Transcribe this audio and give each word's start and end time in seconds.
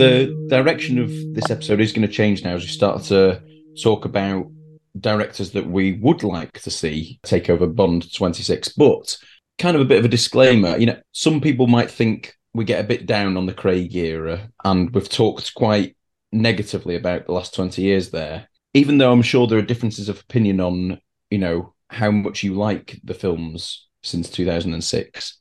The 0.00 0.46
direction 0.48 0.98
of 0.98 1.08
this 1.34 1.50
episode 1.50 1.80
is 1.80 1.92
going 1.92 2.06
to 2.06 2.12
change 2.12 2.44
now 2.44 2.54
as 2.54 2.62
we 2.62 2.68
start 2.68 3.02
to 3.04 3.42
talk 3.82 4.04
about 4.04 4.50
directors 4.98 5.52
that 5.52 5.66
we 5.66 5.92
would 5.94 6.22
like 6.22 6.60
to 6.60 6.70
see 6.70 7.20
take 7.22 7.48
over 7.48 7.66
Bond 7.66 8.12
26. 8.12 8.70
But 8.70 9.16
kind 9.58 9.76
of 9.76 9.82
a 9.82 9.86
bit 9.86 9.98
of 9.98 10.04
a 10.04 10.08
disclaimer, 10.08 10.76
you 10.76 10.86
know, 10.86 11.00
some 11.12 11.40
people 11.40 11.66
might 11.66 11.90
think 11.90 12.34
we 12.54 12.64
get 12.64 12.84
a 12.84 12.88
bit 12.88 13.06
down 13.06 13.36
on 13.36 13.46
the 13.46 13.54
Craig 13.54 13.94
era, 13.94 14.50
and 14.64 14.92
we've 14.94 15.08
talked 15.08 15.54
quite 15.54 15.96
negatively 16.32 16.96
about 16.96 17.26
the 17.26 17.32
last 17.32 17.54
20 17.54 17.82
years 17.82 18.10
there. 18.10 18.48
Even 18.74 18.98
though 18.98 19.12
I'm 19.12 19.22
sure 19.22 19.46
there 19.46 19.58
are 19.58 19.62
differences 19.62 20.08
of 20.08 20.20
opinion 20.20 20.60
on, 20.60 21.00
you 21.30 21.38
know, 21.38 21.74
how 21.88 22.10
much 22.10 22.42
you 22.42 22.54
like 22.54 23.00
the 23.04 23.14
films 23.14 23.88
since 24.02 24.30
2006. 24.30 25.39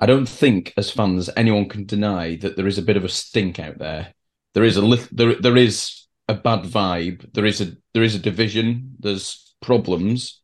I 0.00 0.06
don't 0.06 0.28
think, 0.28 0.72
as 0.76 0.90
fans, 0.90 1.28
anyone 1.36 1.68
can 1.68 1.84
deny 1.84 2.36
that 2.36 2.56
there 2.56 2.66
is 2.66 2.78
a 2.78 2.82
bit 2.82 2.96
of 2.96 3.04
a 3.04 3.08
stink 3.08 3.58
out 3.58 3.78
there. 3.78 4.14
There 4.54 4.64
is 4.64 4.76
a 4.76 4.82
little, 4.82 5.06
there, 5.12 5.34
there 5.34 5.56
is 5.56 6.06
a 6.26 6.34
bad 6.34 6.64
vibe. 6.64 7.32
There 7.34 7.46
is 7.46 7.60
a, 7.60 7.72
there 7.92 8.02
is 8.02 8.14
a 8.14 8.18
division. 8.18 8.96
There's 8.98 9.54
problems 9.60 10.40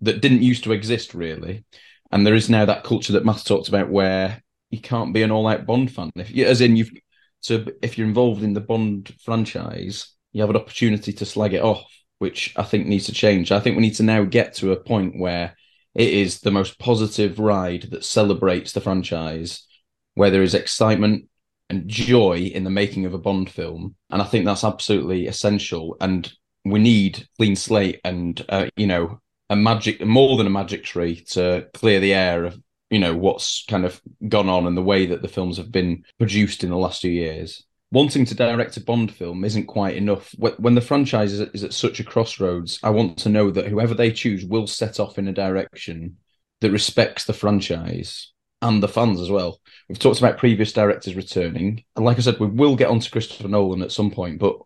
that 0.00 0.22
didn't 0.22 0.42
used 0.42 0.62
to 0.64 0.72
exist 0.72 1.12
really, 1.12 1.64
and 2.12 2.24
there 2.24 2.36
is 2.36 2.48
now 2.48 2.64
that 2.64 2.84
culture 2.84 3.14
that 3.14 3.24
Matt 3.24 3.44
talked 3.44 3.68
about 3.68 3.90
where 3.90 4.42
you 4.70 4.80
can't 4.80 5.12
be 5.12 5.22
an 5.22 5.32
all-out 5.32 5.66
Bond 5.66 5.90
fan. 5.90 6.12
If 6.14 6.30
as 6.46 6.60
in 6.60 6.76
you've, 6.76 6.92
so 7.40 7.64
if 7.82 7.98
you're 7.98 8.06
involved 8.06 8.44
in 8.44 8.54
the 8.54 8.60
Bond 8.60 9.12
franchise, 9.24 10.14
you 10.32 10.40
have 10.40 10.50
an 10.50 10.56
opportunity 10.56 11.12
to 11.14 11.26
slag 11.26 11.54
it 11.54 11.62
off, 11.62 11.84
which 12.18 12.52
I 12.56 12.62
think 12.62 12.86
needs 12.86 13.06
to 13.06 13.12
change. 13.12 13.50
I 13.50 13.58
think 13.58 13.74
we 13.74 13.82
need 13.82 13.96
to 13.96 14.04
now 14.04 14.22
get 14.22 14.54
to 14.54 14.70
a 14.70 14.80
point 14.80 15.18
where 15.18 15.56
it 15.98 16.14
is 16.14 16.40
the 16.40 16.52
most 16.52 16.78
positive 16.78 17.40
ride 17.40 17.88
that 17.90 18.04
celebrates 18.04 18.72
the 18.72 18.80
franchise, 18.80 19.66
where 20.14 20.30
there 20.30 20.42
is 20.42 20.54
excitement 20.54 21.28
and 21.68 21.88
joy 21.88 22.36
in 22.36 22.62
the 22.64 22.70
making 22.70 23.04
of 23.04 23.12
a 23.12 23.18
Bond 23.18 23.50
film, 23.50 23.96
and 24.08 24.22
I 24.22 24.24
think 24.24 24.44
that's 24.44 24.64
absolutely 24.64 25.26
essential. 25.26 25.96
And 26.00 26.32
we 26.64 26.78
need 26.78 27.26
clean 27.36 27.56
slate 27.56 28.00
and 28.04 28.42
uh, 28.48 28.68
you 28.76 28.86
know 28.86 29.20
a 29.50 29.56
magic 29.56 30.04
more 30.04 30.36
than 30.36 30.46
a 30.46 30.50
magic 30.50 30.84
tree 30.84 31.24
to 31.30 31.66
clear 31.74 31.98
the 31.98 32.14
air 32.14 32.44
of 32.44 32.58
you 32.90 33.00
know 33.00 33.16
what's 33.16 33.64
kind 33.66 33.84
of 33.84 34.00
gone 34.28 34.48
on 34.48 34.66
and 34.66 34.76
the 34.76 34.82
way 34.82 35.06
that 35.06 35.20
the 35.20 35.28
films 35.28 35.56
have 35.56 35.72
been 35.72 36.04
produced 36.18 36.62
in 36.62 36.70
the 36.70 36.76
last 36.76 37.00
few 37.00 37.10
years 37.10 37.64
wanting 37.90 38.24
to 38.26 38.34
direct 38.34 38.76
a 38.76 38.80
Bond 38.80 39.12
film 39.12 39.44
isn't 39.44 39.66
quite 39.66 39.96
enough. 39.96 40.34
When 40.38 40.74
the 40.74 40.80
franchise 40.80 41.32
is 41.32 41.64
at 41.64 41.72
such 41.72 42.00
a 42.00 42.04
crossroads, 42.04 42.78
I 42.82 42.90
want 42.90 43.18
to 43.18 43.28
know 43.28 43.50
that 43.50 43.68
whoever 43.68 43.94
they 43.94 44.12
choose 44.12 44.44
will 44.44 44.66
set 44.66 45.00
off 45.00 45.18
in 45.18 45.28
a 45.28 45.32
direction 45.32 46.18
that 46.60 46.70
respects 46.70 47.24
the 47.24 47.32
franchise 47.32 48.32
and 48.60 48.82
the 48.82 48.88
fans 48.88 49.20
as 49.20 49.30
well. 49.30 49.60
We've 49.88 49.98
talked 49.98 50.18
about 50.18 50.38
previous 50.38 50.72
directors 50.72 51.14
returning, 51.14 51.84
and 51.96 52.04
like 52.04 52.18
I 52.18 52.20
said, 52.20 52.40
we 52.40 52.46
will 52.46 52.76
get 52.76 52.88
onto 52.88 53.10
Christopher 53.10 53.48
Nolan 53.48 53.82
at 53.82 53.92
some 53.92 54.10
point, 54.10 54.38
but 54.38 54.56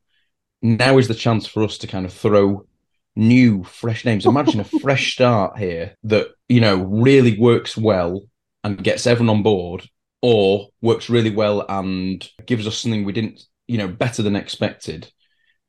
now 0.62 0.98
is 0.98 1.08
the 1.08 1.14
chance 1.14 1.46
for 1.46 1.62
us 1.62 1.78
to 1.78 1.86
kind 1.86 2.06
of 2.06 2.12
throw 2.12 2.66
new, 3.14 3.62
fresh 3.62 4.04
names. 4.04 4.24
Imagine 4.24 4.60
a 4.60 4.64
fresh 4.64 5.12
start 5.12 5.58
here 5.58 5.96
that, 6.04 6.28
you 6.48 6.60
know, 6.60 6.76
really 6.76 7.38
works 7.38 7.76
well 7.76 8.22
and 8.64 8.82
gets 8.82 9.06
everyone 9.06 9.36
on 9.36 9.42
board 9.42 9.86
or 10.22 10.68
works 10.80 11.10
really 11.10 11.30
well 11.30 11.66
and 11.68 12.28
gives 12.46 12.66
us 12.66 12.78
something 12.78 13.04
we 13.04 13.12
didn't, 13.12 13.42
you 13.66 13.78
know, 13.78 13.88
better 13.88 14.22
than 14.22 14.36
expected. 14.36 15.10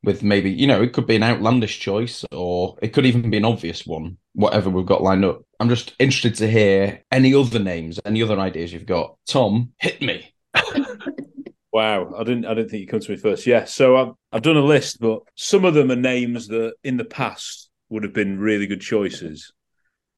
With 0.03 0.21
maybe, 0.21 0.51
you 0.51 0.67
know, 0.67 0.81
it 0.81 0.91
could 0.91 1.07
be 1.07 1.15
an 1.15 1.23
outlandish 1.23 1.79
choice 1.79 2.25
or 2.31 2.77
it 2.81 2.89
could 2.89 3.05
even 3.05 3.29
be 3.29 3.37
an 3.37 3.45
obvious 3.45 3.87
one, 3.87 4.17
whatever 4.33 4.69
we've 4.69 4.85
got 4.85 5.01
lined 5.01 5.23
up. 5.23 5.43
I'm 5.61 5.69
just 5.69 5.93
interested 5.97 6.35
to 6.35 6.51
hear 6.51 7.01
any 7.09 7.33
other 7.33 7.59
names, 7.59 8.01
any 8.03 8.21
other 8.21 8.37
ideas 8.37 8.73
you've 8.73 8.85
got. 8.85 9.15
Tom, 9.25 9.71
hit 9.79 10.01
me. 10.01 10.33
Wow, 11.73 12.13
I 12.15 12.23
didn't. 12.23 12.45
I 12.45 12.53
didn't 12.53 12.69
think 12.69 12.81
you'd 12.81 12.89
come 12.89 12.99
to 12.99 13.11
me 13.11 13.17
first. 13.17 13.47
Yeah, 13.47 13.65
so 13.65 13.97
I've 13.97 14.13
I've 14.31 14.41
done 14.43 14.57
a 14.57 14.61
list, 14.63 14.99
but 14.99 15.21
some 15.35 15.65
of 15.65 15.73
them 15.73 15.91
are 15.91 15.95
names 15.95 16.47
that 16.49 16.75
in 16.83 16.97
the 16.97 17.03
past 17.03 17.67
would 17.89 18.03
have 18.03 18.13
been 18.13 18.39
really 18.39 18.67
good 18.67 18.81
choices, 18.81 19.51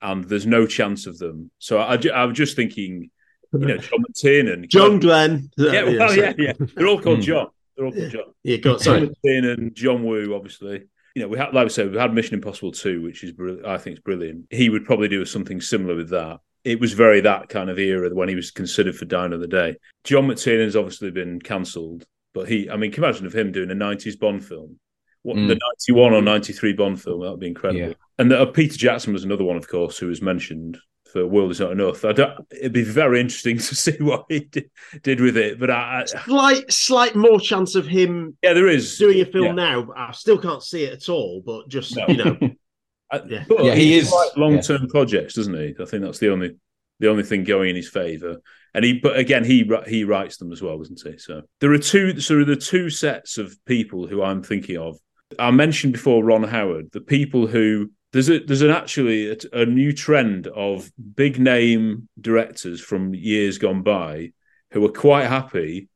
and 0.02 0.26
there's 0.26 0.46
no 0.46 0.68
chance 0.68 1.08
of 1.08 1.18
them. 1.18 1.50
So 1.60 1.80
I, 1.80 1.98
I 2.14 2.26
was 2.26 2.36
just 2.36 2.58
thinking, 2.58 3.10
you 3.54 3.60
know, 3.60 3.78
John 3.78 4.04
McTiernan, 4.10 4.68
John 4.70 5.00
Glenn. 5.00 5.50
Yeah, 5.58 5.84
well, 5.84 6.16
yeah, 6.16 6.34
yeah. 6.38 6.54
They're 6.76 6.88
all 6.88 7.02
called 7.02 7.22
John. 7.22 7.48
They're 7.76 7.86
all 7.86 7.92
called 7.92 8.12
John. 8.12 8.24
Yeah, 8.44 8.58
go 8.58 8.74
on, 8.74 8.80
John 8.80 8.84
sorry. 8.84 9.10
McTiernan, 9.26 9.74
John 9.74 10.04
Woo, 10.04 10.34
obviously. 10.36 10.84
You 11.16 11.22
know, 11.22 11.28
we 11.30 11.38
had, 11.38 11.54
like 11.54 11.66
I 11.66 11.70
said, 11.70 11.92
we 11.92 11.98
had 11.98 12.14
Mission 12.14 12.36
Impossible 12.36 12.72
two, 12.74 13.02
which 13.02 13.24
is 13.24 13.32
I 13.66 13.78
think 13.78 13.96
is 13.98 14.02
brilliant. 14.04 14.48
He 14.50 14.70
would 14.70 14.86
probably 14.86 15.08
do 15.08 15.24
something 15.26 15.62
similar 15.62 15.96
with 15.96 16.10
that. 16.10 16.40
It 16.64 16.80
was 16.80 16.94
very 16.94 17.22
that 17.22 17.48
kind 17.48 17.70
of 17.70 17.78
era 17.80 18.10
when 18.14 18.28
he 18.28 18.36
was 18.36 18.52
considered 18.52 18.96
for 18.96 19.06
Die 19.06 19.26
Another 19.26 19.48
Day. 19.48 19.76
John 20.04 20.28
McTiernan's 20.28 20.76
obviously 20.76 21.12
been 21.12 21.40
cancelled, 21.40 22.06
but 22.34 22.50
he, 22.50 22.70
I 22.70 22.76
mean, 22.76 22.92
can 22.92 23.04
you 23.04 23.08
imagine 23.08 23.28
of 23.28 23.36
him 23.36 23.52
doing 23.52 23.72
a 23.72 23.76
'90s 23.76 24.20
Bond 24.20 24.44
film? 24.44 24.80
What 25.22 25.38
Mm. 25.38 25.48
the 25.48 25.60
'91 25.90 26.14
or 26.14 26.22
'93 26.22 26.74
Bond 26.74 27.02
film? 27.02 27.22
That 27.22 27.32
would 27.32 27.40
be 27.40 27.48
incredible. 27.48 27.88
Yeah. 27.90 27.94
And 28.20 28.34
uh, 28.34 28.46
Peter 28.48 28.78
Jackson 28.78 29.14
was 29.14 29.24
another 29.24 29.44
one, 29.44 29.58
of 29.58 29.68
course, 29.68 29.98
who 29.98 30.08
was 30.08 30.22
mentioned 30.22 30.78
for 31.16 31.26
World 31.26 31.52
Is 31.52 31.62
Not 31.62 31.72
Enough. 31.72 32.04
I 32.04 32.12
don't, 32.12 32.46
it'd 32.52 32.74
be 32.74 32.84
very 32.84 33.22
interesting 33.22 33.56
to 33.60 33.64
see 33.76 33.96
what 34.00 34.26
he 34.28 34.42
did, 34.42 34.70
did 35.02 35.22
with 35.22 35.38
it. 35.38 35.58
But 35.58 35.72
I, 35.72 36.02
I, 36.02 36.06
Slight, 36.06 36.72
slight 36.74 37.16
more 37.16 37.40
chance 37.40 37.76
of 37.76 37.88
him 37.88 38.38
yeah, 38.44 38.52
there 38.52 38.68
is 38.68 38.98
doing 38.98 39.22
a 39.22 39.26
film 39.26 39.46
Yeah. 39.46 39.52
now. 39.54 39.88
I 39.96 40.12
still 40.12 40.38
can't 40.38 40.62
see 40.62 40.84
it 40.84 40.94
at 40.94 41.08
all, 41.10 41.42
but 41.46 41.70
just 41.70 41.96
No. 41.96 42.06
you 42.10 42.18
know, 42.18 42.38
I- 43.12 43.22
Yeah. 43.30 43.46
But 43.48 43.64
Yeah, 43.64 43.76
he 43.76 43.86
he 43.86 43.98
is- 43.98 44.08
is 44.12 44.32
long 44.36 44.60
term 44.60 44.88
projects, 44.90 45.36
doesn't 45.36 45.54
he? 45.56 45.74
I 45.82 45.86
think 45.86 46.04
that's 46.04 46.20
the 46.20 46.32
only 46.32 46.58
the 47.00 47.10
only 47.10 47.24
thing 47.24 47.46
going 47.46 47.70
in 47.70 47.76
his 47.78 47.90
favour. 47.90 48.42
And 48.74 48.84
he, 48.84 49.00
but 49.00 49.16
again, 49.18 49.46
he 49.46 49.70
he 49.88 50.04
writes 50.04 50.36
them 50.38 50.52
as 50.52 50.62
well, 50.62 50.78
doesn't 50.78 51.02
he? 51.02 51.18
So 51.18 51.44
there 51.62 51.72
are 51.72 51.78
two. 51.78 52.20
So 52.20 52.44
there 52.44 52.52
are 52.58 52.60
two 52.60 52.90
sets 52.90 53.38
of 53.38 53.56
people 53.66 54.06
who 54.06 54.22
I'm 54.22 54.44
thinking 54.44 54.78
of. 54.78 54.98
I 55.40 55.52
mentioned 55.52 55.94
before 55.94 56.26
Ron 56.26 56.44
Howard, 56.44 56.90
the 56.92 57.00
people 57.02 57.48
who 57.48 57.90
there's 58.16 58.30
a 58.30 58.40
there's 58.40 58.62
an 58.62 58.72
actually 58.72 59.30
a, 59.30 59.36
a 59.52 59.66
new 59.66 59.92
trend 59.92 60.48
of 60.48 60.90
big 61.16 61.38
name 61.38 62.08
directors 62.20 62.80
from 62.80 63.14
years 63.14 63.58
gone 63.58 63.82
by 63.84 64.32
who 64.72 64.86
are 64.86 64.92
quite 64.92 65.26
happy 65.26 65.90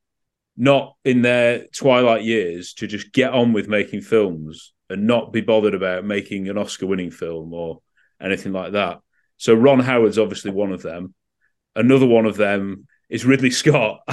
not 0.57 0.97
in 1.05 1.21
their 1.21 1.65
twilight 1.67 2.25
years 2.25 2.73
to 2.73 2.87
just 2.87 3.13
get 3.13 3.31
on 3.31 3.53
with 3.53 3.69
making 3.69 4.01
films 4.01 4.73
and 4.89 5.07
not 5.07 5.31
be 5.31 5.39
bothered 5.39 5.73
about 5.73 6.03
making 6.03 6.49
an 6.49 6.57
Oscar 6.57 6.87
winning 6.87 7.09
film 7.09 7.53
or 7.53 7.79
anything 8.21 8.51
like 8.51 8.73
that. 8.73 8.99
So 9.37 9.53
Ron 9.53 9.79
Howard's 9.79 10.19
obviously 10.19 10.51
one 10.51 10.73
of 10.73 10.81
them. 10.81 11.13
Another 11.73 12.05
one 12.05 12.25
of 12.25 12.35
them 12.35 12.85
is 13.07 13.25
Ridley 13.25 13.51
Scott. 13.51 14.01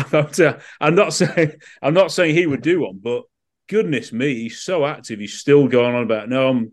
I'm 0.81 0.94
not 0.94 1.12
saying 1.12 1.55
I'm 1.82 1.94
not 1.94 2.12
saying 2.12 2.37
he 2.37 2.47
would 2.47 2.62
do 2.62 2.82
one, 2.82 3.00
but 3.03 3.25
goodness 3.67 4.12
me, 4.12 4.43
he's 4.43 4.61
so 4.61 4.87
active. 4.87 5.19
He's 5.19 5.41
still 5.41 5.67
going 5.67 5.97
on 5.97 6.05
about 6.05 6.29
no, 6.29 6.50
I'm 6.50 6.73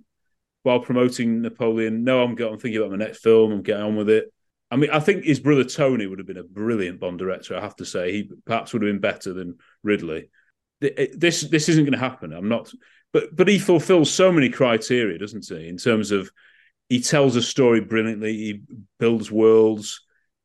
while 0.63 0.80
promoting 0.80 1.42
Napoleon. 1.42 2.04
No, 2.04 2.24
I'm, 2.24 2.31
I'm 2.31 2.57
thinking 2.57 2.77
about 2.77 2.92
my 2.92 2.98
next 2.98 3.19
film. 3.19 3.51
I'm 3.51 3.62
getting 3.62 3.83
on 3.83 3.95
with 3.95 4.10
it. 4.10 4.33
I 4.71 4.75
mean, 4.75 4.89
I 4.89 5.00
think 5.00 5.24
his 5.24 5.39
brother 5.39 5.63
Tony 5.63 6.07
would 6.07 6.18
have 6.18 6.27
been 6.27 6.38
a 6.38 6.44
brilliant 6.44 7.00
Bond 7.00 7.19
director. 7.19 7.56
I 7.56 7.62
have 7.62 7.75
to 7.75 7.86
say, 7.86 8.12
he 8.12 8.31
perhaps 8.45 8.74
would 8.74 8.81
have 8.81 8.89
been 8.89 9.00
better 9.00 9.31
than 9.31 9.60
Ridley. 9.83 10.30
This 10.81 11.42
this 11.42 11.69
isn't 11.69 11.83
going 11.83 11.94
to 11.94 12.00
happen. 12.00 12.33
I'm 12.33 12.50
not, 12.50 12.74
but 13.12 13.36
but 13.36 13.48
he 13.48 13.60
fulfills 13.60 14.12
so 14.12 14.31
many 14.31 14.50
criteria, 14.50 15.19
doesn't 15.19 15.45
he? 15.48 15.68
In 15.69 15.77
terms 15.77 16.12
of 16.12 16.31
he 16.89 17.00
tells 17.01 17.36
a 17.36 17.42
story 17.42 17.81
brilliantly, 17.81 18.33
he 18.33 18.62
builds 19.00 19.31
worlds, 19.31 20.01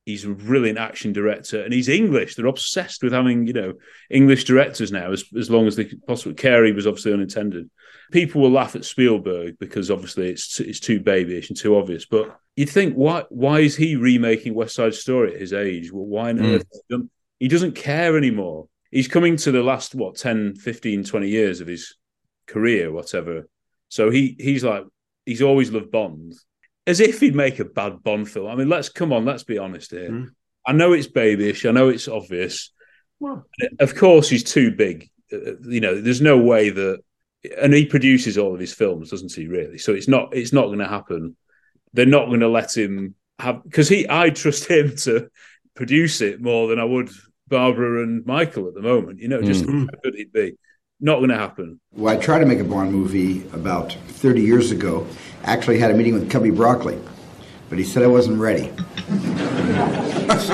he's 0.09 0.25
a 0.25 0.31
brilliant 0.31 0.79
action 0.79 1.13
director, 1.13 1.63
and 1.63 1.73
he's 1.73 1.89
English. 1.89 2.35
They're 2.35 2.47
obsessed 2.47 3.03
with 3.03 3.13
having 3.13 3.47
you 3.47 3.53
know 3.53 3.75
English 4.09 4.45
directors 4.45 4.91
now, 4.91 5.13
as 5.13 5.25
as 5.37 5.51
long 5.51 5.67
as 5.67 5.77
they 5.77 5.85
possibly. 6.07 6.35
Cary 6.35 6.73
was 6.73 6.87
obviously 6.87 7.13
unintended. 7.13 7.69
People 8.11 8.41
will 8.41 8.51
laugh 8.51 8.75
at 8.75 8.87
Spielberg 8.87 9.59
because 9.59 9.91
obviously 9.91 10.31
it's 10.31 10.61
it's 10.61 10.81
too 10.81 10.99
babyish 10.99 11.51
and 11.51 11.59
too 11.59 11.77
obvious. 11.77 12.07
But 12.07 12.35
you'd 12.57 12.71
think 12.71 12.95
why 12.95 13.25
why 13.29 13.61
is 13.61 13.77
he 13.77 13.97
remaking 13.97 14.55
West 14.55 14.75
Side 14.75 14.95
Story 14.95 15.35
at 15.35 15.41
his 15.41 15.53
age? 15.53 15.93
Well, 15.93 16.07
why 16.07 16.31
on 16.31 16.39
mm. 16.39 16.57
earth? 16.57 17.03
He 17.39 17.49
doesn't 17.49 17.77
care 17.77 18.17
anymore. 18.17 18.67
He's 18.91 19.09
coming 19.09 19.37
to 19.37 19.53
the 19.53 19.63
last 19.63 19.95
what 19.95 20.17
10, 20.17 20.57
15, 20.57 21.05
20 21.05 21.29
years 21.29 21.61
of 21.61 21.69
his 21.69 21.95
career, 22.47 22.91
whatever. 22.91 23.47
So 23.91 24.11
he 24.11 24.37
he's 24.41 24.65
like 24.65 24.85
he's 25.27 25.43
always 25.43 25.71
loved 25.71 25.91
Bond 25.91 26.35
as 26.89 27.01
if 27.01 27.21
he'd 27.21 27.35
make 27.35 27.59
a 27.59 27.67
bad 27.67 28.03
Bond 28.03 28.29
film. 28.29 28.49
I 28.49 28.55
mean, 28.55 28.71
let's 28.71 28.89
come 28.89 29.13
on, 29.13 29.27
let's 29.27 29.45
be 29.45 29.59
honest 29.59 29.91
here. 29.91 30.11
Mm. 30.11 30.31
I 30.67 30.73
know 30.73 30.95
it's 30.95 31.07
babyish, 31.07 31.67
I 31.67 31.71
know 31.71 31.89
it's 31.91 32.09
obvious. 32.09 32.73
Well, 33.21 33.45
of 33.79 33.95
course, 33.95 34.29
he's 34.29 34.43
too 34.43 34.75
big. 34.75 35.11
Uh, 35.31 35.37
uh, 35.37 35.53
you 35.65 35.81
know, 35.81 36.01
there's 36.01 36.23
no 36.23 36.39
way 36.39 36.71
that, 36.71 37.01
and 37.61 37.75
he 37.75 37.85
produces 37.85 38.39
all 38.39 38.55
of 38.55 38.61
his 38.61 38.73
films, 38.73 39.11
doesn't 39.11 39.33
he? 39.33 39.47
Really, 39.47 39.77
so 39.79 39.93
it's 39.93 40.09
not 40.09 40.35
it's 40.35 40.53
not 40.53 40.67
going 40.67 40.79
to 40.79 40.89
happen. 40.89 41.37
They're 41.93 42.07
not 42.07 42.27
going 42.27 42.41
to 42.41 42.49
let 42.49 42.77
him 42.77 43.15
have 43.39 43.63
because 43.65 43.89
he. 43.89 44.07
I 44.09 44.31
trust 44.31 44.71
him 44.71 44.97
to 45.05 45.29
produce 45.75 46.21
it 46.21 46.41
more 46.41 46.69
than 46.69 46.79
I 46.79 46.85
would 46.85 47.11
Barbara 47.49 48.03
and 48.03 48.25
Michael 48.25 48.69
at 48.69 48.75
the 48.75 48.83
moment. 48.83 49.19
You 49.21 49.29
know, 49.29 49.43
just 49.43 49.65
mm. 49.65 49.81
how 49.81 50.01
good 50.03 50.15
he'd 50.15 50.33
be. 50.33 50.57
Not 51.01 51.19
going 51.19 51.31
to 51.31 51.37
happen. 51.37 51.79
Well, 51.93 52.13
I 52.13 52.21
tried 52.21 52.41
to 52.41 52.47
make 52.47 52.59
a 52.59 52.65
Bond 52.65 52.91
movie 52.91 53.47
about 53.53 53.93
30 53.93 54.43
years 54.43 54.73
ago. 54.73 55.07
Actually, 55.45 55.79
had 55.79 55.93
a 55.93 55.95
meeting 55.95 56.15
with 56.15 56.29
Cubby 56.29 56.51
Broccoli, 56.51 56.99
but 57.69 57.79
he 57.79 57.85
said 57.85 58.03
I 58.03 58.09
wasn't 58.09 58.41
ready. 58.41 58.73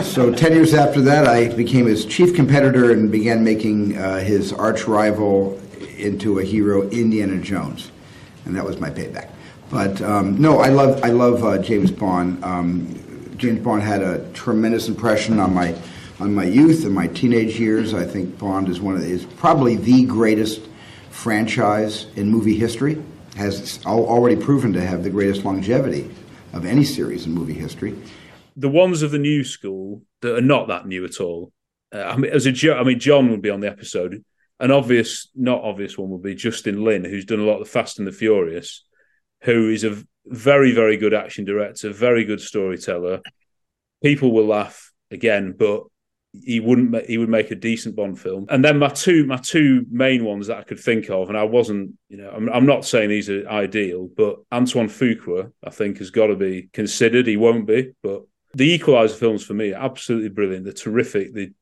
so 0.02 0.30
10 0.30 0.52
years 0.52 0.74
after 0.74 1.00
that, 1.00 1.26
I 1.26 1.48
became 1.54 1.86
his 1.86 2.04
chief 2.04 2.34
competitor 2.34 2.92
and 2.92 3.10
began 3.10 3.42
making 3.42 3.96
uh, 3.96 4.18
his 4.18 4.52
arch 4.52 4.86
rival 4.86 5.58
into 5.96 6.40
a 6.40 6.44
hero, 6.44 6.90
Indiana 6.90 7.40
Jones, 7.40 7.90
and 8.44 8.54
that 8.54 8.64
was 8.64 8.78
my 8.78 8.90
payback. 8.90 9.30
But 9.70 10.02
um, 10.02 10.38
no, 10.38 10.58
I 10.58 10.68
love 10.68 11.02
I 11.02 11.08
love 11.08 11.42
uh, 11.42 11.56
James 11.58 11.90
Bond. 11.90 12.44
Um, 12.44 13.34
James 13.38 13.60
Bond 13.60 13.82
had 13.82 14.02
a 14.02 14.30
tremendous 14.32 14.88
impression 14.88 15.40
on 15.40 15.54
my 15.54 15.74
on 16.20 16.34
my 16.34 16.44
youth 16.44 16.84
and 16.84 16.94
my 16.94 17.06
teenage 17.08 17.58
years. 17.58 17.94
I 17.94 18.04
think 18.04 18.38
Bond 18.38 18.68
is 18.68 18.80
one 18.80 18.94
of 18.94 19.00
the, 19.00 19.08
is 19.08 19.24
probably 19.24 19.76
the 19.76 20.04
greatest 20.04 20.62
franchise 21.10 22.06
in 22.16 22.30
movie 22.30 22.56
history. 22.56 23.02
Has 23.36 23.80
already 23.84 24.36
proven 24.36 24.72
to 24.74 24.80
have 24.80 25.02
the 25.02 25.10
greatest 25.10 25.44
longevity 25.44 26.08
of 26.52 26.64
any 26.64 26.84
series 26.84 27.26
in 27.26 27.32
movie 27.32 27.52
history. 27.52 27.98
The 28.56 28.68
ones 28.68 29.02
of 29.02 29.10
the 29.10 29.18
new 29.18 29.42
school 29.42 30.02
that 30.20 30.36
are 30.36 30.40
not 30.40 30.68
that 30.68 30.86
new 30.86 31.04
at 31.04 31.20
all. 31.20 31.52
Uh, 31.92 32.02
I 32.02 32.16
mean, 32.16 32.30
as 32.30 32.46
a 32.46 32.76
I 32.76 32.84
mean, 32.84 33.00
John 33.00 33.32
would 33.32 33.42
be 33.42 33.50
on 33.50 33.58
the 33.58 33.68
episode. 33.68 34.24
An 34.60 34.70
obvious, 34.70 35.28
not 35.34 35.64
obvious 35.64 35.98
one 35.98 36.10
would 36.10 36.22
be 36.22 36.36
Justin 36.36 36.84
Lin, 36.84 37.04
who's 37.04 37.24
done 37.24 37.40
a 37.40 37.44
lot 37.44 37.54
of 37.54 37.66
the 37.66 37.70
Fast 37.72 37.98
and 37.98 38.06
the 38.06 38.12
Furious, 38.12 38.84
who 39.42 39.68
is 39.68 39.82
a 39.82 40.00
very, 40.26 40.72
very 40.72 40.96
good 40.96 41.12
action 41.12 41.44
director, 41.44 41.90
very 41.90 42.24
good 42.24 42.40
storyteller. 42.40 43.20
People 44.00 44.30
will 44.30 44.46
laugh 44.46 44.92
again, 45.10 45.56
but 45.58 45.82
he 46.42 46.60
wouldn't 46.60 47.06
he 47.06 47.18
would 47.18 47.28
make 47.28 47.50
a 47.50 47.54
decent 47.54 47.94
Bond 47.94 48.18
film. 48.18 48.46
And 48.48 48.64
then 48.64 48.78
my 48.78 48.88
two 48.88 49.24
my 49.26 49.36
two 49.36 49.86
main 49.90 50.24
ones 50.24 50.48
that 50.48 50.58
I 50.58 50.62
could 50.62 50.80
think 50.80 51.08
of, 51.10 51.28
and 51.28 51.38
I 51.38 51.44
wasn't 51.44 51.94
you 52.08 52.16
know 52.16 52.30
I'm, 52.30 52.48
I'm 52.48 52.66
not 52.66 52.84
saying 52.84 53.08
these 53.08 53.30
are 53.30 53.48
ideal, 53.48 54.08
but 54.16 54.38
Antoine 54.52 54.88
Fuqua 54.88 55.52
I 55.64 55.70
think 55.70 55.98
has 55.98 56.10
got 56.10 56.28
to 56.28 56.36
be 56.36 56.68
considered. 56.72 57.26
He 57.26 57.36
won't 57.36 57.66
be, 57.66 57.92
but 58.02 58.22
the 58.54 58.72
Equalizer 58.72 59.16
films 59.16 59.44
for 59.44 59.54
me 59.54 59.72
are 59.72 59.84
absolutely 59.84 60.28
brilliant. 60.28 60.64
They're 60.64 60.72
terrific. 60.72 61.34
The 61.34 61.52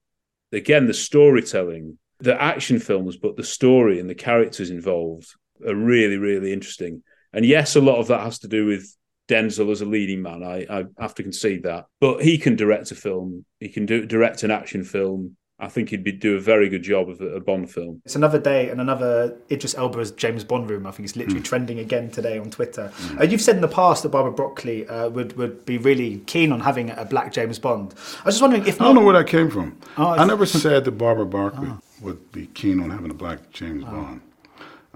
again 0.52 0.86
the 0.86 0.94
storytelling, 0.94 1.98
the 2.20 2.40
action 2.40 2.78
films, 2.78 3.16
but 3.16 3.36
the 3.36 3.44
story 3.44 4.00
and 4.00 4.08
the 4.08 4.14
characters 4.14 4.70
involved 4.70 5.28
are 5.66 5.74
really 5.74 6.16
really 6.16 6.52
interesting. 6.52 7.02
And 7.34 7.44
yes, 7.44 7.76
a 7.76 7.80
lot 7.80 7.98
of 7.98 8.08
that 8.08 8.20
has 8.20 8.40
to 8.40 8.48
do 8.48 8.66
with 8.66 8.94
Denzel 9.28 9.70
as 9.70 9.80
a 9.80 9.86
leading 9.86 10.22
man. 10.22 10.42
I, 10.42 10.66
I 10.68 10.84
have 11.00 11.14
to 11.16 11.22
concede 11.22 11.62
that, 11.64 11.86
but 12.00 12.22
he 12.22 12.38
can 12.38 12.56
direct 12.56 12.90
a 12.90 12.94
film. 12.94 13.44
He 13.60 13.68
can 13.68 13.86
do 13.86 14.06
direct 14.06 14.42
an 14.42 14.50
action 14.50 14.84
film. 14.84 15.36
I 15.62 15.68
think 15.68 15.90
he'd 15.90 16.02
be, 16.02 16.10
do 16.10 16.34
a 16.34 16.40
very 16.40 16.68
good 16.68 16.82
job 16.82 17.08
of 17.08 17.20
a, 17.20 17.36
a, 17.36 17.40
Bond 17.40 17.70
film. 17.70 18.02
It's 18.04 18.16
another 18.16 18.40
day 18.40 18.68
and 18.68 18.80
another 18.80 19.38
Idris 19.48 19.76
Elba's 19.76 20.10
James 20.10 20.42
Bond 20.42 20.68
room. 20.68 20.88
I 20.88 20.90
think 20.90 21.08
it's 21.08 21.14
literally 21.14 21.38
mm. 21.38 21.44
trending 21.44 21.78
again 21.78 22.10
today 22.10 22.36
on 22.36 22.50
Twitter. 22.50 22.90
Mm. 22.96 23.20
Uh, 23.20 23.24
you've 23.24 23.40
said 23.40 23.54
in 23.54 23.62
the 23.62 23.68
past 23.68 24.02
that 24.02 24.08
Barbara 24.08 24.32
Broccoli 24.32 24.88
uh, 24.88 25.08
would 25.10 25.36
would 25.36 25.64
be 25.64 25.78
really 25.78 26.18
keen 26.26 26.50
on 26.50 26.58
having 26.58 26.90
a 26.90 27.04
black 27.04 27.32
James 27.32 27.60
Bond. 27.60 27.94
I 28.22 28.24
was 28.24 28.34
just 28.34 28.42
wondering 28.42 28.66
if 28.66 28.80
I 28.80 28.86
don't 28.86 28.96
know 28.96 29.04
where 29.04 29.16
that 29.16 29.28
came 29.28 29.50
from. 29.50 29.78
Oh, 29.96 30.08
I 30.08 30.24
never 30.24 30.46
said 30.46 30.84
that 30.84 30.92
Barbara 30.92 31.26
Broccoli 31.26 31.68
oh. 31.68 31.80
would 32.00 32.32
be 32.32 32.46
keen 32.48 32.80
on 32.80 32.90
having 32.90 33.12
a 33.12 33.14
black 33.14 33.52
James 33.52 33.84
oh. 33.86 33.90
Bond. 33.92 34.20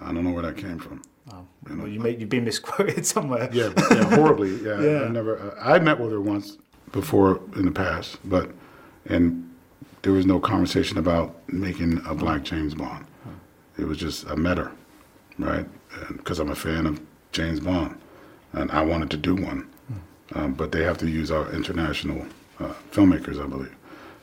I 0.01 0.13
don't 0.13 0.25
know 0.25 0.33
where 0.33 0.43
that 0.43 0.57
came 0.57 0.81
from. 0.81 1.01
You, 1.69 1.79
well, 1.79 1.89
you 1.89 2.01
may, 2.01 2.17
you've 2.17 2.29
been 2.29 2.45
misquoted 2.45 3.07
somewhere. 3.15 3.49
Yeah, 3.53 3.73
yeah 3.91 4.15
horribly. 4.15 4.57
Yeah, 4.57 4.81
yeah. 4.81 5.01
I 5.03 5.09
never. 5.09 5.39
Uh, 5.39 5.55
I 5.61 5.79
met 5.79 5.99
with 5.99 6.13
her 6.13 6.21
once 6.21 6.59
before 6.93 7.41
in 7.57 7.65
the 7.65 7.73
past, 7.73 8.19
but 8.25 8.51
and 9.07 9.51
there 10.03 10.13
was 10.13 10.27
no 10.27 10.39
conversation 10.39 10.99
about 10.99 11.37
making 11.49 12.01
a 12.07 12.15
black 12.15 12.43
James 12.43 12.75
Bond. 12.75 13.07
It 13.79 13.85
was 13.85 13.99
just 13.99 14.29
I 14.29 14.35
met 14.35 14.59
her, 14.59 14.73
right? 15.39 15.67
Because 16.09 16.39
I'm 16.39 16.51
a 16.51 16.57
fan 16.57 16.87
of 16.87 17.01
James 17.33 17.61
Bond, 17.61 17.99
and 18.53 18.71
I 18.71 18.83
wanted 18.83 19.11
to 19.11 19.17
do 19.17 19.35
one, 19.35 19.69
um, 20.35 20.55
but 20.55 20.73
they 20.73 20.83
have 20.83 20.99
to 20.99 21.09
use 21.09 21.31
our 21.31 21.51
international 21.53 22.25
uh, 22.61 22.73
filmmakers, 22.91 23.43
I 23.43 23.47
believe. 23.47 23.75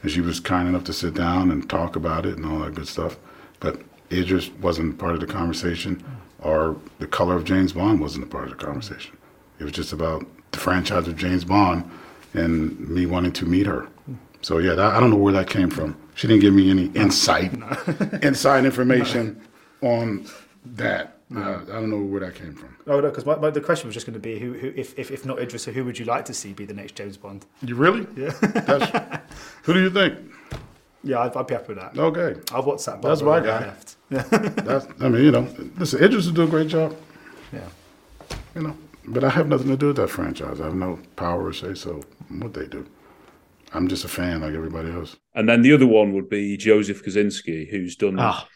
And 0.01 0.11
she 0.11 0.21
was 0.21 0.39
kind 0.39 0.67
enough 0.67 0.83
to 0.85 0.93
sit 0.93 1.13
down 1.13 1.51
and 1.51 1.69
talk 1.69 1.95
about 1.95 2.25
it 2.25 2.37
and 2.37 2.45
all 2.45 2.59
that 2.59 2.75
good 2.75 2.87
stuff, 2.87 3.17
but 3.59 3.81
it 4.09 4.23
just 4.23 4.51
wasn't 4.55 4.97
part 4.97 5.13
of 5.13 5.19
the 5.19 5.27
conversation 5.27 6.03
or 6.43 6.75
the 6.99 7.07
color 7.07 7.35
of 7.35 7.45
James 7.45 7.73
Bond 7.73 7.99
wasn't 7.99 8.23
a 8.23 8.27
part 8.27 8.45
of 8.45 8.49
the 8.51 8.63
conversation. 8.63 9.17
It 9.59 9.63
was 9.63 9.73
just 9.73 9.93
about 9.93 10.25
the 10.51 10.59
franchise 10.59 11.07
of 11.07 11.15
James 11.15 11.45
Bond 11.45 11.89
and 12.33 12.79
me 12.89 13.05
wanting 13.05 13.31
to 13.33 13.45
meet 13.45 13.65
her. 13.65 13.87
So 14.41 14.57
yeah, 14.57 14.73
that, 14.73 14.93
I 14.93 14.99
don't 14.99 15.09
know 15.09 15.17
where 15.17 15.33
that 15.33 15.49
came 15.49 15.69
from. 15.69 15.97
She 16.15 16.27
didn't 16.27 16.41
give 16.41 16.53
me 16.53 16.69
any 16.69 16.87
insight, 16.87 17.57
no. 17.57 18.19
inside 18.21 18.65
information 18.65 19.41
no. 19.81 19.89
on 19.89 20.27
that. 20.65 21.17
No. 21.29 21.41
Uh, 21.41 21.61
I 21.63 21.65
don't 21.79 21.89
know 21.89 21.97
where 21.97 22.19
that 22.19 22.35
came 22.35 22.53
from. 22.53 22.75
Oh 22.85 22.99
no, 22.99 23.09
because 23.09 23.23
the 23.23 23.61
question 23.61 23.87
was 23.87 23.93
just 23.93 24.05
going 24.05 24.13
to 24.13 24.19
be 24.19 24.37
who, 24.37 24.53
who 24.53 24.73
if, 24.75 24.99
if, 24.99 25.09
if 25.09 25.25
not 25.25 25.39
Idris, 25.39 25.65
who 25.65 25.85
would 25.85 25.97
you 25.97 26.05
like 26.05 26.25
to 26.25 26.33
see 26.33 26.53
be 26.53 26.65
the 26.65 26.73
next 26.73 26.95
James 26.95 27.17
Bond? 27.17 27.45
You 27.61 27.75
really? 27.75 28.05
Yeah. 28.15 29.21
who 29.63 29.73
do 29.73 29.81
you 29.81 29.89
think? 29.89 30.19
Yeah, 31.03 31.19
I'd, 31.19 31.35
I'd, 31.35 31.47
be 31.47 31.53
happy 31.53 31.73
with 31.73 31.79
that. 31.79 31.97
Okay. 31.97 32.39
I'll 32.53 32.63
WhatsApp. 32.63 33.01
That's 33.01 33.21
my 33.21 33.39
guy. 33.39 33.59
Left. 33.59 33.95
That's, 34.09 34.87
I 35.01 35.09
mean, 35.09 35.23
you 35.23 35.31
know, 35.31 35.47
listen, 35.77 36.03
Idris 36.03 36.27
will 36.27 36.33
do 36.33 36.43
a 36.43 36.47
great 36.47 36.67
job. 36.67 36.95
Yeah. 37.51 37.67
You 38.55 38.61
know, 38.61 38.77
but 39.05 39.23
I 39.23 39.29
have 39.29 39.47
nothing 39.47 39.67
to 39.67 39.77
do 39.77 39.87
with 39.87 39.97
that 39.97 40.09
franchise. 40.09 40.61
I 40.61 40.65
have 40.65 40.75
no 40.75 40.99
power 41.15 41.45
or 41.45 41.53
say 41.53 41.73
so 41.73 42.01
what 42.29 42.53
they 42.53 42.67
do. 42.67 42.87
I'm 43.73 43.87
just 43.87 44.05
a 44.05 44.07
fan 44.07 44.41
like 44.41 44.53
everybody 44.53 44.91
else. 44.91 45.17
And 45.33 45.49
then 45.49 45.61
the 45.61 45.73
other 45.73 45.87
one 45.87 46.13
would 46.13 46.29
be 46.29 46.57
Joseph 46.57 47.03
Kosinski, 47.03 47.69
who's 47.69 47.95
done. 47.95 48.17
Ah. 48.19 48.47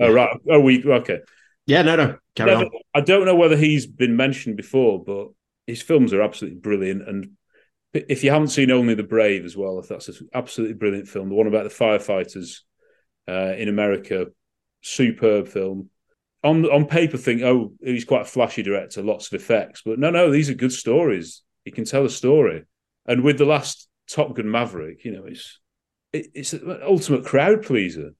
Oh, 0.00 0.12
right. 0.12 0.36
Oh, 0.50 0.60
we 0.60 0.84
okay. 0.84 1.20
Yeah, 1.66 1.82
no, 1.82 1.96
no. 1.96 2.18
Carry 2.34 2.54
on. 2.54 2.70
I 2.94 3.00
don't 3.00 3.24
know 3.24 3.34
whether 3.34 3.56
he's 3.56 3.86
been 3.86 4.16
mentioned 4.16 4.56
before, 4.56 5.02
but 5.02 5.28
his 5.66 5.82
films 5.82 6.12
are 6.12 6.22
absolutely 6.22 6.60
brilliant. 6.60 7.06
And 7.08 7.32
if 7.92 8.22
you 8.22 8.30
haven't 8.30 8.48
seen 8.48 8.70
Only 8.70 8.94
the 8.94 9.02
Brave 9.02 9.44
as 9.44 9.56
well, 9.56 9.78
if 9.78 9.88
that's 9.88 10.08
an 10.08 10.28
absolutely 10.34 10.74
brilliant 10.74 11.08
film, 11.08 11.28
the 11.28 11.34
one 11.34 11.46
about 11.46 11.64
the 11.64 11.70
firefighters 11.70 12.60
uh, 13.28 13.54
in 13.56 13.68
America, 13.68 14.26
superb 14.82 15.48
film. 15.48 15.90
On 16.44 16.64
on 16.66 16.86
paper, 16.86 17.16
think 17.16 17.42
oh 17.42 17.72
he's 17.80 18.04
quite 18.04 18.22
a 18.22 18.26
flashy 18.26 18.62
director, 18.62 19.02
lots 19.02 19.26
of 19.26 19.40
effects, 19.40 19.82
but 19.84 19.98
no, 19.98 20.10
no, 20.10 20.30
these 20.30 20.48
are 20.48 20.54
good 20.54 20.72
stories. 20.72 21.42
He 21.64 21.72
can 21.72 21.84
tell 21.84 22.04
a 22.04 22.10
story, 22.10 22.62
and 23.06 23.24
with 23.24 23.38
the 23.38 23.44
last 23.44 23.88
Top 24.08 24.36
Gun 24.36 24.48
Maverick, 24.48 25.04
you 25.04 25.10
know, 25.10 25.24
it's 25.26 25.58
it, 26.12 26.28
it's 26.34 26.52
an 26.52 26.78
ultimate 26.82 27.24
crowd 27.24 27.62
pleaser. 27.62 28.10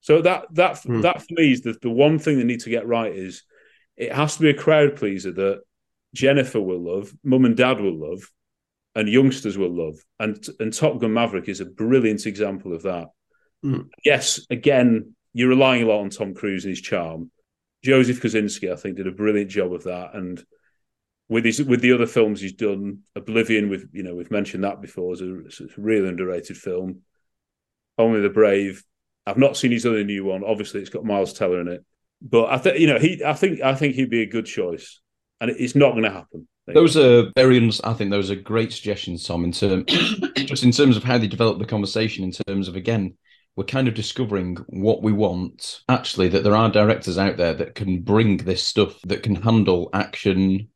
So 0.00 0.22
that 0.22 0.46
that 0.52 0.76
mm. 0.76 1.02
that 1.02 1.22
for 1.22 1.34
me 1.34 1.50
is 1.50 1.62
the, 1.62 1.76
the 1.82 1.90
one 1.90 2.20
thing 2.20 2.38
they 2.38 2.44
need 2.44 2.60
to 2.60 2.70
get 2.70 2.86
right 2.86 3.12
is 3.12 3.42
it 3.96 4.12
has 4.12 4.36
to 4.36 4.42
be 4.42 4.50
a 4.50 4.54
crowd 4.54 4.94
pleaser 4.94 5.32
that 5.32 5.62
Jennifer 6.14 6.60
will 6.60 6.82
love, 6.82 7.12
mum 7.24 7.44
and 7.44 7.56
dad 7.56 7.80
will 7.80 7.98
love, 7.98 8.30
and 8.94 9.08
youngsters 9.08 9.56
will 9.56 9.74
love. 9.74 9.96
And 10.18 10.44
and 10.58 10.72
Top 10.72 10.98
Gun 10.98 11.12
Maverick 11.12 11.48
is 11.48 11.60
a 11.60 11.66
brilliant 11.66 12.26
example 12.26 12.74
of 12.74 12.82
that. 12.82 13.08
Mm. 13.64 13.88
Yes, 14.04 14.40
again, 14.50 15.14
you're 15.32 15.48
relying 15.48 15.82
a 15.82 15.86
lot 15.86 16.00
on 16.00 16.10
Tom 16.10 16.34
Cruise 16.34 16.64
and 16.64 16.70
his 16.70 16.80
charm. 16.80 17.30
Joseph 17.82 18.20
Kosinski, 18.20 18.72
I 18.72 18.76
think, 18.76 18.96
did 18.96 19.06
a 19.06 19.12
brilliant 19.12 19.50
job 19.50 19.72
of 19.72 19.84
that. 19.84 20.14
And 20.14 20.42
with 21.28 21.44
his 21.44 21.62
with 21.62 21.80
the 21.80 21.92
other 21.92 22.06
films 22.06 22.40
he's 22.40 22.52
done, 22.52 23.00
Oblivion, 23.14 23.70
with 23.70 23.88
you 23.92 24.02
know 24.02 24.14
we've 24.14 24.30
mentioned 24.30 24.64
that 24.64 24.82
before, 24.82 25.12
as 25.12 25.20
a, 25.20 25.26
a 25.26 25.66
really 25.76 26.08
underrated 26.08 26.56
film. 26.56 27.02
Only 27.96 28.20
the 28.20 28.28
Brave. 28.28 28.82
I've 29.26 29.38
not 29.38 29.56
seen 29.56 29.70
his 29.70 29.86
other 29.86 30.02
new 30.02 30.24
one. 30.24 30.42
Obviously, 30.44 30.80
it's 30.80 30.90
got 30.90 31.04
Miles 31.04 31.32
Teller 31.32 31.60
in 31.60 31.68
it, 31.68 31.84
but 32.20 32.50
I 32.50 32.58
think 32.58 32.78
you 32.78 32.88
know 32.88 32.98
he. 32.98 33.22
I 33.24 33.34
think 33.34 33.60
I 33.60 33.74
think 33.74 33.94
he'd 33.94 34.10
be 34.10 34.22
a 34.22 34.26
good 34.26 34.46
choice, 34.46 35.00
and 35.40 35.50
it's 35.50 35.76
not 35.76 35.92
going 35.92 36.02
to 36.02 36.10
happen. 36.10 36.48
Those 36.74 36.96
are 36.96 37.30
very. 37.36 37.70
I 37.84 37.92
think 37.94 38.10
those 38.10 38.30
are 38.30 38.36
great 38.36 38.72
suggestions, 38.72 39.26
Tom. 39.26 39.44
In 39.44 39.52
terms, 39.52 39.84
just 40.36 40.64
in 40.64 40.72
terms 40.72 40.96
of 40.96 41.04
how 41.04 41.18
they 41.18 41.26
develop 41.26 41.58
the 41.58 41.64
conversation. 41.64 42.24
In 42.24 42.32
terms 42.32 42.68
of 42.68 42.76
again, 42.76 43.16
we're 43.56 43.64
kind 43.64 43.88
of 43.88 43.94
discovering 43.94 44.56
what 44.68 45.02
we 45.02 45.12
want. 45.12 45.80
Actually, 45.88 46.28
that 46.28 46.44
there 46.44 46.56
are 46.56 46.70
directors 46.70 47.18
out 47.18 47.36
there 47.36 47.54
that 47.54 47.74
can 47.74 48.02
bring 48.02 48.38
this 48.38 48.62
stuff, 48.62 49.00
that 49.02 49.22
can 49.22 49.34
handle 49.34 49.90
action, 49.92 50.68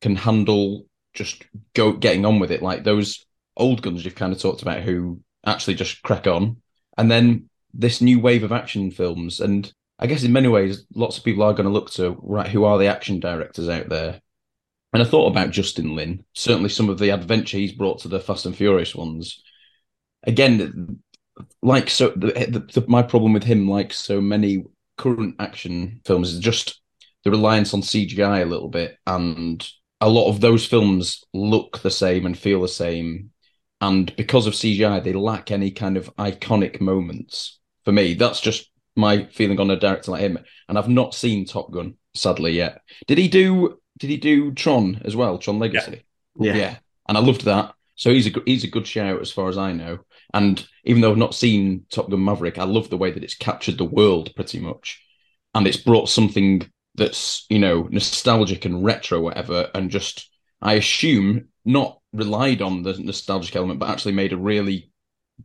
can 0.00 0.16
handle 0.16 0.86
just 1.14 1.44
go 1.74 1.92
getting 1.92 2.24
on 2.24 2.38
with 2.38 2.50
it. 2.50 2.62
Like 2.62 2.84
those 2.84 3.26
old 3.56 3.82
guns 3.82 4.04
you've 4.04 4.14
kind 4.14 4.32
of 4.32 4.40
talked 4.40 4.62
about, 4.62 4.82
who 4.82 5.20
actually 5.44 5.74
just 5.74 6.02
crack 6.02 6.26
on, 6.26 6.56
and 6.96 7.10
then 7.10 7.48
this 7.74 8.00
new 8.00 8.20
wave 8.20 8.42
of 8.42 8.52
action 8.52 8.90
films. 8.90 9.40
And 9.40 9.72
I 9.98 10.06
guess 10.06 10.22
in 10.22 10.32
many 10.32 10.48
ways, 10.48 10.86
lots 10.94 11.18
of 11.18 11.24
people 11.24 11.42
are 11.42 11.52
going 11.52 11.66
to 11.66 11.72
look 11.72 11.90
to 11.92 12.16
right 12.22 12.48
who 12.48 12.64
are 12.64 12.78
the 12.78 12.86
action 12.86 13.20
directors 13.20 13.68
out 13.68 13.88
there. 13.88 14.20
And 14.92 15.02
I 15.02 15.06
thought 15.06 15.30
about 15.30 15.50
Justin 15.50 15.94
Lin. 15.94 16.24
Certainly, 16.34 16.70
some 16.70 16.88
of 16.88 16.98
the 16.98 17.10
adventure 17.10 17.58
he's 17.58 17.72
brought 17.72 18.00
to 18.00 18.08
the 18.08 18.20
Fast 18.20 18.46
and 18.46 18.56
Furious 18.56 18.94
ones. 18.94 19.42
Again, 20.24 21.00
like 21.62 21.88
so, 21.88 22.10
the, 22.10 22.66
the, 22.72 22.84
my 22.88 23.02
problem 23.02 23.32
with 23.32 23.44
him, 23.44 23.68
like 23.68 23.92
so 23.92 24.20
many 24.20 24.64
current 24.98 25.36
action 25.38 26.00
films, 26.04 26.32
is 26.32 26.40
just 26.40 26.80
the 27.24 27.30
reliance 27.30 27.72
on 27.72 27.82
CGI 27.82 28.42
a 28.42 28.46
little 28.46 28.68
bit, 28.68 28.96
and 29.06 29.66
a 30.00 30.08
lot 30.08 30.28
of 30.28 30.40
those 30.40 30.66
films 30.66 31.22
look 31.32 31.78
the 31.78 31.90
same 31.90 32.26
and 32.26 32.36
feel 32.36 32.60
the 32.60 32.68
same, 32.68 33.30
and 33.80 34.14
because 34.16 34.46
of 34.46 34.54
CGI, 34.54 35.02
they 35.02 35.12
lack 35.12 35.50
any 35.50 35.70
kind 35.70 35.96
of 35.96 36.14
iconic 36.16 36.80
moments. 36.80 37.58
For 37.84 37.92
me, 37.92 38.14
that's 38.14 38.40
just 38.40 38.70
my 38.96 39.24
feeling 39.26 39.58
on 39.60 39.70
a 39.70 39.76
director 39.76 40.10
like 40.10 40.20
him. 40.20 40.38
And 40.68 40.76
I've 40.76 40.88
not 40.88 41.14
seen 41.14 41.46
Top 41.46 41.70
Gun, 41.70 41.94
sadly, 42.14 42.52
yet. 42.52 42.80
Did 43.06 43.18
he 43.18 43.28
do? 43.28 43.78
Did 44.00 44.10
he 44.10 44.16
do 44.16 44.52
Tron 44.52 45.00
as 45.04 45.14
well? 45.14 45.38
Tron 45.38 45.58
Legacy. 45.58 46.02
Yeah. 46.38 46.52
Yeah, 46.52 46.56
yeah. 46.56 46.76
and 47.08 47.16
I 47.16 47.20
loved 47.20 47.44
that. 47.44 47.74
So 47.94 48.10
he's 48.10 48.26
a 48.26 48.42
he's 48.46 48.64
a 48.64 48.68
good 48.68 48.86
shout 48.86 49.20
as 49.20 49.30
far 49.30 49.48
as 49.48 49.58
I 49.58 49.72
know. 49.72 49.98
And 50.32 50.66
even 50.84 51.02
though 51.02 51.10
I've 51.10 51.18
not 51.18 51.34
seen 51.34 51.84
Top 51.90 52.08
Gun 52.10 52.24
Maverick, 52.24 52.58
I 52.58 52.64
love 52.64 52.88
the 52.88 52.96
way 52.96 53.10
that 53.10 53.22
it's 53.22 53.36
captured 53.36 53.76
the 53.76 53.84
world 53.84 54.34
pretty 54.34 54.58
much, 54.58 55.04
and 55.54 55.66
it's 55.66 55.76
brought 55.76 56.08
something 56.08 56.62
that's 56.94 57.44
you 57.50 57.58
know 57.58 57.88
nostalgic 57.90 58.64
and 58.64 58.82
retro, 58.82 59.20
whatever, 59.20 59.70
and 59.74 59.90
just 59.90 60.30
I 60.62 60.74
assume 60.74 61.48
not 61.64 62.00
relied 62.14 62.62
on 62.62 62.82
the 62.82 62.94
nostalgic 62.98 63.54
element, 63.54 63.80
but 63.80 63.90
actually 63.90 64.12
made 64.12 64.32
a 64.32 64.38
really 64.38 64.90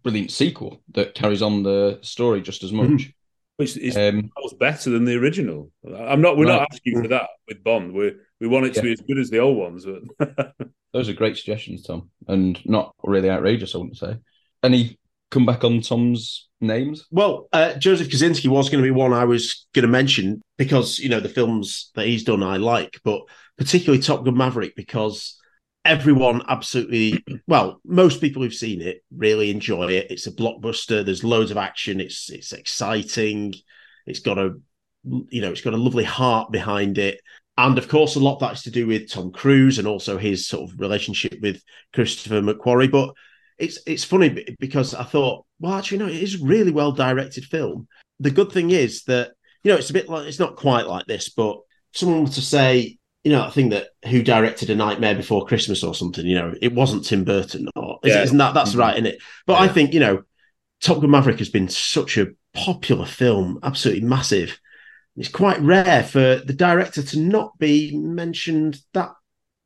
brilliant 0.02 0.32
sequel 0.32 0.82
that 0.94 1.14
carries 1.14 1.42
on 1.42 1.64
the 1.64 2.00
story 2.02 2.42
just 2.42 2.64
as 2.64 2.72
much. 2.72 2.88
Mm-hmm. 2.88 3.10
Which 3.58 3.78
is 3.78 3.96
um, 3.96 4.32
better 4.60 4.90
than 4.90 5.06
the 5.06 5.16
original. 5.16 5.72
I'm 5.86 6.22
not. 6.22 6.38
We're 6.38 6.46
right. 6.46 6.60
not 6.60 6.70
asking 6.74 7.02
for 7.02 7.08
that 7.10 7.30
with 7.48 7.64
Bond. 7.64 7.94
We 7.94 8.14
we 8.40 8.48
want 8.48 8.66
it 8.66 8.74
to 8.74 8.80
yeah. 8.80 8.84
be 8.84 8.92
as 8.94 9.02
good 9.02 9.18
as 9.18 9.30
the 9.30 9.40
old 9.40 9.58
ones. 9.58 9.86
But 10.18 10.54
those 10.94 11.10
are 11.10 11.14
great 11.14 11.38
suggestions, 11.38 11.84
Tom, 11.84 12.10
and 12.28 12.64
not 12.66 12.94
really 13.04 13.30
outrageous. 13.30 13.76
I 13.76 13.80
wouldn't 13.80 13.98
say. 13.98 14.18
Any 14.64 14.98
come 15.32 15.46
back 15.46 15.64
on 15.64 15.82
Tom's 15.82 16.48
names? 16.62 17.06
Well, 17.12 17.48
uh, 17.52 17.74
Joseph 17.74 18.10
Kosinski 18.10 18.48
was 18.48 18.70
going 18.70 18.84
to 18.84 18.88
be 18.88 18.92
one 18.92 19.14
I 19.14 19.26
was 19.26 19.68
going 19.74 19.84
to 19.84 19.92
mention 19.92 20.42
because 20.58 21.00
you 21.00 21.10
know 21.10 21.20
the 21.20 21.30
films 21.30 21.92
that 21.96 22.08
he's 22.08 22.24
done 22.24 22.44
I 22.44 22.58
like, 22.58 23.00
but 23.04 23.22
particularly 23.58 24.02
Top 24.02 24.26
Gun 24.26 24.38
Maverick 24.38 24.76
because 24.76 25.40
everyone 25.86 26.42
absolutely 26.48 27.24
well 27.48 27.80
most 27.86 28.20
people 28.20 28.42
who've 28.42 28.54
seen 28.54 28.82
it 28.82 29.04
really 29.16 29.52
enjoy 29.52 29.88
it 29.88 30.08
it's 30.10 30.26
a 30.26 30.32
blockbuster 30.32 31.06
there's 31.06 31.24
loads 31.24 31.52
of 31.52 31.58
action 31.58 32.02
it's 32.02 32.32
it's 32.32 32.52
exciting 32.52 33.54
it's 34.08 34.20
got 34.20 34.40
a 34.40 34.56
you 35.30 35.42
know 35.42 35.52
it's 35.52 35.62
got 35.62 35.76
a 35.76 35.78
lovely 35.78 36.04
heart 36.04 36.52
behind 36.52 36.98
it 36.98 37.22
and 37.58 37.78
of 37.78 37.88
course 37.88 38.16
a 38.16 38.20
lot 38.20 38.40
that's 38.40 38.64
to 38.64 38.72
do 38.72 38.88
with 38.88 39.10
tom 39.10 39.32
cruise 39.32 39.80
and 39.80 39.88
also 39.88 40.18
his 40.18 40.48
sort 40.48 40.70
of 40.70 40.80
relationship 40.80 41.40
with 41.42 41.62
christopher 41.94 42.42
mcquarrie 42.42 42.92
but 42.92 43.14
it's 43.58 43.80
it's 43.86 44.04
funny 44.04 44.46
because 44.60 44.94
I 44.94 45.04
thought, 45.04 45.46
well, 45.60 45.74
actually, 45.74 46.00
no, 46.00 46.08
it 46.08 46.22
is 46.22 46.42
a 46.42 46.46
really 46.46 46.72
well 46.72 46.92
directed 46.92 47.46
film. 47.46 47.88
The 48.20 48.32
good 48.32 48.52
thing 48.52 48.72
is 48.72 49.04
that 49.04 49.32
you 49.64 49.72
know 49.72 49.78
it's 49.78 49.90
a 49.90 49.94
bit 49.94 50.10
like 50.10 50.28
it's 50.28 50.40
not 50.40 50.56
quite 50.56 50.88
like 50.88 51.06
this, 51.06 51.30
but 51.30 51.60
someone 51.94 52.24
were 52.24 52.32
to 52.32 52.42
say, 52.42 52.98
you 53.24 53.32
know, 53.32 53.42
I 53.42 53.50
think 53.50 53.72
that 53.72 53.90
who 54.08 54.22
directed 54.22 54.70
A 54.70 54.76
Nightmare 54.76 55.16
Before 55.16 55.46
Christmas 55.46 55.84
or 55.84 55.96
something, 55.96 56.26
you 56.26 56.36
know, 56.36 56.54
it 56.62 56.74
wasn't 56.74 57.06
Tim 57.06 57.24
Burton, 57.24 57.70
or 57.76 58.00
yeah. 58.04 58.24
isn't 58.24 58.38
that 58.38 58.54
that's 58.54 58.72
mm-hmm. 58.72 58.80
right 58.80 58.98
in 58.98 59.06
it? 59.06 59.20
But 59.46 59.54
yeah. 59.54 59.60
I 59.60 59.68
think 59.70 59.94
you 59.94 60.00
know, 60.02 60.24
Top 60.82 61.00
Gun 61.00 61.12
Maverick 61.12 61.40
has 61.40 61.50
been 61.50 61.70
such 61.70 62.18
a 62.18 62.28
popular 62.54 63.06
film, 63.06 63.60
absolutely 63.64 64.06
massive. 64.06 64.60
It's 65.18 65.30
quite 65.30 65.62
rare 65.62 66.04
for 66.04 66.38
the 66.38 66.54
director 66.54 67.02
to 67.02 67.20
not 67.20 67.58
be 67.58 67.96
mentioned 67.96 68.80
that 68.94 69.12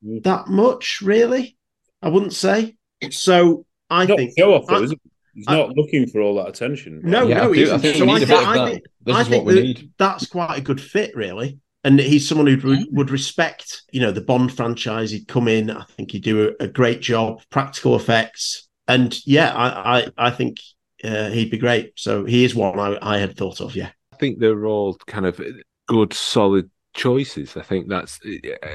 mm. 0.06 0.24
that 0.24 0.48
much, 0.48 1.02
really. 1.02 1.58
I 2.02 2.10
wouldn't 2.10 2.34
say. 2.34 2.76
So 3.12 3.66
I 3.90 4.06
not 4.06 4.18
think 4.18 4.34
show 4.38 4.54
off 4.54 4.68
though, 4.68 4.84
I, 4.84 4.88
He's 5.34 5.46
I, 5.48 5.56
not 5.56 5.76
looking 5.76 6.08
for 6.08 6.22
all 6.22 6.36
that 6.36 6.50
attention. 6.50 7.02
No, 7.04 7.28
yeah, 7.28 7.38
no, 7.38 7.52
I, 7.52 7.56
do, 7.56 7.74
I 7.74 7.78
think 7.78 7.98
so 7.98 8.06
we 8.06 8.14
need 8.14 8.24
a 8.24 8.28
bit 8.28 8.48
of 8.48 8.54
that. 8.54 8.82
This 9.02 9.20
is 9.20 9.30
what 9.30 9.46
we 9.46 9.54
need. 9.54 9.92
That's 9.98 10.28
quite 10.28 10.58
a 10.58 10.62
good 10.62 10.82
fit, 10.82 11.16
really. 11.16 11.60
And 11.84 11.98
he's 11.98 12.28
someone 12.28 12.48
who 12.48 12.68
would, 12.68 12.88
would 12.92 13.10
respect, 13.10 13.84
you 13.92 14.02
know, 14.02 14.12
the 14.12 14.20
Bond 14.20 14.52
franchise. 14.52 15.12
He'd 15.12 15.30
come 15.30 15.48
in. 15.48 15.70
I 15.70 15.86
think 15.96 16.12
he'd 16.12 16.24
do 16.24 16.50
a, 16.60 16.66
a 16.66 16.68
great 16.68 17.00
job, 17.00 17.42
practical 17.50 17.96
effects, 17.96 18.68
and 18.88 19.18
yeah, 19.26 19.54
I, 19.54 20.00
I, 20.00 20.08
I 20.18 20.32
think 20.32 20.58
uh, 21.06 21.30
he'd 21.30 21.52
be 21.52 21.58
great. 21.58 21.94
So 21.96 22.26
he 22.26 22.44
is 22.44 22.54
one 22.54 22.80
I, 22.80 22.98
I 23.02 23.20
had 23.20 23.38
thought 23.38 23.62
of. 23.62 23.78
Yeah, 23.78 23.88
I 23.88 23.92
think 24.20 24.40
they're 24.40 24.66
all 24.66 24.96
kind 25.08 25.26
of 25.26 25.42
good, 25.88 26.14
solid 26.14 26.70
choices. 26.94 27.58
I 27.58 27.62
think 27.62 27.88
that's. 27.88 28.20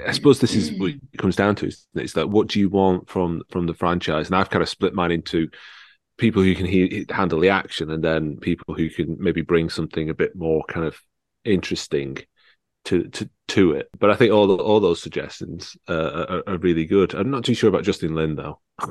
I 0.07 0.13
suppose 0.13 0.41
this 0.41 0.55
is 0.55 0.79
what 0.79 0.91
it 0.91 1.19
comes 1.19 1.37
down 1.37 1.55
to. 1.57 1.71
Is 1.95 2.13
that 2.15 2.31
what 2.31 2.49
do 2.49 2.61
you 2.61 2.69
want 2.69 3.09
from 3.09 3.43
from 3.51 3.67
the 3.67 3.75
franchise? 3.75 4.27
And 4.27 4.37
I've 4.37 4.51
kind 4.51 4.63
of 4.63 4.69
split 4.69 4.95
mine 4.95 5.11
into 5.11 5.49
people 6.17 6.43
who 6.43 6.55
can 6.55 6.67
he, 6.67 7.07
handle 7.11 7.41
the 7.41 7.51
action, 7.51 7.91
and 7.91 8.03
then 8.03 8.37
people 8.39 8.75
who 8.75 8.89
can 8.89 9.17
maybe 9.19 9.43
bring 9.43 9.69
something 9.69 10.11
a 10.11 10.15
bit 10.15 10.35
more 10.35 10.65
kind 10.69 10.87
of 10.87 10.99
interesting 11.45 12.19
to 12.87 13.09
to 13.09 13.29
to 13.49 13.73
it. 13.73 13.89
But 13.99 14.11
I 14.11 14.15
think 14.15 14.33
all 14.33 14.47
the, 14.47 14.57
all 14.57 14.81
those 14.81 15.03
suggestions 15.03 15.77
uh, 15.89 16.27
are, 16.29 16.43
are, 16.47 16.59
really 16.59 16.87
good. 16.87 17.15
I'm 17.15 17.31
not 17.31 17.45
too 17.45 17.55
sure 17.55 17.69
about 17.69 17.85
Justin 17.85 18.15
Lin 18.15 18.37
though. 18.37 18.61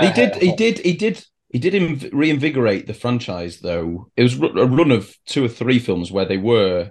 he 0.00 0.12
did. 0.12 0.36
He 0.36 0.52
did. 0.54 0.78
He 0.78 0.92
did 0.94 1.24
he 1.54 1.60
did 1.60 1.72
inv- 1.72 2.10
reinvigorate 2.12 2.88
the 2.88 2.92
franchise, 2.92 3.60
though. 3.60 4.10
It 4.16 4.24
was 4.24 4.34
a 4.34 4.66
run 4.66 4.90
of 4.90 5.16
two 5.24 5.44
or 5.44 5.48
three 5.48 5.78
films 5.78 6.10
where 6.10 6.24
they 6.24 6.36
were 6.36 6.90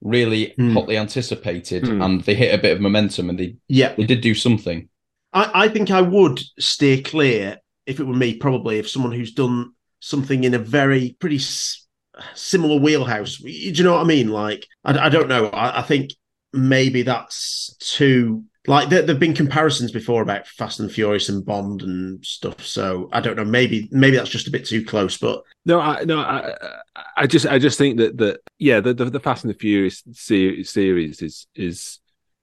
really 0.00 0.52
mm. 0.58 0.72
hotly 0.72 0.98
anticipated, 0.98 1.84
mm. 1.84 2.04
and 2.04 2.20
they 2.22 2.34
hit 2.34 2.52
a 2.52 2.60
bit 2.60 2.72
of 2.72 2.80
momentum, 2.80 3.30
and 3.30 3.38
they 3.38 3.54
yeah 3.68 3.94
they 3.94 4.06
did 4.06 4.20
do 4.20 4.34
something. 4.34 4.88
I, 5.32 5.66
I 5.66 5.68
think 5.68 5.92
I 5.92 6.00
would 6.00 6.40
steer 6.58 7.02
clear 7.02 7.58
if 7.86 8.00
it 8.00 8.04
were 8.04 8.12
me, 8.12 8.34
probably 8.34 8.80
if 8.80 8.90
someone 8.90 9.12
who's 9.12 9.32
done 9.32 9.74
something 10.00 10.42
in 10.42 10.54
a 10.54 10.58
very 10.58 11.14
pretty 11.20 11.36
s- 11.36 11.86
similar 12.34 12.80
wheelhouse. 12.80 13.36
Do 13.36 13.48
you 13.48 13.84
know 13.84 13.92
what 13.92 14.02
I 14.02 14.08
mean? 14.08 14.30
Like 14.30 14.66
I, 14.84 15.06
I 15.06 15.08
don't 15.08 15.28
know. 15.28 15.50
I, 15.50 15.78
I 15.78 15.82
think 15.82 16.10
maybe 16.52 17.02
that's 17.02 17.76
too 17.78 18.42
like 18.70 18.88
there, 18.88 19.04
have 19.04 19.18
been 19.18 19.34
comparisons 19.34 19.90
before 19.90 20.22
about 20.22 20.46
Fast 20.46 20.78
and 20.78 20.90
Furious 20.90 21.28
and 21.28 21.44
Bond 21.44 21.82
and 21.82 22.24
stuff. 22.24 22.64
So 22.64 23.08
I 23.12 23.20
don't 23.20 23.36
know. 23.36 23.44
Maybe 23.44 23.88
maybe 23.90 24.16
that's 24.16 24.30
just 24.30 24.46
a 24.46 24.50
bit 24.52 24.64
too 24.64 24.84
close. 24.84 25.18
But 25.18 25.42
no, 25.66 25.80
I, 25.80 26.04
no, 26.04 26.20
I, 26.20 26.54
I 27.16 27.26
just 27.26 27.46
I 27.46 27.58
just 27.58 27.78
think 27.78 27.98
that 27.98 28.16
that 28.18 28.40
yeah, 28.58 28.78
the 28.78 28.94
the, 28.94 29.06
the 29.06 29.18
Fast 29.18 29.42
and 29.42 29.52
the 29.52 29.58
Furious 29.58 30.04
series, 30.12 30.70
series 30.70 31.20
is 31.20 31.48
is 31.56 31.98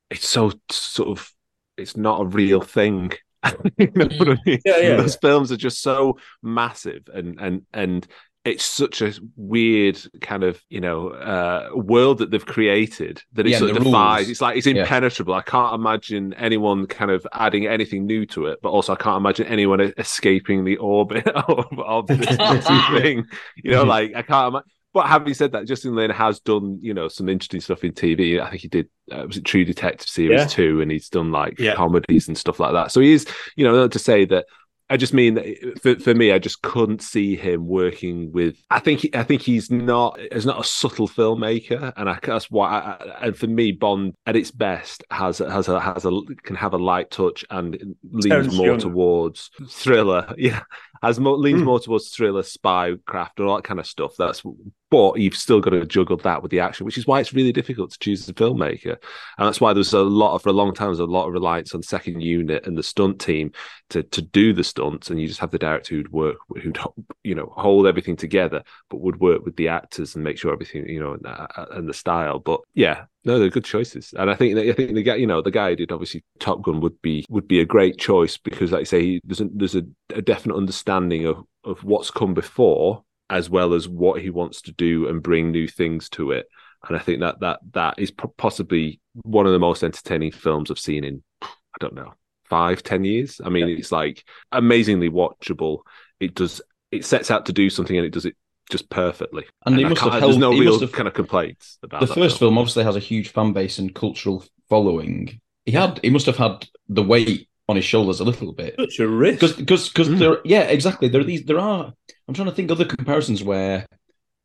it's 0.09 0.27
so 0.27 0.51
sort 0.69 1.17
of 1.17 1.31
it's 1.77 1.95
not 1.95 2.21
a 2.21 2.25
real 2.25 2.59
thing. 2.59 3.13
you 3.77 3.89
know 3.95 4.09
what 4.17 4.29
I 4.29 4.37
mean? 4.45 4.59
Yeah, 4.65 4.77
yeah. 4.79 4.95
Those 4.97 5.15
films 5.15 5.53
are 5.53 5.57
just 5.57 5.81
so 5.81 6.17
massive 6.43 7.07
and 7.13 7.39
and 7.39 7.65
and 7.73 8.05
it's 8.47 8.63
such 8.65 9.01
a 9.01 9.13
weird 9.35 9.99
kind 10.21 10.43
of 10.43 10.61
you 10.69 10.81
know 10.81 11.09
uh, 11.09 11.69
world 11.75 12.19
that 12.19 12.31
they've 12.31 12.45
created 12.45 13.21
that 13.33 13.45
it 13.45 13.51
Yeah, 13.51 13.59
sort 13.59 13.71
of 13.71 13.83
defies. 13.83 14.19
rules. 14.21 14.29
It's 14.29 14.41
like 14.41 14.57
it's 14.57 14.67
Yeah. 14.67 14.81
impenetrable. 14.81 15.33
I 15.33 15.41
can't 15.41 15.75
imagine 15.75 16.33
anyone 16.35 16.87
kind 16.87 17.11
of 17.11 17.25
adding 17.33 17.67
anything 17.67 18.05
new 18.05 18.25
to 18.27 18.47
it, 18.47 18.59
but 18.61 18.69
also 18.69 18.93
I 18.93 18.97
can't 18.97 19.17
imagine 19.17 19.47
anyone 19.47 19.81
escaping 19.97 20.63
the 20.63 20.77
orbit 20.77 21.27
of, 21.49 21.67
of 21.79 22.07
this 22.07 22.67
thing. 23.01 23.25
You 23.63 23.71
know, 23.71 23.83
like 23.83 24.13
I 24.15 24.21
can't. 24.21 24.47
Ima- 24.53 24.63
but 24.93 25.05
having 25.05 25.33
said 25.35 25.51
that, 25.51 25.67
Justin 25.67 25.93
Lin 25.95 26.09
has 26.09 26.39
done 26.39 26.79
you 26.81 26.93
know 26.93 27.07
some 27.07 27.29
interesting 27.29 27.61
stuff 27.61 27.83
in 27.83 27.91
TV. 27.91 28.41
I 28.41 28.49
think 28.49 28.61
he 28.63 28.67
did 28.67 28.89
uh, 29.11 29.25
was 29.27 29.37
it 29.37 29.43
True 29.45 29.63
Detective 29.65 30.07
series 30.09 30.39
Yeah. 30.41 30.47
two, 30.47 30.81
and 30.81 30.89
he's 30.91 31.09
done 31.09 31.31
like 31.31 31.59
Yeah. 31.59 31.75
comedies 31.75 32.27
and 32.27 32.37
stuff 32.37 32.59
like 32.59 32.71
that. 32.73 32.91
So 32.91 33.01
he 33.01 33.13
is, 33.13 33.27
you 33.55 33.63
know, 33.65 33.75
not 33.75 33.91
to 33.91 33.99
say 33.99 34.25
that 34.25 34.45
I 34.89 34.95
just 34.97 35.13
mean 35.13 35.33
that 35.33 35.79
for, 35.81 35.99
for 35.99 36.15
me, 36.15 36.31
I 36.31 36.39
just 36.39 36.61
couldn't 36.61 37.01
see 37.01 37.35
him 37.35 37.67
working 37.67 38.31
with. 38.31 38.55
I 38.71 38.79
think 38.79 39.05
I 39.13 39.23
think 39.23 39.41
he's 39.41 39.69
not 39.69 40.17
is 40.31 40.45
not 40.45 40.61
a 40.61 40.63
subtle 40.63 41.07
filmmaker, 41.09 41.91
and 41.97 42.09
I, 42.09 42.19
that's 42.23 42.49
why. 42.49 42.69
I, 42.69 43.25
and 43.27 43.37
for 43.37 43.47
me, 43.47 43.73
Bond 43.73 44.13
at 44.25 44.37
its 44.37 44.51
best 44.51 45.03
has 45.11 45.39
has 45.39 45.67
a 45.67 45.79
has 45.79 46.05
a 46.05 46.11
can 46.43 46.55
have 46.55 46.73
a 46.73 46.77
light 46.77 47.11
touch 47.11 47.43
and 47.49 47.95
leans 48.11 48.55
more 48.55 48.67
Young. 48.67 48.79
towards 48.79 49.49
thriller. 49.69 50.33
Yeah, 50.37 50.61
has 51.03 51.19
more 51.19 51.35
leans 51.37 51.59
Hmm. 51.59 51.65
more 51.65 51.79
towards 51.81 52.09
thriller, 52.09 52.43
spy 52.43 52.93
craft, 53.05 53.39
and 53.39 53.49
all 53.49 53.57
that 53.57 53.63
kind 53.65 53.79
of 53.81 53.87
stuff. 53.87 54.13
That's 54.17 54.41
but 54.89 55.19
you've 55.19 55.35
still 55.35 55.59
got 55.59 55.71
to 55.71 55.85
juggle 55.85 56.17
that 56.17 56.41
with 56.41 56.51
the 56.51 56.59
action, 56.59 56.85
which 56.85 56.97
is 56.97 57.05
why 57.05 57.19
it's 57.19 57.33
really 57.33 57.51
difficult 57.51 57.91
to 57.91 57.99
choose 57.99 58.27
a 58.29 58.33
filmmaker, 58.33 58.95
and 59.37 59.47
that's 59.47 59.59
why 59.59 59.73
there's 59.73 59.93
a 59.93 60.01
lot 60.01 60.35
of 60.35 60.43
for 60.43 60.49
a 60.49 60.53
long 60.53 60.73
time 60.73 60.87
there's 60.87 60.99
a 60.99 61.05
lot 61.05 61.27
of 61.27 61.33
reliance 61.33 61.75
on 61.75 61.83
second 61.83 62.21
unit 62.21 62.65
and 62.65 62.77
the 62.77 62.83
stunt 62.83 63.19
team 63.19 63.51
to 63.89 64.03
to 64.03 64.21
do 64.21 64.53
the 64.53 64.63
stunts, 64.63 65.09
and 65.09 65.19
you 65.19 65.27
just 65.27 65.39
have 65.39 65.51
the 65.51 65.59
director 65.59 65.95
who'd 65.95 66.11
work 66.11 66.37
who'd 66.61 66.77
you 67.23 67.35
know 67.35 67.51
hold 67.55 67.85
everything 67.85 68.15
together, 68.15 68.63
but 68.89 69.01
would 69.01 69.19
work 69.19 69.43
with 69.43 69.55
the 69.57 69.67
actors 69.67 70.15
and 70.15 70.23
make 70.23 70.37
sure 70.37 70.53
everything 70.53 70.87
you 70.87 70.99
know 70.99 71.13
and, 71.13 71.25
uh, 71.25 71.47
and 71.71 71.89
the 71.89 71.93
style. 71.93 72.39
But 72.39 72.61
yeah, 72.73 73.05
no, 73.25 73.39
they're 73.39 73.49
good 73.49 73.65
choices, 73.65 74.13
and 74.17 74.29
I 74.29 74.35
think 74.35 74.57
I 74.57 74.71
think 74.71 74.93
the 74.93 75.03
guy 75.03 75.15
you 75.15 75.27
know 75.27 75.41
the 75.41 75.51
guy 75.51 75.71
who 75.71 75.75
did 75.75 75.91
obviously 75.91 76.23
Top 76.39 76.61
Gun 76.61 76.79
would 76.79 77.01
be 77.01 77.25
would 77.29 77.47
be 77.47 77.59
a 77.59 77.65
great 77.65 77.97
choice 77.97 78.37
because 78.37 78.71
like 78.71 78.81
I 78.81 78.85
say 78.85 79.01
he, 79.01 79.21
there's 79.25 79.41
a, 79.41 79.49
there's 79.53 79.75
a, 79.75 79.83
a 80.13 80.21
definite 80.21 80.55
understanding 80.55 81.25
of 81.25 81.43
of 81.65 81.83
what's 81.83 82.09
come 82.09 82.33
before 82.33 83.03
as 83.29 83.49
well 83.49 83.73
as 83.73 83.87
what 83.87 84.21
he 84.21 84.29
wants 84.29 84.61
to 84.63 84.71
do 84.71 85.07
and 85.07 85.21
bring 85.23 85.51
new 85.51 85.67
things 85.67 86.09
to 86.09 86.31
it. 86.31 86.47
And 86.87 86.95
I 86.95 86.99
think 86.99 87.19
that 87.21 87.39
that 87.41 87.59
that 87.73 87.95
is 87.99 88.11
possibly 88.37 88.99
one 89.23 89.45
of 89.45 89.51
the 89.51 89.59
most 89.59 89.83
entertaining 89.83 90.31
films 90.31 90.69
I've 90.71 90.79
seen 90.79 91.03
in 91.03 91.23
I 91.41 91.47
don't 91.79 91.95
know 91.95 92.13
five 92.49 92.83
ten 92.83 93.03
years. 93.03 93.41
I 93.43 93.49
mean, 93.49 93.67
it's 93.67 93.91
like 93.91 94.23
amazingly 94.51 95.09
watchable. 95.09 95.79
It 96.19 96.35
does 96.35 96.61
it 96.91 97.03
sets 97.03 97.29
out 97.31 97.47
to 97.47 97.53
do 97.53 97.69
something 97.69 97.97
and 97.97 98.05
it 98.05 98.13
does 98.13 98.25
it 98.25 98.35
just 98.71 98.89
perfectly. 98.89 99.45
And 99.65 99.77
he 99.77 99.83
must 99.85 100.01
can't- 100.01 100.13
have 100.13 100.21
there's 100.21 100.35
held- 100.35 100.41
no 100.41 100.51
he 100.51 100.61
real 100.61 100.71
must 100.71 100.81
have- 100.81 100.91
kind 100.93 101.07
of 101.07 101.13
complaints 101.13 101.77
about 101.83 102.01
the 102.01 102.05
that 102.07 102.13
first 102.15 102.39
film 102.39 102.57
obviously 102.57 102.83
has 102.83 102.95
a 102.95 102.99
huge 102.99 103.29
fan 103.29 103.53
base 103.53 103.79
and 103.79 103.93
cultural 103.93 104.45
following. 104.69 105.41
He 105.65 105.71
had 105.73 105.99
he 106.03 106.09
must 106.09 106.25
have 106.27 106.37
had 106.37 106.65
the 106.87 107.03
weight 107.03 107.49
on 107.67 107.75
his 107.75 107.85
shoulders 107.85 108.19
a 108.21 108.23
little 108.23 108.53
bit. 108.53 108.75
Such 108.79 108.99
a 108.99 109.07
risk. 109.07 109.39
Because 109.41 109.55
because 109.57 109.89
because 109.89 110.07
Hmm. 110.07 110.17
there 110.19 110.37
yeah 110.45 110.61
exactly 110.61 111.07
there 111.09 111.21
are 111.21 111.25
these 111.25 111.43
there 111.43 111.59
are 111.59 111.93
I'm 112.27 112.33
trying 112.33 112.49
to 112.49 112.53
think 112.53 112.71
other 112.71 112.85
comparisons 112.85 113.43
where 113.43 113.85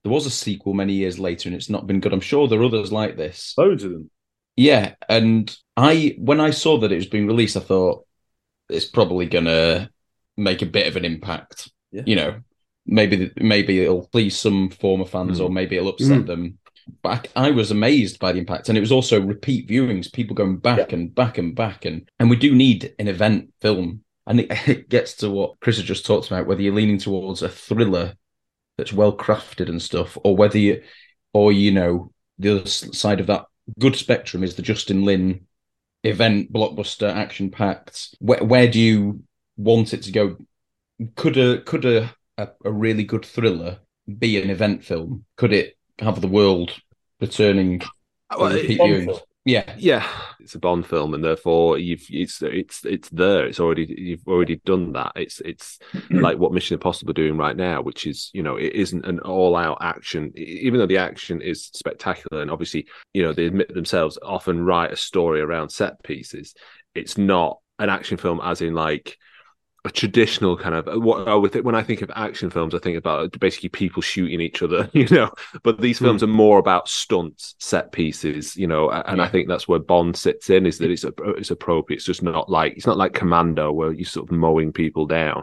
there 0.04 0.12
was 0.12 0.26
a 0.26 0.30
sequel 0.30 0.74
many 0.74 0.94
years 0.94 1.18
later 1.18 1.48
and 1.48 1.56
it's 1.56 1.70
not 1.70 1.86
been 1.86 2.00
good. 2.00 2.12
I'm 2.12 2.20
sure 2.20 2.48
there 2.48 2.60
are 2.60 2.64
others 2.64 2.92
like 2.92 3.16
this. 3.16 3.54
Loads 3.56 3.84
of 3.84 3.92
them. 3.92 4.10
Yeah, 4.56 4.94
and 5.08 5.54
I 5.76 6.14
when 6.18 6.40
I 6.40 6.50
saw 6.50 6.78
that 6.78 6.92
it 6.92 6.96
was 6.96 7.06
being 7.06 7.26
released, 7.26 7.56
I 7.56 7.60
thought 7.60 8.06
it's 8.68 8.84
probably 8.84 9.26
gonna 9.26 9.90
make 10.36 10.62
a 10.62 10.66
bit 10.66 10.86
of 10.86 10.96
an 10.96 11.04
impact. 11.04 11.70
Yeah. 11.90 12.02
You 12.06 12.16
know, 12.16 12.40
maybe 12.86 13.30
maybe 13.36 13.80
it'll 13.80 14.08
please 14.08 14.36
some 14.36 14.68
former 14.70 15.06
fans, 15.06 15.38
Mm. 15.38 15.44
or 15.44 15.50
maybe 15.50 15.76
it'll 15.76 15.88
upset 15.88 16.22
Mm. 16.22 16.26
them. 16.26 16.58
But 17.02 17.28
I, 17.36 17.48
I 17.48 17.50
was 17.52 17.70
amazed 17.70 18.18
by 18.18 18.32
the 18.32 18.40
impact, 18.40 18.68
and 18.68 18.76
it 18.76 18.82
was 18.82 18.92
also 18.92 19.20
repeat 19.20 19.68
viewings, 19.68 20.12
people 20.12 20.34
going 20.34 20.56
back 20.58 20.92
and 20.92 21.14
back 21.14 21.38
and 21.38 21.54
back, 21.54 21.84
and 21.86 22.08
and 22.18 22.28
we 22.28 22.36
do 22.36 22.54
need 22.54 22.94
an 22.98 23.08
event 23.08 23.54
film, 23.60 24.04
and 24.26 24.40
it, 24.40 24.48
it 24.68 24.88
gets 24.88 25.14
to 25.16 25.30
what 25.30 25.60
Chris 25.60 25.76
has 25.76 25.84
just 25.84 26.06
talked 26.06 26.28
about, 26.28 26.46
whether 26.46 26.62
you're 26.62 26.74
leaning 26.74 26.98
towards 26.98 27.42
a 27.42 27.48
thriller 27.48 28.14
that's 28.78 28.92
well 28.92 29.16
crafted 29.16 29.68
and 29.68 29.80
stuff, 29.82 30.16
or 30.24 30.36
whether 30.36 30.58
you, 30.58 30.82
or 31.32 31.52
you 31.52 31.72
know, 31.72 32.12
the 32.38 32.56
other 32.60 32.66
side 32.68 33.20
of 33.20 33.26
that 33.26 33.46
good 33.78 33.96
spectrum 33.96 34.42
is 34.42 34.54
the 34.56 34.62
Justin 34.62 35.04
Lin 35.04 35.46
event 36.04 36.52
blockbuster 36.52 37.12
action 37.12 37.50
packed. 37.50 38.14
Where 38.18 38.42
where 38.44 38.68
do 38.70 38.80
you 38.80 39.22
want 39.56 39.94
it 39.94 40.02
to 40.02 40.12
go? 40.12 40.36
Could 41.16 41.36
a 41.36 41.60
could 41.62 41.84
a 41.84 42.14
a, 42.38 42.48
a 42.64 42.72
really 42.72 43.04
good 43.04 43.24
thriller 43.24 43.78
be 44.18 44.40
an 44.40 44.50
event 44.50 44.84
film? 44.84 45.24
Could 45.36 45.52
it 45.52 45.76
have 45.98 46.20
the 46.20 46.28
world 46.28 46.80
returning 47.20 47.82
Well, 48.36 48.52
repeat 48.54 48.78
Bond 48.78 48.90
viewings? 48.90 49.04
film. 49.04 49.20
Yeah, 49.44 49.74
yeah. 49.76 50.08
It's 50.38 50.54
a 50.54 50.60
bond 50.60 50.86
film 50.86 51.14
and 51.14 51.24
therefore 51.24 51.76
you've 51.76 52.06
it's 52.10 52.40
it's 52.42 52.84
it's 52.84 53.08
there. 53.10 53.44
It's 53.46 53.58
already 53.58 53.92
you've 53.98 54.26
already 54.28 54.60
done 54.64 54.92
that. 54.92 55.12
It's 55.16 55.40
it's 55.40 55.80
like 56.10 56.38
what 56.38 56.52
mission 56.52 56.74
impossible 56.74 57.10
are 57.10 57.14
doing 57.14 57.36
right 57.36 57.56
now 57.56 57.82
which 57.82 58.06
is 58.06 58.30
you 58.32 58.42
know 58.44 58.56
it 58.56 58.72
isn't 58.72 59.04
an 59.04 59.18
all-out 59.20 59.78
action. 59.80 60.32
Even 60.36 60.78
though 60.78 60.86
the 60.86 60.98
action 60.98 61.40
is 61.40 61.70
spectacular 61.74 62.40
and 62.40 62.52
obviously 62.52 62.86
you 63.14 63.22
know 63.22 63.32
they 63.32 63.46
admit 63.46 63.74
themselves 63.74 64.16
often 64.22 64.64
write 64.64 64.92
a 64.92 64.96
story 64.96 65.40
around 65.40 65.70
set 65.70 66.00
pieces 66.04 66.54
it's 66.94 67.18
not 67.18 67.58
an 67.78 67.88
action 67.88 68.16
film 68.16 68.40
as 68.42 68.62
in 68.62 68.74
like 68.74 69.18
a 69.84 69.90
traditional 69.90 70.56
kind 70.56 70.76
of 70.76 71.02
what 71.02 71.40
with 71.42 71.56
it 71.56 71.64
when 71.64 71.74
I 71.74 71.82
think 71.82 72.02
of 72.02 72.10
action 72.14 72.50
films, 72.50 72.72
I 72.74 72.78
think 72.78 72.96
about 72.96 73.38
basically 73.40 73.68
people 73.68 74.00
shooting 74.00 74.40
each 74.40 74.62
other, 74.62 74.88
you 74.92 75.08
know. 75.08 75.30
But 75.64 75.80
these 75.80 75.98
films 75.98 76.22
are 76.22 76.28
more 76.28 76.58
about 76.58 76.88
stunts, 76.88 77.56
set 77.58 77.90
pieces, 77.90 78.56
you 78.56 78.66
know. 78.68 78.90
a- 78.90 79.02
And 79.06 79.20
I 79.20 79.26
think 79.28 79.48
that's 79.48 79.66
where 79.66 79.80
Bond 79.80 80.16
sits 80.16 80.50
in 80.50 80.66
is 80.66 80.78
that 80.78 80.90
it's 80.90 81.04
it's 81.38 81.50
appropriate. 81.50 81.96
It's 81.96 82.06
just 82.06 82.22
not 82.22 82.48
like 82.48 82.74
it's 82.76 82.86
not 82.86 82.96
like 82.96 83.12
Commando 83.12 83.72
where 83.72 83.92
you're 83.92 84.04
sort 84.04 84.28
of 84.30 84.36
mowing 84.36 84.72
people 84.72 85.06
down. 85.06 85.42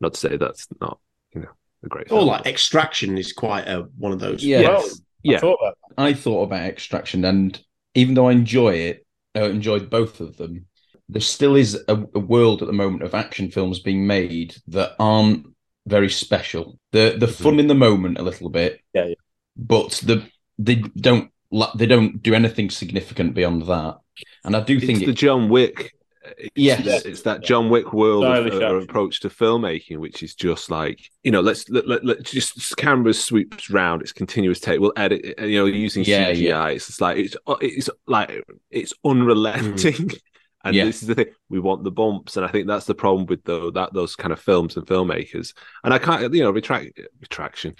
Not 0.00 0.14
to 0.14 0.20
say 0.20 0.36
that's 0.36 0.66
not 0.80 0.98
you 1.34 1.40
know 1.40 1.50
a 1.84 1.88
great. 1.88 2.06
Or 2.06 2.18
film, 2.20 2.26
like 2.26 2.46
Extraction 2.46 3.16
is 3.16 3.32
quite 3.32 3.66
a 3.66 3.86
one 3.96 4.12
of 4.12 4.18
those. 4.20 4.44
Yeah. 4.44 4.62
Well, 4.62 4.82
Yes. 4.82 4.92
I 4.94 5.02
yeah, 5.22 5.38
thought 5.38 5.58
about 5.60 5.74
I 5.98 6.12
thought 6.14 6.42
about 6.44 6.64
Extraction, 6.68 7.24
and 7.24 7.58
even 7.94 8.14
though 8.14 8.28
I 8.28 8.32
enjoy 8.32 8.74
it, 8.74 9.06
uh, 9.36 9.44
enjoyed 9.44 9.88
both 9.90 10.20
of 10.20 10.36
them, 10.36 10.66
there 11.12 11.20
still 11.22 11.56
is 11.56 11.74
a, 11.88 11.94
a 12.14 12.18
world 12.20 12.62
at 12.62 12.66
the 12.66 12.72
moment 12.72 13.02
of 13.02 13.14
action 13.14 13.50
films 13.50 13.80
being 13.80 14.06
made 14.06 14.54
that 14.68 14.92
aren't 14.98 15.46
very 15.86 16.08
special. 16.10 16.78
The 16.92 17.16
the 17.18 17.28
fun 17.28 17.58
in 17.58 17.66
the 17.66 17.74
moment 17.74 18.18
a 18.18 18.22
little 18.22 18.50
bit, 18.50 18.80
Yeah, 18.94 19.06
yeah. 19.06 19.14
but 19.56 19.90
the 20.04 20.24
they 20.58 20.76
don't 20.76 21.30
they 21.76 21.86
don't 21.86 22.22
do 22.22 22.34
anything 22.34 22.70
significant 22.70 23.34
beyond 23.34 23.62
that. 23.66 23.98
And 24.44 24.54
I 24.54 24.60
do 24.60 24.76
it's 24.76 24.86
think 24.86 25.00
the 25.00 25.10
it, 25.10 25.14
John 25.14 25.48
Wick. 25.48 25.92
It's, 26.38 26.50
Yes. 26.54 27.04
it's 27.06 27.22
that 27.22 27.42
John 27.42 27.70
Wick 27.70 27.92
world 27.94 28.24
of, 28.24 28.52
uh, 28.52 28.74
approach 28.76 29.20
to 29.20 29.30
filmmaking, 29.30 29.98
which 29.98 30.22
is 30.22 30.34
just 30.34 30.70
like 30.70 31.00
you 31.24 31.30
know, 31.32 31.40
let's 31.40 31.68
let, 31.70 31.88
let, 31.88 32.04
let 32.04 32.22
just 32.22 32.76
camera 32.76 33.14
sweeps 33.14 33.70
round. 33.70 34.02
It's 34.02 34.12
continuous 34.12 34.60
take. 34.60 34.80
We'll 34.80 34.92
edit, 34.96 35.34
you 35.40 35.58
know, 35.58 35.64
using 35.66 36.04
Yeah, 36.04 36.30
CGI. 36.30 36.36
yeah. 36.42 36.66
It's 36.68 36.86
just 36.88 37.00
like 37.00 37.16
it's 37.16 37.36
it's 37.62 37.90
like 38.06 38.44
it's 38.70 38.92
unrelenting. 39.04 40.10
And 40.64 40.74
Yeah. 40.76 40.84
this 40.84 41.02
is 41.02 41.08
the 41.08 41.14
thing: 41.14 41.26
we 41.48 41.58
want 41.58 41.84
the 41.84 41.90
bumps, 41.90 42.36
and 42.36 42.44
I 42.44 42.48
think 42.48 42.66
that's 42.66 42.86
the 42.86 42.94
problem 42.94 43.26
with 43.26 43.44
though 43.44 43.70
that 43.70 43.92
those 43.94 44.16
kind 44.16 44.32
of 44.32 44.40
films 44.40 44.76
and 44.76 44.86
filmmakers. 44.86 45.54
And 45.84 45.94
I 45.94 45.98
can't, 45.98 46.32
you 46.34 46.42
know, 46.42 46.50
retract 46.50 47.00
retraction, 47.20 47.74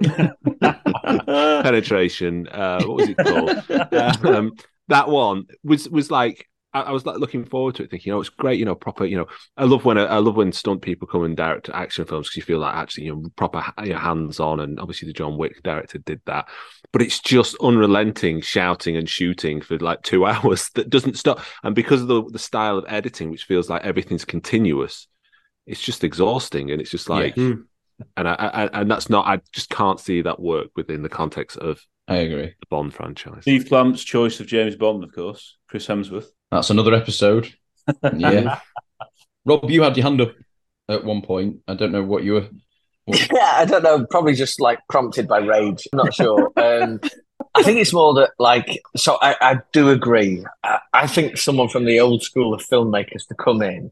penetration. 0.62 2.48
Uh, 2.48 2.84
what 2.84 2.96
was 2.96 3.08
it 3.08 3.20
called? 3.20 3.54
um, 4.24 4.52
that 4.88 5.08
one 5.08 5.44
was 5.62 5.88
was 5.88 6.10
like 6.10 6.48
I, 6.74 6.82
I 6.82 6.90
was 6.92 7.04
like 7.06 7.18
looking 7.18 7.44
forward 7.44 7.74
to 7.76 7.84
it, 7.84 7.90
thinking, 7.90 8.12
oh, 8.12 8.20
it's 8.20 8.28
great, 8.30 8.58
you 8.58 8.64
know, 8.64 8.74
proper, 8.74 9.04
you 9.04 9.16
know. 9.16 9.26
I 9.56 9.64
love 9.64 9.84
when 9.84 9.98
I 9.98 10.18
love 10.18 10.36
when 10.36 10.52
stunt 10.52 10.82
people 10.82 11.06
come 11.06 11.24
and 11.24 11.36
direct 11.36 11.68
action 11.68 12.04
films 12.04 12.28
because 12.28 12.36
you 12.36 12.42
feel 12.42 12.58
like 12.58 12.74
actually, 12.74 13.04
you 13.04 13.14
know, 13.14 13.28
proper 13.36 13.62
you 13.84 13.92
know, 13.92 13.98
hands 13.98 14.40
on, 14.40 14.60
and 14.60 14.80
obviously 14.80 15.06
the 15.08 15.12
John 15.14 15.36
Wick 15.36 15.62
director 15.62 15.98
did 15.98 16.20
that. 16.26 16.48
But 16.92 17.02
it's 17.02 17.20
just 17.20 17.56
unrelenting 17.62 18.42
shouting 18.42 18.96
and 18.96 19.08
shooting 19.08 19.62
for 19.62 19.78
like 19.78 20.02
two 20.02 20.26
hours 20.26 20.70
that 20.74 20.90
doesn't 20.90 21.18
stop, 21.18 21.40
and 21.62 21.74
because 21.74 22.02
of 22.02 22.08
the 22.08 22.22
the 22.24 22.38
style 22.38 22.78
of 22.78 22.84
editing, 22.88 23.30
which 23.30 23.44
feels 23.44 23.70
like 23.70 23.82
everything's 23.82 24.24
continuous, 24.24 25.08
it's 25.66 25.82
just 25.82 26.04
exhausting, 26.04 26.70
and 26.70 26.80
it's 26.80 26.90
just 26.90 27.08
like. 27.08 27.36
Yeah. 27.36 27.54
And 28.16 28.26
I, 28.26 28.32
I 28.34 28.80
and 28.80 28.90
that's 28.90 29.08
not. 29.08 29.26
I 29.26 29.40
just 29.52 29.70
can't 29.70 30.00
see 30.00 30.22
that 30.22 30.40
work 30.40 30.70
within 30.74 31.02
the 31.02 31.08
context 31.08 31.56
of 31.58 31.80
I 32.08 32.16
agree. 32.16 32.54
the 32.58 32.66
Bond 32.68 32.92
franchise. 32.92 33.42
Steve 33.42 33.68
Clamp's 33.68 34.02
choice 34.02 34.40
of 34.40 34.46
James 34.46 34.74
Bond, 34.76 35.04
of 35.04 35.14
course. 35.14 35.56
Chris 35.68 35.86
Hemsworth. 35.86 36.26
That's 36.50 36.70
another 36.70 36.94
episode. 36.94 37.52
Yeah, 38.16 38.60
Rob, 39.44 39.68
you 39.68 39.82
had 39.82 39.96
your 39.96 40.04
hand 40.04 40.20
up 40.20 40.34
at 40.88 41.04
one 41.04 41.20
point. 41.20 41.58
I 41.66 41.74
don't 41.74 41.90
know 41.90 42.04
what 42.04 42.22
you 42.22 42.34
were. 42.34 42.48
Yeah, 43.32 43.52
I 43.56 43.64
don't 43.64 43.82
know. 43.82 44.06
Probably 44.10 44.34
just 44.34 44.60
like 44.60 44.78
prompted 44.88 45.28
by 45.28 45.38
rage. 45.38 45.86
I'm 45.92 45.98
not 45.98 46.14
sure. 46.14 46.50
Um, 46.56 47.00
I 47.54 47.62
think 47.62 47.78
it's 47.78 47.92
more 47.92 48.14
that 48.14 48.30
like. 48.38 48.80
So 48.96 49.18
I, 49.20 49.36
I 49.40 49.56
do 49.72 49.90
agree. 49.90 50.44
I, 50.64 50.78
I 50.92 51.06
think 51.06 51.36
someone 51.38 51.68
from 51.68 51.84
the 51.84 52.00
old 52.00 52.22
school 52.22 52.54
of 52.54 52.62
filmmakers 52.62 53.26
to 53.28 53.34
come 53.34 53.62
in 53.62 53.90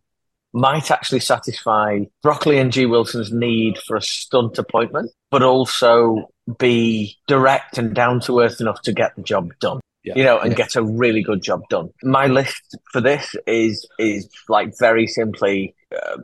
might 0.52 0.90
actually 0.90 1.20
satisfy 1.20 2.00
Broccoli 2.22 2.58
and 2.58 2.72
G. 2.72 2.84
Wilson's 2.86 3.32
need 3.32 3.78
for 3.86 3.96
a 3.96 4.02
stunt 4.02 4.58
appointment. 4.58 5.10
but 5.30 5.42
also 5.42 6.28
be 6.58 7.16
direct 7.28 7.78
and 7.78 7.94
down 7.94 8.18
to 8.20 8.40
earth 8.40 8.60
enough 8.60 8.82
to 8.82 8.92
get 8.92 9.14
the 9.14 9.22
job 9.22 9.52
done. 9.60 9.78
Yeah. 10.02 10.14
You 10.16 10.24
know, 10.24 10.38
and 10.40 10.50
Yeah. 10.52 10.56
get 10.56 10.74
a 10.76 10.82
really 10.82 11.22
good 11.22 11.42
job 11.42 11.60
done. 11.70 11.90
My 12.02 12.26
list 12.26 12.76
for 12.90 13.00
this 13.00 13.34
is 13.46 13.86
is 13.98 14.28
like 14.48 14.72
very 14.78 15.06
simply 15.06 15.74
uh, 15.94 16.18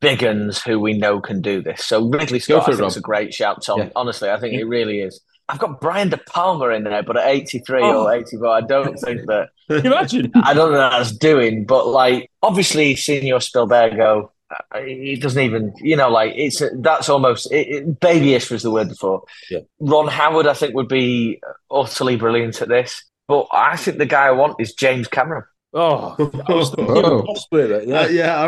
big 0.00 0.22
uns 0.24 0.62
who 0.62 0.78
we 0.80 0.92
know 0.92 1.20
can 1.20 1.40
do 1.40 1.62
this. 1.62 1.84
So 1.84 2.08
Ridley 2.08 2.38
Scott, 2.38 2.64
for 2.64 2.72
I 2.72 2.76
think, 2.76 2.86
is 2.86 2.96
a 2.96 3.00
great 3.00 3.34
shout, 3.34 3.62
Tom. 3.64 3.78
Yeah. 3.80 3.88
Honestly, 3.96 4.30
I 4.30 4.38
think 4.38 4.54
it 4.54 4.64
really 4.64 5.00
is. 5.00 5.20
I've 5.48 5.58
got 5.58 5.80
Brian 5.80 6.10
De 6.10 6.18
Palma 6.18 6.68
in 6.68 6.84
there, 6.84 7.02
but 7.02 7.16
at 7.16 7.26
83 7.26 7.82
Oh. 7.82 8.04
or 8.04 8.12
84, 8.14 8.48
I 8.48 8.60
don't 8.60 8.96
think 8.98 9.22
that 9.26 9.48
Can 9.68 9.76
you 9.84 9.92
imagine? 9.92 10.30
I 10.34 10.52
don't 10.54 10.72
know 10.72 10.78
what 10.78 10.90
that's 10.90 11.12
doing, 11.12 11.64
but 11.64 11.86
like 11.86 12.30
obviously 12.42 12.94
Senor 12.96 13.38
Spielbergo, 13.38 14.28
uh, 14.50 14.80
he 14.82 15.16
doesn't 15.16 15.42
even 15.42 15.72
you 15.78 15.96
know 15.96 16.10
like 16.10 16.32
it's 16.36 16.62
that's 16.80 17.08
almost 17.08 17.50
it, 17.52 17.68
it, 17.68 18.00
babyish 18.00 18.50
was 18.50 18.62
the 18.62 18.70
word 18.70 18.88
before. 18.90 19.22
Yeah. 19.50 19.60
Ron 19.80 20.08
Howard, 20.08 20.46
I 20.46 20.52
think, 20.54 20.74
would 20.74 20.88
be 20.88 21.40
utterly 21.70 22.16
brilliant 22.16 22.60
at 22.62 22.68
this, 22.68 23.02
but 23.26 23.46
I 23.52 23.76
think 23.76 23.98
the 23.98 24.06
guy 24.06 24.26
I 24.26 24.32
want 24.32 24.60
is 24.60 24.74
James 24.74 25.08
Cameron. 25.08 25.44
Oh, 25.74 26.14
I 26.48 26.52
was 26.54 26.70
thinking 26.70 26.96
Oh. 26.96 27.24
of 27.28 27.36
it, 27.52 27.88
Yeah, 27.88 28.00
yeah. 28.00 28.00
uh, 28.00 28.08
yeah. 28.08 28.36
I, 28.36 28.46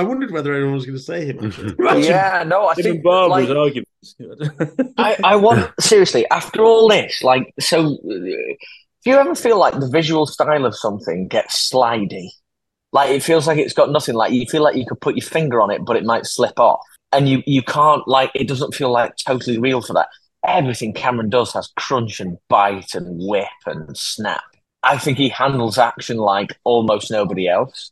I, 0.00 0.02
wondered 0.02 0.30
whether 0.30 0.54
anyone 0.54 0.74
was 0.74 0.86
going 0.86 0.96
to 0.96 1.02
say 1.02 1.26
him. 1.26 1.52
Yeah, 2.02 2.44
no, 2.46 2.66
I 2.66 2.74
Him 2.74 2.82
think 2.82 2.94
and 2.96 3.02
Barbara's 3.02 3.48
like, 3.48 3.56
arguments. 3.58 4.14
I, 4.96 5.16
I 5.22 5.36
want 5.36 5.70
seriously 5.80 6.26
after 6.30 6.62
all 6.62 6.88
this, 6.88 7.22
like, 7.22 7.52
so 7.60 7.86
uh, 7.86 7.98
do 9.04 9.10
you 9.10 9.16
ever 9.16 9.34
feel 9.34 9.58
like 9.58 9.78
the 9.78 9.88
visual 9.90 10.26
style 10.26 10.64
of 10.64 10.74
something 10.76 11.28
gets 11.28 11.70
slidey? 11.70 12.28
Like 12.92 13.10
it 13.10 13.22
feels 13.22 13.46
like 13.46 13.58
it's 13.58 13.74
got 13.74 13.90
nothing. 13.90 14.14
Like 14.14 14.32
you 14.32 14.46
feel 14.46 14.62
like 14.62 14.76
you 14.76 14.86
could 14.86 15.00
put 15.00 15.16
your 15.16 15.26
finger 15.26 15.60
on 15.60 15.70
it, 15.70 15.84
but 15.84 15.96
it 15.96 16.04
might 16.04 16.26
slip 16.26 16.58
off, 16.60 16.80
and 17.10 17.28
you 17.28 17.42
you 17.46 17.62
can't 17.62 18.06
like 18.06 18.30
it 18.34 18.48
doesn't 18.48 18.74
feel 18.74 18.90
like 18.90 19.16
totally 19.16 19.58
real 19.58 19.80
for 19.82 19.94
that. 19.94 20.08
Everything 20.46 20.92
Cameron 20.92 21.30
does 21.30 21.52
has 21.54 21.70
crunch 21.76 22.20
and 22.20 22.36
bite 22.48 22.94
and 22.94 23.06
whip 23.26 23.46
and 23.66 23.96
snap. 23.96 24.42
I 24.82 24.98
think 24.98 25.18
he 25.18 25.28
handles 25.28 25.78
action 25.78 26.16
like 26.16 26.58
almost 26.64 27.10
nobody 27.10 27.48
else. 27.48 27.90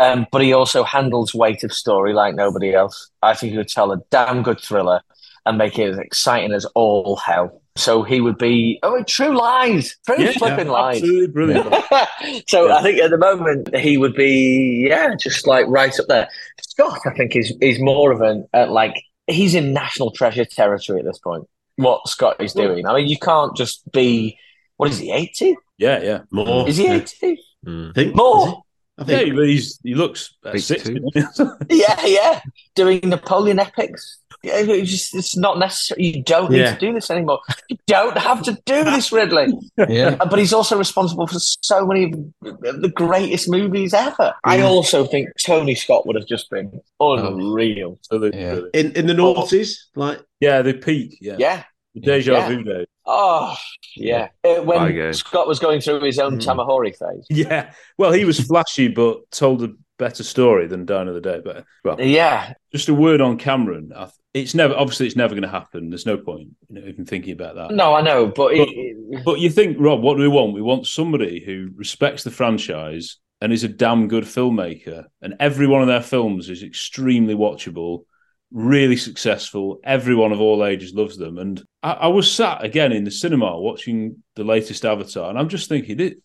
Um, 0.00 0.26
but 0.32 0.42
he 0.42 0.52
also 0.52 0.82
handles 0.82 1.34
weight 1.34 1.62
of 1.62 1.72
story 1.72 2.12
like 2.12 2.34
nobody 2.34 2.74
else. 2.74 3.10
I 3.22 3.34
think 3.34 3.52
he 3.52 3.58
would 3.58 3.68
tell 3.68 3.92
a 3.92 3.98
damn 4.10 4.42
good 4.42 4.60
thriller 4.60 5.00
and 5.46 5.58
make 5.58 5.78
it 5.78 5.90
as 5.90 5.98
exciting 5.98 6.52
as 6.52 6.64
all 6.74 7.16
hell. 7.16 7.62
So 7.76 8.02
he 8.02 8.20
would 8.20 8.36
be 8.36 8.78
oh, 8.82 9.02
True 9.04 9.36
Lies, 9.36 9.96
True 10.04 10.16
Yeah, 10.18 10.32
flipping 10.32 10.68
lies. 10.68 10.96
absolutely 10.98 11.28
brilliant. 11.28 11.74
so 12.48 12.66
Yeah. 12.66 12.76
I 12.76 12.82
think 12.82 12.98
at 13.00 13.10
the 13.10 13.18
moment 13.18 13.74
he 13.76 13.96
would 13.96 14.14
be 14.14 14.86
yeah, 14.88 15.14
just 15.14 15.46
like 15.46 15.66
right 15.68 15.98
up 15.98 16.06
there. 16.08 16.28
Scott, 16.60 17.00
I 17.06 17.14
think 17.14 17.36
is 17.36 17.54
is 17.60 17.80
more 17.80 18.12
of 18.12 18.20
an 18.20 18.46
uh, 18.52 18.66
like 18.70 18.94
he's 19.26 19.54
in 19.54 19.72
national 19.72 20.10
treasure 20.10 20.44
territory 20.44 20.98
at 21.00 21.04
this 21.06 21.18
point. 21.18 21.44
What 21.76 22.06
Scott 22.08 22.36
is 22.42 22.52
doing, 22.52 22.86
I 22.86 22.94
mean, 22.94 23.08
you 23.08 23.18
can't 23.18 23.56
just 23.56 23.90
be 23.92 24.38
what 24.76 24.90
is 24.90 24.98
he 24.98 25.10
eighty? 25.12 25.56
Yeah, 25.86 25.98
yeah. 26.02 26.18
More. 26.30 26.68
Is 26.68 26.76
he 26.76 26.84
Yeah. 26.84 26.94
eighty? 26.96 27.32
Mm. 27.66 27.90
I 27.90 27.92
think. 27.92 28.14
More. 28.16 28.46
is 28.46 28.52
he? 28.52 28.58
I 28.98 29.04
Yeah, 29.06 29.18
think. 29.24 29.36
but 29.36 29.46
he's 29.52 29.66
he 29.82 29.94
looks 30.02 30.20
at 30.44 30.60
60. 30.60 31.00
Yeah, 31.70 32.06
yeah. 32.06 32.40
Doing 32.74 33.00
Napoleon 33.14 33.58
epics. 33.58 34.18
Yeah, 34.44 34.58
it's 34.58 34.90
just 34.90 35.14
it's 35.14 35.36
not 35.36 35.58
necessary. 35.58 36.04
You 36.06 36.22
don't 36.22 36.50
need 36.50 36.58
Yeah. 36.60 36.74
to 36.74 36.80
do 36.86 36.92
this 36.92 37.10
anymore. 37.10 37.40
You 37.70 37.76
don't 37.86 38.18
have 38.18 38.42
to 38.48 38.52
do 38.66 38.78
this, 38.84 39.12
Ridley. 39.12 39.48
Yeah. 39.88 40.16
Uh, 40.20 40.26
But 40.30 40.38
he's 40.40 40.52
also 40.52 40.76
responsible 40.76 41.26
for 41.32 41.38
so 41.72 41.86
many 41.86 42.02
of 42.12 42.82
the 42.84 42.92
greatest 42.94 43.48
movies 43.48 43.94
ever. 43.94 44.34
I 44.44 44.60
also 44.62 44.98
think 45.06 45.28
Tony 45.46 45.74
Scott 45.74 46.06
would 46.06 46.16
have 46.16 46.26
just 46.34 46.50
been 46.50 46.68
unreal. 47.00 47.98
Absolutely 48.02 48.40
Yeah. 48.40 48.60
In 48.74 48.86
in 48.98 49.06
the 49.06 49.14
noughties, 49.22 49.70
like 49.94 50.18
Yeah, 50.40 50.62
the 50.62 50.74
peak. 50.74 51.18
Yeah, 51.20 51.36
Yeah. 51.38 51.62
the 51.94 52.00
deja 52.00 52.32
Yeah. 52.32 52.48
vu 52.48 52.62
days. 52.64 52.86
Oh, 53.04 53.56
yeah. 53.96 54.28
Uh, 54.44 54.62
Bye, 54.64 54.90
when. 54.92 55.12
Scott 55.14 55.48
was 55.48 55.58
going 55.58 55.80
through 55.80 56.02
his 56.02 56.18
own 56.18 56.38
Mm. 56.38 56.44
Tamahori 56.44 56.96
phase. 56.96 57.26
Yeah, 57.30 57.72
well, 57.98 58.12
he 58.12 58.24
was 58.24 58.38
flashy, 58.40 58.88
but 58.88 59.28
told 59.30 59.62
a 59.62 59.70
better 59.98 60.22
story 60.22 60.66
than 60.66 60.84
Die 60.86 61.00
Another 61.02 61.20
Day. 61.20 61.40
But 61.44 61.64
well, 61.84 62.00
Yeah. 62.00 62.54
just 62.72 62.88
a 62.88 62.94
word 62.94 63.20
on 63.20 63.38
Cameron. 63.38 63.92
It's 64.34 64.54
never 64.54 64.74
obviously 64.74 65.06
it's 65.06 65.16
never 65.16 65.34
going 65.34 65.42
to 65.42 65.48
happen. 65.48 65.90
There's 65.90 66.06
no 66.06 66.16
point, 66.16 66.48
you 66.70 66.80
know, 66.80 66.86
even 66.88 67.04
thinking 67.04 67.32
about 67.32 67.54
that. 67.56 67.72
No, 67.74 67.92
I 67.94 68.00
know, 68.00 68.26
but, 68.26 68.56
But- 68.56 68.68
it, 68.68 69.24
But 69.24 69.40
you 69.40 69.50
think, 69.50 69.76
Rob, 69.78 70.00
what 70.00 70.16
do 70.16 70.22
we 70.22 70.28
want? 70.28 70.54
We 70.54 70.62
want 70.62 70.86
somebody 70.86 71.42
who 71.44 71.70
respects 71.76 72.22
the 72.24 72.30
franchise 72.30 73.18
and 73.40 73.52
is 73.52 73.64
a 73.64 73.68
damn 73.68 74.08
good 74.08 74.24
filmmaker. 74.24 75.04
And 75.20 75.34
every 75.40 75.66
one 75.66 75.82
of 75.82 75.88
their 75.88 76.00
films 76.00 76.48
is 76.48 76.62
extremely 76.62 77.34
watchable, 77.34 78.04
really 78.52 78.96
successful. 78.96 79.80
Everyone 79.82 80.32
of 80.32 80.40
all 80.40 80.64
ages 80.64 80.92
loves 80.94 81.16
them. 81.16 81.38
And 81.38 81.62
I, 81.82 81.92
I 81.92 82.06
was 82.08 82.30
sat 82.30 82.64
again 82.64 82.92
in 82.92 83.04
the 83.04 83.10
cinema 83.10 83.58
watching 83.58 84.22
the 84.36 84.44
latest 84.44 84.84
Avatar, 84.84 85.30
and 85.30 85.38
I'm 85.38 85.48
just 85.48 85.68
thinking, 85.68 86.00
it, 86.00 86.18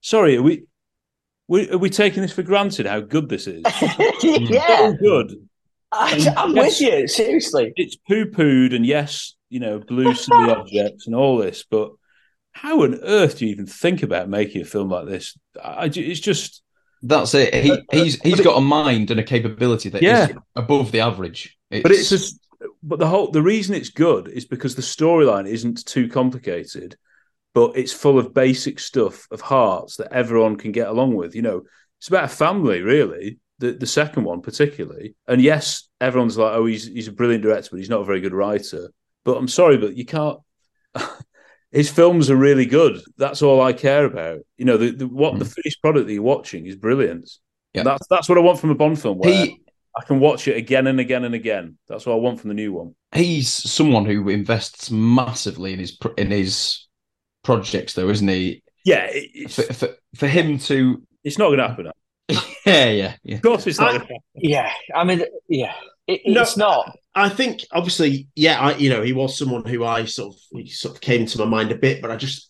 sorry, 0.00 0.36
are 0.36 0.42
we, 0.42 0.64
we 1.48 1.70
are 1.70 1.78
we 1.78 1.90
taking 1.90 2.22
this 2.22 2.32
for 2.32 2.42
granted? 2.42 2.86
How 2.86 3.00
good 3.00 3.28
this 3.28 3.46
is? 3.46 3.62
Mm. 4.20 4.50
yeah. 4.50 4.90
So 4.90 4.92
good. 5.00 5.34
I, 5.92 6.32
I'm 6.36 6.52
with 6.52 6.80
you, 6.80 7.08
seriously. 7.08 7.72
It's 7.76 7.96
poo 7.96 8.26
pooed, 8.26 8.74
and 8.74 8.84
yes, 8.86 9.34
you 9.48 9.58
know, 9.60 9.78
blue 9.80 10.14
silly 10.14 10.50
objects 10.52 11.06
and 11.06 11.16
all 11.16 11.38
this, 11.38 11.64
but 11.68 11.90
how 12.52 12.82
on 12.82 12.96
earth 13.02 13.38
do 13.38 13.46
you 13.46 13.52
even 13.52 13.66
think 13.66 14.02
about 14.02 14.28
making 14.28 14.60
a 14.60 14.64
film 14.64 14.90
like 14.90 15.06
this? 15.06 15.36
I, 15.62 15.68
I- 15.68 15.84
it's 15.86 16.20
just 16.20 16.62
That's 17.02 17.34
it. 17.34 17.54
He 17.54 17.76
he's 17.90 18.20
he's 18.20 18.32
But 18.32 18.40
it- 18.40 18.44
got 18.44 18.58
a 18.58 18.60
mind 18.60 19.10
and 19.10 19.18
a 19.18 19.24
capability 19.24 19.88
that 19.88 19.98
is 20.02 20.04
Yeah. 20.04 20.28
above 20.54 20.92
the 20.92 21.00
average. 21.00 21.56
It's, 21.70 21.82
but 21.82 21.92
it's 21.92 22.10
just 22.10 22.40
but 22.82 22.98
the 22.98 23.06
whole 23.06 23.30
the 23.30 23.42
reason 23.42 23.74
it's 23.74 23.90
good 23.90 24.28
is 24.28 24.44
because 24.44 24.74
the 24.74 24.82
storyline 24.82 25.48
isn't 25.48 25.86
too 25.86 26.08
complicated 26.08 26.96
but 27.54 27.76
it's 27.76 27.92
full 27.92 28.18
of 28.18 28.34
basic 28.34 28.78
stuff 28.78 29.26
of 29.30 29.40
hearts 29.40 29.96
that 29.96 30.12
everyone 30.12 30.56
can 30.56 30.72
get 30.72 30.88
along 30.88 31.14
with 31.14 31.34
you 31.34 31.42
know. 31.42 31.62
It's 31.98 32.08
about 32.08 32.24
a 32.24 32.28
family 32.28 32.80
really 32.80 33.38
the 33.58 33.72
the 33.72 33.86
second 33.86 34.24
one 34.24 34.40
particularly. 34.40 35.14
And 35.26 35.40
yes 35.40 35.88
everyone's 36.00 36.38
like 36.38 36.54
oh 36.54 36.66
he's 36.66 36.86
he's 36.86 37.08
a 37.08 37.12
brilliant 37.12 37.42
director 37.42 37.70
but 37.72 37.78
he's 37.78 37.90
not 37.90 38.00
a 38.00 38.06
very 38.06 38.20
good 38.20 38.34
writer. 38.34 38.90
But 39.24 39.36
i'm 39.36 39.48
sorry 39.48 39.76
but 39.76 39.96
you 39.96 40.06
can't 40.06 40.38
his 41.70 41.90
films 41.90 42.30
are 42.30 42.36
really 42.36 42.66
good. 42.66 43.00
That's 43.16 43.42
all 43.42 43.60
i 43.60 43.72
care 43.72 44.04
about. 44.04 44.40
You 44.56 44.64
know 44.64 44.76
the, 44.76 44.90
the 44.90 45.06
what 45.06 45.38
the 45.38 45.44
hmm. 45.44 45.50
finished 45.50 45.82
product 45.82 46.06
that 46.06 46.12
you're 46.14 46.22
watching 46.22 46.66
is 46.66 46.76
brilliant. 46.76 47.30
Yeah. 47.74 47.84
that's 47.84 48.04
that's 48.08 48.28
what 48.28 48.36
i 48.36 48.40
want 48.40 48.58
from 48.58 48.70
a 48.70 48.74
bond 48.74 49.00
film 49.00 49.18
where 49.18 49.32
he 49.32 49.60
I 49.96 50.04
can 50.04 50.20
watch 50.20 50.46
it 50.48 50.56
again 50.56 50.86
and 50.86 51.00
again 51.00 51.24
and 51.24 51.34
again. 51.34 51.76
That's 51.88 52.06
what 52.06 52.14
I 52.14 52.18
want 52.18 52.40
from 52.40 52.48
the 52.48 52.54
new 52.54 52.72
one. 52.72 52.94
he's 53.14 53.52
someone 53.52 54.04
who 54.04 54.28
invests 54.28 54.90
massively 54.90 55.72
in 55.72 55.78
his 55.80 55.98
in 56.16 56.30
his 56.30 56.86
projects, 57.42 57.94
though, 57.94 58.08
isn't 58.08 58.28
he? 58.28 58.62
Yeah, 58.84 59.08
it's, 59.10 59.56
For 59.56 59.72
for, 59.74 59.88
for 60.16 60.26
him 60.28 60.58
to 60.60 61.02
it's 61.24 61.38
not 61.38 61.48
going 61.48 61.58
to 61.58 61.68
happen. 61.68 61.90
yeah 62.66 62.90
yeah 62.90 63.14
yeah. 63.24 63.36
Of 63.36 63.42
course, 63.42 63.66
it's 63.66 63.78
not. 63.80 63.88
I- 63.88 63.92
going 63.98 64.00
to 64.00 64.06
happen. 64.06 64.16
Yeah. 64.36 64.72
I 64.94 65.04
mean, 65.04 65.24
yeah. 65.48 65.74
It, 66.06 66.22
No. 66.26 66.42
it's 66.42 66.56
not. 66.56 66.96
I 67.14 67.28
think 67.28 67.60
obviously, 67.72 68.28
yeah, 68.36 68.60
I 68.60 68.76
you 68.76 68.88
know, 68.90 69.02
he 69.02 69.12
was 69.12 69.36
someone 69.36 69.64
who 69.64 69.84
I 69.84 70.04
sort 70.06 70.34
of 70.34 70.40
he 70.52 70.68
sort 70.70 70.94
of 70.94 71.00
came 71.00 71.26
to 71.26 71.38
my 71.38 71.44
mind 71.44 71.72
a 71.72 71.76
bit, 71.76 72.00
but 72.00 72.10
I 72.10 72.16
just 72.16 72.48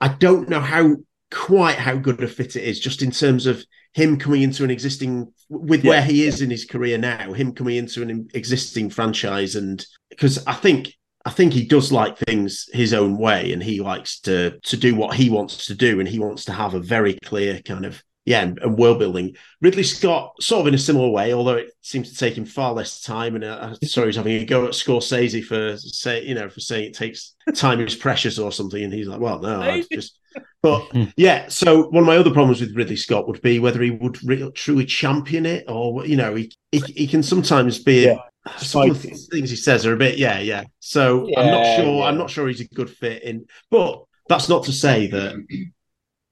I 0.00 0.08
don't 0.08 0.48
know 0.48 0.60
how 0.60 0.96
quite 1.30 1.76
how 1.76 1.96
good 1.96 2.22
a 2.22 2.28
fit 2.28 2.56
it 2.56 2.64
is, 2.64 2.80
just 2.80 3.02
in 3.02 3.10
terms 3.10 3.46
of 3.46 3.64
him 3.92 4.18
coming 4.18 4.42
into 4.42 4.64
an 4.64 4.70
existing 4.70 5.32
with 5.48 5.84
Yeah. 5.84 5.90
where 5.90 6.02
he 6.02 6.24
is 6.24 6.40
in 6.42 6.50
his 6.50 6.64
career 6.64 6.96
now, 6.98 7.32
him 7.32 7.52
coming 7.52 7.76
into 7.76 8.02
an 8.02 8.28
existing 8.34 8.90
franchise, 8.90 9.54
and 9.56 9.84
because 10.08 10.44
I 10.46 10.52
think 10.54 10.94
I 11.26 11.30
think 11.30 11.52
he 11.52 11.66
does 11.66 11.92
like 11.92 12.16
things 12.16 12.66
his 12.72 12.94
own 12.94 13.18
way, 13.18 13.52
and 13.52 13.62
he 13.62 13.80
likes 13.80 14.20
to 14.20 14.58
to 14.60 14.76
do 14.76 14.94
what 14.94 15.16
he 15.16 15.28
wants 15.28 15.66
to 15.66 15.74
do, 15.74 16.00
and 16.00 16.08
he 16.08 16.18
wants 16.18 16.44
to 16.46 16.52
have 16.52 16.74
a 16.74 16.80
very 16.80 17.18
clear 17.24 17.60
kind 17.60 17.84
of 17.84 18.02
yeah, 18.30 18.42
and, 18.42 18.60
and 18.60 18.78
world 18.78 19.00
building. 19.00 19.34
Ridley 19.60 19.82
Scott, 19.82 20.40
sort 20.40 20.60
of 20.60 20.68
in 20.68 20.74
a 20.74 20.78
similar 20.78 21.10
way, 21.10 21.34
although 21.34 21.56
it 21.56 21.72
seems 21.82 22.10
to 22.10 22.16
take 22.16 22.38
him 22.38 22.44
far 22.44 22.72
less 22.72 23.00
time. 23.02 23.34
And 23.34 23.42
uh, 23.42 23.74
I 23.82 23.86
saw 23.86 24.06
he's 24.06 24.14
having 24.14 24.40
a 24.40 24.44
go 24.44 24.66
at 24.66 24.70
Scorsese 24.70 25.42
for 25.44 25.76
say, 25.76 26.24
you 26.24 26.36
know, 26.36 26.48
for 26.48 26.60
saying 26.60 26.90
it 26.90 26.94
takes 26.94 27.34
time 27.56 27.80
is 27.80 27.96
precious 27.96 28.38
or 28.38 28.52
something, 28.52 28.84
and 28.84 28.92
he's 28.92 29.08
like, 29.08 29.18
well, 29.18 29.40
no, 29.40 29.60
I 29.60 29.84
just. 29.92 30.16
But 30.62 30.94
yeah, 31.16 31.48
so 31.48 31.88
one 31.88 32.02
of 32.02 32.06
my 32.06 32.18
other 32.18 32.30
problems 32.30 32.60
with 32.60 32.76
Ridley 32.76 32.94
Scott 32.94 33.26
would 33.26 33.40
be 33.40 33.58
whether 33.58 33.80
he 33.80 33.92
would 33.92 34.22
re- 34.22 34.50
truly 34.54 34.84
champion 34.84 35.46
it, 35.46 35.64
or 35.66 36.06
you 36.06 36.16
know, 36.16 36.34
he 36.34 36.52
he, 36.70 36.80
he 36.80 37.06
can 37.06 37.22
sometimes 37.22 37.82
be. 37.82 38.04
Yeah. 38.04 38.18
Some 38.58 38.90
of 38.90 39.02
the 39.02 39.08
things 39.08 39.48
he 39.48 39.56
says 39.56 39.86
are 39.86 39.94
a 39.94 39.96
bit, 39.96 40.18
yeah, 40.18 40.38
yeah. 40.38 40.64
So 40.78 41.26
I'm 41.36 41.46
not 41.46 41.76
sure. 41.76 41.94
yeah. 41.96 42.04
I'm 42.04 42.18
not 42.18 42.30
sure 42.30 42.46
he's 42.46 42.60
a 42.60 42.68
good 42.68 42.90
fit 42.90 43.22
in. 43.22 43.46
But 43.70 44.04
that's 44.28 44.50
not 44.50 44.64
to 44.64 44.72
say 44.72 45.06
that 45.08 45.34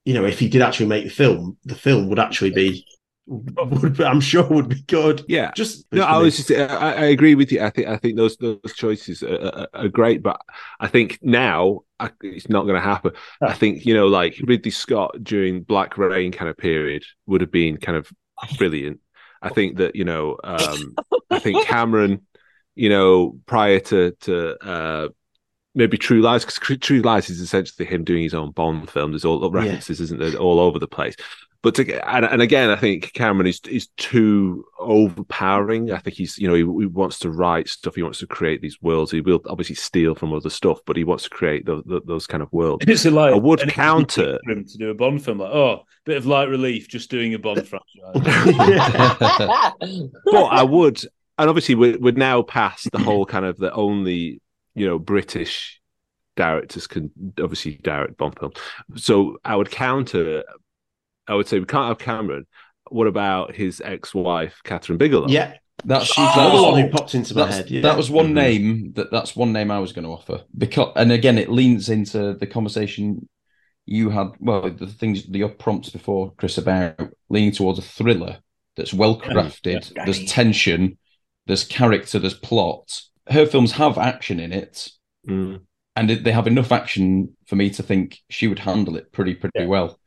you 0.09 0.15
know, 0.15 0.25
if 0.25 0.39
he 0.39 0.49
did 0.49 0.63
actually 0.63 0.87
make 0.87 1.03
the 1.03 1.11
film, 1.11 1.55
the 1.65 1.75
film 1.75 2.09
would 2.09 2.17
actually 2.17 2.49
be, 2.49 2.83
would 3.27 3.95
be, 3.95 4.03
I'm 4.03 4.19
sure 4.19 4.41
would 4.47 4.67
be 4.67 4.81
good. 4.87 5.23
Yeah. 5.27 5.51
Just 5.55 5.85
No, 5.91 6.01
I 6.01 6.17
was 6.17 6.35
just. 6.35 6.49
I, 6.49 6.65
I 6.65 7.05
agree 7.05 7.35
with 7.35 7.51
you. 7.51 7.61
I 7.61 7.69
think. 7.69 7.87
I 7.87 7.97
think 7.97 8.17
those 8.17 8.35
those 8.37 8.73
choices 8.75 9.21
are, 9.21 9.37
are, 9.39 9.67
are 9.75 9.87
great, 9.87 10.23
but 10.23 10.41
I 10.79 10.87
think 10.87 11.19
now 11.21 11.81
I, 11.99 12.09
it's 12.21 12.49
not 12.49 12.63
going 12.63 12.73
to 12.73 12.81
happen. 12.81 13.11
I 13.39 13.53
think 13.53 13.85
you 13.85 13.93
know, 13.93 14.07
like 14.07 14.35
Ridley 14.43 14.71
Scott 14.71 15.23
during 15.23 15.61
Black 15.61 15.95
Rain 15.95 16.31
kind 16.31 16.49
of 16.49 16.57
period 16.57 17.03
would 17.27 17.41
have 17.41 17.51
been 17.51 17.77
kind 17.77 17.95
of 17.95 18.11
brilliant. 18.57 19.01
I 19.43 19.49
think 19.49 19.77
that 19.77 19.95
you 19.95 20.05
know, 20.05 20.39
um, 20.43 20.95
I 21.29 21.37
think 21.37 21.63
Cameron, 21.67 22.25
you 22.73 22.89
know, 22.89 23.37
prior 23.45 23.79
to 23.79 24.17
to 24.21 24.57
uh, 24.67 25.09
maybe 25.75 25.97
True 25.97 26.21
Lies, 26.21 26.45
because 26.45 26.77
True 26.79 27.01
Lies 27.01 27.29
is 27.29 27.39
essentially 27.39 27.85
him 27.85 28.03
doing 28.03 28.23
his 28.23 28.33
own 28.33 28.51
Bond 28.51 28.89
film. 28.89 29.11
There's 29.11 29.25
all 29.25 29.49
references, 29.51 29.99
yeah. 29.99 30.03
isn't 30.05 30.19
there, 30.19 30.35
all 30.35 30.59
over 30.59 30.79
the 30.79 30.87
place. 30.87 31.15
But 31.61 31.75
to, 31.75 32.09
and, 32.09 32.23
and, 32.23 32.41
again, 32.41 32.69
I 32.69 32.77
think 32.77 33.11
Cameron 33.11 33.45
is 33.45 33.59
is 33.69 33.87
too 33.97 34.63
overpowering. 34.79 35.91
I 35.91 35.97
think 35.97 36.15
he's 36.15 36.37
you 36.37 36.47
know 36.47 36.53
he, 36.53 36.61
he, 36.61 36.85
wants 36.85 37.19
to 37.19 37.29
write 37.29 37.67
stuff. 37.67 37.95
He 37.95 38.03
wants 38.03 38.19
to 38.19 38.27
create 38.27 38.61
these 38.61 38.81
worlds. 38.81 39.11
He 39.11 39.19
will 39.19 39.41
obviously 39.45 39.75
steal 39.75 40.15
from 40.15 40.31
other 40.31 40.49
stuff, 40.49 40.79
but 40.85 40.95
he 40.95 41.03
wants 41.03 41.25
to 41.25 41.29
create 41.29 41.65
the, 41.65 41.83
the, 41.85 41.99
those 42.05 42.27
kind 42.27 42.41
of 42.41 42.47
worlds. 42.53 42.85
It's 42.87 43.05
a 43.05 43.11
light. 43.11 43.33
I 43.33 43.37
would 43.37 43.59
counter 43.71 44.39
him 44.47 44.63
to 44.63 44.77
do 44.77 44.89
a 44.89 44.93
Bond 44.93 45.21
film. 45.21 45.39
Like 45.39 45.51
oh, 45.51 45.83
bit 46.05 46.15
of 46.15 46.25
light 46.25 46.47
relief, 46.47 46.87
just 46.87 47.11
doing 47.11 47.33
a 47.33 47.39
Bond 47.39 47.67
franchise. 47.67 48.13
but 50.23 50.45
I 50.45 50.63
would, 50.63 51.03
and 51.37 51.49
obviously 51.49 51.75
we're, 51.75 51.99
we're 51.99 52.13
now 52.13 52.41
past 52.41 52.89
the 52.91 52.99
whole 52.99 53.25
kind 53.25 53.43
of 53.43 53.57
the 53.57 53.73
only 53.73 54.39
you 54.79 54.87
know 54.87 54.99
British 54.99 55.79
directors 56.35 56.87
can 56.87 57.11
obviously 57.39 57.79
direct 57.83 58.17
Bond 58.17 58.39
film. 58.39 58.53
So 58.95 59.37
I 59.43 59.55
would 59.55 59.69
counter 59.69 60.43
I 61.27 61.35
would 61.35 61.47
say 61.47 61.59
we 61.59 61.65
can't 61.65 61.87
have 61.87 61.99
Cameron. 61.99 62.47
What 62.89 63.05
about 63.05 63.53
his 63.55 63.81
ex-wife, 63.81 64.61
Kathryn 64.65 64.97
Bigelow? 64.97 65.27
Yeah, 65.27 65.53
that's 65.85 66.07
she's 66.07 66.15
that 66.15 66.51
was 66.51 66.61
one 66.63 66.81
who 66.81 66.89
popped 66.89 67.13
into 67.13 67.35
my 67.35 67.51
head. 67.51 67.69
Yeah. 67.69 67.81
That 67.81 67.97
was 67.97 68.09
one 68.09 68.27
mm-hmm. 68.27 68.33
name 68.33 68.93
that 68.93 69.11
that's 69.11 69.35
one 69.35 69.53
name 69.53 69.69
I 69.69 69.79
was 69.79 69.93
going 69.93 70.05
to 70.05 70.11
offer 70.11 70.43
because, 70.57 70.91
and 70.95 71.11
again, 71.11 71.37
it 71.37 71.49
leans 71.49 71.89
into 71.89 72.33
the 72.33 72.47
conversation 72.47 73.29
you 73.85 74.09
had. 74.09 74.29
Well, 74.39 74.71
the 74.71 74.87
things 74.87 75.27
the 75.27 75.47
prompts 75.47 75.89
before 75.89 76.33
Chris 76.35 76.57
about 76.57 76.99
leaning 77.29 77.51
towards 77.51 77.77
a 77.77 77.83
thriller 77.83 78.39
that's 78.75 78.93
well 78.93 79.19
crafted. 79.19 79.93
Yeah. 79.95 80.05
There's 80.05 80.25
tension, 80.25 80.97
there's 81.45 81.63
character, 81.63 82.17
there's 82.17 82.33
plot. 82.33 83.01
Her 83.27 83.45
films 83.45 83.71
have 83.73 83.97
action 83.97 84.39
in 84.39 84.51
it, 84.51 84.89
mm. 85.27 85.61
and 85.95 86.09
they 86.09 86.31
have 86.31 86.47
enough 86.47 86.71
action 86.71 87.35
for 87.45 87.55
me 87.55 87.69
to 87.71 87.83
think 87.83 88.19
she 88.29 88.47
would 88.47 88.59
handle 88.59 88.95
it 88.95 89.11
pretty 89.11 89.35
pretty 89.35 89.59
yeah. 89.59 89.67
well 89.67 89.99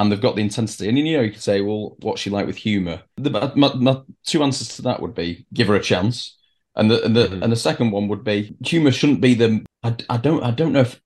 and 0.00 0.10
they've 0.10 0.20
got 0.20 0.34
the 0.34 0.42
intensity. 0.42 0.88
And 0.88 0.98
you 0.98 1.16
know, 1.16 1.22
you 1.22 1.30
could 1.30 1.42
say, 1.42 1.60
well, 1.60 1.96
what's 2.00 2.22
she 2.22 2.30
like 2.30 2.46
with 2.46 2.56
humour? 2.56 3.02
The, 3.16 3.52
my, 3.54 3.74
my, 3.74 4.00
two 4.24 4.42
answers 4.42 4.76
to 4.76 4.82
that 4.82 5.02
would 5.02 5.14
be 5.14 5.46
give 5.52 5.68
her 5.68 5.74
a 5.74 5.82
chance, 5.82 6.38
and 6.74 6.90
the 6.90 7.04
and 7.04 7.14
the 7.14 7.26
mm-hmm. 7.26 7.42
and 7.42 7.52
the 7.52 7.56
second 7.56 7.90
one 7.90 8.08
would 8.08 8.24
be 8.24 8.56
humour 8.64 8.92
shouldn't 8.92 9.20
be 9.20 9.34
the. 9.34 9.64
I, 9.82 9.94
I 10.08 10.16
don't 10.16 10.42
I 10.42 10.50
don't 10.52 10.72
know 10.72 10.80
if. 10.80 11.00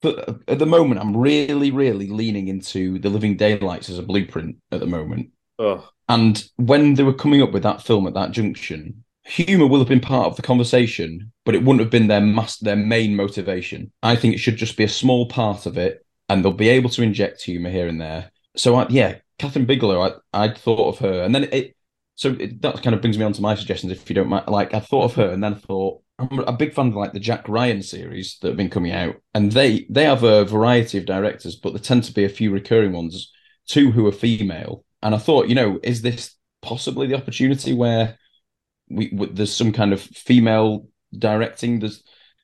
But 0.00 0.42
at 0.46 0.60
the 0.60 0.66
moment, 0.66 1.00
I'm 1.00 1.16
really, 1.16 1.72
really 1.72 2.06
leaning 2.06 2.46
into 2.46 3.00
the 3.00 3.10
Living 3.10 3.36
Daylights 3.36 3.90
as 3.90 3.98
a 3.98 4.04
blueprint 4.04 4.58
at 4.70 4.78
the 4.78 4.86
moment. 4.86 5.30
Oh. 5.58 5.90
And 6.08 6.40
when 6.54 6.94
they 6.94 7.02
were 7.02 7.12
coming 7.12 7.42
up 7.42 7.50
with 7.50 7.64
that 7.64 7.82
film 7.82 8.06
at 8.06 8.14
that 8.14 8.30
junction, 8.30 9.02
humor 9.28 9.66
will 9.66 9.78
have 9.78 9.88
been 9.88 10.00
part 10.00 10.26
of 10.26 10.36
the 10.36 10.42
conversation, 10.42 11.32
but 11.44 11.54
it 11.54 11.62
wouldn't 11.62 11.80
have 11.80 11.90
been 11.90 12.08
their 12.08 12.20
mass, 12.20 12.56
their 12.58 12.76
main 12.76 13.14
motivation. 13.14 13.92
I 14.02 14.16
think 14.16 14.34
it 14.34 14.38
should 14.38 14.56
just 14.56 14.76
be 14.76 14.84
a 14.84 14.88
small 14.88 15.28
part 15.28 15.66
of 15.66 15.76
it 15.76 16.04
and 16.28 16.44
they'll 16.44 16.52
be 16.52 16.68
able 16.68 16.90
to 16.90 17.02
inject 17.02 17.42
humor 17.42 17.70
here 17.70 17.88
and 17.88 18.00
there. 18.00 18.30
So 18.56 18.76
I, 18.76 18.86
yeah, 18.88 19.16
Kathryn 19.38 19.66
Bigelow, 19.66 20.00
I 20.00 20.44
I'd 20.44 20.58
thought 20.58 20.94
of 20.94 20.98
her, 20.98 21.22
and 21.22 21.34
then 21.34 21.44
it. 21.52 21.74
So 22.16 22.36
it, 22.40 22.60
that 22.62 22.82
kind 22.82 22.94
of 22.94 23.00
brings 23.00 23.16
me 23.16 23.24
on 23.24 23.32
to 23.34 23.42
my 23.42 23.54
suggestions, 23.54 23.92
if 23.92 24.10
you 24.10 24.14
don't 24.14 24.28
mind. 24.28 24.48
Like 24.48 24.74
I 24.74 24.80
thought 24.80 25.04
of 25.04 25.14
her, 25.14 25.30
and 25.30 25.42
then 25.42 25.54
I 25.54 25.56
thought 25.56 26.02
I'm 26.18 26.40
a 26.40 26.52
big 26.52 26.74
fan 26.74 26.88
of 26.88 26.96
like 26.96 27.12
the 27.12 27.20
Jack 27.20 27.48
Ryan 27.48 27.82
series 27.82 28.38
that 28.40 28.48
have 28.48 28.56
been 28.56 28.70
coming 28.70 28.92
out, 28.92 29.16
and 29.34 29.52
they 29.52 29.86
they 29.88 30.04
have 30.04 30.24
a 30.24 30.44
variety 30.44 30.98
of 30.98 31.06
directors, 31.06 31.56
but 31.56 31.72
there 31.72 31.80
tend 31.80 32.04
to 32.04 32.12
be 32.12 32.24
a 32.24 32.28
few 32.28 32.50
recurring 32.50 32.92
ones, 32.92 33.32
two 33.66 33.92
who 33.92 34.06
are 34.06 34.12
female. 34.12 34.84
And 35.02 35.14
I 35.14 35.18
thought, 35.18 35.48
you 35.48 35.54
know, 35.54 35.78
is 35.84 36.02
this 36.02 36.34
possibly 36.60 37.06
the 37.06 37.14
opportunity 37.14 37.72
where 37.72 38.18
we 38.90 39.10
there's 39.32 39.54
some 39.54 39.72
kind 39.72 39.92
of 39.92 40.00
female 40.00 40.86
directing? 41.16 41.80
There's 41.80 42.02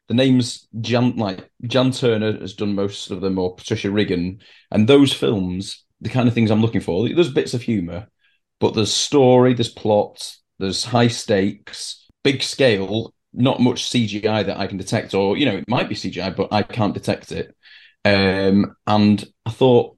the 0.09 0.15
names 0.15 0.69
Jan 0.81 1.17
like 1.17 1.51
Jann 1.67 1.91
Turner 1.93 2.39
has 2.39 2.55
done 2.55 2.75
most 2.75 3.11
of 3.11 3.21
them, 3.21 3.39
or 3.39 3.55
Patricia 3.55 3.89
Riggen, 3.89 4.41
and 4.71 4.89
those 4.89 5.13
films, 5.13 5.85
the 6.01 6.11
kind 6.11 6.29
of 6.29 6.35
things 6.35 6.51
I'm 6.51 6.61
looking 6.61 6.81
for. 6.81 7.09
There's 7.09 7.33
bits 7.33 7.55
of 7.55 7.63
humour, 7.63 8.09
but 8.61 8.75
there's 8.75 8.93
story, 8.93 9.55
there's 9.55 9.71
plot, 9.71 10.37
there's 10.59 10.85
high 10.85 11.09
stakes, 11.09 12.07
big 12.23 12.43
scale, 12.43 13.15
not 13.33 13.61
much 13.61 13.91
CGI 13.91 14.47
that 14.47 14.59
I 14.59 14.67
can 14.67 14.79
detect, 14.79 15.15
or 15.15 15.37
you 15.37 15.47
know, 15.47 15.57
it 15.57 15.69
might 15.69 15.89
be 15.89 15.95
CGI, 15.95 16.35
but 16.37 16.53
I 16.53 16.63
can't 16.63 16.95
detect 16.95 17.33
it. 17.33 17.55
Um, 18.05 18.77
and 18.87 19.25
I 19.47 19.51
thought 19.51 19.97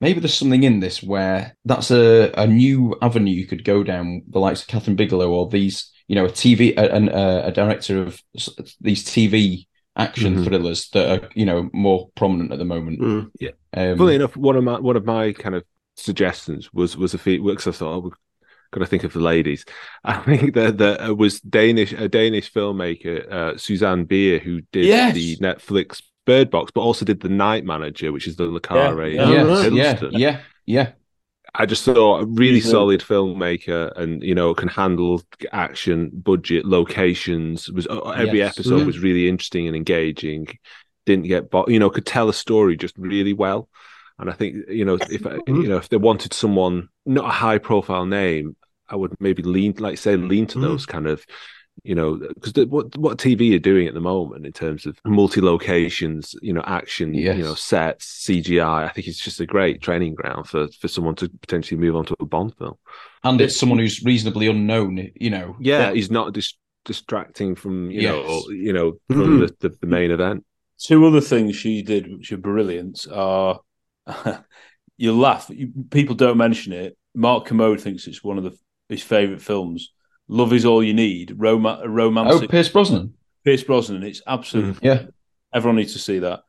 maybe 0.00 0.20
there's 0.20 0.34
something 0.34 0.62
in 0.62 0.80
this 0.80 1.02
where 1.02 1.56
that's 1.64 1.90
a, 1.90 2.32
a 2.36 2.46
new 2.46 2.96
avenue 3.00 3.32
you 3.32 3.46
could 3.46 3.64
go 3.64 3.82
down, 3.82 4.22
the 4.28 4.40
likes 4.40 4.62
of 4.62 4.68
Kathryn 4.68 4.96
Bigelow 4.96 5.30
or 5.30 5.48
these 5.48 5.90
you 6.08 6.14
know 6.14 6.26
a 6.26 6.30
TV 6.30 6.76
a, 6.76 7.46
a 7.46 7.52
director 7.52 8.02
of 8.02 8.20
these 8.80 9.04
TV 9.04 9.66
action 9.96 10.34
mm-hmm. 10.34 10.44
thrillers 10.44 10.88
that 10.90 11.10
are 11.10 11.28
you 11.34 11.46
know 11.46 11.70
more 11.72 12.08
prominent 12.14 12.52
at 12.52 12.58
the 12.58 12.64
moment. 12.64 13.00
Mm. 13.00 13.30
Yeah. 13.40 13.50
Um, 13.74 13.98
Funny 13.98 14.16
enough, 14.16 14.36
one 14.36 14.56
of 14.56 14.64
my 14.64 14.78
one 14.78 14.96
of 14.96 15.04
my 15.04 15.32
kind 15.32 15.54
of 15.54 15.64
suggestions 15.96 16.72
was 16.72 16.96
was 16.96 17.14
a 17.14 17.18
feat 17.18 17.42
works. 17.42 17.66
I 17.66 17.72
thought, 17.72 18.04
oh, 18.04 18.12
got 18.72 18.80
to 18.80 18.86
think 18.86 19.04
of 19.04 19.12
the 19.12 19.20
ladies. 19.20 19.64
I 20.04 20.18
think 20.18 20.54
that 20.54 20.78
that 20.78 21.08
uh, 21.08 21.14
was 21.14 21.40
Danish 21.40 21.92
a 21.92 22.08
Danish 22.08 22.52
filmmaker 22.52 23.30
uh, 23.30 23.56
Susanne 23.56 24.04
Bier 24.04 24.38
who 24.38 24.60
did 24.72 24.86
yes. 24.86 25.14
the 25.14 25.36
Netflix 25.36 26.02
Bird 26.24 26.50
Box, 26.50 26.70
but 26.74 26.80
also 26.80 27.04
did 27.04 27.20
the 27.20 27.28
Night 27.28 27.64
Manager, 27.64 28.12
which 28.12 28.26
is 28.26 28.36
the 28.36 28.44
Le 28.44 28.60
Carre. 28.60 29.08
Yeah, 29.08 29.30
yeah, 29.30 29.68
yeah, 29.68 30.00
yeah, 30.10 30.40
yeah. 30.66 30.92
I 31.54 31.66
just 31.66 31.84
thought 31.84 32.22
a 32.22 32.26
really 32.26 32.60
solid 32.60 33.00
filmmaker, 33.00 33.96
and 33.96 34.22
you 34.22 34.34
know 34.34 34.54
can 34.54 34.68
handle 34.68 35.22
action, 35.52 36.10
budget, 36.12 36.64
locations. 36.64 37.70
Was 37.70 37.86
uh, 37.86 38.00
every 38.10 38.38
yes. 38.38 38.58
episode 38.58 38.78
mm-hmm. 38.78 38.86
was 38.86 38.98
really 38.98 39.28
interesting 39.28 39.66
and 39.66 39.76
engaging. 39.76 40.48
Didn't 41.06 41.26
get, 41.26 41.50
bo- 41.50 41.68
you 41.68 41.78
know, 41.78 41.90
could 41.90 42.06
tell 42.06 42.30
a 42.30 42.34
story 42.34 42.76
just 42.76 42.96
really 42.96 43.34
well. 43.34 43.68
And 44.18 44.30
I 44.30 44.32
think 44.32 44.68
you 44.68 44.84
know 44.84 44.94
if 44.94 45.22
mm-hmm. 45.22 45.62
you 45.62 45.68
know 45.68 45.76
if 45.76 45.88
they 45.90 45.96
wanted 45.96 46.32
someone 46.32 46.88
not 47.06 47.26
a 47.26 47.28
high 47.28 47.58
profile 47.58 48.06
name, 48.06 48.56
I 48.88 48.96
would 48.96 49.14
maybe 49.20 49.42
lean, 49.42 49.74
like 49.78 49.98
say, 49.98 50.16
lean 50.16 50.46
to 50.48 50.58
mm-hmm. 50.58 50.66
those 50.66 50.86
kind 50.86 51.06
of 51.06 51.24
you 51.82 51.94
know 51.94 52.16
because 52.16 52.52
what 52.66 52.96
what 52.96 53.18
TV 53.18 53.54
are 53.54 53.58
doing 53.58 53.88
at 53.88 53.94
the 53.94 54.00
moment 54.00 54.46
in 54.46 54.52
terms 54.52 54.86
of 54.86 54.98
multi 55.04 55.40
locations, 55.40 56.34
you 56.40 56.52
know, 56.52 56.62
action, 56.64 57.12
yes. 57.14 57.36
you 57.36 57.42
know, 57.42 57.54
sets, 57.54 58.24
CGI. 58.26 58.84
I 58.84 58.88
think 58.88 59.08
it's 59.08 59.18
just 59.18 59.40
a 59.40 59.46
great 59.46 59.82
training 59.82 60.14
ground 60.14 60.46
for 60.46 60.68
for 60.80 60.88
someone 60.88 61.16
to 61.16 61.28
potentially 61.28 61.80
move 61.80 61.96
on 61.96 62.04
to 62.06 62.16
a 62.20 62.24
Bond 62.24 62.54
film. 62.56 62.74
And 63.24 63.40
it's 63.40 63.58
someone 63.58 63.78
who's 63.78 64.04
reasonably 64.04 64.46
unknown, 64.46 65.10
you 65.16 65.30
know. 65.30 65.56
Yeah, 65.58 65.92
he's 65.92 66.10
not 66.10 66.32
dis- 66.32 66.56
distracting 66.84 67.54
from 67.54 67.90
you 67.90 68.02
yes. 68.02 68.12
know 68.12 68.50
you 68.50 68.72
know 68.72 68.92
from 69.08 69.16
mm-hmm. 69.16 69.40
the, 69.40 69.68
the, 69.68 69.76
the 69.80 69.86
main 69.86 70.10
event. 70.10 70.44
Two 70.78 71.04
other 71.06 71.20
things 71.20 71.56
she 71.56 71.82
did 71.82 72.10
which 72.10 72.32
are 72.32 72.36
brilliant 72.36 73.06
are 73.10 73.60
you 74.96 75.18
laugh. 75.18 75.50
People 75.90 76.14
don't 76.14 76.36
mention 76.36 76.72
it. 76.72 76.96
Mark 77.14 77.46
Kermode 77.46 77.80
thinks 77.80 78.06
it's 78.06 78.24
one 78.24 78.38
of 78.38 78.44
the, 78.44 78.56
his 78.88 79.02
favorite 79.02 79.40
films 79.40 79.93
Love 80.28 80.52
is 80.52 80.64
all 80.64 80.82
you 80.82 80.94
need. 80.94 81.34
Roma- 81.36 81.82
romance. 81.86 82.42
Oh, 82.42 82.46
Pierce 82.46 82.68
Brosnan. 82.68 83.14
Pierce 83.44 83.62
Brosnan. 83.62 84.02
It's 84.02 84.22
absolutely 84.26 84.72
mm, 84.72 84.78
yeah. 84.82 85.06
Everyone 85.52 85.76
needs 85.76 85.92
to 85.92 85.98
see 85.98 86.20
that. 86.20 86.42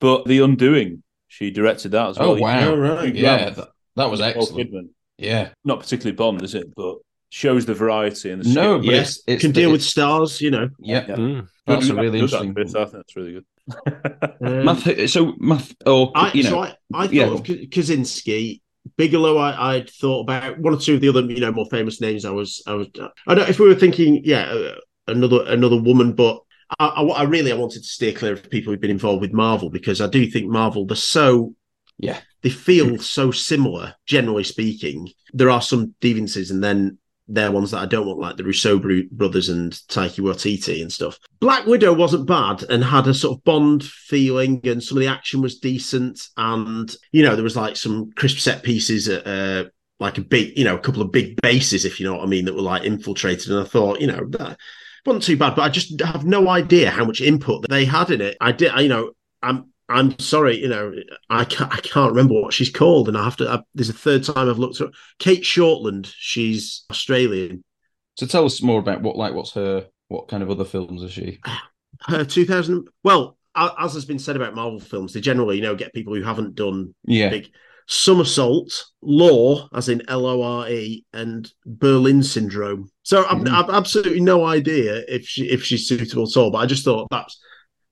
But 0.00 0.24
The 0.24 0.40
Undoing, 0.40 1.02
she 1.26 1.50
directed 1.50 1.92
that 1.92 2.10
as 2.10 2.18
well. 2.18 2.30
Oh 2.30 2.34
wow! 2.38 2.74
right. 2.74 3.14
Yeah, 3.14 3.50
that, 3.50 3.68
that, 3.96 4.10
was 4.10 4.20
excellent. 4.20 4.72
Kidman. 4.72 4.88
Yeah, 5.18 5.50
not 5.64 5.80
particularly 5.80 6.16
Bond, 6.16 6.42
is 6.42 6.54
it? 6.54 6.74
But 6.74 6.98
shows 7.30 7.66
the 7.66 7.74
variety 7.74 8.30
and 8.30 8.42
the 8.42 8.48
no, 8.54 8.78
but 8.78 8.86
yes, 8.86 9.20
it 9.26 9.40
can 9.40 9.52
deal 9.52 9.70
with 9.70 9.82
stars. 9.82 10.40
You 10.40 10.50
know. 10.50 10.70
Yeah, 10.78 11.04
yeah. 11.08 11.16
Mm. 11.16 11.48
that's 11.66 11.88
a 11.88 11.94
really 11.94 12.20
interesting. 12.20 12.54
Bit, 12.54 12.68
I 12.74 12.84
think 12.84 12.92
that's 12.92 13.16
really 13.16 13.32
good. 13.32 13.44
um, 14.40 14.64
math, 14.64 15.10
so 15.10 15.34
math, 15.38 15.74
or 15.84 16.12
I, 16.14 16.32
you 16.32 16.44
know, 16.44 16.50
so 16.50 16.58
I, 16.60 16.76
I 16.94 17.06
thought 17.06 17.12
yeah. 17.12 17.26
of 17.26 17.42
Kosinski 17.42 18.60
Bigelow, 18.96 19.36
I, 19.36 19.74
I'd 19.74 19.90
thought 19.90 20.22
about 20.22 20.58
one 20.58 20.74
or 20.74 20.78
two 20.78 20.94
of 20.94 21.00
the 21.00 21.08
other, 21.08 21.22
you 21.22 21.40
know, 21.40 21.52
more 21.52 21.68
famous 21.70 22.00
names. 22.00 22.24
I 22.24 22.30
was, 22.30 22.62
I 22.66 22.74
was, 22.74 22.88
I 23.26 23.34
don't. 23.34 23.48
If 23.48 23.58
we 23.58 23.68
were 23.68 23.74
thinking, 23.74 24.22
yeah, 24.24 24.44
uh, 24.44 24.74
another 25.08 25.44
another 25.46 25.80
woman, 25.80 26.12
but 26.12 26.40
I, 26.78 26.86
I, 26.86 27.02
I, 27.02 27.22
really 27.24 27.52
I 27.52 27.56
wanted 27.56 27.82
to 27.82 27.88
steer 27.88 28.12
clear 28.12 28.34
of 28.34 28.50
people 28.50 28.72
who've 28.72 28.80
been 28.80 28.90
involved 28.90 29.20
with 29.20 29.32
Marvel 29.32 29.70
because 29.70 30.00
I 30.00 30.06
do 30.06 30.30
think 30.30 30.46
Marvel 30.46 30.86
they're 30.86 30.96
so 30.96 31.54
yeah 31.98 32.20
they 32.42 32.50
feel 32.50 32.98
so 32.98 33.30
similar 33.30 33.94
generally 34.06 34.44
speaking. 34.44 35.10
There 35.32 35.50
are 35.50 35.62
some 35.62 35.94
deviances, 36.00 36.50
and 36.50 36.62
then 36.62 36.98
they're 37.28 37.52
ones 37.52 37.70
that 37.70 37.82
I 37.82 37.86
don't 37.86 38.06
want, 38.06 38.18
like 38.18 38.36
the 38.36 38.44
Russo 38.44 38.78
brothers 38.78 39.48
and 39.48 39.72
Taika 39.72 40.20
Waititi 40.20 40.80
and 40.80 40.92
stuff. 40.92 41.18
Black 41.40 41.66
Widow 41.66 41.92
wasn't 41.92 42.26
bad 42.26 42.64
and 42.70 42.82
had 42.82 43.06
a 43.06 43.14
sort 43.14 43.38
of 43.38 43.44
Bond 43.44 43.84
feeling, 43.84 44.60
and 44.64 44.82
some 44.82 44.98
of 44.98 45.02
the 45.02 45.08
action 45.08 45.42
was 45.42 45.58
decent. 45.58 46.20
And 46.36 46.94
you 47.12 47.22
know, 47.22 47.34
there 47.34 47.44
was 47.44 47.56
like 47.56 47.76
some 47.76 48.12
crisp 48.12 48.38
set 48.38 48.62
pieces 48.62 49.08
at 49.08 49.26
uh, 49.26 49.68
like 50.00 50.18
a 50.18 50.22
big, 50.22 50.56
you 50.56 50.64
know, 50.64 50.76
a 50.76 50.80
couple 50.80 51.02
of 51.02 51.12
big 51.12 51.40
bases, 51.40 51.84
if 51.84 52.00
you 52.00 52.06
know 52.06 52.14
what 52.14 52.24
I 52.24 52.26
mean, 52.26 52.46
that 52.46 52.54
were 52.54 52.62
like 52.62 52.84
infiltrated. 52.84 53.50
And 53.50 53.60
I 53.60 53.64
thought, 53.64 54.00
you 54.00 54.06
know, 54.06 54.26
that 54.30 54.58
wasn't 55.04 55.24
too 55.24 55.36
bad, 55.36 55.54
but 55.56 55.62
I 55.62 55.68
just 55.68 56.00
have 56.00 56.24
no 56.24 56.48
idea 56.48 56.90
how 56.90 57.04
much 57.04 57.20
input 57.20 57.62
that 57.62 57.70
they 57.70 57.84
had 57.84 58.10
in 58.10 58.20
it. 58.20 58.36
I 58.40 58.52
did, 58.52 58.72
you 58.78 58.88
know, 58.88 59.12
I'm 59.42 59.72
I'm 59.88 60.18
sorry, 60.18 60.60
you 60.60 60.68
know, 60.68 60.92
I 61.30 61.44
can't, 61.44 61.72
I 61.72 61.80
can't 61.80 62.12
remember 62.12 62.34
what 62.34 62.52
she's 62.52 62.70
called, 62.70 63.08
and 63.08 63.16
I 63.16 63.24
have 63.24 63.36
to. 63.36 63.50
I, 63.50 63.62
there's 63.74 63.88
a 63.88 63.94
third 63.94 64.22
time 64.24 64.48
I've 64.48 64.58
looked 64.58 64.78
her. 64.78 64.90
Cate 65.18 65.42
Shortland, 65.42 66.12
she's 66.14 66.84
Australian. 66.90 67.64
So 68.16 68.26
tell 68.26 68.44
us 68.44 68.62
more 68.62 68.80
about 68.80 69.02
what, 69.02 69.16
like, 69.16 69.32
what's 69.32 69.52
her 69.52 69.86
What 70.08 70.28
kind 70.28 70.42
of 70.42 70.50
other 70.50 70.64
films 70.64 71.02
is 71.02 71.12
she? 71.12 71.38
Her 72.06 72.24
2000. 72.24 72.86
Well, 73.02 73.36
as 73.56 73.94
has 73.94 74.04
been 74.04 74.20
said 74.20 74.36
about 74.36 74.54
Marvel 74.54 74.78
films, 74.78 75.12
they 75.12 75.20
generally, 75.20 75.56
you 75.56 75.62
know, 75.62 75.74
get 75.74 75.92
people 75.92 76.14
who 76.14 76.22
haven't 76.22 76.54
done 76.54 76.94
yeah. 77.04 77.28
big. 77.28 77.50
Somersault, 77.88 78.84
law, 79.02 79.66
as 79.72 79.88
in 79.88 80.02
L 80.08 80.26
O 80.26 80.42
R 80.42 80.68
E, 80.68 81.04
and 81.12 81.50
Berlin 81.64 82.22
Syndrome. 82.22 82.90
So 83.02 83.24
I've, 83.24 83.38
mm. 83.38 83.48
I've, 83.48 83.70
absolutely 83.70 84.20
no 84.20 84.44
idea 84.44 85.02
if 85.08 85.26
she 85.26 85.48
if 85.48 85.64
she's 85.64 85.88
suitable 85.88 86.24
at 86.24 86.36
all. 86.36 86.50
But 86.50 86.58
I 86.58 86.66
just 86.66 86.84
thought 86.84 87.08
that's, 87.10 87.40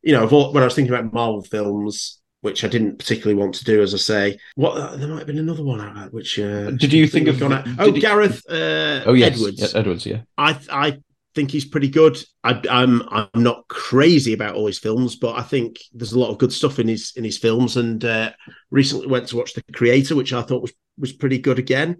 you 0.06 0.12
know, 0.12 0.26
when 0.26 0.62
I 0.62 0.66
was 0.66 0.76
thinking 0.76 0.94
about 0.94 1.12
Marvel 1.12 1.42
films, 1.42 2.20
which 2.40 2.62
I 2.62 2.68
didn't 2.68 2.98
particularly 2.98 3.34
want 3.34 3.56
to 3.56 3.64
do, 3.64 3.82
as 3.82 3.92
I 3.92 3.96
say. 3.96 4.38
What 4.54 4.76
uh, 4.76 4.94
there 4.94 5.08
might 5.08 5.18
have 5.18 5.26
been 5.26 5.38
another 5.38 5.64
one 5.64 5.80
out 5.80 6.12
which 6.12 6.38
uh, 6.38 6.70
did 6.70 6.92
you 6.92 7.08
think, 7.08 7.26
think 7.26 7.42
of? 7.42 7.80
Oh, 7.80 7.90
Gareth 7.90 8.40
uh, 8.48 9.02
oh, 9.04 9.14
yes. 9.14 9.34
Edwards. 9.34 9.60
Yeah, 9.60 9.80
Edwards, 9.80 10.06
yeah. 10.06 10.20
I 10.38 10.56
I 10.70 10.98
think 11.34 11.50
he's 11.50 11.64
pretty 11.64 11.88
good. 11.88 12.22
I, 12.44 12.62
I'm 12.70 13.02
I'm 13.10 13.42
not 13.42 13.66
crazy 13.66 14.32
about 14.32 14.54
all 14.54 14.68
his 14.68 14.78
films, 14.78 15.16
but 15.16 15.36
I 15.36 15.42
think 15.42 15.80
there's 15.92 16.12
a 16.12 16.20
lot 16.20 16.30
of 16.30 16.38
good 16.38 16.52
stuff 16.52 16.78
in 16.78 16.86
his 16.86 17.12
in 17.16 17.24
his 17.24 17.36
films. 17.36 17.76
And 17.76 18.04
uh, 18.04 18.30
recently 18.70 19.08
went 19.08 19.26
to 19.28 19.36
watch 19.36 19.54
The 19.54 19.64
Creator, 19.72 20.14
which 20.14 20.32
I 20.32 20.42
thought 20.42 20.62
was 20.62 20.72
was 20.96 21.12
pretty 21.12 21.38
good 21.38 21.58
again. 21.58 21.96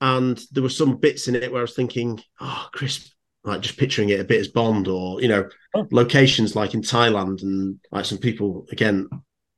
And 0.00 0.40
there 0.50 0.64
were 0.64 0.68
some 0.70 0.96
bits 0.96 1.28
in 1.28 1.36
it 1.36 1.52
where 1.52 1.60
I 1.60 1.62
was 1.62 1.76
thinking, 1.76 2.20
oh, 2.40 2.68
Chris, 2.72 3.12
like 3.48 3.60
just 3.60 3.78
picturing 3.78 4.10
it 4.10 4.20
a 4.20 4.24
bit 4.24 4.40
as 4.40 4.48
Bond, 4.48 4.88
or 4.88 5.20
you 5.20 5.28
know, 5.28 5.48
oh. 5.74 5.86
locations 5.90 6.54
like 6.54 6.74
in 6.74 6.82
Thailand, 6.82 7.42
and 7.42 7.80
like 7.90 8.04
some 8.04 8.18
people 8.18 8.66
again, 8.70 9.08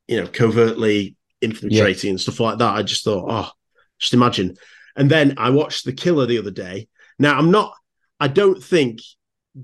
you 0.08 0.20
know, 0.20 0.26
covertly 0.26 1.16
infiltrating 1.40 2.08
yeah. 2.08 2.12
and 2.12 2.20
stuff 2.20 2.40
like 2.40 2.58
that. 2.58 2.74
I 2.74 2.82
just 2.82 3.04
thought, 3.04 3.26
oh, 3.28 3.50
just 3.98 4.14
imagine. 4.14 4.56
And 4.96 5.10
then 5.10 5.34
I 5.36 5.50
watched 5.50 5.84
The 5.84 5.92
Killer 5.92 6.26
the 6.26 6.38
other 6.38 6.50
day. 6.50 6.88
Now 7.18 7.38
I'm 7.38 7.50
not 7.50 7.74
I 8.20 8.28
don't 8.28 8.62
think 8.62 9.00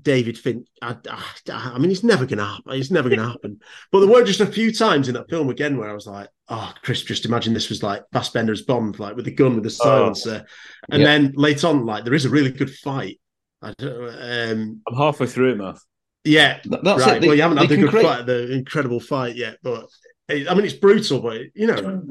David 0.01 0.37
Finch. 0.37 0.67
I, 0.81 0.97
I, 1.09 1.23
I, 1.51 1.77
mean, 1.77 1.91
it's 1.91 2.03
never 2.03 2.25
going 2.25 2.39
to 2.39 2.45
happen. 2.45 2.73
It's 2.73 2.91
never 2.91 3.07
going 3.07 3.21
to 3.21 3.27
happen. 3.29 3.59
But 3.91 3.99
there 3.99 4.09
were 4.09 4.23
just 4.23 4.41
a 4.41 4.47
few 4.47 4.73
times 4.73 5.07
in 5.07 5.13
that 5.13 5.29
film 5.29 5.49
again 5.49 5.77
where 5.77 5.89
I 5.89 5.93
was 5.93 6.07
like, 6.07 6.27
"Oh, 6.49 6.73
Chris, 6.81 7.03
just 7.03 7.25
imagine 7.25 7.53
this 7.53 7.69
was 7.69 7.83
like 7.83 8.03
Fassbender's 8.11 8.63
Bond, 8.63 8.99
like 8.99 9.15
with 9.15 9.25
the 9.25 9.31
gun 9.31 9.55
with 9.55 9.63
the 9.63 9.77
oh. 9.81 9.85
silencer." 9.85 10.45
Oh. 10.45 10.85
And 10.89 11.03
yep. 11.03 11.07
then 11.07 11.33
later 11.35 11.67
on, 11.67 11.85
like 11.85 12.03
there 12.03 12.15
is 12.15 12.25
a 12.25 12.29
really 12.29 12.51
good 12.51 12.73
fight. 12.73 13.19
I 13.61 13.73
don't. 13.77 14.15
Um, 14.15 14.81
I'm 14.87 14.95
halfway 14.95 15.27
through 15.27 15.53
it, 15.53 15.57
Matt. 15.57 15.77
Yeah, 16.23 16.59
that's 16.65 17.05
right. 17.05 17.17
It. 17.17 17.21
They, 17.21 17.27
well, 17.27 17.35
you 17.35 17.41
haven't 17.41 17.57
had 17.57 17.69
the 17.69 17.77
good 17.77 17.89
create... 17.89 18.05
fight, 18.05 18.25
the 18.25 18.51
incredible 18.51 18.99
fight 18.99 19.35
yet, 19.35 19.57
but 19.63 19.87
I 20.29 20.53
mean, 20.53 20.65
it's 20.65 20.73
brutal, 20.73 21.21
but 21.21 21.41
you 21.55 21.67
know, 21.67 22.03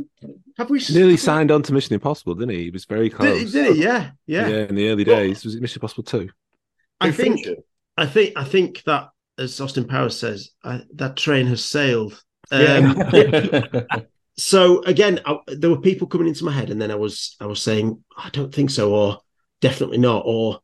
have 0.57 0.71
we 0.71 0.81
nearly 0.91 1.19
signed 1.19 1.51
on 1.51 1.63
to 1.65 1.75
Mission 1.75 1.95
Impossible? 1.95 2.35
Didn't 2.35 2.55
he? 2.55 2.65
He 2.65 2.71
was 2.71 2.87
very 2.87 3.11
close. 3.11 3.53
Did, 3.53 3.53
did 3.53 3.77
he? 3.77 3.83
Yeah, 3.83 4.11
yeah. 4.27 4.49
Yeah, 4.49 4.57
in 4.65 4.75
the 4.75 4.89
early 4.89 5.05
days, 5.05 5.45
was 5.45 5.55
it 5.55 5.61
Mission 5.61 5.79
Impossible 5.79 6.05
two? 6.05 6.31
I 6.99 7.11
think, 7.11 7.47
I 7.99 8.07
think, 8.07 8.33
I 8.37 8.45
think 8.45 8.83
that 8.85 9.11
as 9.39 9.61
Austin 9.61 9.87
Powers 9.87 10.19
says, 10.19 10.53
I, 10.65 10.81
that 10.95 11.17
train 11.17 11.47
has 11.49 11.63
sailed. 11.63 12.23
Um, 12.51 12.97
yeah. 13.13 13.71
so 14.39 14.83
again, 14.85 15.21
I, 15.27 15.39
there 15.49 15.69
were 15.69 15.81
people 15.81 16.07
coming 16.07 16.29
into 16.29 16.47
my 16.47 16.53
head, 16.53 16.71
and 16.71 16.81
then 16.81 16.91
I 16.91 16.95
was, 16.95 17.37
I 17.39 17.45
was 17.45 17.61
saying, 17.61 18.03
I 18.17 18.31
don't 18.31 18.55
think 18.55 18.71
so, 18.71 18.95
or 18.95 19.19
definitely 19.61 19.99
not, 19.99 20.23
or 20.25 20.61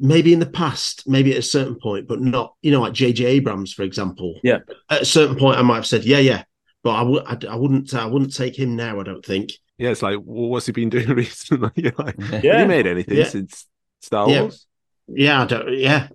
maybe 0.00 0.32
in 0.32 0.40
the 0.40 0.46
past, 0.46 1.06
maybe 1.06 1.32
at 1.32 1.38
a 1.38 1.42
certain 1.42 1.76
point, 1.76 2.08
but 2.08 2.20
not, 2.20 2.54
you 2.62 2.70
know, 2.70 2.80
like 2.80 2.94
J.J. 2.94 3.24
Abrams, 3.24 3.72
for 3.72 3.82
example. 3.82 4.40
Yeah. 4.42 4.60
At 4.88 5.02
a 5.02 5.04
certain 5.04 5.36
point, 5.36 5.58
I 5.58 5.62
might 5.62 5.76
have 5.76 5.86
said, 5.86 6.04
yeah, 6.04 6.18
yeah, 6.18 6.44
but 6.82 6.90
I 6.90 7.02
would 7.02 7.24
I, 7.26 7.52
I 7.52 7.56
wouldn't 7.56 7.94
I 7.94 8.06
wouldn't 8.06 8.34
take 8.34 8.58
him 8.58 8.76
now. 8.76 9.00
I 9.00 9.04
don't 9.04 9.24
think. 9.24 9.52
Yeah, 9.78 9.90
it's 9.90 10.02
like 10.02 10.18
well, 10.24 10.48
what's 10.48 10.66
he 10.66 10.72
been 10.72 10.88
doing 10.88 11.08
recently? 11.14 11.70
You're 11.76 11.92
like, 11.98 12.16
yeah. 12.18 12.58
Have 12.58 12.60
he 12.60 12.66
made 12.66 12.86
anything 12.86 13.18
yeah. 13.18 13.28
since 13.28 13.66
Star 14.00 14.26
Wars? 14.26 14.66
Yeah, 15.06 15.24
yeah, 15.24 15.42
I 15.42 15.46
don't, 15.46 15.78
yeah. 15.78 16.08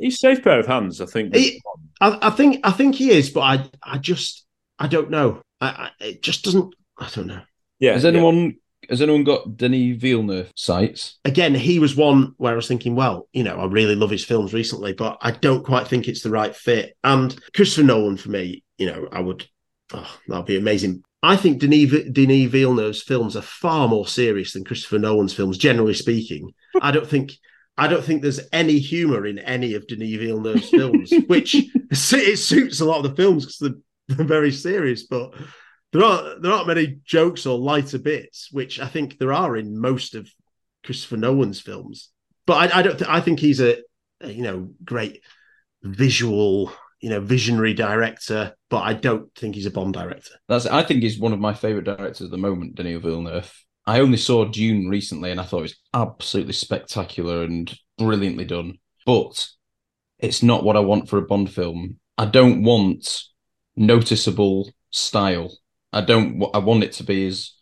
He's 0.00 0.18
safe 0.18 0.42
pair 0.42 0.58
of 0.58 0.66
hands, 0.66 1.02
I 1.02 1.06
think. 1.06 1.34
He, 1.34 1.60
I, 2.00 2.18
I, 2.28 2.30
think 2.30 2.60
I 2.64 2.70
think 2.70 2.94
he 2.94 3.10
is, 3.10 3.28
but 3.28 3.40
I 3.40 3.70
I 3.82 3.98
just 3.98 4.46
I 4.78 4.88
don't 4.88 5.10
know. 5.10 5.42
I, 5.60 5.66
I 5.68 5.90
it 6.00 6.22
just 6.22 6.44
doesn't. 6.44 6.74
I 6.98 7.10
don't 7.14 7.26
know. 7.26 7.42
Yeah. 7.78 7.92
Has 7.92 8.04
anyone 8.04 8.56
has 8.88 9.00
anyone 9.00 9.24
got 9.24 9.56
Denis 9.56 9.96
Villeneuve 9.98 10.52
sights? 10.56 11.18
Again, 11.24 11.54
he 11.54 11.78
was 11.78 11.96
one 11.96 12.34
where 12.36 12.52
I 12.52 12.56
was 12.56 12.68
thinking, 12.68 12.94
well, 12.94 13.28
you 13.32 13.44
know, 13.44 13.56
I 13.56 13.66
really 13.66 13.94
love 13.94 14.10
his 14.10 14.24
films 14.24 14.52
recently, 14.52 14.92
but 14.92 15.18
I 15.20 15.30
don't 15.30 15.64
quite 15.64 15.88
think 15.88 16.08
it's 16.08 16.22
the 16.22 16.30
right 16.30 16.54
fit. 16.54 16.96
And 17.04 17.38
Christopher 17.54 17.86
Nolan, 17.86 18.16
for 18.16 18.30
me, 18.30 18.64
you 18.78 18.86
know, 18.86 19.08
I 19.12 19.20
would 19.20 19.46
Oh, 19.92 20.18
that'd 20.28 20.46
be 20.46 20.56
amazing. 20.56 21.02
I 21.22 21.36
think 21.36 21.60
Denis, 21.60 21.92
Denis 22.10 22.50
Villeneuve's 22.50 23.02
films 23.02 23.36
are 23.36 23.42
far 23.42 23.88
more 23.88 24.06
serious 24.06 24.52
than 24.52 24.64
Christopher 24.64 24.98
Nolan's 24.98 25.34
films, 25.34 25.58
generally 25.58 25.94
speaking. 25.94 26.52
I 26.80 26.90
don't 26.90 27.06
think 27.06 27.32
I 27.78 27.88
don't 27.88 28.04
think 28.04 28.20
there's 28.20 28.40
any 28.52 28.78
humor 28.78 29.26
in 29.26 29.38
any 29.38 29.74
of 29.74 29.86
Denis 29.86 30.16
Villeneuve's 30.16 30.68
films, 30.68 31.12
which 31.26 31.56
it 31.90 32.38
suits 32.38 32.80
a 32.80 32.84
lot 32.84 33.04
of 33.04 33.10
the 33.10 33.16
films 33.16 33.44
because 33.44 33.58
they're, 33.58 34.16
they're, 34.16 34.26
very 34.26 34.52
serious. 34.52 35.04
But 35.04 35.34
there 35.92 36.04
aren't 36.04 36.42
there 36.42 36.52
aren't 36.52 36.68
many 36.68 36.98
jokes 37.04 37.46
or 37.46 37.58
lighter 37.58 37.98
bits, 37.98 38.48
which 38.50 38.80
I 38.80 38.86
think 38.86 39.18
there 39.18 39.32
are 39.32 39.56
in 39.56 39.78
most 39.78 40.14
of 40.14 40.30
Christopher 40.84 41.16
Nolan's 41.16 41.60
films. 41.60 42.10
But 42.46 42.74
I, 42.74 42.78
I 42.78 42.82
don't. 42.82 42.98
Th- 42.98 43.10
I 43.10 43.20
think 43.20 43.40
he's 43.40 43.60
a, 43.60 43.78
a 44.20 44.30
you 44.30 44.42
know 44.42 44.70
great 44.84 45.22
visual 45.82 46.72
you 47.02 47.10
know, 47.10 47.20
visionary 47.20 47.74
director, 47.74 48.54
but 48.70 48.82
I 48.82 48.94
don't 48.94 49.34
think 49.34 49.56
he's 49.56 49.66
a 49.66 49.72
Bond 49.72 49.92
director. 49.92 50.34
That's 50.48 50.66
I 50.66 50.84
think 50.84 51.02
he's 51.02 51.18
one 51.18 51.32
of 51.32 51.40
my 51.40 51.52
favorite 51.52 51.84
directors 51.84 52.22
at 52.22 52.30
the 52.30 52.38
moment, 52.38 52.76
Denis 52.76 53.02
Villeneuve. 53.02 53.52
I 53.84 53.98
only 53.98 54.16
saw 54.16 54.44
Dune 54.44 54.88
recently 54.88 55.32
and 55.32 55.40
I 55.40 55.42
thought 55.42 55.58
it 55.58 55.62
was 55.62 55.80
absolutely 55.92 56.52
spectacular 56.52 57.42
and 57.42 57.76
brilliantly 57.98 58.44
done. 58.44 58.78
But 59.04 59.48
it's 60.20 60.44
not 60.44 60.62
what 60.62 60.76
I 60.76 60.80
want 60.80 61.08
for 61.08 61.18
a 61.18 61.22
Bond 61.22 61.52
film. 61.52 61.98
I 62.16 62.26
don't 62.26 62.62
want 62.62 63.24
noticeable 63.74 64.70
style. 64.90 65.52
I 65.92 66.00
don't 66.00 66.42
I 66.54 66.58
want 66.58 66.84
it 66.84 66.92
to 66.92 67.04
be 67.04 67.26
as 67.26 67.52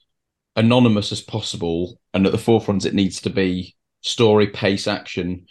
anonymous 0.56 1.12
as 1.12 1.20
possible 1.20 2.00
and 2.12 2.26
at 2.26 2.32
the 2.32 2.38
forefront 2.38 2.84
it 2.84 2.94
needs 2.94 3.20
to 3.22 3.30
be 3.30 3.76
story, 4.02 4.48
pace, 4.48 4.86
action. 4.86 5.46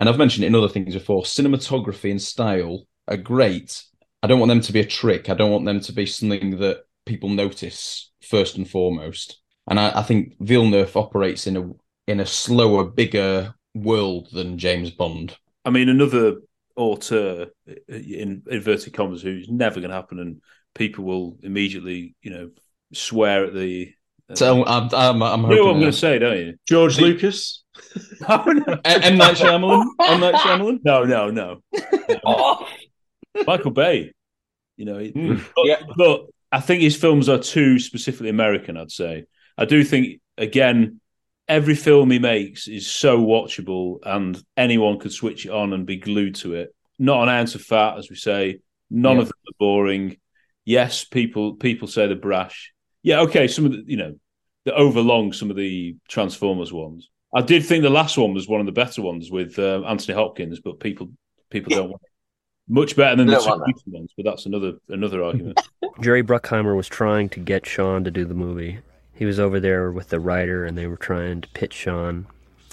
And 0.00 0.08
I've 0.08 0.18
mentioned 0.18 0.44
it 0.44 0.48
in 0.48 0.54
other 0.54 0.68
things 0.68 0.94
before. 0.94 1.22
Cinematography 1.22 2.10
and 2.10 2.22
style 2.22 2.86
are 3.08 3.16
great. 3.16 3.82
I 4.22 4.26
don't 4.26 4.38
want 4.38 4.50
them 4.50 4.60
to 4.60 4.72
be 4.72 4.80
a 4.80 4.86
trick. 4.86 5.28
I 5.28 5.34
don't 5.34 5.50
want 5.50 5.64
them 5.64 5.80
to 5.80 5.92
be 5.92 6.06
something 6.06 6.58
that 6.58 6.82
people 7.06 7.28
notice 7.28 8.10
first 8.22 8.56
and 8.56 8.68
foremost. 8.68 9.40
And 9.68 9.78
I, 9.78 10.00
I 10.00 10.02
think 10.02 10.34
Villeneuve 10.40 10.96
operates 10.96 11.46
in 11.46 11.56
a 11.56 11.70
in 12.06 12.20
a 12.20 12.26
slower, 12.26 12.84
bigger 12.84 13.54
world 13.74 14.28
than 14.32 14.58
James 14.58 14.90
Bond. 14.90 15.36
I 15.64 15.70
mean, 15.70 15.90
another 15.90 16.36
auteur 16.74 17.48
uh, 17.68 17.74
in 17.88 18.42
inverted 18.46 18.94
commas 18.94 19.20
who's 19.20 19.48
never 19.48 19.80
going 19.80 19.90
to 19.90 19.96
happen, 19.96 20.18
and 20.18 20.40
people 20.78 21.04
will 21.04 21.36
immediately, 21.42 22.14
you 22.22 22.30
know, 22.30 22.50
swear 22.94 23.44
at 23.44 23.54
the. 23.54 23.92
Uh, 24.30 24.34
so 24.34 24.64
I'm, 24.64 24.88
I'm, 24.94 25.22
I'm 25.22 25.50
you 25.50 25.56
know 25.56 25.64
what 25.64 25.74
I'm 25.74 25.80
going 25.80 25.92
to 25.92 25.92
say, 25.92 26.18
don't 26.18 26.38
you? 26.38 26.54
George 26.66 26.98
Lucas. 26.98 27.64
oh, 28.28 28.44
no. 28.46 28.78
M 28.84 29.18
Night 29.18 29.36
Shyamalan. 29.36 29.84
M 30.02 30.20
Night 30.20 30.34
Shyamalan. 30.36 30.78
No, 30.84 31.04
no, 31.04 31.30
no. 31.30 31.60
oh. 32.24 32.66
Michael 33.46 33.72
Bay. 33.72 34.12
You 34.76 34.84
know, 34.84 34.98
mm. 34.98 35.44
but, 35.56 35.66
yeah. 35.66 35.82
but 35.96 36.26
I 36.52 36.60
think 36.60 36.82
his 36.82 36.96
films 36.96 37.28
are 37.28 37.38
too 37.38 37.80
specifically 37.80 38.28
American. 38.28 38.76
I'd 38.76 38.92
say. 38.92 39.24
I 39.56 39.64
do 39.64 39.82
think 39.82 40.20
again, 40.36 41.00
every 41.48 41.74
film 41.74 42.12
he 42.12 42.20
makes 42.20 42.68
is 42.68 42.88
so 42.88 43.20
watchable, 43.20 43.98
and 44.04 44.40
anyone 44.56 45.00
could 45.00 45.12
switch 45.12 45.46
it 45.46 45.50
on 45.50 45.72
and 45.72 45.84
be 45.84 45.96
glued 45.96 46.36
to 46.36 46.54
it. 46.54 46.72
Not 46.96 47.24
an 47.24 47.28
ounce 47.28 47.56
of 47.56 47.62
fat, 47.62 47.98
as 47.98 48.08
we 48.08 48.14
say. 48.14 48.60
None 48.88 49.16
yeah. 49.16 49.22
of 49.22 49.28
them 49.28 49.38
are 49.48 49.58
boring. 49.58 50.16
Yes, 50.68 51.02
people 51.02 51.54
people 51.54 51.88
say 51.88 52.08
the 52.08 52.14
brash. 52.14 52.74
Yeah, 53.02 53.20
okay. 53.20 53.48
Some 53.48 53.64
of 53.64 53.72
the 53.72 53.84
you 53.86 53.96
know, 53.96 54.16
the 54.66 54.74
overlong 54.74 55.32
some 55.32 55.48
of 55.48 55.56
the 55.56 55.96
Transformers 56.08 56.70
ones. 56.70 57.08
I 57.34 57.40
did 57.40 57.64
think 57.64 57.82
the 57.82 57.88
last 57.88 58.18
one 58.18 58.34
was 58.34 58.46
one 58.46 58.60
of 58.60 58.66
the 58.66 58.72
better 58.72 59.00
ones 59.00 59.30
with 59.30 59.58
uh, 59.58 59.82
Anthony 59.86 60.14
Hopkins, 60.14 60.60
but 60.60 60.78
people 60.78 61.08
people 61.48 61.74
don't 61.74 61.88
want 61.88 62.02
much 62.68 62.96
better 62.96 63.16
than 63.16 63.28
the 63.28 63.38
two 63.38 63.90
ones, 63.90 64.12
but 64.14 64.26
that's 64.26 64.44
another 64.44 64.74
another 64.90 65.24
argument. 65.24 65.58
Jerry 66.02 66.22
Bruckheimer 66.22 66.76
was 66.76 66.86
trying 66.86 67.30
to 67.30 67.40
get 67.40 67.64
Sean 67.64 68.04
to 68.04 68.10
do 68.10 68.26
the 68.26 68.34
movie. 68.34 68.80
He 69.14 69.24
was 69.24 69.40
over 69.40 69.58
there 69.60 69.90
with 69.90 70.10
the 70.10 70.20
writer, 70.20 70.66
and 70.66 70.76
they 70.76 70.86
were 70.86 70.98
trying 70.98 71.40
to 71.40 71.48
pitch 71.48 71.72
Sean. 71.72 72.26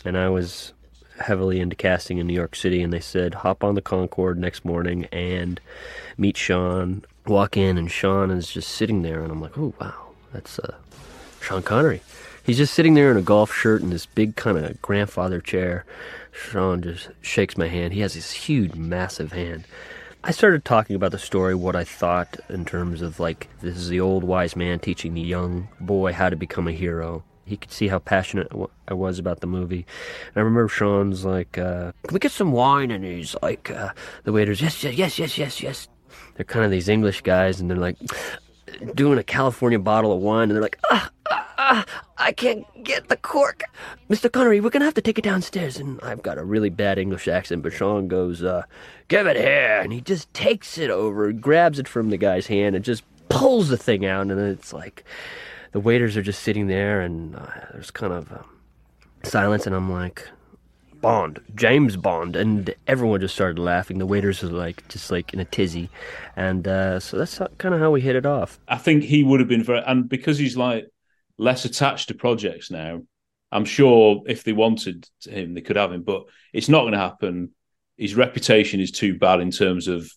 And 0.03 0.17
I 0.17 0.27
was 0.27 0.73
heavily 1.21 1.61
into 1.61 1.77
casting 1.77 2.17
in 2.17 2.27
New 2.27 2.33
York 2.33 2.57
City, 2.57 2.81
and 2.81 2.91
they 2.91 2.99
said 2.99 3.35
hop 3.35 3.63
on 3.63 3.75
the 3.75 3.81
Concorde 3.81 4.37
next 4.37 4.65
morning 4.65 5.05
and 5.13 5.61
meet 6.17 6.35
Sean. 6.35 7.05
Walk 7.27 7.57
in, 7.57 7.77
and 7.77 7.91
Sean 7.91 8.31
is 8.31 8.51
just 8.51 8.69
sitting 8.69 9.01
there, 9.01 9.21
and 9.21 9.31
I'm 9.31 9.41
like, 9.41 9.57
oh 9.57 9.73
wow, 9.79 10.09
that's 10.33 10.59
uh, 10.59 10.75
Sean 11.41 11.63
Connery. 11.63 12.01
He's 12.43 12.57
just 12.57 12.75
sitting 12.75 12.93
there 12.93 13.09
in 13.09 13.17
a 13.17 13.23
golf 13.23 13.51
shirt 13.51 13.81
in 13.81 13.89
this 13.89 14.05
big 14.05 14.35
kind 14.35 14.57
of 14.57 14.79
grandfather 14.81 15.41
chair 15.41 15.83
Sean 16.35 16.81
just 16.81 17.09
shakes 17.21 17.57
my 17.57 17.67
hand. 17.67 17.93
He 17.93 18.01
has 18.01 18.13
this 18.13 18.31
huge, 18.31 18.75
massive 18.75 19.31
hand. 19.31 19.65
I 20.23 20.31
started 20.31 20.65
talking 20.65 20.95
about 20.95 21.11
the 21.11 21.19
story, 21.19 21.55
what 21.55 21.75
I 21.75 21.83
thought 21.83 22.37
in 22.49 22.65
terms 22.65 23.01
of 23.01 23.19
like, 23.19 23.47
this 23.61 23.77
is 23.77 23.89
the 23.89 23.99
old 23.99 24.23
wise 24.23 24.55
man 24.55 24.79
teaching 24.79 25.13
the 25.13 25.21
young 25.21 25.69
boy 25.79 26.13
how 26.13 26.29
to 26.29 26.35
become 26.35 26.67
a 26.67 26.71
hero. 26.71 27.23
He 27.45 27.57
could 27.57 27.71
see 27.71 27.87
how 27.87 27.99
passionate 27.99 28.51
I 28.87 28.95
was 28.95 29.19
about 29.19 29.39
the 29.39 29.47
movie. 29.47 29.85
And 30.27 30.37
I 30.37 30.39
remember 30.39 30.67
Sean's 30.67 31.23
like, 31.25 31.59
uh, 31.59 31.91
"Can 32.03 32.13
we 32.13 32.19
get 32.19 32.31
some 32.31 32.51
wine?" 32.51 32.89
And 32.89 33.05
he's 33.05 33.35
like, 33.43 33.69
uh, 33.69 33.89
"The 34.23 34.31
waiters, 34.31 34.61
yes, 34.61 34.83
yes, 34.83 34.97
yes, 34.97 35.19
yes, 35.19 35.37
yes, 35.37 35.61
yes." 35.61 35.87
They're 36.35 36.45
kind 36.45 36.65
of 36.65 36.71
these 36.71 36.89
English 36.89 37.21
guys, 37.21 37.59
and 37.59 37.69
they're 37.69 37.77
like 37.77 37.97
doing 38.93 39.17
a 39.17 39.23
California 39.23 39.79
bottle 39.79 40.11
of 40.11 40.19
wine, 40.19 40.43
and 40.43 40.51
they're 40.51 40.61
like, 40.61 40.79
"Ah, 40.91 41.09
ah, 41.31 41.53
ah 41.57 41.85
I 42.17 42.31
can't 42.31 42.65
get 42.83 43.07
the 43.07 43.17
cork, 43.17 43.63
Mr. 44.09 44.31
Connery. 44.31 44.59
We're 44.59 44.69
gonna 44.69 44.85
have 44.85 44.93
to 44.95 45.01
take 45.01 45.17
it 45.17 45.23
downstairs." 45.23 45.77
And 45.77 45.99
I've 46.01 46.21
got 46.21 46.37
a 46.37 46.43
really 46.43 46.69
bad 46.69 46.97
English 46.97 47.27
accent, 47.27 47.63
but 47.63 47.73
Sean 47.73 48.07
goes, 48.07 48.43
uh, 48.43 48.63
"Give 49.07 49.27
it 49.27 49.37
here," 49.37 49.79
and 49.81 49.93
he 49.93 50.01
just 50.01 50.33
takes 50.33 50.77
it 50.77 50.89
over, 50.89 51.31
grabs 51.31 51.79
it 51.79 51.87
from 51.87 52.09
the 52.09 52.17
guy's 52.17 52.47
hand, 52.47 52.75
and 52.75 52.83
just 52.83 53.03
pulls 53.29 53.69
the 53.69 53.77
thing 53.77 54.05
out, 54.05 54.27
and 54.27 54.39
it's 54.39 54.73
like 54.73 55.03
the 55.71 55.79
waiters 55.79 56.15
are 56.17 56.21
just 56.21 56.43
sitting 56.43 56.67
there, 56.67 57.01
and 57.01 57.35
uh, 57.35 57.47
there's 57.71 57.91
kind 57.91 58.13
of 58.13 58.31
um, 58.31 58.45
silence, 59.23 59.65
and 59.65 59.75
I'm 59.75 59.91
like, 59.91 60.27
Bond, 61.05 61.39
James 61.53 61.97
Bond, 61.97 62.35
and 62.35 62.73
everyone 62.87 63.19
just 63.19 63.35
started 63.35 63.59
laughing. 63.59 63.99
The 63.99 64.07
waiters 64.07 64.41
were 64.41 64.49
like, 64.49 64.87
just 64.87 65.11
like 65.11 65.35
in 65.35 65.39
a 65.39 65.45
tizzy, 65.45 65.87
and 66.35 66.67
uh, 66.67 66.99
so 66.99 67.19
that's 67.19 67.37
kind 67.59 67.75
of 67.75 67.79
how 67.79 67.91
we 67.91 68.01
hit 68.01 68.15
it 68.15 68.25
off. 68.25 68.59
I 68.67 68.79
think 68.79 69.03
he 69.03 69.23
would 69.23 69.39
have 69.39 69.47
been 69.47 69.63
very, 69.63 69.83
and 69.85 70.09
because 70.09 70.39
he's 70.39 70.57
like 70.57 70.87
less 71.37 71.63
attached 71.63 72.07
to 72.07 72.15
projects 72.15 72.71
now, 72.71 73.03
I'm 73.51 73.65
sure 73.65 74.23
if 74.25 74.43
they 74.43 74.53
wanted 74.53 75.07
him, 75.23 75.53
they 75.53 75.61
could 75.61 75.75
have 75.75 75.91
him, 75.91 76.01
but 76.01 76.23
it's 76.53 76.69
not 76.69 76.81
going 76.81 76.93
to 76.93 76.97
happen. 76.97 77.51
His 77.97 78.15
reputation 78.15 78.79
is 78.79 78.89
too 78.89 79.19
bad 79.19 79.41
in 79.41 79.51
terms 79.51 79.87
of 79.87 80.09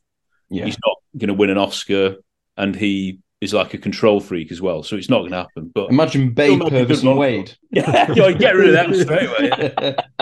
yeah. 0.49 0.65
he's 0.65 0.79
not 0.87 0.97
going 1.19 1.29
to 1.29 1.35
win 1.35 1.51
an 1.51 1.59
Oscar 1.59 2.17
and 2.57 2.75
he 2.75 3.21
is 3.43 3.53
like 3.53 3.75
a 3.75 3.79
control 3.79 4.21
freak 4.21 4.51
as 4.51 4.63
well. 4.63 4.83
So 4.83 4.97
it's 4.97 5.11
not 5.11 5.19
going 5.19 5.33
to 5.33 5.37
happen. 5.37 5.71
But 5.73 5.91
imagine 5.91 6.33
Bay, 6.33 6.59
Purvis, 6.59 7.03
and 7.03 7.19
Wade. 7.19 7.55
Yeah, 7.71 8.11
you 8.11 8.35
get 8.35 8.57
rid 8.57 8.75
of 8.75 8.75
them 8.75 8.95
straight 8.95 9.29
away. 9.29 9.97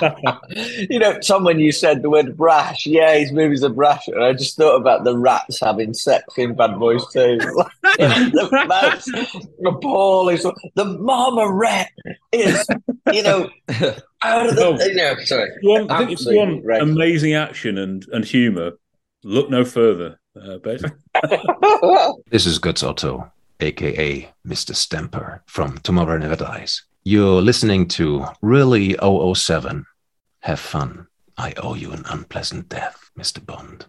you 0.90 0.98
know, 0.98 1.18
Tom, 1.18 1.44
when 1.44 1.58
you 1.58 1.72
said 1.72 2.02
the 2.02 2.10
word 2.10 2.36
brash, 2.36 2.86
yeah, 2.86 3.16
his 3.16 3.32
movies 3.32 3.62
are 3.64 3.70
brash. 3.70 4.06
And 4.08 4.22
I 4.22 4.32
just 4.32 4.56
thought 4.56 4.76
about 4.76 5.04
the 5.04 5.16
rats 5.16 5.60
having 5.60 5.94
sex 5.94 6.24
in 6.36 6.54
Bad 6.54 6.78
Boys 6.78 7.04
too. 7.12 7.38
the 7.98 8.64
mouse 8.68 9.08
appalling. 9.66 10.38
The 10.74 10.84
mama 10.84 11.50
rat 11.50 11.90
is, 12.32 12.66
you 13.12 13.22
know, 13.22 13.48
out 14.22 14.48
of 14.48 14.56
the. 14.56 14.60
No, 14.60 14.78
you 14.84 14.94
know, 14.94 15.14
sorry. 15.24 15.50
One, 15.62 15.90
I 15.90 15.98
think 15.98 16.12
it's 16.12 16.26
one 16.26 16.62
amazing 16.80 17.34
action 17.34 17.78
and, 17.78 18.06
and 18.12 18.24
humour. 18.24 18.72
Look 19.24 19.50
no 19.50 19.64
further 19.64 20.20
uh, 20.42 20.58
this 22.30 22.46
is 22.46 22.58
Götz 22.58 22.86
Otto, 22.86 23.30
aka 23.60 24.30
Mr. 24.46 24.74
Stamper 24.74 25.42
from 25.46 25.78
Tomorrow 25.78 26.18
Never 26.18 26.36
Dies. 26.36 26.84
You're 27.10 27.40
listening 27.40 27.88
to 27.96 28.26
Really 28.42 28.94
007. 29.00 29.86
Have 30.40 30.60
fun. 30.60 31.06
I 31.38 31.54
owe 31.56 31.72
you 31.72 31.92
an 31.92 32.04
unpleasant 32.10 32.68
death, 32.68 33.10
Mr. 33.18 33.40
Bond. 33.46 33.86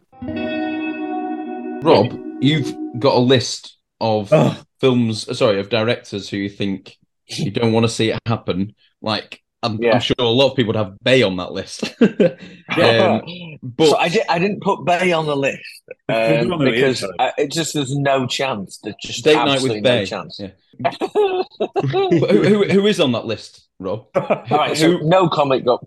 Rob, 1.84 2.18
you've 2.40 2.74
got 2.98 3.16
a 3.16 3.20
list 3.20 3.76
of 4.00 4.30
oh. 4.32 4.58
films, 4.80 5.28
uh, 5.28 5.34
sorry, 5.34 5.60
of 5.60 5.68
directors 5.68 6.30
who 6.30 6.38
you 6.38 6.48
think 6.48 6.96
you 7.26 7.52
don't 7.52 7.74
want 7.74 7.84
to 7.84 7.92
see 7.92 8.12
it 8.12 8.20
happen. 8.26 8.74
Like 9.02 9.44
I'm, 9.62 9.82
yeah. 9.82 9.96
I'm, 9.96 10.00
sure 10.00 10.16
a 10.20 10.24
lot 10.24 10.52
of 10.52 10.56
people 10.56 10.74
would 10.74 10.78
have 10.78 10.98
Bay 11.04 11.22
on 11.22 11.36
that 11.38 11.52
list. 11.52 11.84
um, 12.02 13.22
but 13.62 13.90
so 13.90 13.98
I, 13.98 14.08
did, 14.08 14.24
I 14.30 14.40
didn't 14.40 14.62
put 14.62 14.86
Bay 14.86 15.12
on 15.12 15.26
the 15.26 15.36
list 15.36 15.82
um, 16.08 16.60
because 16.60 17.04
I, 17.20 17.34
it 17.38 17.52
just 17.52 17.74
there's 17.74 17.96
no 17.96 18.26
chance. 18.26 18.80
There's 18.82 18.96
just 19.02 19.24
date 19.24 19.36
night 19.36 19.62
with 19.62 19.84
Bay. 19.84 20.02
No 20.02 20.06
chance. 20.06 20.40
Yeah. 20.40 20.92
who, 21.92 22.26
who, 22.26 22.64
who 22.64 22.88
is 22.88 23.02
on 23.02 23.12
that 23.12 23.26
list, 23.26 23.68
Rob? 23.80 24.08
All 24.16 24.46
right, 24.50 24.78
so 24.78 24.98
no 25.00 25.28
comic 25.28 25.66
book 25.66 25.84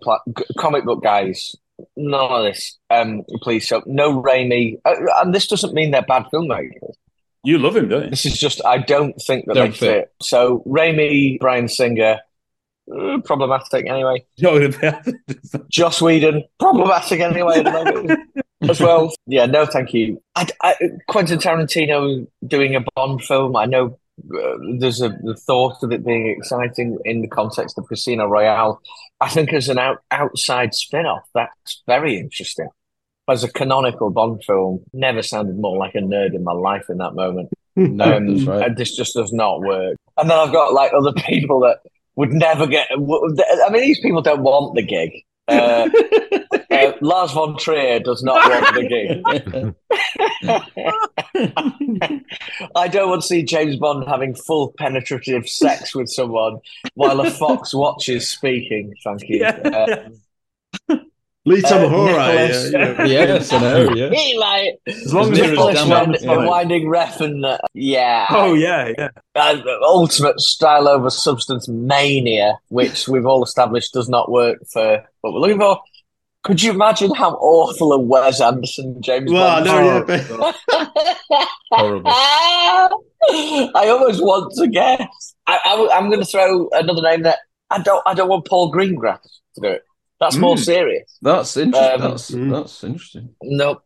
comic 0.57 0.85
book 0.85 1.01
guys. 1.01 1.55
None 1.97 2.31
of 2.31 2.43
this, 2.43 2.77
um, 2.91 3.23
please. 3.41 3.67
So 3.67 3.81
no 3.87 4.21
Raimi, 4.21 4.79
uh, 4.85 4.93
and 5.21 5.33
this 5.33 5.47
doesn't 5.47 5.73
mean 5.73 5.89
they're 5.89 6.03
bad 6.03 6.25
filmmakers. 6.31 6.93
You 7.43 7.57
love 7.57 7.75
him, 7.75 7.89
don't 7.89 8.03
you? 8.03 8.09
This 8.11 8.27
is 8.27 8.39
just 8.39 8.63
I 8.63 8.77
don't 8.77 9.19
think 9.19 9.47
that 9.47 9.55
don't 9.55 9.71
they 9.71 9.77
fit. 9.77 9.79
fit. 9.79 10.13
So 10.21 10.63
Raimi, 10.67 11.39
Bryan 11.39 11.67
Singer 11.67 12.19
problematic 13.23 13.87
anyway. 13.87 14.25
Joss 15.69 16.01
Whedon, 16.01 16.43
problematic 16.59 17.19
anyway 17.19 17.63
as 18.61 18.79
well. 18.79 19.13
Yeah, 19.25 19.45
no, 19.45 19.65
thank 19.65 19.93
you. 19.93 20.21
I, 20.35 20.47
I, 20.61 20.75
Quentin 21.07 21.39
Tarantino 21.39 22.27
doing 22.45 22.75
a 22.75 22.83
Bond 22.95 23.23
film. 23.23 23.55
I 23.55 23.65
know 23.65 23.97
uh, 24.19 24.57
there's 24.77 25.01
a 25.01 25.09
the 25.09 25.35
thought 25.35 25.81
of 25.81 25.91
it 25.91 26.05
being 26.05 26.27
exciting 26.27 26.97
in 27.05 27.21
the 27.21 27.27
context 27.27 27.77
of 27.77 27.87
Casino 27.87 28.27
Royale. 28.27 28.81
I 29.19 29.29
think 29.29 29.53
as 29.53 29.69
an 29.69 29.79
out, 29.79 30.03
outside 30.11 30.75
spin-off, 30.75 31.27
that's 31.33 31.81
very 31.87 32.17
interesting. 32.17 32.67
As 33.29 33.43
a 33.43 33.51
canonical 33.51 34.09
Bond 34.09 34.43
film, 34.43 34.83
never 34.91 35.21
sounded 35.21 35.57
more 35.57 35.77
like 35.77 35.95
a 35.95 35.99
nerd 35.99 36.35
in 36.35 36.43
my 36.43 36.51
life 36.51 36.89
in 36.89 36.97
that 36.97 37.15
moment. 37.15 37.49
Um, 37.75 38.45
right. 38.45 38.77
This 38.77 38.95
just 38.95 39.15
does 39.15 39.33
not 39.33 39.61
work. 39.61 39.97
And 40.17 40.29
then 40.29 40.37
I've 40.37 40.53
got 40.53 40.73
like 40.73 40.91
other 40.93 41.11
people 41.27 41.59
that 41.61 41.79
would 42.15 42.31
never 42.31 42.67
get. 42.67 42.87
I 42.91 43.69
mean, 43.69 43.81
these 43.81 43.99
people 43.99 44.21
don't 44.21 44.43
want 44.43 44.75
the 44.75 44.83
gig. 44.83 45.11
Uh, 45.47 45.89
uh, 46.71 46.93
Lars 47.01 47.31
von 47.33 47.57
Trier 47.57 47.99
does 47.99 48.23
not 48.23 48.49
want 48.49 48.75
the 48.75 48.87
gig. 48.87 49.75
I 52.75 52.87
don't 52.87 53.09
want 53.09 53.21
to 53.21 53.27
see 53.27 53.43
James 53.43 53.75
Bond 53.75 54.07
having 54.07 54.35
full 54.35 54.73
penetrative 54.77 55.49
sex 55.49 55.93
with 55.93 56.09
someone 56.09 56.59
while 56.95 57.19
a 57.19 57.29
fox 57.29 57.73
watches 57.73 58.29
speaking. 58.29 58.93
Thank 59.03 59.23
you. 59.27 59.39
Yeah. 59.39 60.05
Um, 60.89 61.01
Lee 61.45 61.61
Tamahori. 61.61 62.73
Uh, 62.73 63.03
yeah, 63.03 63.05
yes, 63.05 63.51
I 63.51 63.59
know. 63.59 63.89
Yeah. 63.95 64.07
like, 64.39 64.79
as 64.87 65.13
long 65.13 65.31
as 65.31 65.39
Nicholas 65.39 65.85
Wind, 65.85 66.17
yeah. 66.21 66.37
Winding 66.37 66.87
Refn. 66.87 67.45
Uh, 67.45 67.57
yeah. 67.73 68.27
Oh, 68.29 68.53
yeah, 68.53 68.93
yeah. 68.97 69.09
Uh, 69.35 69.61
ultimate 69.81 70.39
style 70.39 70.87
over 70.87 71.09
substance 71.09 71.67
mania, 71.67 72.59
which 72.69 73.07
we've 73.07 73.25
all 73.25 73.43
established 73.43 73.93
does 73.93 74.07
not 74.07 74.31
work 74.31 74.59
for 74.71 75.03
what 75.21 75.33
we're 75.33 75.39
looking 75.39 75.59
for. 75.59 75.81
Could 76.43 76.61
you 76.61 76.71
imagine 76.71 77.13
how 77.15 77.31
awful 77.35 77.93
a 77.93 77.99
Wes 77.99 78.41
Anderson 78.41 79.01
James 79.01 79.31
well, 79.31 79.63
Bond? 79.63 80.07
No, 80.07 80.15
yeah, 80.15 80.53
Horrible. 81.71 82.11
I 83.75 83.87
almost 83.87 84.21
want 84.21 84.53
to 84.57 84.67
guess. 84.67 85.35
I, 85.47 85.87
am 85.93 86.09
going 86.09 86.19
to 86.19 86.25
throw 86.25 86.69
another 86.73 87.01
name 87.01 87.23
that 87.23 87.39
I 87.69 87.81
don't. 87.81 88.03
I 88.05 88.13
don't 88.13 88.27
want 88.27 88.45
Paul 88.45 88.73
Greengrass 88.73 89.21
to 89.55 89.61
do 89.61 89.67
it. 89.67 89.83
That's 90.23 90.37
mm. 90.37 90.41
more 90.41 90.57
serious. 90.57 91.17
That's 91.21 91.57
interesting. 91.57 92.01
Um, 92.01 92.11
that's, 92.11 92.31
mm. 92.31 92.49
that's 92.49 92.83
interesting. 92.85 93.35
No, 93.41 93.81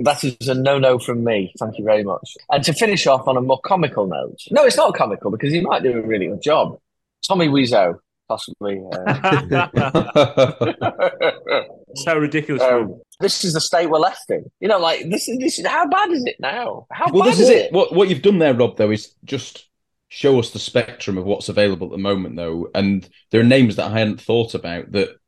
that 0.00 0.22
is 0.22 0.46
a 0.46 0.54
no-no 0.54 0.98
from 0.98 1.24
me. 1.24 1.54
Thank 1.58 1.78
you 1.78 1.84
very 1.86 2.04
much. 2.04 2.36
And 2.50 2.62
to 2.64 2.74
finish 2.74 3.06
off 3.06 3.26
on 3.26 3.38
a 3.38 3.40
more 3.40 3.58
comical 3.62 4.06
note, 4.06 4.38
no, 4.50 4.64
it's 4.64 4.76
not 4.76 4.94
comical 4.94 5.30
because 5.30 5.54
he 5.54 5.62
might 5.62 5.82
do 5.82 5.98
a 5.98 6.02
really 6.02 6.26
good 6.26 6.42
job. 6.42 6.78
Tommy 7.26 7.48
Wiseau, 7.48 7.98
possibly. 8.28 8.82
Uh... 8.92 9.68
so 11.94 12.18
ridiculous. 12.18 12.62
Um, 12.62 13.00
this 13.20 13.42
is 13.42 13.54
the 13.54 13.60
state 13.62 13.86
we're 13.86 14.00
left 14.00 14.30
in. 14.30 14.50
You 14.60 14.68
know, 14.68 14.78
like 14.78 15.08
this 15.08 15.30
is 15.30 15.38
this 15.38 15.58
is 15.58 15.66
how 15.66 15.88
bad 15.88 16.10
is 16.10 16.26
it 16.26 16.36
now? 16.40 16.86
How 16.92 17.10
well, 17.10 17.24
bad 17.24 17.32
this 17.32 17.40
is, 17.40 17.48
is 17.48 17.56
it? 17.56 17.72
What 17.72 17.94
what 17.94 18.10
you've 18.10 18.20
done 18.20 18.38
there, 18.38 18.52
Rob, 18.52 18.76
though, 18.76 18.90
is 18.90 19.14
just 19.24 19.66
show 20.10 20.38
us 20.38 20.50
the 20.50 20.58
spectrum 20.58 21.16
of 21.16 21.24
what's 21.24 21.48
available 21.48 21.86
at 21.86 21.92
the 21.92 21.98
moment, 21.98 22.36
though. 22.36 22.68
And 22.74 23.08
there 23.30 23.40
are 23.40 23.44
names 23.44 23.76
that 23.76 23.90
I 23.90 23.98
hadn't 23.98 24.20
thought 24.20 24.54
about 24.54 24.92
that 24.92 25.19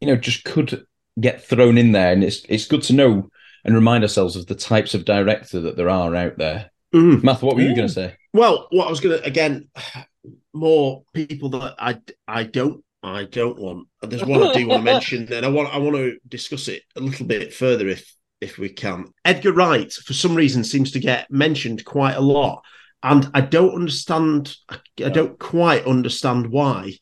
you 0.00 0.08
know, 0.08 0.16
just 0.16 0.44
could 0.44 0.86
get 1.20 1.44
thrown 1.44 1.78
in 1.78 1.92
there. 1.92 2.12
And 2.12 2.24
it's 2.24 2.44
it's 2.48 2.66
good 2.66 2.82
to 2.84 2.94
know 2.94 3.30
and 3.64 3.74
remind 3.74 4.04
ourselves 4.04 4.36
of 4.36 4.46
the 4.46 4.54
types 4.54 4.94
of 4.94 5.04
director 5.04 5.60
that 5.60 5.76
there 5.76 5.90
are 5.90 6.14
out 6.14 6.38
there. 6.38 6.70
Mm. 6.94 7.22
Math, 7.22 7.42
what 7.42 7.56
were 7.56 7.62
you 7.62 7.74
going 7.74 7.88
to 7.88 7.94
say? 7.94 8.16
Well, 8.32 8.66
what 8.70 8.86
I 8.86 8.90
was 8.90 9.00
going 9.00 9.18
to 9.18 9.24
again, 9.24 9.68
more 10.52 11.04
people 11.14 11.50
that 11.50 11.74
I 11.78 12.00
I 12.26 12.44
don't 12.44 12.84
I 13.02 13.24
don't 13.24 13.58
want. 13.58 13.88
There's 14.02 14.24
one 14.24 14.42
I 14.42 14.52
do 14.52 14.68
want 14.68 14.80
to 14.80 14.92
mention, 14.92 15.32
and 15.32 15.44
I 15.44 15.48
want 15.48 15.74
I 15.74 15.78
want 15.78 15.96
to 15.96 16.18
discuss 16.28 16.68
it 16.68 16.82
a 16.96 17.00
little 17.00 17.26
bit 17.26 17.52
further 17.52 17.88
if 17.88 18.14
if 18.40 18.58
we 18.58 18.68
can. 18.68 19.06
Edgar 19.24 19.52
Wright, 19.52 19.92
for 19.92 20.12
some 20.12 20.34
reason, 20.34 20.64
seems 20.64 20.92
to 20.92 21.00
get 21.00 21.30
mentioned 21.30 21.84
quite 21.84 22.16
a 22.16 22.20
lot, 22.20 22.62
and 23.02 23.28
I 23.34 23.40
don't 23.40 23.74
understand. 23.74 24.54
I 24.68 25.08
don't 25.08 25.38
quite 25.38 25.86
understand 25.86 26.48
why. 26.48 26.94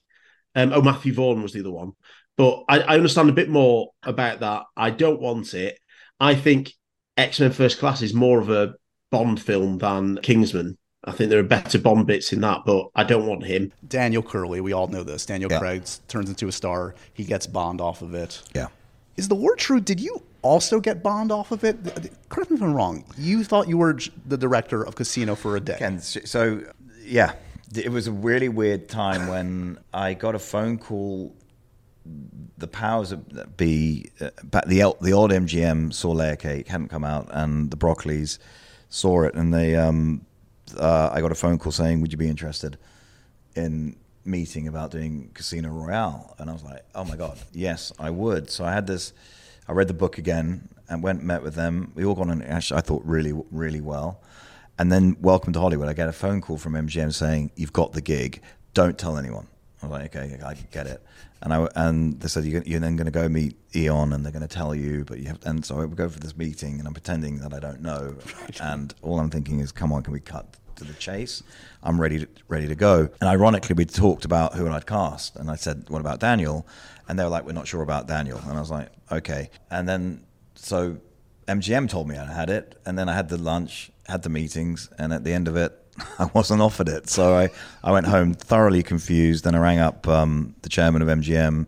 Um, 0.55 0.73
oh, 0.73 0.83
Matthew 0.83 1.15
Vaughn 1.15 1.43
was 1.43 1.53
the 1.53 1.61
other 1.61 1.71
one. 1.71 1.93
But 2.41 2.65
I, 2.71 2.81
I 2.81 2.95
understand 2.95 3.29
a 3.29 3.35
bit 3.35 3.51
more 3.51 3.91
about 4.03 4.41
that. 4.41 4.63
I 4.75 4.89
don't 4.89 5.21
want 5.21 5.53
it. 5.53 5.79
I 6.19 6.35
think 6.35 6.73
X 7.19 7.39
Men 7.39 7.53
First 7.53 7.79
Class 7.79 8.01
is 8.01 8.15
more 8.15 8.41
of 8.41 8.49
a 8.49 8.77
Bond 9.11 9.43
film 9.43 9.77
than 9.77 10.17
Kingsman. 10.23 10.79
I 11.05 11.13
think 11.13 11.29
there 11.29 11.39
are 11.39 11.43
better 11.43 11.79
Bond 11.79 12.07
bits 12.07 12.33
in 12.33 12.41
that, 12.41 12.61
but 12.65 12.89
I 12.95 13.05
don't 13.05 13.27
want 13.27 13.45
him. 13.45 13.75
Daniel 13.87 14.23
Curley, 14.23 14.63
we 14.63 14.73
all 14.73 14.87
know 14.87 15.03
this. 15.03 15.27
Daniel 15.27 15.53
yeah. 15.53 15.59
Craig 15.59 15.83
turns 16.09 16.31
into 16.31 16.49
a 16.49 16.53
star. 16.53 16.95
He 17.13 17.25
gets 17.25 17.47
Bond 17.47 17.83
off 17.83 18.01
of 18.01 18.15
it. 18.15 18.41
Yeah. 18.55 18.69
Is 19.19 19.29
the 19.29 19.35
word 19.35 19.59
true? 19.59 19.81
Did 19.81 20.01
you 20.01 20.23
also 20.41 20.81
get 20.81 21.03
Bond 21.03 21.31
off 21.31 21.53
of 21.53 21.63
it? 21.63 21.77
Correct 22.31 22.51
me 22.51 22.57
if 22.57 22.63
I'm 22.63 22.73
wrong. 22.73 23.05
You 23.19 23.45
thought 23.45 23.69
you 23.69 23.77
were 23.77 23.99
the 24.25 24.39
director 24.39 24.83
of 24.83 24.95
Casino 24.95 25.35
for 25.35 25.57
a 25.57 25.61
day. 25.61 25.99
so, 26.01 26.63
yeah, 27.05 27.35
It 27.77 27.91
was 27.93 28.07
a 28.07 28.13
really 28.13 28.49
weird 28.49 28.89
time 28.89 29.29
when 29.29 29.79
I 29.93 30.15
got 30.15 30.35
a 30.35 30.39
phone 30.39 30.79
call. 30.79 31.35
The 32.59 32.69
powers 32.69 33.11
that 33.11 33.57
be, 33.57 34.11
uh, 34.21 34.31
the 34.43 34.95
the 35.01 35.13
old 35.13 35.31
MGM 35.31 35.93
saw 35.93 36.11
Layer 36.11 36.37
Cake 36.37 36.69
hadn't 36.69 36.89
come 36.89 37.05
out, 37.05 37.29
and 37.31 37.71
the 37.71 37.77
Broccoli's 37.77 38.39
saw 38.91 39.23
it, 39.23 39.35
and 39.35 39.55
they 39.55 39.77
um, 39.77 40.27
uh, 40.77 41.11
I 41.13 41.21
got 41.21 41.33
a 41.33 41.37
phone 41.37 41.59
call 41.59 41.73
saying, 41.73 42.01
"Would 42.01 42.13
you 42.13 42.19
be 42.19 42.29
interested 42.29 42.79
in 43.55 43.97
meeting 44.25 44.69
about 44.69 44.91
doing 44.91 45.31
Casino 45.35 45.71
Royale?" 45.71 46.35
And 46.39 46.51
I 46.51 46.53
was 46.53 46.63
like, 46.63 46.85
"Oh 46.95 47.05
my 47.05 47.17
god, 47.17 47.39
yes, 47.53 47.93
I 47.99 48.11
would." 48.11 48.51
So 48.51 48.65
I 48.65 48.73
had 48.73 48.87
this. 48.87 49.13
I 49.69 49.73
read 49.73 49.89
the 49.89 49.95
book 49.95 50.19
again 50.19 50.69
and 50.89 51.03
went 51.03 51.19
and 51.21 51.29
met 51.29 51.43
with 51.43 51.55
them. 51.55 51.93
We 51.95 52.05
all 52.05 52.15
got 52.15 52.29
on. 52.29 52.43
Actually, 52.43 52.79
I 52.79 52.81
thought 52.83 53.03
really, 53.05 53.33
really 53.51 53.81
well. 53.81 54.21
And 54.79 54.91
then, 54.91 55.17
welcome 55.21 55.53
to 55.53 55.61
Hollywood. 55.61 55.89
I 55.89 55.93
get 55.93 56.09
a 56.09 56.13
phone 56.13 56.41
call 56.41 56.59
from 56.59 56.75
MGM 56.75 57.13
saying, 57.13 57.53
"You've 57.57 57.73
got 57.73 57.93
the 57.93 58.01
gig. 58.01 58.43
Don't 58.75 58.99
tell 58.99 59.17
anyone." 59.17 59.47
I 59.83 59.87
was 59.87 59.93
like, 59.93 60.17
"Okay, 60.17 60.39
I 60.45 60.55
get 60.71 60.87
it." 60.87 61.03
And 61.43 61.55
I 61.55 61.69
and 61.75 62.21
they 62.21 62.29
said, 62.29 62.45
"You're, 62.45 62.63
you're 62.65 62.81
then 62.81 62.97
going 62.97 63.07
to 63.07 63.11
go 63.11 63.29
meet 63.29 63.57
Eon, 63.75 64.13
and 64.13 64.25
they're 64.25 64.33
going 64.33 64.47
to 64.47 64.49
tell 64.49 64.75
you." 64.75 65.05
But 65.05 65.21
you 65.21 65.29
have, 65.29 65.39
and 65.45 65.65
so 65.65 65.81
I 65.81 65.85
would 65.85 65.97
go 65.97 66.09
for 66.09 66.21
this 66.21 66.37
meeting, 66.37 66.79
and 66.79 66.87
I'm 66.87 66.93
pretending 66.93 67.39
that 67.39 67.55
I 67.55 67.61
don't 67.61 67.81
know, 67.81 68.17
and 68.61 68.95
all 69.03 69.19
I'm 69.19 69.31
thinking 69.31 69.61
is, 69.61 69.73
"Come 69.73 69.93
on, 69.93 70.03
can 70.03 70.13
we 70.13 70.21
cut 70.21 70.57
to 70.77 70.85
the 70.85 70.93
chase? 70.95 71.43
I'm 71.83 72.01
ready 72.01 72.21
to 72.21 72.29
ready 72.49 72.69
to 72.69 72.75
go." 72.75 73.09
And 73.21 73.29
ironically, 73.29 73.75
we 73.75 73.87
talked 73.87 74.25
about 74.25 74.55
who 74.55 74.69
I'd 74.69 74.87
cast, 74.87 75.37
and 75.37 75.51
I 75.51 75.57
said, 75.57 75.87
"What 75.89 76.01
about 76.01 76.21
Daniel?" 76.21 76.67
And 77.09 77.19
they 77.19 77.25
were 77.25 77.31
like, 77.31 77.47
"We're 77.47 77.53
not 77.53 77.67
sure 77.67 77.83
about 77.83 78.07
Daniel," 78.07 78.39
and 78.39 78.57
I 78.57 78.61
was 78.61 78.71
like, 78.71 78.91
"Okay." 79.11 79.51
And 79.71 79.89
then 79.89 80.25
so 80.55 80.99
MGM 81.49 81.89
told 81.89 82.07
me 82.07 82.17
I 82.17 82.31
had 82.33 82.51
it, 82.51 82.79
and 82.85 82.99
then 82.99 83.09
I 83.09 83.15
had 83.15 83.29
the 83.29 83.39
lunch, 83.39 83.91
had 84.07 84.23
the 84.23 84.29
meetings, 84.29 84.91
and 84.99 85.13
at 85.13 85.25
the 85.25 85.33
end 85.33 85.49
of 85.49 85.57
it, 85.57 85.80
I 86.19 86.31
wasn't 86.35 86.63
offered 86.63 86.89
it. 86.89 87.09
So 87.09 87.35
I, 87.37 87.51
I 87.83 87.93
went 87.93 88.07
home 88.07 88.35
thoroughly 88.35 88.83
confused. 88.83 89.45
Then 89.45 89.55
I 89.55 89.59
rang 89.59 89.79
up 89.79 90.07
um, 90.09 90.55
the 90.63 90.69
chairman 90.69 91.03
of 91.03 91.09
MGM, 91.09 91.67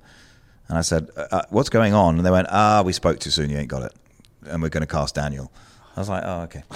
and 0.68 0.78
I 0.78 0.80
said, 0.82 1.08
uh, 1.16 1.26
uh, 1.30 1.42
"What's 1.50 1.68
going 1.68 1.94
on?" 1.94 2.16
And 2.16 2.26
they 2.26 2.30
went, 2.30 2.48
"Ah, 2.50 2.82
we 2.84 2.92
spoke 2.92 3.18
too 3.20 3.30
soon. 3.30 3.50
You 3.50 3.58
ain't 3.58 3.68
got 3.68 3.82
it, 3.82 3.92
and 4.46 4.62
we're 4.62 4.68
going 4.68 4.86
to 4.86 4.92
cast 4.92 5.14
Daniel." 5.14 5.52
I 5.96 6.00
was 6.00 6.08
like, 6.08 6.22
"Oh, 6.24 6.42
okay." 6.42 6.62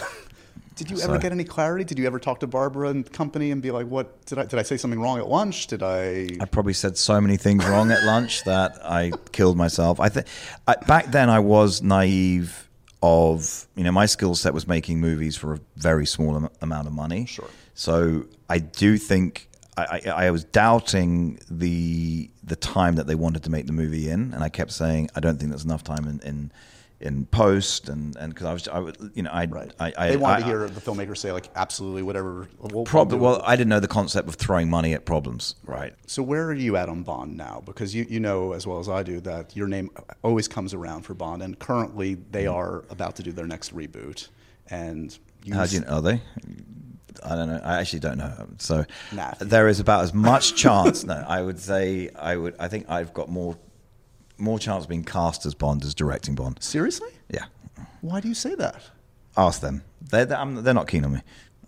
Did 0.76 0.90
you 0.90 0.98
So- 0.98 1.04
ever 1.04 1.18
get 1.18 1.32
any 1.32 1.44
clarity? 1.44 1.84
Did 1.84 1.98
you 1.98 2.07
ever 2.07 2.18
talk 2.18 2.40
to 2.40 2.46
Barbara 2.46 2.90
and 2.90 3.11
company 3.11 3.50
and 3.50 3.62
be 3.62 3.70
like, 3.70 3.86
"What 3.86 4.26
did 4.26 4.38
I 4.38 4.44
did 4.44 4.59
I 4.59 4.62
say 4.62 4.76
something 4.76 5.00
wrong 5.00 5.18
at 5.18 5.26
lunch? 5.26 5.68
Did 5.68 5.82
I?" 5.82 6.28
I 6.38 6.44
probably 6.44 6.74
said 6.74 6.98
so 6.98 7.18
many 7.18 7.38
things 7.38 7.64
wrong 7.64 7.90
at 7.90 8.02
lunch 8.04 8.44
that 8.44 8.78
I 8.84 9.12
killed 9.32 9.57
myself. 9.57 9.98
I 10.00 10.11
think 10.11 10.26
back 10.86 11.07
then 11.12 11.30
I 11.30 11.38
was 11.38 11.80
naive. 11.82 12.65
Of 13.03 13.66
you 13.76 13.84
know, 13.84 13.92
my 13.92 14.07
skill 14.07 14.34
set 14.34 14.55
was 14.55 14.66
making 14.66 15.01
movies 15.01 15.36
for 15.36 15.55
a 15.55 15.61
very 15.76 16.07
small 16.07 16.36
am- 16.36 16.49
amount 16.62 16.86
of 16.86 16.92
money. 16.94 17.26
Sure. 17.26 17.49
So 17.74 18.24
I 18.49 18.59
do 18.59 18.97
think 18.97 19.49
I, 19.76 20.01
I, 20.07 20.26
I 20.26 20.30
was 20.30 20.44
doubting 20.44 21.38
the 21.51 22.30
the 22.42 22.57
time 22.57 22.97
that 22.97 23.07
they 23.07 23.14
wanted 23.14 23.44
to 23.44 23.51
make 23.51 23.66
the 23.66 23.72
movie 23.72 24.09
in, 24.09 24.32
and 24.32 24.42
I 24.42 24.49
kept 24.49 24.72
saying 24.72 25.11
I 25.14 25.20
don't 25.20 25.38
think 25.38 25.51
there's 25.51 25.64
enough 25.64 25.84
time 25.84 26.09
in. 26.09 26.20
in 26.20 26.53
in 27.01 27.26
post 27.26 27.90
and 27.90 28.16
and 28.16 28.32
because 28.32 28.47
I 28.47 28.53
was 28.53 28.68
I 28.68 28.78
would 28.78 29.12
you 29.14 29.22
know 29.22 29.30
I 29.30 29.47
I, 29.78 29.92
I 29.99 30.09
they 30.11 30.16
wanted 30.16 30.36
I, 30.36 30.40
to 30.40 30.47
hear 30.47 30.68
the 30.68 30.80
filmmaker 30.80 31.16
say 31.16 31.30
like, 31.30 31.51
"Absolutely, 31.55 32.03
whatever." 32.03 32.49
We'll, 32.59 32.70
we'll 32.72 32.84
Prob- 32.84 33.11
do 33.11 33.16
it." 33.16 33.18
well, 33.18 33.42
I 33.44 33.55
didn't 33.57 33.68
know 33.68 33.80
the 33.80 33.88
concept 33.88 34.28
of 34.28 34.36
throwing 34.36 34.70
money 34.70 34.94
at 34.94 35.05
problems, 35.05 35.57
right? 35.64 35.94
So 36.07 36.22
where 36.22 36.47
are 36.47 36.55
you 36.55 36.76
at 36.76 36.88
on 36.88 37.03
Bond 37.03 37.36
now? 37.36 37.62
Because 37.64 37.94
you, 37.94 38.07
you 38.09 38.20
know 38.20 38.53
as 38.53 38.66
well 38.66 38.78
as 38.78 38.88
I 38.88 39.03
do 39.03 39.20
that 39.20 39.55
your 39.55 39.68
name 39.68 39.90
always 40.22 40.49
comes 40.49 40.72
around 40.72 41.03
for 41.03 41.12
Bond, 41.14 41.42
and 41.42 41.59
currently 41.59 42.14
they 42.14 42.44
mm. 42.44 42.55
are 42.55 42.84
about 42.88 43.16
to 43.16 43.22
do 43.22 43.32
their 43.32 43.47
next 43.47 43.74
reboot. 43.74 44.28
And 44.68 45.16
you 45.44 45.55
How 45.55 45.66
do 45.66 45.74
you 45.74 45.80
know? 45.82 45.88
Are 45.88 46.03
they? 46.03 46.20
I 47.24 47.34
don't 47.34 47.49
know. 47.49 47.61
I 47.62 47.80
actually 47.80 48.01
don't 48.01 48.18
know. 48.18 48.49
So 48.59 48.84
Nah. 49.12 49.32
there 49.40 49.68
is 49.68 49.80
about 49.80 50.03
as 50.05 50.14
much 50.14 50.55
chance. 50.55 51.05
no, 51.05 51.24
I 51.26 51.42
would 51.42 51.59
say 51.59 52.11
I 52.18 52.36
would. 52.36 52.57
I 52.59 52.68
think 52.68 52.88
I've 52.88 53.12
got 53.12 53.28
more 53.28 53.57
more 54.39 54.59
chance 54.59 54.84
of 54.84 54.89
being 54.89 55.05
cast 55.05 55.47
as 55.47 55.55
Bond 55.55 55.84
as 55.84 55.95
directing 55.95 56.34
Bond. 56.34 56.62
Seriously? 56.62 57.09
Yeah. 57.30 57.45
Why 58.01 58.20
do 58.20 58.28
you 58.28 58.34
say 58.34 58.55
that? 58.55 58.82
Ask 59.37 59.61
them. 59.61 59.82
They're 60.03 60.24
they're, 60.24 60.39
I'm- 60.39 60.62
they're 60.62 60.74
not 60.74 60.89
keen 60.89 61.05
on 61.05 61.12
me. 61.14 61.20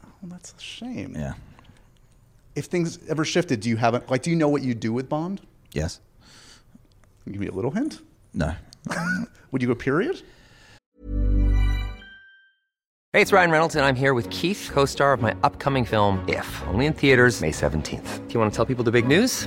Oh, 0.05 0.09
that's 0.29 0.55
a 0.57 0.61
shame. 0.61 1.15
Yeah. 1.17 1.35
If 2.55 2.67
things 2.67 2.99
ever 3.09 3.25
shifted, 3.25 3.61
do 3.61 3.69
you 3.69 3.77
have 3.77 3.95
it? 3.95 4.09
Like, 4.11 4.23
do 4.23 4.31
you 4.31 4.37
know 4.37 4.49
what 4.49 4.63
you 4.63 4.75
do 4.75 4.93
with 4.93 5.09
Bond? 5.09 5.41
Yes. 5.73 6.01
Can 7.23 7.33
you 7.33 7.33
give 7.33 7.41
me 7.41 7.47
a 7.49 7.53
little 7.53 7.71
hint? 7.71 8.01
No. 8.35 8.55
Would 9.53 9.63
you 9.63 9.69
go 9.69 9.75
period? 9.75 10.23
Hey, 13.15 13.23
it's 13.23 13.33
Ryan 13.33 13.51
Reynolds, 13.51 13.75
and 13.75 13.85
I'm 13.85 13.97
here 13.97 14.13
with 14.13 14.29
Keith, 14.31 14.71
co 14.73 14.85
star 14.85 15.13
of 15.13 15.21
my 15.23 15.35
upcoming 15.43 15.85
film, 15.85 16.25
If, 16.29 16.63
only 16.69 16.87
in 16.87 16.93
theaters, 16.93 17.41
May 17.41 17.51
17th. 17.51 18.29
Do 18.29 18.35
you 18.35 18.41
want 18.41 18.53
to 18.53 18.57
tell 18.57 18.67
people 18.67 18.85
the 18.85 18.91
big 18.93 19.07
news? 19.09 19.47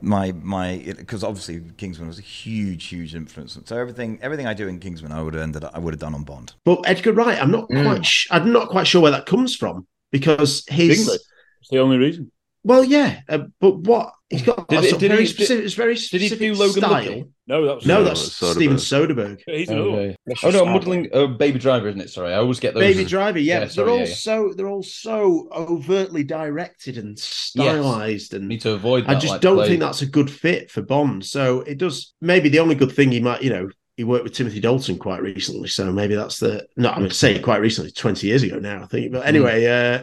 My 0.00 0.32
my 0.32 0.82
because 0.96 1.22
obviously 1.22 1.62
Kingsman 1.76 2.08
was 2.08 2.18
a 2.18 2.22
huge 2.22 2.86
huge 2.86 3.14
influence. 3.14 3.58
So 3.64 3.76
everything 3.78 4.18
everything 4.20 4.46
I 4.46 4.54
do 4.54 4.66
in 4.68 4.80
Kingsman 4.80 5.12
I 5.12 5.22
would 5.22 5.34
have 5.34 5.42
ended 5.42 5.64
up, 5.64 5.72
I 5.74 5.78
would 5.78 5.94
have 5.94 6.00
done 6.00 6.14
on 6.14 6.24
Bond. 6.24 6.54
But 6.64 6.80
Edgar 6.86 7.12
Wright, 7.12 7.40
I'm 7.40 7.50
not 7.50 7.68
Mm. 7.68 7.84
quite. 7.84 8.04
Sh- 8.06 8.26
I'm 8.30 8.52
not 8.52 8.68
quite 8.68 8.86
sure 8.86 9.00
where 9.02 9.12
that 9.12 9.26
comes 9.26 9.54
from 9.54 9.86
because 10.10 10.64
his. 10.68 11.08
It's 11.08 11.70
the 11.70 11.78
only 11.78 11.98
reason. 11.98 12.30
Well, 12.66 12.82
yeah, 12.82 13.20
uh, 13.28 13.44
but 13.60 13.78
what 13.78 14.12
he's 14.28 14.42
got 14.42 14.66
Did 14.68 14.78
a 14.78 14.82
he- 14.82 14.88
sort 14.88 14.94
of 14.94 15.00
did 15.00 15.08
very 15.12 15.20
he- 15.22 15.26
specific. 15.28 15.64
It's 15.66 15.74
very 15.74 15.94
did 15.94 16.20
he 16.20 16.28
specific 16.28 16.38
do 16.38 16.54
Logan 16.58 16.82
style. 16.82 16.90
Lucky? 16.92 17.24
No, 17.46 17.64
that 17.64 17.74
was 17.76 17.86
no, 17.86 17.98
No, 17.98 18.04
that's 18.04 18.20
Soderbergh. 18.28 18.54
Steven 18.54 18.76
Soderbergh. 18.76 19.40
He's. 19.46 19.70
Okay. 19.70 20.16
Oh 20.42 20.50
no, 20.50 20.64
muddling. 20.66 21.08
Oh, 21.12 21.28
Baby 21.28 21.60
Driver, 21.60 21.86
isn't 21.88 22.00
it? 22.00 22.10
Sorry, 22.10 22.32
I 22.32 22.38
always 22.38 22.58
get 22.58 22.74
those. 22.74 22.80
Baby 22.82 23.04
Driver, 23.04 23.38
yeah, 23.38 23.60
but 23.60 23.70
sorry, 23.72 23.84
they're 23.86 23.92
all 23.92 24.00
yeah, 24.00 24.06
yeah. 24.06 24.14
so 24.14 24.52
they're 24.56 24.68
all 24.68 24.82
so 24.82 25.48
overtly 25.52 26.24
directed 26.24 26.98
and 26.98 27.16
stylized, 27.16 28.34
and 28.34 28.48
Need 28.48 28.62
to 28.62 28.72
avoid. 28.72 29.06
I 29.06 29.14
just 29.14 29.34
like, 29.34 29.40
don't 29.42 29.56
play. 29.58 29.68
think 29.68 29.80
that's 29.80 30.02
a 30.02 30.06
good 30.06 30.28
fit 30.30 30.70
for 30.72 30.82
Bond. 30.82 31.24
So 31.24 31.60
it 31.60 31.78
does. 31.78 32.12
Maybe 32.20 32.48
the 32.48 32.58
only 32.58 32.74
good 32.74 32.90
thing 32.90 33.12
he 33.12 33.20
might, 33.20 33.42
you 33.42 33.50
know, 33.50 33.68
he 33.96 34.02
worked 34.02 34.24
with 34.24 34.34
Timothy 34.34 34.58
Dalton 34.58 34.98
quite 34.98 35.22
recently, 35.22 35.68
so 35.68 35.92
maybe 35.92 36.16
that's 36.16 36.38
the. 36.40 36.66
No, 36.76 36.90
I'm 36.90 37.08
saying 37.10 37.42
quite 37.42 37.60
recently, 37.60 37.92
twenty 37.92 38.26
years 38.26 38.42
ago 38.42 38.58
now, 38.58 38.82
I 38.82 38.86
think. 38.86 39.12
But 39.12 39.24
anyway, 39.24 39.66
uh, 39.66 40.02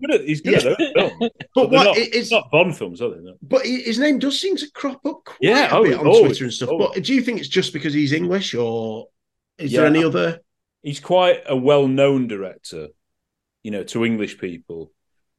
Good 0.00 0.14
at- 0.14 0.24
He's 0.26 0.40
good 0.40 0.54
at 0.54 0.78
those 0.78 0.92
films. 0.94 1.30
But 1.54 1.70
what 1.70 1.84
not, 1.84 1.96
it 1.96 2.14
is- 2.14 2.30
not 2.30 2.50
Bond 2.50 2.76
films, 2.76 3.02
are 3.02 3.10
they? 3.10 3.20
No. 3.22 3.34
but 3.42 3.64
his 3.66 3.98
name 3.98 4.18
does 4.18 4.40
seem 4.40 4.56
to 4.56 4.70
crop 4.72 5.04
up 5.04 5.24
quite 5.24 5.38
Yeah, 5.40 5.74
a 5.74 5.78
oh, 5.78 5.82
bit 5.84 5.98
on 5.98 6.06
always, 6.06 6.22
Twitter 6.38 6.44
and 6.44 6.52
stuff. 6.52 6.68
always. 6.70 6.88
But 6.88 6.98
oh. 6.98 7.00
do 7.00 7.14
you 7.14 7.22
think 7.22 7.38
it's 7.38 7.48
just 7.48 7.72
because 7.72 7.92
he's 7.94 8.12
English, 8.12 8.54
or 8.54 9.08
is 9.58 9.72
Yeah. 9.72 9.80
there 9.80 9.88
any 9.88 10.04
other? 10.04 10.40
He's 10.82 11.00
quite 11.00 11.42
a 11.46 11.56
well-known 11.56 12.26
director, 12.28 12.88
you 13.62 13.70
know, 13.70 13.82
to 13.84 14.04
English 14.04 14.38
people. 14.38 14.92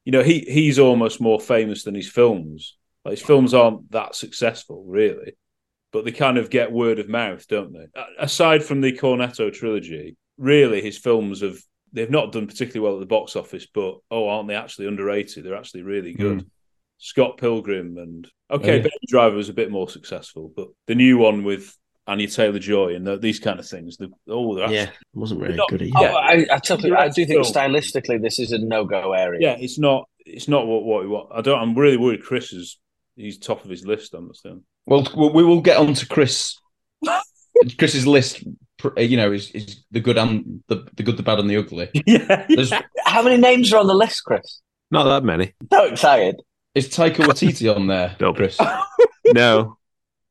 You 0.04 0.12
know, 0.12 0.22
he 0.22 0.40
he's 0.40 0.78
almost 0.78 1.20
more 1.20 1.40
famous 1.40 1.84
than 1.84 1.94
his 1.94 2.08
films. 2.08 2.76
Like 3.04 3.18
his 3.18 3.22
films 3.26 3.52
aren't 3.54 3.90
that 3.90 4.14
successful, 4.14 4.84
really, 4.86 5.34
but 5.92 6.04
they 6.04 6.12
kind 6.12 6.38
of 6.38 6.50
get 6.50 6.70
word 6.70 7.00
of 7.00 7.08
mouth, 7.08 7.46
don't 7.48 7.72
they? 7.72 7.86
Aside 8.18 8.62
from 8.62 8.80
the 8.80 8.92
Cornetto 8.92 9.52
trilogy, 9.52 10.16
really, 10.38 10.80
his 10.80 10.98
films 10.98 11.40
have 11.40 11.58
they've 11.92 12.10
not 12.10 12.32
done 12.32 12.46
particularly 12.46 12.80
well 12.80 12.96
at 12.96 13.00
the 13.00 13.06
box 13.06 13.36
office, 13.36 13.66
but 13.72 13.98
oh, 14.10 14.28
aren't 14.28 14.48
they 14.48 14.54
actually 14.54 14.86
underrated? 14.86 15.44
They're 15.44 15.56
actually 15.56 15.82
really 15.82 16.12
hmm. 16.12 16.22
good. 16.22 16.50
Scott 16.98 17.36
Pilgrim 17.36 17.98
and 17.98 18.28
okay, 18.50 18.70
Oh, 18.70 18.76
yeah. 18.76 18.82
Baby 18.82 19.06
Driver 19.08 19.36
was 19.36 19.48
a 19.48 19.54
bit 19.54 19.70
more 19.70 19.88
successful, 19.88 20.52
but 20.54 20.68
the 20.86 20.94
new 20.94 21.18
one 21.18 21.42
with 21.42 21.76
Anya 22.06 22.28
Taylor 22.28 22.60
Joy 22.60 22.94
and 22.94 23.06
the, 23.06 23.18
these 23.18 23.40
kind 23.40 23.58
of 23.58 23.66
things, 23.66 23.96
the, 23.96 24.08
oh, 24.28 24.54
they're 24.54 24.64
actually, 24.64 24.76
Yeah, 24.76 24.90
wasn't 25.12 25.40
very 25.40 25.54
Not- 25.54 25.68
good 25.68 25.82
either. 25.82 25.92
Oh, 25.96 26.14
I, 26.14 26.46
I, 26.50 26.58
totally, 26.58 26.92
I 26.92 27.08
do 27.08 27.26
think 27.26 27.44
Film. 27.44 27.54
stylistically 27.54 28.22
this 28.22 28.38
is 28.38 28.52
a 28.52 28.58
no-go 28.58 29.12
area. 29.12 29.40
yeah, 29.40 29.56
it's 29.58 29.78
not 29.78 30.08
it's 30.24 30.48
not 30.48 30.66
what 30.66 30.84
what, 30.84 31.08
what 31.08 31.28
I 31.32 31.40
don't. 31.40 31.58
I'm 31.58 31.74
really 31.74 31.96
worried. 31.96 32.22
Chris 32.22 32.52
is 32.52 32.78
he's 33.16 33.38
top 33.38 33.64
of 33.64 33.70
his 33.70 33.84
list. 33.84 34.14
I'm 34.14 34.22
understand. 34.22 34.62
Well, 34.86 35.06
we 35.32 35.44
will 35.44 35.60
get 35.60 35.78
on 35.78 35.94
to 35.94 36.06
Chris. 36.06 36.56
Chris's 37.78 38.06
list, 38.06 38.44
Uh, 38.84 39.00
you 39.00 39.16
know, 39.16 39.32
is, 39.32 39.50
is 39.50 39.84
the 39.90 40.00
good 40.00 40.18
and 40.18 40.62
the, 40.68 40.86
the 40.94 41.02
good, 41.02 41.16
the 41.16 41.22
bad, 41.22 41.38
and 41.38 41.48
the 41.48 41.56
ugly. 41.56 41.90
Yeah. 42.06 42.46
There's, 42.48 42.72
How 43.04 43.22
many 43.22 43.36
names 43.36 43.72
are 43.72 43.78
on 43.78 43.86
the 43.86 43.94
list, 43.94 44.24
Chris? 44.24 44.60
Not 44.90 45.04
that 45.04 45.24
many. 45.24 45.54
So 45.72 45.84
excited. 45.86 46.42
is 46.74 46.88
Taika 46.88 47.24
Waititi 47.24 47.74
on 47.74 47.86
there, 47.86 48.16
Chris? 48.34 48.58
no, 49.26 49.78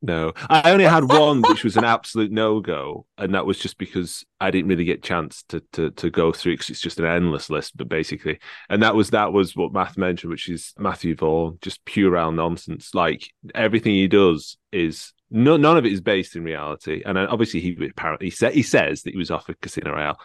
no. 0.02 0.34
I 0.50 0.72
only 0.72 0.86
had 0.86 1.04
one, 1.04 1.42
which 1.42 1.64
was 1.64 1.78
an 1.78 1.84
absolute 1.84 2.32
no 2.32 2.60
go, 2.60 3.06
and 3.18 3.36
that 3.36 3.46
was 3.46 3.60
just 3.60 3.78
because 3.78 4.26
I 4.40 4.50
didn't 4.50 4.70
really 4.70 4.86
get 4.86 5.04
chance 5.04 5.44
to 5.50 5.62
to 5.74 5.92
to 5.92 6.10
go 6.10 6.32
through 6.32 6.54
because 6.54 6.70
it's 6.70 6.82
just 6.82 7.00
an 7.00 7.06
endless 7.06 7.50
list. 7.50 7.78
But 7.78 7.88
basically, 7.88 8.40
and 8.70 8.82
that 8.84 8.96
was 8.96 9.12
that 9.12 9.32
was 9.32 9.56
what 9.56 9.74
Matt 9.74 9.98
mentioned, 9.98 10.32
which 10.32 10.50
is 10.50 10.74
Matthew 10.78 11.16
Vaughn, 11.16 11.60
just 11.62 11.86
pure 11.86 12.32
nonsense. 12.32 12.96
Like 12.96 13.30
everything 13.54 13.94
he 13.94 14.08
does 14.08 14.58
is. 14.72 15.14
No, 15.34 15.56
none 15.56 15.78
of 15.78 15.86
it 15.86 15.94
is 15.94 16.02
based 16.02 16.36
in 16.36 16.44
reality, 16.44 17.04
and 17.06 17.18
obviously 17.18 17.62
he 17.62 17.88
apparently 17.90 18.28
he, 18.28 18.32
said, 18.32 18.54
he 18.54 18.64
says 18.64 19.04
that 19.04 19.12
he 19.12 19.18
was 19.18 19.32
offered 19.32 19.62
Casino 19.62 19.94
Royale. 19.94 20.20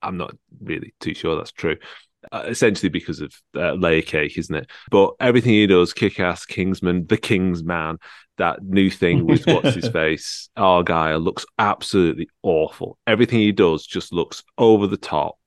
I'm 0.00 0.16
not 0.16 0.34
really 0.62 0.94
too 0.98 1.12
sure 1.12 1.36
that's 1.36 1.52
true. 1.52 1.76
Uh, 2.30 2.44
essentially 2.48 2.90
because 2.90 3.20
of 3.20 3.32
uh, 3.56 3.72
layer 3.72 4.02
cake, 4.02 4.36
isn't 4.36 4.54
it? 4.54 4.70
But 4.90 5.14
everything 5.20 5.52
he 5.52 5.66
does, 5.66 5.94
kick 5.94 6.20
ass, 6.20 6.44
Kingsman, 6.44 7.06
the 7.06 7.16
King's 7.16 7.64
Man, 7.64 7.96
that 8.36 8.62
new 8.62 8.90
thing 8.90 9.26
with 9.26 9.46
what's 9.46 9.74
his 9.74 9.88
face, 9.92 10.50
Argylle 10.56 11.22
looks 11.22 11.46
absolutely 11.58 12.28
awful. 12.42 12.98
Everything 13.06 13.38
he 13.38 13.52
does 13.52 13.86
just 13.86 14.12
looks 14.12 14.42
over 14.58 14.86
the 14.86 14.98
top. 14.98 15.38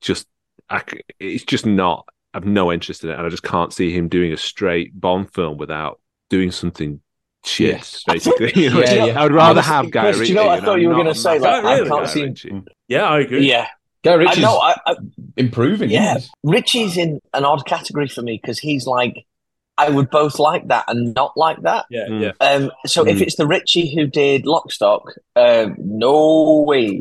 Just, 0.00 0.28
I, 0.70 0.84
it's 1.18 1.44
just 1.44 1.66
not. 1.66 2.06
I've 2.32 2.46
no 2.46 2.72
interest 2.72 3.02
in 3.02 3.10
it, 3.10 3.18
and 3.18 3.26
I 3.26 3.28
just 3.28 3.42
can't 3.42 3.72
see 3.72 3.92
him 3.92 4.08
doing 4.08 4.32
a 4.32 4.36
straight 4.36 4.98
Bond 4.98 5.32
film 5.34 5.58
without 5.58 6.00
doing 6.30 6.52
something 6.52 7.00
shit. 7.44 7.74
Yes. 7.74 8.04
Basically, 8.06 8.52
Yeah, 8.62 8.70
yeah. 9.06 9.20
I 9.20 9.24
would 9.24 9.32
rather 9.32 9.60
have 9.60 9.90
Guy 9.90 10.12
Chris, 10.12 10.18
do 10.18 10.26
you 10.26 10.34
know 10.34 10.46
what 10.46 10.62
I 10.62 10.64
thought 10.64 10.80
you 10.80 10.88
were 10.88 10.94
going 10.94 11.06
to 11.06 11.14
say? 11.14 11.38
Like, 11.38 11.64
massive 11.64 11.86
I 11.86 11.88
can't 11.88 12.08
see. 12.08 12.22
Ritchie. 12.22 12.62
Yeah, 12.88 13.04
I 13.04 13.20
agree. 13.20 13.48
Yeah. 13.48 13.66
Guy 14.04 14.14
I 14.14 14.34
know. 14.40 14.58
I, 14.58 14.76
I, 14.86 14.96
improving. 15.36 15.90
yeah, 15.90 16.16
isn't 16.16 16.30
Ritchie's 16.42 16.96
in 16.96 17.20
an 17.34 17.44
odd 17.44 17.64
category 17.66 18.08
for 18.08 18.22
me 18.22 18.38
because 18.42 18.58
he's 18.58 18.86
like, 18.86 19.24
I 19.78 19.88
would 19.90 20.10
both 20.10 20.38
like 20.38 20.68
that 20.68 20.84
and 20.88 21.14
not 21.14 21.36
like 21.36 21.62
that. 21.62 21.86
Yeah, 21.88 22.06
Mm. 22.08 22.20
yeah. 22.22 22.32
Um, 22.46 22.70
so 22.84 23.06
if 23.06 23.18
Mm. 23.18 23.22
it's 23.22 23.36
the 23.36 23.46
Ritchie 23.46 23.94
who 23.94 24.06
did 24.06 24.44
Lockstock, 24.44 25.02
um, 25.36 25.76
no 25.78 26.64
way. 26.66 27.00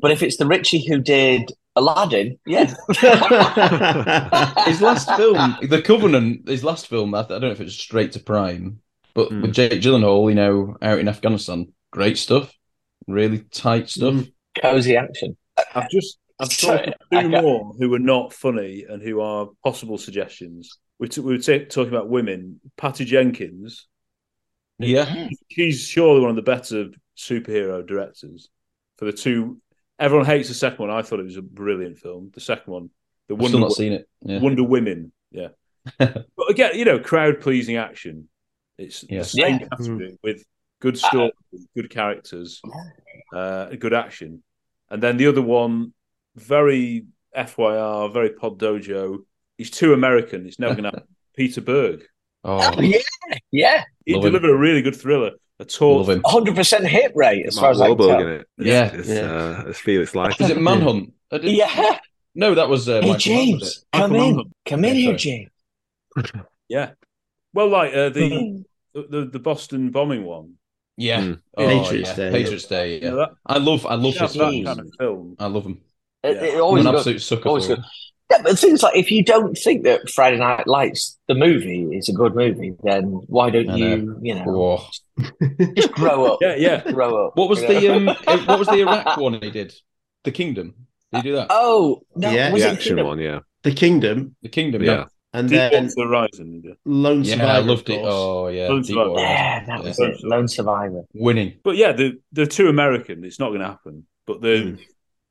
but 0.00 0.10
if 0.10 0.22
it's 0.22 0.36
the 0.36 0.46
Ritchie 0.46 0.86
who 0.88 0.98
did 1.00 1.50
Aladdin, 1.76 2.38
yeah. 2.46 2.66
His 4.66 4.80
last 4.82 5.10
film, 5.16 5.56
The 5.62 5.82
Covenant, 5.84 6.48
his 6.48 6.64
last 6.64 6.86
film, 6.88 7.14
I, 7.14 7.20
I 7.20 7.22
don't 7.22 7.40
know 7.42 7.50
if 7.50 7.60
it's 7.60 7.74
straight 7.74 8.12
to 8.12 8.20
Prime, 8.20 8.80
but 9.14 9.30
Mm. 9.30 9.42
with 9.42 9.54
Jake 9.54 9.80
Gyllenhaal, 9.80 10.28
you 10.28 10.34
know, 10.34 10.76
out 10.82 10.98
in 10.98 11.08
Afghanistan, 11.08 11.72
great 11.92 12.18
stuff, 12.18 12.52
really 13.06 13.38
tight 13.50 13.88
stuff. 13.88 14.24
Cozy 14.60 14.96
action. 14.96 15.36
I've 15.74 15.90
just 15.90 16.18
I've 16.40 16.52
Sorry, 16.52 16.86
talked 16.86 17.02
I 17.12 17.22
two 17.22 17.30
got- 17.30 17.42
more 17.44 17.72
who 17.78 17.94
are 17.94 17.98
not 17.98 18.32
funny 18.32 18.84
and 18.88 19.02
who 19.02 19.20
are 19.20 19.48
possible 19.62 19.98
suggestions. 19.98 20.78
We, 20.98 21.08
t- 21.08 21.20
we 21.20 21.32
were 21.36 21.42
ta- 21.42 21.64
talking 21.68 21.92
about 21.94 22.08
women. 22.08 22.60
Patty 22.76 23.04
Jenkins. 23.04 23.86
Yeah, 24.78 25.28
She's 25.50 25.82
surely 25.86 26.20
one 26.22 26.30
of 26.30 26.36
the 26.36 26.42
better 26.42 26.86
superhero 27.16 27.86
directors. 27.86 28.48
For 28.96 29.04
the 29.04 29.12
two, 29.12 29.60
everyone 29.98 30.24
hates 30.26 30.48
the 30.48 30.54
second 30.54 30.78
one. 30.88 30.90
I 30.90 31.02
thought 31.02 31.20
it 31.20 31.24
was 31.24 31.36
a 31.36 31.42
brilliant 31.42 31.98
film. 31.98 32.30
The 32.34 32.40
second 32.40 32.72
one, 32.72 32.90
the 33.28 33.34
I've 33.34 33.40
Wonder 33.40 33.48
still 33.48 33.60
not 33.60 33.68
Wo- 33.68 33.74
seen 33.74 33.92
it. 33.92 34.08
Yeah. 34.22 34.38
Wonder 34.40 34.62
Women. 34.64 35.12
Yeah, 35.30 35.48
but 35.98 36.26
again, 36.48 36.72
you 36.76 36.84
know, 36.86 36.98
crowd 36.98 37.40
pleasing 37.40 37.76
action. 37.76 38.28
It's 38.78 39.04
Yes. 39.08 39.32
the 39.32 39.42
same 39.42 39.60
Yeah. 39.60 39.68
category 39.68 40.18
with 40.22 40.44
good 40.80 40.96
story, 40.98 41.32
good 41.76 41.90
characters, 41.90 42.62
uh, 43.34 43.66
good 43.76 43.92
action, 43.92 44.42
and 44.90 45.02
then 45.02 45.18
the 45.18 45.26
other 45.26 45.42
one, 45.42 45.92
very 46.40 47.06
FYR, 47.36 48.12
very 48.12 48.30
Pod 48.30 48.58
Dojo. 48.58 49.18
He's 49.58 49.70
too 49.70 49.92
American. 49.92 50.46
It's 50.46 50.58
never 50.58 50.74
going 50.74 50.84
to 50.84 50.90
happen. 50.90 51.14
Peter 51.36 51.60
Berg. 51.60 52.02
Oh, 52.44 52.80
yeah, 52.80 52.98
yeah. 53.52 53.84
He 54.06 54.14
Love 54.14 54.24
him. 54.24 54.32
delivered 54.32 54.50
a 54.54 54.58
really 54.58 54.82
good 54.82 54.96
thriller. 54.96 55.32
A 55.58 55.64
taut, 55.66 56.08
love 56.08 56.08
him. 56.16 56.22
100% 56.22 56.86
hit 56.86 57.12
rate, 57.14 57.44
as 57.46 57.56
far 57.56 57.64
Mark 57.64 57.74
as 57.74 57.80
I 57.82 57.86
can 57.88 57.96
Wahlberg 57.98 58.18
tell. 58.18 58.28
it. 58.28 58.46
Yeah. 58.58 58.90
It's, 58.94 59.08
Yeah. 59.08 59.20
Uh, 59.20 59.64
it's 59.68 59.78
Felix 59.78 60.14
Leiter. 60.14 60.42
Is 60.44 60.50
it 60.50 60.58
Manhunt? 60.60 61.12
I 61.30 61.36
Yeah. 61.36 61.98
No, 62.34 62.54
that 62.54 62.68
was 62.68 62.88
uh, 62.88 63.00
Hey, 63.02 63.10
Michael 63.10 63.10
Mann, 63.10 63.14
was 63.14 63.22
James, 63.24 63.84
come 63.92 64.10
Michael 64.12 64.28
in. 64.30 64.36
Mann. 64.36 64.44
Come 64.64 64.84
in 64.86 64.94
Yeah, 64.96 65.00
here. 65.02 65.16
James. 65.16 65.50
yeah. 66.68 66.90
Well, 67.52 67.68
like 67.68 67.92
uh, 67.94 68.08
the, 68.10 68.64
the 68.94 69.28
the 69.32 69.38
Boston 69.38 69.90
bombing 69.90 70.24
one. 70.24 70.54
Yeah. 70.96 71.20
Mm. 71.20 71.40
Oh, 71.56 71.66
Patriots 71.66 72.08
yeah. 72.10 72.14
Day. 72.16 72.30
Patriots 72.30 72.64
Day. 72.66 72.94
You 72.96 73.00
Yeah. 73.02 73.10
know, 73.10 73.26
I 73.46 73.58
love, 73.58 73.84
I 73.86 73.94
love 73.94 74.14
yeah, 74.14 74.22
his 74.22 74.32
that 74.34 74.38
films. 74.38 74.64
kind 74.66 74.80
of 74.80 74.90
film. 74.98 75.36
I 75.38 75.46
love 75.46 75.64
them. 75.64 75.80
It, 76.22 76.36
Yeah. 76.36 76.42
it 76.44 76.54
I'm 76.56 76.60
always 76.62 76.84
an 76.84 76.90
good. 76.92 76.98
absolute 76.98 77.22
sucker 77.22 77.48
Always 77.48 77.64
for 77.66 77.76
good. 77.76 77.78
them. 77.78 77.90
Yeah, 78.30 78.42
but 78.44 78.58
things 78.58 78.82
like 78.82 78.96
if 78.96 79.10
you 79.10 79.24
don't 79.24 79.54
think 79.58 79.82
that 79.84 80.08
Friday 80.10 80.36
Night 80.38 80.66
Lights, 80.68 81.18
the 81.26 81.34
movie, 81.34 81.82
is 81.96 82.08
a 82.08 82.12
good 82.12 82.36
movie, 82.36 82.74
then 82.84 83.04
why 83.26 83.50
don't 83.50 83.68
I 83.70 83.76
you, 83.76 84.18
you 84.22 84.34
know, 84.36 84.84
just 85.74 85.92
grow 85.92 86.26
up? 86.34 86.38
Yeah, 86.42 86.54
yeah. 86.56 86.92
Grow 86.92 87.26
up. 87.26 87.36
What 87.36 87.48
was 87.48 87.60
the 87.60 87.80
know? 87.80 87.96
um? 87.96 88.06
what 88.46 88.58
was 88.58 88.68
the 88.68 88.80
Iraq 88.80 89.16
one 89.16 89.34
he 89.42 89.50
did? 89.50 89.74
The 90.24 90.30
Kingdom. 90.30 90.74
Did 91.12 91.22
he 91.24 91.30
do 91.30 91.36
that? 91.36 91.48
Oh 91.50 92.02
no! 92.14 92.30
Yeah. 92.30 92.52
was 92.52 92.62
The 92.62 92.68
it 92.68 92.72
action 92.74 92.88
Kingdom? 92.90 93.06
one, 93.08 93.18
yeah. 93.18 93.40
The 93.64 93.72
Kingdom, 93.72 94.36
The 94.42 94.48
Kingdom. 94.48 94.82
Yeah. 94.84 94.92
Yeah. 94.92 95.04
and 95.32 95.48
then 95.48 95.86
Deepwater 95.88 96.08
Horizon. 96.08 96.62
yeah. 96.64 96.74
Lone 96.84 97.24
Yeah, 97.24 97.32
Survivor. 97.34 97.50
I 97.52 97.58
loved 97.58 97.90
it. 97.90 98.00
Oh 98.04 98.46
yeah, 98.48 98.68
Lone 98.68 98.84
Survivor. 98.84 99.14
Yeah, 99.18 99.64
that 99.66 99.82
was 99.82 99.98
Yeah. 99.98 100.06
it. 100.06 100.22
Lone 100.22 100.46
Survivor. 100.48 101.02
winning. 101.14 101.54
But 101.64 101.76
yeah, 101.76 101.90
the 101.92 102.20
they're 102.30 102.46
too 102.46 102.68
American. 102.68 103.24
It's 103.24 103.40
not 103.40 103.48
going 103.48 103.60
to 103.60 103.66
happen. 103.66 104.06
But 104.26 104.40
they're 104.40 104.62
Mm. 104.64 104.78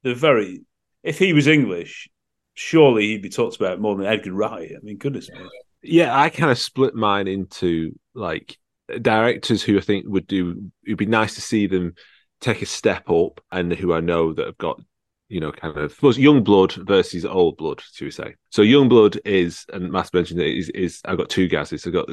they're 0.04 0.16
very. 0.16 0.62
If 1.04 1.20
he 1.20 1.34
was 1.34 1.48
English, 1.48 2.10
surely 2.54 3.08
he'd 3.08 3.22
be 3.22 3.30
talked 3.30 3.56
about 3.56 3.80
more 3.80 3.96
than 3.96 4.06
Edgar 4.06 4.34
Wright. 4.34 4.72
I 4.76 4.80
mean, 4.84 4.98
goodness 4.98 5.30
me. 5.30 5.40
Yeah, 5.82 6.18
I 6.18 6.30
kind 6.30 6.52
of 6.52 6.60
split 6.60 6.94
mine 6.94 7.28
into 7.28 7.98
like 8.14 8.58
directors 9.02 9.64
who 9.64 9.78
I 9.78 9.82
think 9.82 10.06
would 10.08 10.28
do. 10.28 10.72
It'd 10.86 10.98
be 10.98 11.06
nice 11.06 11.36
to 11.36 11.42
see 11.42 11.68
them 11.68 11.94
take 12.42 12.62
a 12.62 12.66
step 12.66 13.10
up, 13.10 13.42
and 13.52 13.72
who 13.72 13.94
I 13.94 14.02
know 14.02 14.34
that 14.34 14.46
have 14.46 14.58
got 14.58 14.82
you 15.30 15.40
know 15.40 15.52
kind 15.52 15.78
of 15.78 16.02
was 16.02 16.18
young 16.18 16.44
blood 16.44 16.74
versus 16.74 17.26
old 17.26 17.58
blood, 17.58 17.82
should 17.94 18.06
we 18.06 18.12
say? 18.12 18.36
So 18.50 18.62
young 18.62 18.90
blood 18.90 19.20
is, 19.24 19.66
and 19.72 19.92
Matt 19.92 20.14
mentioned 20.14 20.42
it 20.42 20.58
is. 20.58 20.70
is 20.70 21.02
I've 21.06 21.18
got 21.18 21.30
two 21.30 21.48
guesses. 21.48 21.88
I 21.88 21.92
got 21.92 22.10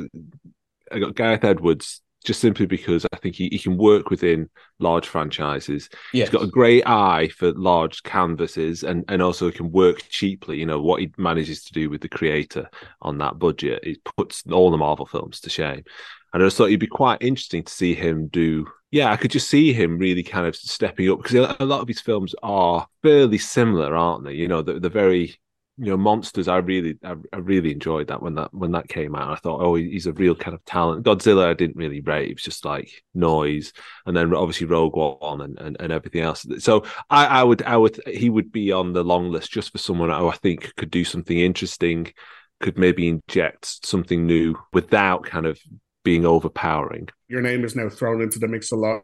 I 0.93 0.99
got 0.99 1.17
Gareth 1.17 1.45
Edwards. 1.45 2.03
Just 2.27 2.41
simply 2.41 2.67
because 2.67 3.07
I 3.13 3.17
think 3.19 3.37
he, 3.37 3.49
he 3.51 3.59
can 3.59 3.79
work 3.79 4.11
within 4.11 4.51
large 4.81 5.07
franchises. 5.07 5.89
Yes. 6.13 6.29
He's 6.29 6.39
got 6.39 6.47
a 6.47 6.51
great 6.51 6.87
eye 6.87 7.29
for 7.29 7.53
large 7.53 8.03
canvases 8.03 8.83
and, 8.83 9.05
and 9.09 9.23
also 9.23 9.53
can 9.53 9.71
work 9.71 10.03
cheaply. 10.09 10.59
You 10.59 10.67
know, 10.67 10.83
what 10.83 11.01
he 11.01 11.13
manages 11.17 11.63
to 11.65 11.73
do 11.73 11.89
with 11.89 12.01
the 12.01 12.09
creator 12.09 12.69
on 13.01 13.19
that 13.19 13.39
budget, 13.39 13.85
it 13.85 13.99
puts 14.17 14.43
all 14.51 14.73
the 14.73 14.77
Marvel 14.77 15.07
films 15.07 15.41
to 15.41 15.51
shame. 15.51 15.85
And 16.33 16.43
I 16.43 16.47
just 16.47 16.57
thought 16.57 16.67
it'd 16.67 16.81
be 16.81 16.89
quite 16.89 17.23
interesting 17.23 17.63
to 17.63 17.73
see 17.73 17.95
him 17.95 18.27
do. 18.27 18.67
Yeah, 18.91 19.13
I 19.13 19.17
could 19.17 19.31
just 19.31 19.49
see 19.49 19.73
him 19.73 19.97
really 19.97 20.25
kind 20.25 20.47
of 20.47 20.57
stepping 20.57 21.09
up 21.09 21.23
because 21.23 21.57
a 21.61 21.65
lot 21.65 21.81
of 21.81 21.89
his 21.89 22.01
films 22.01 22.35
are 22.43 22.87
fairly 23.03 23.39
similar, 23.39 23.95
aren't 23.95 24.25
they? 24.25 24.35
You 24.35 24.49
know, 24.49 24.63
they're, 24.63 24.81
they're 24.81 24.91
very 24.91 25.37
you 25.79 25.87
know 25.87 25.97
monsters 25.97 26.49
i 26.49 26.57
really 26.57 26.97
I, 27.05 27.15
I 27.33 27.37
really 27.37 27.71
enjoyed 27.71 28.09
that 28.09 28.23
when 28.23 28.35
that 28.37 28.53
when 28.55 28.73
that 28.73 28.89
came 28.89 29.15
out. 29.15 29.31
I 29.31 29.37
thought 29.37 29.61
oh 29.61 29.75
he's 29.75 30.07
a 30.07 30.13
real 30.13 30.35
kind 30.35 30.55
of 30.55 30.65
talent. 30.65 31.05
Godzilla 31.05 31.47
i 31.47 31.55
didn't 31.55 31.77
really 31.77 32.01
rate. 32.01 32.31
It 32.31 32.35
was 32.35 32.43
just 32.43 32.65
like 32.65 32.91
noise. 33.15 33.73
And 34.07 34.17
then 34.17 34.35
obviously 34.35 34.67
rogue 34.67 34.97
one 34.97 35.41
and, 35.41 35.59
and, 35.59 35.77
and 35.79 35.93
everything 35.93 36.23
else. 36.23 36.47
So 36.59 36.85
I, 37.11 37.27
I 37.27 37.43
would 37.43 37.63
i 37.63 37.77
would 37.77 38.01
he 38.07 38.31
would 38.31 38.51
be 38.51 38.73
on 38.73 38.93
the 38.93 39.05
long 39.05 39.31
list 39.31 39.51
just 39.51 39.73
for 39.73 39.79
someone 39.79 40.09
who 40.09 40.29
i 40.29 40.37
think 40.37 40.75
could 40.77 40.91
do 40.91 41.05
something 41.05 41.39
interesting 41.39 42.13
could 42.61 42.79
maybe 42.79 43.09
inject 43.09 43.87
something 43.87 44.27
new 44.27 44.57
without 44.73 45.25
kind 45.25 45.47
of 45.47 45.61
being 46.05 46.25
overpowering. 46.25 47.09
Your 47.29 47.43
name 47.43 47.65
is 47.65 47.77
now 47.77 47.89
thrown 47.89 48.23
into 48.23 48.39
the 48.39 48.49
mix 48.49 48.73
a 48.73 48.77
lot 48.77 49.03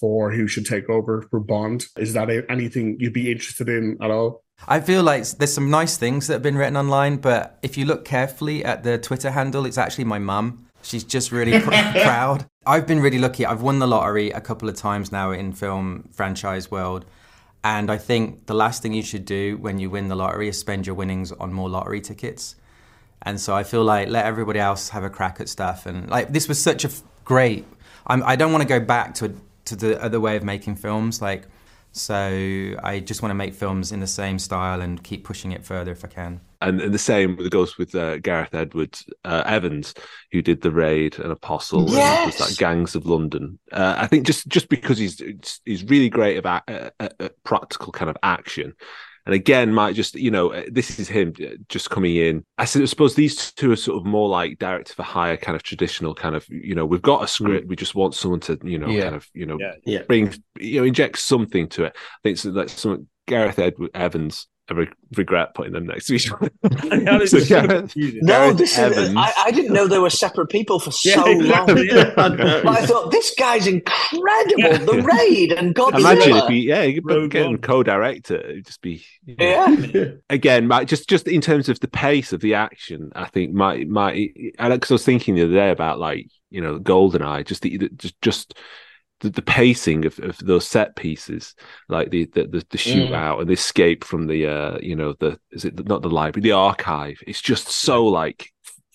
for 0.00 0.32
who 0.32 0.48
should 0.48 0.66
take 0.66 0.88
over 0.88 1.22
for 1.30 1.40
Bond. 1.40 1.86
Is 1.96 2.14
that 2.14 2.30
anything 2.48 2.96
you'd 2.98 3.12
be 3.12 3.30
interested 3.30 3.68
in 3.68 3.98
at 4.02 4.10
all? 4.10 4.42
I 4.66 4.80
feel 4.80 5.02
like 5.02 5.24
there's 5.24 5.52
some 5.52 5.70
nice 5.70 5.96
things 5.96 6.26
that 6.26 6.34
have 6.34 6.42
been 6.42 6.56
written 6.56 6.76
online, 6.76 7.16
but 7.16 7.58
if 7.62 7.78
you 7.78 7.84
look 7.84 8.04
carefully 8.04 8.64
at 8.64 8.82
the 8.82 8.98
Twitter 8.98 9.30
handle, 9.30 9.64
it's 9.64 9.78
actually 9.78 10.04
my 10.04 10.18
mum. 10.18 10.66
She's 10.82 11.04
just 11.04 11.32
really 11.32 11.60
pr- 11.60 11.70
proud. 12.02 12.46
I've 12.66 12.86
been 12.86 13.00
really 13.00 13.18
lucky. 13.18 13.46
I've 13.46 13.62
won 13.62 13.78
the 13.78 13.86
lottery 13.86 14.30
a 14.30 14.40
couple 14.40 14.68
of 14.68 14.76
times 14.76 15.12
now 15.12 15.30
in 15.30 15.52
film 15.52 16.08
franchise 16.12 16.70
world. 16.70 17.04
And 17.64 17.90
I 17.90 17.96
think 17.96 18.46
the 18.46 18.54
last 18.54 18.82
thing 18.82 18.92
you 18.92 19.02
should 19.02 19.24
do 19.24 19.56
when 19.58 19.78
you 19.78 19.90
win 19.90 20.08
the 20.08 20.16
lottery 20.16 20.48
is 20.48 20.58
spend 20.58 20.86
your 20.86 20.94
winnings 20.94 21.32
on 21.32 21.52
more 21.52 21.68
lottery 21.68 22.00
tickets. 22.00 22.56
And 23.22 23.40
so 23.40 23.54
I 23.54 23.64
feel 23.64 23.84
like 23.84 24.08
let 24.08 24.26
everybody 24.26 24.60
else 24.60 24.90
have 24.90 25.02
a 25.02 25.10
crack 25.10 25.40
at 25.40 25.48
stuff. 25.48 25.86
And 25.86 26.08
like 26.08 26.32
this 26.32 26.46
was 26.46 26.60
such 26.60 26.84
a 26.84 26.88
f- 26.88 27.02
great. 27.24 27.66
I'm, 28.06 28.22
I 28.22 28.36
don't 28.36 28.52
want 28.52 28.62
to 28.62 28.68
go 28.68 28.80
back 28.80 29.14
to 29.14 29.34
to 29.66 29.76
the 29.76 30.02
other 30.02 30.20
way 30.20 30.36
of 30.36 30.44
making 30.44 30.76
films. 30.76 31.20
Like 31.20 31.46
So 31.92 32.74
I 32.82 33.00
just 33.00 33.22
want 33.22 33.30
to 33.30 33.34
make 33.34 33.54
films 33.54 33.92
in 33.92 34.00
the 34.00 34.06
same 34.06 34.38
style 34.38 34.80
and 34.80 35.02
keep 35.02 35.24
pushing 35.24 35.52
it 35.52 35.64
further 35.64 35.92
if 35.92 36.04
I 36.04 36.08
can. 36.08 36.40
And, 36.60 36.80
and 36.80 36.92
the 36.92 36.98
same 36.98 37.36
goes 37.48 37.78
with 37.78 37.94
uh, 37.94 38.18
Gareth 38.18 38.54
Edwards 38.54 39.04
uh, 39.24 39.44
Evans, 39.46 39.94
who 40.32 40.42
did 40.42 40.60
the 40.60 40.70
Raid 40.70 41.18
and 41.18 41.30
Apostle, 41.30 41.88
yes! 41.88 42.22
and 42.22 42.32
does 42.32 42.48
that 42.48 42.58
Gangs 42.58 42.94
of 42.94 43.06
London. 43.06 43.58
Uh, 43.72 43.94
I 43.96 44.06
think 44.06 44.26
just 44.26 44.48
just 44.48 44.68
because 44.68 44.98
he's 44.98 45.22
he's 45.64 45.84
really 45.84 46.08
great 46.08 46.36
about 46.36 46.68
uh, 46.68 46.90
uh, 46.98 47.28
practical 47.44 47.92
kind 47.92 48.10
of 48.10 48.16
action, 48.22 48.74
and 49.28 49.34
again, 49.34 49.74
might 49.74 49.94
just 49.94 50.14
you 50.14 50.30
know 50.30 50.54
uh, 50.54 50.62
this 50.72 50.98
is 50.98 51.06
him 51.06 51.34
just 51.68 51.90
coming 51.90 52.16
in. 52.16 52.42
I 52.56 52.64
suppose 52.64 53.14
these 53.14 53.52
two 53.52 53.70
are 53.70 53.76
sort 53.76 53.98
of 53.98 54.06
more 54.06 54.26
like 54.26 54.58
director 54.58 54.94
for 54.94 55.02
hire, 55.02 55.36
kind 55.36 55.54
of 55.54 55.62
traditional 55.62 56.14
kind 56.14 56.34
of 56.34 56.48
you 56.48 56.74
know 56.74 56.86
we've 56.86 57.02
got 57.02 57.22
a 57.22 57.28
script, 57.28 57.66
mm. 57.66 57.68
we 57.68 57.76
just 57.76 57.94
want 57.94 58.14
someone 58.14 58.40
to 58.40 58.58
you 58.64 58.78
know 58.78 58.88
yeah. 58.88 59.02
kind 59.02 59.16
of 59.16 59.28
you 59.34 59.44
know 59.44 59.58
yeah. 59.60 59.72
Yeah. 59.84 60.02
bring 60.08 60.34
you 60.58 60.80
know 60.80 60.86
inject 60.86 61.18
something 61.18 61.68
to 61.68 61.84
it. 61.84 61.92
I 61.94 62.18
think 62.22 62.36
it's 62.36 62.46
like 62.46 62.70
some 62.70 63.06
Gareth 63.26 63.58
Edward 63.58 63.90
Evans 63.92 64.46
I 64.70 64.74
re- 64.74 64.88
regret 65.16 65.54
putting 65.54 65.72
them 65.72 65.86
next 65.86 66.06
to 66.06 66.14
each 66.14 66.30
other. 66.30 66.50
so 67.26 67.44
Gareth, 67.44 67.94
no, 67.96 68.52
this 68.52 68.76
is, 68.78 69.14
I, 69.16 69.32
I, 69.46 69.50
didn't 69.50 69.72
know 69.72 69.86
they 69.86 69.98
were 69.98 70.10
separate 70.10 70.48
people 70.48 70.78
for 70.78 70.90
so 70.90 71.26
yeah, 71.26 71.64
long. 71.64 71.78
Yeah, 71.88 72.12
I, 72.18 72.62
I, 72.66 72.86
thought 72.86 73.10
this 73.10 73.34
guy's 73.38 73.66
incredible. 73.66 74.58
Yeah. 74.58 74.78
The 74.78 75.02
Raid 75.02 75.52
and 75.52 75.74
Godzilla. 75.74 76.00
Imagine 76.00 76.36
if 76.36 76.48
he, 76.48 76.68
yeah, 76.68 76.82
you 76.82 77.00
could 77.00 77.30
get 77.30 77.46
him 77.46 77.58
co-director. 77.58 78.36
It'd 78.36 78.66
just 78.66 78.82
be, 78.82 79.04
you 79.24 79.36
know, 79.36 79.68
yeah. 79.68 80.04
Again, 80.28 80.66
my, 80.66 80.84
just 80.84 81.08
just 81.08 81.26
in 81.28 81.40
terms 81.40 81.68
of 81.68 81.80
the 81.80 81.88
pace 81.88 82.32
of 82.32 82.40
the 82.40 82.54
action, 82.54 83.10
I 83.14 83.26
think 83.28 83.54
my 83.54 83.84
my, 83.84 84.28
because 84.58 84.90
I 84.90 84.94
was 84.94 85.04
thinking 85.04 85.34
the 85.34 85.44
other 85.44 85.54
day 85.54 85.70
about 85.70 85.98
like 85.98 86.28
you 86.50 86.60
know 86.60 86.78
Goldeneye, 86.78 87.46
just 87.46 87.62
the 87.62 87.90
just 87.96 88.20
just 88.20 88.54
the, 89.20 89.30
the 89.30 89.42
pacing 89.42 90.04
of, 90.04 90.18
of 90.20 90.38
those 90.38 90.66
set 90.66 90.96
pieces, 90.96 91.54
like 91.88 92.10
the 92.10 92.26
the, 92.26 92.44
the, 92.44 92.66
the 92.70 92.78
shootout 92.78 93.36
mm. 93.36 93.40
and 93.40 93.48
the 93.48 93.54
escape 93.54 94.04
from 94.04 94.26
the 94.26 94.46
uh, 94.46 94.78
you 94.80 94.94
know 94.94 95.14
the 95.18 95.38
is 95.50 95.64
it 95.64 95.86
not 95.86 96.02
the 96.02 96.10
library 96.10 96.42
the 96.42 96.52
archive. 96.52 97.18
It's 97.26 97.40
just 97.40 97.68
so 97.68 98.06
like 98.06 98.50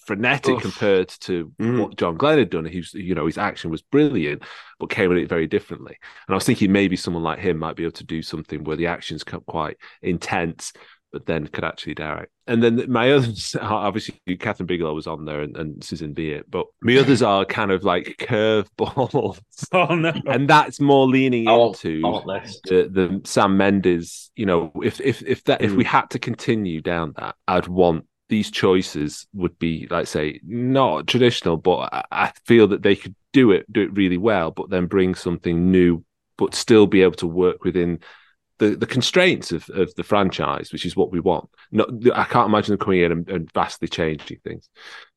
frenetic 0.05 0.55
Oof. 0.55 0.61
compared 0.61 1.09
to 1.09 1.51
mm. 1.59 1.81
what 1.81 1.95
John 1.97 2.15
Glen 2.15 2.37
had 2.37 2.49
done. 2.49 2.65
He's 2.65 2.93
you 2.93 3.15
know 3.15 3.25
his 3.25 3.37
action 3.37 3.69
was 3.69 3.81
brilliant, 3.81 4.43
but 4.79 4.89
came 4.89 5.11
at 5.11 5.17
it 5.17 5.29
very 5.29 5.47
differently. 5.47 5.97
And 6.27 6.33
I 6.33 6.35
was 6.35 6.45
thinking 6.45 6.71
maybe 6.71 6.95
someone 6.95 7.23
like 7.23 7.39
him 7.39 7.57
might 7.57 7.75
be 7.75 7.83
able 7.83 7.93
to 7.93 8.03
do 8.03 8.21
something 8.21 8.63
where 8.63 8.77
the 8.77 8.87
action's 8.87 9.23
quite 9.23 9.77
intense, 10.01 10.73
but 11.13 11.27
then 11.27 11.47
could 11.47 11.63
actually 11.63 11.93
direct. 11.93 12.31
And 12.47 12.61
then 12.61 12.91
my 12.91 13.11
others, 13.13 13.55
obviously, 13.61 14.19
Kathryn 14.27 14.65
Bigelow 14.65 14.93
was 14.93 15.07
on 15.07 15.23
there 15.23 15.41
and, 15.41 15.55
and 15.55 15.81
Susanne 15.83 16.13
Bier, 16.13 16.43
but 16.49 16.65
my 16.81 16.97
others 16.97 17.21
are 17.21 17.45
kind 17.45 17.71
of 17.71 17.85
like 17.85 18.17
curveballs. 18.19 19.39
Oh 19.71 19.95
no! 19.95 20.13
And 20.25 20.49
that's 20.49 20.79
more 20.79 21.07
leaning 21.07 21.47
I 21.47 21.53
into 21.53 22.01
want, 22.01 22.25
want 22.25 22.49
the, 22.65 22.89
the 22.91 23.21
Sam 23.23 23.55
Mendes. 23.55 24.31
You 24.35 24.45
know, 24.45 24.71
if 24.83 24.99
if 24.99 25.21
if 25.21 25.43
that 25.45 25.61
mm. 25.61 25.65
if 25.65 25.71
we 25.73 25.83
had 25.83 26.09
to 26.11 26.19
continue 26.19 26.81
down 26.81 27.13
that, 27.17 27.35
I'd 27.47 27.67
want 27.67 28.05
these 28.29 28.49
choices 28.49 29.27
would 29.33 29.57
be 29.59 29.87
like 29.89 30.07
say 30.07 30.39
not 30.43 31.07
traditional, 31.07 31.57
but 31.57 31.89
I, 31.93 32.03
I 32.11 32.31
feel 32.45 32.67
that 32.69 32.81
they 32.81 32.95
could 32.95 33.15
do 33.31 33.51
it 33.51 33.71
do 33.71 33.81
it 33.81 33.93
really 33.93 34.17
well, 34.17 34.51
but 34.51 34.69
then 34.69 34.87
bring 34.87 35.15
something 35.15 35.71
new, 35.71 36.03
but 36.37 36.55
still 36.55 36.87
be 36.87 37.03
able 37.03 37.15
to 37.15 37.27
work 37.27 37.63
within 37.63 37.99
the, 38.59 38.75
the 38.75 38.85
constraints 38.85 39.51
of, 39.51 39.69
of 39.71 39.93
the 39.95 40.03
franchise, 40.03 40.71
which 40.71 40.85
is 40.85 40.95
what 40.95 41.11
we 41.11 41.19
want. 41.19 41.49
Not, 41.71 41.89
I 42.13 42.23
can't 42.25 42.49
imagine 42.49 42.73
them 42.73 42.79
coming 42.79 43.01
in 43.01 43.11
and, 43.11 43.29
and 43.29 43.53
vastly 43.53 43.87
changing 43.87 44.39
things. 44.43 44.69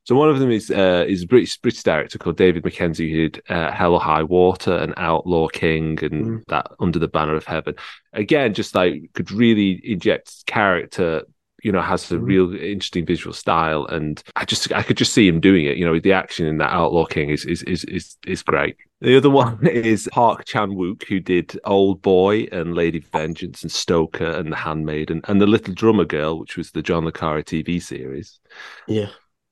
So 0.05 0.15
one 0.15 0.31
of 0.31 0.39
them 0.39 0.53
is 0.53 0.71
uh, 0.71 1.05
is 1.09 1.25
a 1.25 1.27
British 1.27 1.59
British 1.59 1.83
director 1.83 2.17
called 2.17 2.37
David 2.37 2.65
Mackenzie 2.65 3.11
who 3.11 3.29
did 3.29 3.43
uh, 3.49 3.73
Hell 3.73 3.95
or 3.95 4.01
High 4.01 4.23
Water 4.23 4.77
and 4.77 4.95
Outlaw 4.97 5.49
King 5.49 5.99
and 6.03 6.27
mm. 6.27 6.43
that 6.47 6.71
Under 6.79 7.01
the 7.01 7.09
Banner 7.09 7.35
of 7.35 7.45
Heaven. 7.45 7.75
Again, 8.13 8.55
just 8.55 8.77
like 8.77 9.11
could 9.15 9.33
really 9.33 9.81
inject 9.83 10.47
character 10.47 11.25
you 11.67 11.73
know 11.73 11.83
has 11.83 12.11
a 12.13 12.15
mm-hmm. 12.15 12.25
real 12.25 12.55
interesting 12.55 13.05
visual 13.05 13.35
style 13.35 13.87
and 13.87 14.23
i 14.37 14.45
just 14.45 14.73
i 14.73 14.83
could 14.85 14.97
just 14.97 15.13
see 15.13 15.27
him 15.27 15.41
doing 15.41 15.65
it 15.65 15.77
you 15.77 15.85
know 15.85 15.99
the 15.99 16.13
action 16.13 16.47
in 16.47 16.59
that 16.59 16.73
outlaw 16.73 17.05
king 17.05 17.29
is 17.29 17.45
is 17.45 17.65
is 17.65 17.83
is, 17.85 18.17
is 18.25 18.43
great 18.43 18.77
the 19.01 19.17
other 19.17 19.29
one 19.29 19.67
is 19.67 20.09
Park 20.11 20.47
Chan 20.47 20.71
Wook, 20.71 21.05
who 21.05 21.21
did 21.21 21.61
Old 21.65 22.01
Boy 22.01 22.45
and 22.51 22.75
Lady 22.75 23.01
Vengeance 23.01 23.63
and 23.63 23.71
Stoker 23.71 24.25
and 24.25 24.51
The 24.51 24.57
Handmaiden 24.57 25.21
and 25.25 25.39
The 25.39 25.47
Little 25.47 25.75
Drummer 25.75 26.07
Girl, 26.07 26.39
which 26.39 26.57
was 26.57 26.71
the 26.71 26.81
John 26.81 27.05
Le 27.05 27.13
Carre 27.13 27.43
TV 27.43 27.83
series. 27.83 28.41
Yeah. 28.89 29.11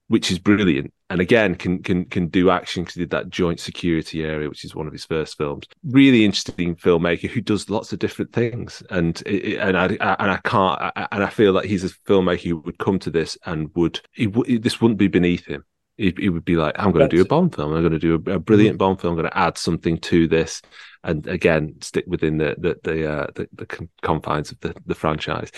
Which 0.09 0.31
is 0.31 0.39
brilliant. 0.39 0.93
And 1.09 1.21
again, 1.21 1.55
can 1.55 1.83
can 1.83 2.05
can 2.05 2.29
do 2.29 2.51
action 2.51 2.83
because 2.83 2.95
he 2.95 3.01
did 3.01 3.11
that 3.11 3.31
joint 3.31 3.59
security 3.59 4.23
area, 4.23 4.49
which 4.49 4.65
is 4.65 4.75
one 4.75 4.87
of 4.87 4.93
his 4.93 5.07
first 5.07 5.39
films. 5.39 5.67
Really 5.83 6.25
interesting 6.25 6.77
filmmaker 6.77 7.31
who 7.31 7.41
does 7.41 7.71
lots 7.71 7.93
of 7.93 8.01
different 8.01 8.33
things, 8.33 8.83
and 8.91 9.23
and 9.27 9.79
I, 9.79 9.87
and 9.87 10.31
I 10.31 10.39
can't 10.45 10.93
and 11.13 11.25
I 11.25 11.31
feel 11.31 11.55
that 11.55 11.65
he's 11.65 11.85
a 11.85 11.89
filmmaker 11.89 12.49
who 12.49 12.57
would 12.59 12.79
come 12.79 12.99
to 12.99 13.11
this 13.11 13.39
and 13.47 13.71
would 13.75 14.01
he, 14.13 14.27
this 14.59 14.81
wouldn't 14.81 14.99
be 14.99 15.09
beneath 15.09 15.47
him 15.47 15.65
he, 15.97 16.29
would 16.29 16.45
be 16.45 16.57
like, 16.57 16.75
I'm 16.79 16.91
going 16.91 17.09
to 17.09 17.17
do 17.17 17.23
a 17.23 17.27
Bond 17.27 17.55
film. 17.55 17.73
I'm 17.73 17.83
going 17.83 17.93
to 17.93 17.99
do 17.99 18.15
a, 18.15 18.35
a 18.35 18.39
brilliant 18.39 18.79
mm-hmm. 18.79 19.01
Film. 19.01 19.13
I'm 19.13 19.17
going 19.17 19.31
to 19.31 19.39
add 19.39 19.57
something 19.57 19.99
to 19.99 20.27
this, 20.27 20.61
and 21.05 21.27
again, 21.27 21.77
stick 21.81 22.05
within 22.07 22.39
the 22.39 22.57
the 22.59 22.77
the, 22.83 23.13
uh, 23.13 23.27
the, 23.35 23.49
the 23.53 23.89
confines 24.03 24.51
of 24.51 24.61
the, 24.61 24.75
the 24.87 24.95
franchise. 24.95 25.51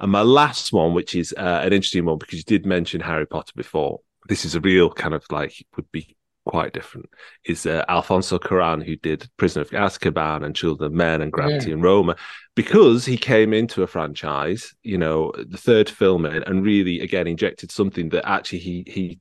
And 0.00 0.12
my 0.12 0.22
last 0.22 0.72
one, 0.72 0.94
which 0.94 1.14
is 1.14 1.34
uh, 1.36 1.60
an 1.62 1.72
interesting 1.72 2.04
one 2.04 2.18
because 2.18 2.38
you 2.38 2.44
did 2.44 2.66
mention 2.66 3.00
Harry 3.00 3.26
Potter 3.26 3.52
before. 3.56 4.00
This 4.28 4.44
is 4.44 4.54
a 4.54 4.60
real 4.60 4.90
kind 4.90 5.14
of 5.14 5.24
like 5.30 5.66
would 5.76 5.90
be 5.92 6.16
quite 6.46 6.72
different. 6.72 7.08
Is 7.44 7.66
uh, 7.66 7.84
Alfonso 7.88 8.38
Cuarón 8.38 8.84
who 8.84 8.96
did 8.96 9.28
Prisoner 9.36 9.62
of 9.62 9.70
Azkaban 9.70 10.44
and 10.44 10.54
Children 10.54 10.86
of 10.86 10.92
Men 10.92 11.22
and 11.22 11.32
Gravity 11.32 11.68
yeah. 11.68 11.74
and 11.74 11.82
Roma 11.82 12.16
because 12.54 13.04
he 13.04 13.16
came 13.16 13.52
into 13.52 13.82
a 13.82 13.86
franchise, 13.86 14.74
you 14.82 14.98
know, 14.98 15.32
the 15.36 15.58
third 15.58 15.88
film 15.88 16.26
in 16.26 16.42
and 16.44 16.64
really 16.64 17.00
again 17.00 17.26
injected 17.26 17.70
something 17.70 18.10
that 18.10 18.28
actually 18.28 18.60
he 18.60 18.84
he 18.86 19.20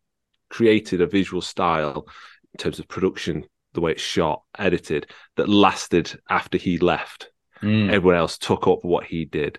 created 0.49 1.01
a 1.01 1.07
visual 1.07 1.41
style 1.41 2.05
in 2.53 2.57
terms 2.57 2.79
of 2.79 2.87
production, 2.87 3.45
the 3.73 3.81
way 3.81 3.91
it's 3.91 4.01
shot, 4.01 4.43
edited, 4.57 5.07
that 5.35 5.49
lasted 5.49 6.19
after 6.29 6.57
he 6.57 6.77
left. 6.77 7.31
Mm. 7.61 7.91
Everyone 7.91 8.17
else 8.17 8.37
took 8.37 8.67
up 8.67 8.83
what 8.83 9.05
he 9.05 9.25
did. 9.25 9.57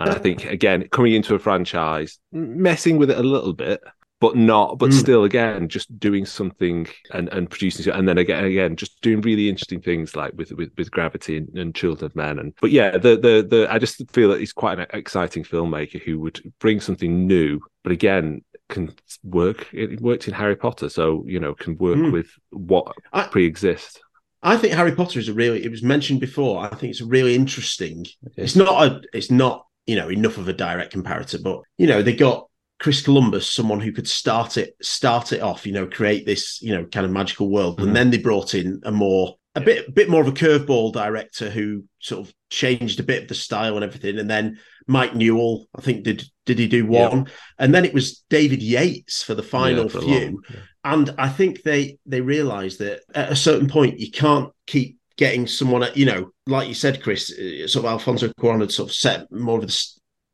And 0.00 0.10
I 0.10 0.14
think 0.14 0.46
again, 0.46 0.88
coming 0.88 1.14
into 1.14 1.34
a 1.34 1.38
franchise, 1.38 2.18
messing 2.32 2.96
with 2.96 3.10
it 3.10 3.18
a 3.18 3.22
little 3.22 3.52
bit, 3.52 3.80
but 4.20 4.36
not, 4.36 4.78
but 4.78 4.90
mm. 4.90 4.94
still 4.94 5.24
again, 5.24 5.68
just 5.68 5.98
doing 5.98 6.26
something 6.26 6.86
and, 7.12 7.28
and 7.30 7.48
producing 7.48 7.92
and 7.92 8.08
then 8.08 8.18
again 8.18 8.44
again, 8.44 8.76
just 8.76 9.00
doing 9.00 9.20
really 9.20 9.48
interesting 9.48 9.80
things 9.80 10.16
like 10.16 10.32
with 10.34 10.52
with, 10.52 10.70
with 10.76 10.90
Gravity 10.90 11.38
and, 11.38 11.48
and 11.56 11.74
Children 11.74 12.06
of 12.06 12.16
Men. 12.16 12.38
And 12.38 12.54
but 12.60 12.70
yeah, 12.70 12.92
the 12.92 13.16
the 13.16 13.46
the 13.48 13.66
I 13.70 13.78
just 13.78 14.02
feel 14.10 14.28
that 14.30 14.40
he's 14.40 14.52
quite 14.52 14.78
an 14.78 14.86
exciting 14.92 15.44
filmmaker 15.44 16.00
who 16.00 16.20
would 16.20 16.40
bring 16.60 16.80
something 16.80 17.26
new, 17.26 17.60
but 17.82 17.92
again, 17.92 18.42
can 18.68 18.94
work. 19.24 19.68
It 19.72 20.00
worked 20.00 20.28
in 20.28 20.34
Harry 20.34 20.56
Potter, 20.56 20.88
so 20.88 21.24
you 21.26 21.40
know 21.40 21.54
can 21.54 21.76
work 21.76 21.98
mm. 21.98 22.12
with 22.12 22.28
what 22.50 22.94
I, 23.12 23.24
pre-exists. 23.24 24.00
I 24.42 24.56
think 24.56 24.72
Harry 24.74 24.92
Potter 24.92 25.18
is 25.18 25.28
a 25.28 25.34
really. 25.34 25.64
It 25.64 25.70
was 25.70 25.82
mentioned 25.82 26.20
before. 26.20 26.62
I 26.62 26.68
think 26.68 26.90
it's 26.90 27.02
a 27.02 27.06
really 27.06 27.34
interesting. 27.34 28.06
It's 28.36 28.56
not 28.56 28.86
a. 28.86 29.02
It's 29.12 29.30
not 29.30 29.66
you 29.90 29.96
know 29.96 30.08
enough 30.08 30.38
of 30.38 30.46
a 30.46 30.52
direct 30.52 30.94
comparator, 30.94 31.42
but 31.42 31.62
you 31.76 31.88
know 31.88 32.00
they 32.00 32.14
got 32.14 32.46
Chris 32.78 33.02
Columbus, 33.02 33.50
someone 33.50 33.80
who 33.80 33.90
could 33.90 34.08
start 34.08 34.56
it 34.56 34.76
start 34.80 35.32
it 35.32 35.42
off. 35.42 35.66
You 35.66 35.72
know, 35.72 35.88
create 35.88 36.26
this 36.26 36.62
you 36.62 36.72
know 36.72 36.84
kind 36.84 37.04
of 37.04 37.10
magical 37.10 37.50
world, 37.50 37.78
mm-hmm. 37.78 37.88
and 37.88 37.96
then 37.96 38.10
they 38.10 38.18
brought 38.18 38.54
in 38.54 38.80
a 38.84 38.92
more 38.92 39.34
a 39.56 39.60
bit 39.60 39.88
a 39.88 39.90
bit 39.90 40.08
more 40.08 40.22
of 40.22 40.28
a 40.28 40.32
curveball 40.32 40.92
director 40.92 41.50
who 41.50 41.82
sort 41.98 42.24
of 42.24 42.32
changed 42.50 43.00
a 43.00 43.02
bit 43.02 43.22
of 43.24 43.28
the 43.28 43.34
style 43.34 43.74
and 43.74 43.84
everything, 43.84 44.20
and 44.20 44.30
then 44.30 44.60
Mike 44.86 45.16
Newell, 45.16 45.66
I 45.76 45.80
think 45.80 46.04
did 46.04 46.22
did 46.46 46.60
he 46.60 46.68
do 46.68 46.86
one, 46.86 47.26
yeah. 47.26 47.32
and 47.58 47.74
then 47.74 47.84
it 47.84 47.92
was 47.92 48.22
David 48.30 48.62
Yates 48.62 49.24
for 49.24 49.34
the 49.34 49.42
final 49.42 49.86
yeah, 49.86 49.90
for 49.90 50.00
few, 50.02 50.20
long, 50.20 50.38
yeah. 50.48 50.60
and 50.84 51.10
I 51.18 51.28
think 51.28 51.62
they 51.62 51.98
they 52.06 52.20
realised 52.20 52.78
that 52.78 53.00
at 53.12 53.32
a 53.32 53.36
certain 53.36 53.68
point 53.68 53.98
you 53.98 54.12
can't 54.12 54.52
keep 54.68 54.99
getting 55.20 55.46
someone, 55.46 55.86
you 55.94 56.06
know, 56.06 56.32
like 56.46 56.66
you 56.66 56.72
said, 56.72 57.02
Chris, 57.02 57.30
uh, 57.30 57.68
sort 57.68 57.84
of 57.84 57.90
Alfonso 57.90 58.28
Cuarón 58.40 58.62
had 58.62 58.72
sort 58.72 58.88
of 58.88 58.94
set 58.94 59.30
more 59.30 59.58
of 59.58 59.66
the 59.66 59.86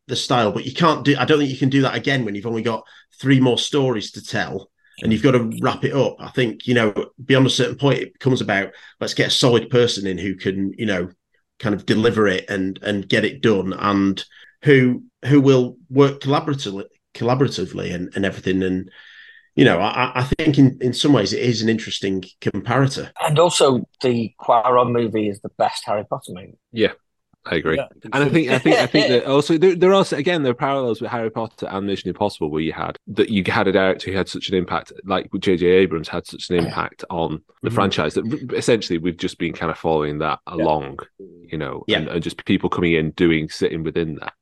the 0.06 0.14
style, 0.14 0.52
but 0.52 0.64
you 0.64 0.72
can't 0.72 1.04
do. 1.04 1.16
I 1.18 1.24
don't 1.24 1.40
think 1.40 1.50
you 1.50 1.58
can 1.58 1.68
do 1.68 1.82
that 1.82 1.96
again 1.96 2.24
when 2.24 2.36
you've 2.36 2.46
only 2.46 2.62
got 2.62 2.86
three 3.20 3.40
more 3.40 3.58
stories 3.58 4.12
to 4.12 4.24
tell 4.24 4.70
and 5.02 5.12
you've 5.12 5.24
got 5.24 5.32
to 5.32 5.50
wrap 5.60 5.84
it 5.84 5.92
up. 5.92 6.14
I 6.20 6.28
think, 6.28 6.68
you 6.68 6.74
know, 6.74 6.94
beyond 7.22 7.44
a 7.46 7.50
certain 7.50 7.76
point, 7.76 7.98
it 7.98 8.12
becomes 8.12 8.40
about 8.40 8.70
let's 9.00 9.14
get 9.14 9.26
a 9.26 9.30
solid 9.30 9.68
person 9.68 10.06
in 10.06 10.18
who 10.18 10.36
can, 10.36 10.72
you 10.78 10.86
know, 10.86 11.10
kind 11.58 11.74
of 11.74 11.84
deliver 11.84 12.28
it 12.28 12.48
and 12.48 12.78
and 12.82 13.08
get 13.08 13.24
it 13.24 13.42
done 13.42 13.72
and 13.72 14.24
who 14.62 15.02
who 15.24 15.40
will 15.40 15.76
work 15.90 16.20
collaboratively 16.20 16.84
collaboratively 17.12 17.92
and, 17.92 18.12
and 18.14 18.24
everything. 18.24 18.62
And, 18.62 18.90
you 19.56 19.64
know, 19.64 19.78
I, 19.80 20.12
I 20.20 20.22
think 20.38 20.58
in, 20.58 20.78
in 20.80 20.92
some 20.92 21.12
ways 21.12 21.32
it 21.32 21.40
is 21.42 21.62
an 21.62 21.68
interesting 21.68 22.22
comparator. 22.40 23.10
And 23.20 23.38
also 23.38 23.88
the 24.02 24.32
Cuarón 24.40 24.92
movie 24.92 25.28
is 25.28 25.40
the 25.40 25.48
best 25.58 25.84
Harry 25.86 26.04
Potter 26.04 26.32
movie. 26.32 26.58
Yeah. 26.72 26.92
I 27.48 27.54
agree, 27.54 27.76
Yeah, 27.76 27.86
and 28.12 28.24
I 28.24 28.28
think 28.28 28.50
I 28.50 28.58
think 28.58 28.76
I 28.76 28.86
think 28.86 29.06
that 29.06 29.24
also 29.30 29.56
there, 29.56 29.76
there 29.76 29.90
are 29.90 29.94
also 29.94 30.16
again 30.16 30.42
there 30.42 30.50
are 30.50 30.54
parallels 30.56 31.00
with 31.00 31.12
Harry 31.12 31.30
Potter 31.30 31.68
and 31.70 31.86
Mission 31.86 32.08
Impossible 32.08 32.50
where 32.50 32.60
you 32.60 32.72
had 32.72 32.96
that 33.06 33.28
you 33.30 33.44
had 33.46 33.68
a 33.68 33.72
director 33.72 34.10
who 34.10 34.16
had 34.16 34.28
such 34.28 34.48
an 34.48 34.56
impact, 34.56 34.92
like 35.04 35.30
J.J. 35.38 35.64
Abrams 35.64 36.08
had 36.08 36.26
such 36.26 36.50
an 36.50 36.56
impact 36.56 37.04
on 37.08 37.40
the 37.62 37.70
Mhm. 37.70 37.74
franchise 37.74 38.14
that 38.14 38.50
essentially 38.52 38.98
we've 38.98 39.16
just 39.16 39.38
been 39.38 39.52
kind 39.52 39.70
of 39.70 39.78
following 39.78 40.18
that 40.18 40.40
along, 40.48 40.98
you 41.20 41.56
know, 41.56 41.84
Yeah. 41.86 41.98
and, 41.98 42.08
and 42.08 42.20
just 42.24 42.44
people 42.46 42.68
coming 42.68 42.94
in 42.94 43.12
doing 43.12 43.48
sitting 43.48 43.84
within 43.84 44.16
that. 44.16 44.32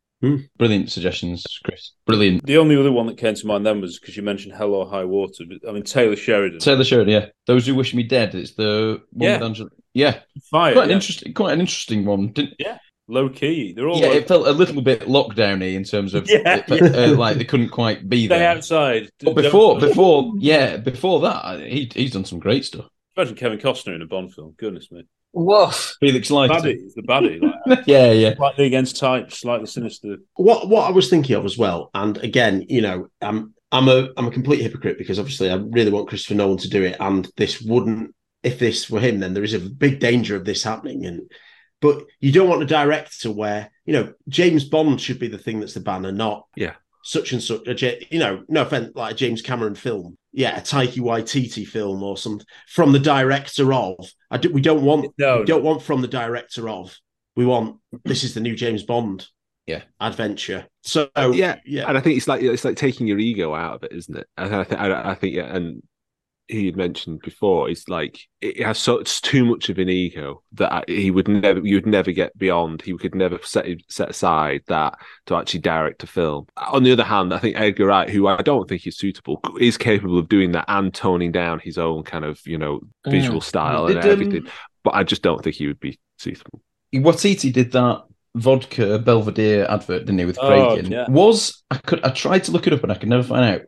Brilliant 0.58 0.90
suggestions, 0.90 1.44
Chris. 1.64 1.92
Brilliant. 2.06 2.44
The 2.46 2.58
only 2.58 2.76
other 2.76 2.92
one 2.92 3.06
that 3.06 3.16
came 3.18 3.34
to 3.34 3.46
mind 3.46 3.64
then 3.66 3.80
was 3.80 3.98
because 3.98 4.16
you 4.16 4.22
mentioned 4.22 4.54
Hell 4.54 4.74
or 4.74 4.86
High 4.88 5.04
Water. 5.04 5.44
But, 5.48 5.68
I 5.68 5.72
mean, 5.72 5.82
Taylor 5.82 6.16
Sheridan. 6.16 6.58
Taylor 6.60 6.84
Sheridan, 6.84 7.12
yeah. 7.12 7.26
Those 7.46 7.66
who 7.66 7.74
wish 7.74 7.94
me 7.94 8.02
dead. 8.02 8.34
It's 8.34 8.54
the 8.54 9.00
one 9.12 9.28
Yeah. 9.28 9.34
with 9.36 9.42
Angela. 9.44 9.70
Yeah, 9.94 10.18
Fire, 10.50 10.72
Quite 10.72 10.86
an 10.86 10.90
interesting, 10.90 11.32
quite 11.34 11.52
an 11.52 11.60
interesting 11.60 12.04
one. 12.04 12.32
Didn't, 12.32 12.54
Yeah, 12.58 12.78
low 13.06 13.28
key. 13.28 13.72
They're 13.72 13.86
all 13.88 14.00
yeah, 14.00 14.08
low- 14.08 14.12
it 14.14 14.26
felt 14.28 14.46
a 14.48 14.52
little 14.52 14.82
bit 14.82 15.02
lockdowny 15.02 15.74
in 15.74 15.84
terms 15.84 16.14
of 16.14 16.26
Yeah, 16.28 16.62
uh, 16.68 16.74
yeah. 16.74 16.84
uh, 17.04 17.14
like 17.16 17.36
they 17.38 17.44
couldn't 17.44 17.68
quite 17.68 18.08
be 18.08 18.26
Stay 18.26 18.38
there. 18.38 18.50
outside. 18.50 19.08
But 19.20 19.36
before, 19.36 19.78
before, 19.78 20.32
yeah, 20.38 20.78
before 20.78 21.20
that, 21.20 21.60
he 21.60 21.88
he's 21.94 22.10
done 22.12 22.24
some 22.24 22.40
great 22.40 22.64
stuff. 22.64 22.86
Imagine 23.16 23.36
Kevin 23.36 23.58
Costner 23.58 23.94
in 23.94 24.02
a 24.02 24.06
Bond 24.06 24.34
film. 24.34 24.54
Goodness 24.58 24.90
me. 24.90 25.04
Woof. 25.34 25.96
Felix 26.00 26.30
Leiter. 26.30 26.54
Baddie, 26.54 26.82
he's 26.82 26.94
the 26.94 27.02
baddie. 27.02 27.40
Like, 27.66 27.80
yeah, 27.86 28.12
yeah. 28.12 28.34
slightly 28.36 28.66
against 28.66 28.96
type, 28.96 29.32
slightly 29.32 29.66
sinister. 29.66 30.16
what 30.36 30.68
what 30.68 30.88
I 30.88 30.92
was 30.92 31.10
thinking 31.10 31.36
of 31.36 31.44
as 31.44 31.58
well, 31.58 31.90
and 31.94 32.16
again, 32.18 32.64
you 32.68 32.80
know, 32.80 33.08
I'm 33.20 33.54
I'm 33.72 33.88
a 33.88 34.10
I'm 34.16 34.28
a 34.28 34.30
complete 34.30 34.60
hypocrite 34.62 34.98
because 34.98 35.18
obviously 35.18 35.50
I 35.50 35.56
really 35.56 35.90
want 35.90 36.08
Christopher 36.08 36.34
Nolan 36.34 36.58
to 36.58 36.68
do 36.68 36.84
it, 36.84 36.96
and 37.00 37.28
this 37.36 37.60
wouldn't 37.60 38.14
if 38.44 38.58
this 38.58 38.88
were 38.90 39.00
him, 39.00 39.18
then 39.18 39.34
there 39.34 39.42
is 39.42 39.54
a 39.54 39.58
big 39.58 39.98
danger 39.98 40.36
of 40.36 40.44
this 40.44 40.62
happening. 40.62 41.06
And 41.06 41.30
but 41.80 42.04
you 42.20 42.30
don't 42.30 42.48
want 42.48 42.62
a 42.62 42.66
director 42.66 43.32
where 43.32 43.72
you 43.84 43.94
know 43.94 44.12
James 44.28 44.64
Bond 44.64 45.00
should 45.00 45.18
be 45.18 45.28
the 45.28 45.38
thing 45.38 45.58
that's 45.58 45.74
the 45.74 45.80
banner, 45.80 46.12
not 46.12 46.46
Yeah. 46.54 46.74
Such 47.04 47.32
and 47.32 47.42
such. 47.42 47.66
A, 47.68 47.74
J- 47.74 48.06
you 48.10 48.18
know, 48.18 48.42
no 48.48 48.62
offense, 48.62 48.92
like 48.94 49.12
a 49.12 49.14
James 49.14 49.42
Cameron 49.42 49.74
film, 49.74 50.16
yeah, 50.32 50.58
a 50.58 50.62
Taika 50.62 50.98
Waititi 50.98 51.66
film 51.66 52.02
or 52.02 52.16
something 52.16 52.46
from 52.66 52.92
the 52.92 52.98
director 52.98 53.72
of. 53.74 54.10
I 54.30 54.38
do, 54.38 54.50
we 54.50 54.62
don't 54.62 54.82
want 54.82 55.12
No, 55.18 55.40
we 55.40 55.44
don't 55.44 55.62
want 55.62 55.82
from 55.82 56.00
the 56.00 56.08
director 56.08 56.68
of. 56.68 56.96
We 57.36 57.44
want 57.44 57.78
this 58.04 58.24
is 58.24 58.34
the 58.34 58.40
new 58.40 58.56
James 58.56 58.82
Bond 58.84 59.26
yeah 59.66 59.82
adventure. 60.00 60.66
So 60.82 61.08
yeah, 61.16 61.58
yeah, 61.64 61.88
and 61.88 61.96
I 61.96 62.00
think 62.00 62.16
it's 62.16 62.28
like 62.28 62.42
it's 62.42 62.64
like 62.64 62.76
taking 62.76 63.06
your 63.06 63.18
ego 63.18 63.54
out 63.54 63.74
of 63.74 63.84
it, 63.84 63.92
isn't 63.92 64.16
it? 64.16 64.26
And 64.36 64.54
I 64.54 64.64
think 64.64 64.80
I, 64.80 65.10
I 65.10 65.14
think 65.14 65.34
yeah, 65.34 65.54
and 65.54 65.82
he 66.48 66.66
had 66.66 66.76
mentioned 66.76 67.20
before, 67.22 67.70
is 67.70 67.88
like 67.88 68.20
it 68.40 68.62
has 68.64 68.78
such 68.78 69.22
too 69.22 69.44
much 69.44 69.68
of 69.70 69.78
an 69.78 69.88
ego 69.88 70.42
that 70.52 70.88
he 70.88 71.10
would 71.10 71.26
never, 71.28 71.60
you 71.60 71.76
would 71.76 71.86
never 71.86 72.12
get 72.12 72.36
beyond. 72.36 72.82
He 72.82 72.96
could 72.96 73.14
never 73.14 73.38
set 73.42 73.66
set 73.88 74.10
aside 74.10 74.62
that 74.68 74.98
to 75.26 75.36
actually 75.36 75.60
direct 75.60 76.02
a 76.02 76.06
film. 76.06 76.46
On 76.56 76.82
the 76.82 76.92
other 76.92 77.04
hand, 77.04 77.32
I 77.32 77.38
think 77.38 77.56
Edgar 77.58 77.86
Wright, 77.86 78.10
who 78.10 78.26
I 78.26 78.42
don't 78.42 78.68
think 78.68 78.86
is 78.86 78.98
suitable, 78.98 79.40
is 79.58 79.78
capable 79.78 80.18
of 80.18 80.28
doing 80.28 80.52
that 80.52 80.66
and 80.68 80.92
toning 80.92 81.32
down 81.32 81.60
his 81.60 81.78
own 81.78 82.02
kind 82.02 82.24
of 82.24 82.40
you 82.46 82.58
know 82.58 82.80
visual 83.06 83.40
Mm. 83.40 83.44
style 83.44 83.86
Did, 83.86 83.96
and 83.96 84.04
um, 84.04 84.10
everything. 84.12 84.46
But 84.82 84.94
I 84.94 85.02
just 85.02 85.22
don't 85.22 85.42
think 85.42 85.56
he 85.56 85.66
would 85.66 85.80
be 85.80 85.98
suitable. 86.18 86.60
Waititi 86.94 87.52
did 87.52 87.72
that 87.72 88.04
vodka 88.36 88.98
Belvedere 88.98 89.64
advert, 89.70 90.00
didn't 90.06 90.18
he, 90.18 90.24
with 90.26 90.38
Oh, 90.40 90.46
Craig 90.74 90.84
in? 90.84 90.92
yeah. 90.92 91.06
Was 91.08 91.62
I 91.70 91.78
could 91.78 92.04
I 92.04 92.10
tried 92.10 92.44
to 92.44 92.52
look 92.52 92.66
it 92.66 92.72
up 92.72 92.82
and 92.82 92.92
I 92.92 92.96
could 92.96 93.08
never 93.08 93.22
find 93.22 93.44
out. 93.44 93.62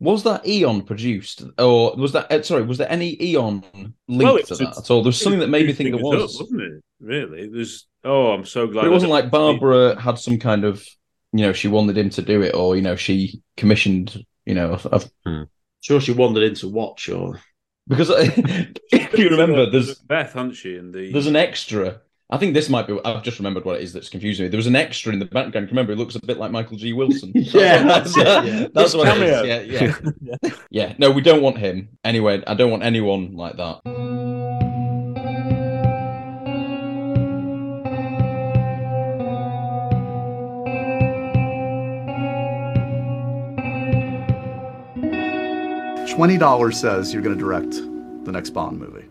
Was 0.00 0.22
that 0.24 0.46
Eon 0.46 0.82
produced, 0.82 1.42
or 1.58 1.96
was 1.96 2.12
that 2.12 2.30
uh, 2.30 2.42
sorry? 2.42 2.62
Was 2.62 2.78
there 2.78 2.90
any 2.90 3.20
Eon 3.20 3.64
linked 3.72 3.94
Well, 4.08 4.38
to 4.38 4.54
that 4.56 4.78
at 4.78 4.90
all? 4.90 5.02
There 5.02 5.08
was 5.08 5.20
something 5.20 5.40
that 5.40 5.48
made 5.48 5.66
me 5.66 5.72
think 5.72 5.90
there 5.90 6.02
was, 6.02 6.34
up, 6.36 6.40
wasn't 6.42 6.62
it? 6.62 6.82
Really, 7.00 7.42
it 7.42 7.52
was. 7.52 7.86
Oh, 8.04 8.32
I'm 8.32 8.44
so 8.44 8.66
glad. 8.68 8.82
but 8.82 8.88
it 8.88 8.92
wasn't 8.92 9.10
like 9.10 9.30
Barbara 9.30 10.00
had 10.00 10.18
some 10.18 10.38
kind 10.38 10.64
of, 10.64 10.86
you 11.32 11.40
know, 11.42 11.52
she 11.52 11.66
wanted 11.68 11.98
him 11.98 12.10
to 12.10 12.22
do 12.22 12.42
it, 12.42 12.54
or 12.54 12.76
you 12.76 12.82
know, 12.82 12.94
she 12.94 13.42
commissioned, 13.56 14.24
you 14.46 14.54
know, 14.54 14.78
a, 14.84 15.02
a- 15.26 15.46
sure 15.80 16.00
she 16.00 16.12
wandered 16.12 16.44
into 16.44 16.68
watch 16.68 17.08
or 17.08 17.40
because 17.88 18.10
if 18.12 19.18
you 19.18 19.30
remember, 19.30 19.68
there's 19.70 19.96
Beth, 19.96 20.32
hasn't 20.34 20.56
she? 20.56 20.76
And 20.76 20.92
the 20.94 21.10
There's 21.12 21.26
an 21.26 21.36
extra. 21.36 22.02
I 22.30 22.36
think 22.36 22.52
this 22.52 22.68
might 22.68 22.86
be. 22.86 22.98
I've 23.06 23.22
just 23.22 23.38
remembered 23.38 23.64
what 23.64 23.76
it 23.76 23.82
is 23.82 23.94
that's 23.94 24.10
confusing 24.10 24.44
me. 24.44 24.48
There 24.50 24.58
was 24.58 24.66
an 24.66 24.76
extra 24.76 25.14
in 25.14 25.18
the 25.18 25.24
background. 25.24 25.68
Remember, 25.70 25.92
it 25.92 25.96
looks 25.96 26.14
a 26.14 26.20
bit 26.20 26.36
like 26.36 26.50
Michael 26.50 26.76
G. 26.76 26.92
Wilson. 26.92 27.32
Yeah, 27.48 27.82
that's, 27.84 28.16
uh, 28.18 28.22
that's 28.24 28.46
it, 28.46 28.52
yeah. 28.52 28.66
that's 28.74 28.94
what 28.94 29.08
it 29.08 29.12
cameo. 29.12 29.42
is. 29.42 29.70
Yeah, 29.70 29.96
yeah, 30.42 30.50
yeah. 30.70 30.94
No, 30.98 31.10
we 31.10 31.22
don't 31.22 31.40
want 31.40 31.56
him. 31.56 31.88
Anyway, 32.04 32.42
I 32.46 32.52
don't 32.52 32.70
want 32.70 32.82
anyone 32.82 33.34
like 33.34 33.56
that. 33.56 33.80
Twenty 46.14 46.36
dollars 46.36 46.78
says 46.78 47.14
you're 47.14 47.22
going 47.22 47.36
to 47.36 47.42
direct 47.42 47.72
the 48.24 48.32
next 48.32 48.50
Bond 48.50 48.78
movie. 48.78 49.06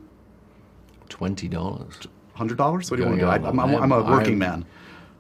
Twenty 1.09 1.47
dollars. 1.47 1.97
Hundred 2.37 2.57
dollars? 2.57 2.91
What 2.91 2.97
do 2.97 3.03
you 3.03 3.09
want 3.09 3.19
to 3.19 3.25
do? 3.25 3.29
I, 3.31 3.35
I'm, 3.49 3.59
I'm, 3.59 3.75
I'm 3.75 3.91
a 3.91 4.03
working 4.03 4.37
man. 4.37 4.63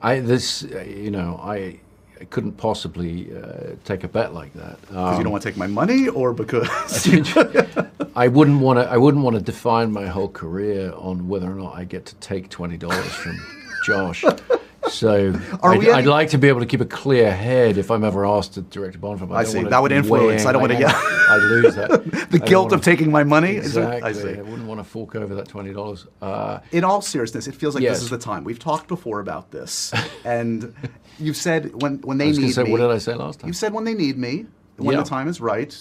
I 0.03 0.19
this 0.19 0.63
uh, 0.63 0.81
you 0.81 1.09
know 1.09 1.39
I, 1.41 1.79
I 2.21 2.25
couldn't 2.29 2.53
possibly 2.53 3.35
uh, 3.35 3.75
take 3.85 4.03
a 4.03 4.07
bet 4.07 4.35
like 4.35 4.53
that 4.53 4.79
Because 4.81 5.17
you 5.17 5.23
don't 5.23 5.31
want 5.31 5.41
to 5.41 5.49
take 5.49 5.57
my 5.57 5.65
money, 5.65 6.07
or 6.09 6.31
because 6.31 6.67
I 8.15 8.27
wouldn't 8.27 8.59
want 8.59 8.77
to. 8.77 8.87
I 8.87 8.97
wouldn't 8.97 9.23
want 9.23 9.35
to 9.35 9.41
define 9.41 9.91
my 9.91 10.05
whole 10.05 10.29
career 10.29 10.93
on 10.95 11.27
whether 11.27 11.49
or 11.51 11.55
not 11.55 11.73
I 11.75 11.85
get 11.85 12.05
to 12.05 12.15
take 12.15 12.49
twenty 12.49 12.77
dollars 12.77 13.13
from 13.15 13.39
Josh. 13.83 14.23
So 14.89 15.33
I'd, 15.63 15.87
I'd 15.89 16.05
like 16.05 16.29
to 16.29 16.37
be 16.37 16.47
able 16.47 16.59
to 16.61 16.65
keep 16.65 16.81
a 16.81 16.85
clear 16.85 17.31
head 17.33 17.77
if 17.77 17.91
I'm 17.91 18.03
ever 18.03 18.25
asked 18.25 18.53
to 18.55 18.61
direct 18.61 18.95
a 18.95 18.99
Bond 18.99 19.19
film. 19.19 19.31
I 19.31 19.43
don't 19.43 19.51
see. 19.51 19.63
That 19.63 19.81
would 19.81 19.91
influence. 19.91 20.41
wing- 20.43 20.47
I 20.47 20.51
don't 20.51 20.61
want 20.61 20.73
to 20.73 20.77
get. 20.79 20.93
I'd 21.29 21.41
lose 21.49 21.75
that. 21.75 22.29
the 22.31 22.39
I 22.41 22.45
guilt 22.47 22.71
of 22.71 22.81
taking 22.81 23.11
my 23.11 23.23
money. 23.23 23.57
Exactly. 23.57 24.01
I 24.01 24.11
see. 24.13 24.37
I 24.37 24.41
wouldn't 24.41 24.67
want 24.67 24.79
to 24.79 24.83
fork 24.83 25.15
over 25.15 25.35
that 25.35 25.47
twenty 25.47 25.73
dollars. 25.73 26.07
Uh, 26.21 26.59
In 26.71 26.83
all 26.83 27.01
seriousness, 27.01 27.47
it 27.47 27.55
feels 27.55 27.75
like 27.75 27.83
Yes. 27.83 27.97
this 27.97 28.03
is 28.03 28.09
the 28.09 28.17
time. 28.17 28.43
We've 28.43 28.59
talked 28.59 28.87
before 28.87 29.19
about 29.19 29.51
this, 29.51 29.93
and 30.25 30.73
you've 31.19 31.37
said 31.37 31.81
when 31.81 31.97
when 32.01 32.19
I 32.21 32.31
they 32.31 32.37
need 32.37 32.51
say, 32.53 32.63
me. 32.63 32.71
what 32.71 32.77
did 32.79 32.89
I 32.91 32.97
say 32.97 33.13
last 33.13 33.39
time? 33.41 33.47
You've 33.47 33.57
said 33.57 33.73
when 33.73 33.83
they 33.83 33.93
need 33.93 34.17
me, 34.17 34.45
when 34.77 34.95
Yeah. 34.95 35.03
the 35.03 35.09
time 35.09 35.27
is 35.27 35.41
right. 35.41 35.75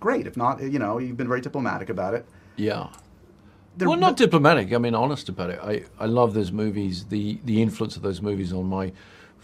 Great. 0.00 0.26
If 0.26 0.36
not, 0.36 0.60
you 0.62 0.78
know, 0.78 0.98
you've 0.98 1.16
been 1.16 1.28
very 1.28 1.40
diplomatic 1.40 1.88
about 1.88 2.14
it. 2.14 2.26
Yeah. 2.56 2.88
They're- 3.76 3.88
well, 3.88 3.98
not 3.98 4.16
diplomatic. 4.16 4.72
I 4.72 4.78
mean, 4.78 4.94
honest 4.94 5.28
about 5.28 5.50
it. 5.50 5.58
I, 5.62 5.84
I 5.98 6.06
love 6.06 6.34
those 6.34 6.52
movies. 6.52 7.04
The 7.06 7.38
the 7.44 7.62
influence 7.62 7.96
of 7.96 8.02
those 8.02 8.20
movies 8.20 8.52
on 8.52 8.66
my 8.66 8.92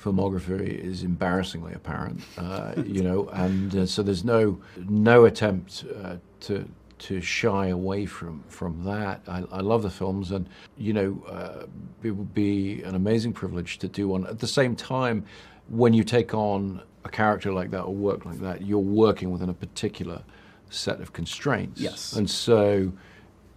filmography 0.02 0.78
is 0.78 1.02
embarrassingly 1.02 1.72
apparent. 1.74 2.20
Uh, 2.36 2.74
you 2.86 3.02
know, 3.02 3.28
and 3.32 3.74
uh, 3.74 3.86
so 3.86 4.02
there's 4.02 4.24
no 4.24 4.60
no 4.88 5.24
attempt 5.24 5.84
uh, 6.02 6.16
to 6.40 6.68
to 6.98 7.20
shy 7.20 7.68
away 7.68 8.06
from 8.06 8.42
from 8.48 8.84
that. 8.84 9.22
I, 9.28 9.44
I 9.50 9.60
love 9.60 9.82
the 9.82 9.90
films, 9.90 10.30
and 10.30 10.48
you 10.76 10.92
know, 10.92 11.24
uh, 11.28 11.66
it 12.02 12.10
would 12.10 12.34
be 12.34 12.82
an 12.82 12.94
amazing 12.94 13.32
privilege 13.32 13.78
to 13.78 13.88
do 13.88 14.08
one. 14.08 14.26
At 14.26 14.38
the 14.40 14.46
same 14.48 14.76
time, 14.76 15.24
when 15.68 15.92
you 15.94 16.04
take 16.04 16.34
on 16.34 16.82
a 17.04 17.08
character 17.08 17.52
like 17.52 17.70
that 17.70 17.82
or 17.82 17.94
work 17.94 18.24
like 18.26 18.40
that, 18.40 18.62
you're 18.62 18.78
working 18.78 19.30
within 19.30 19.48
a 19.48 19.54
particular 19.54 20.22
set 20.70 21.00
of 21.00 21.12
constraints. 21.12 21.80
Yes. 21.80 22.12
and 22.12 22.28
so 22.28 22.92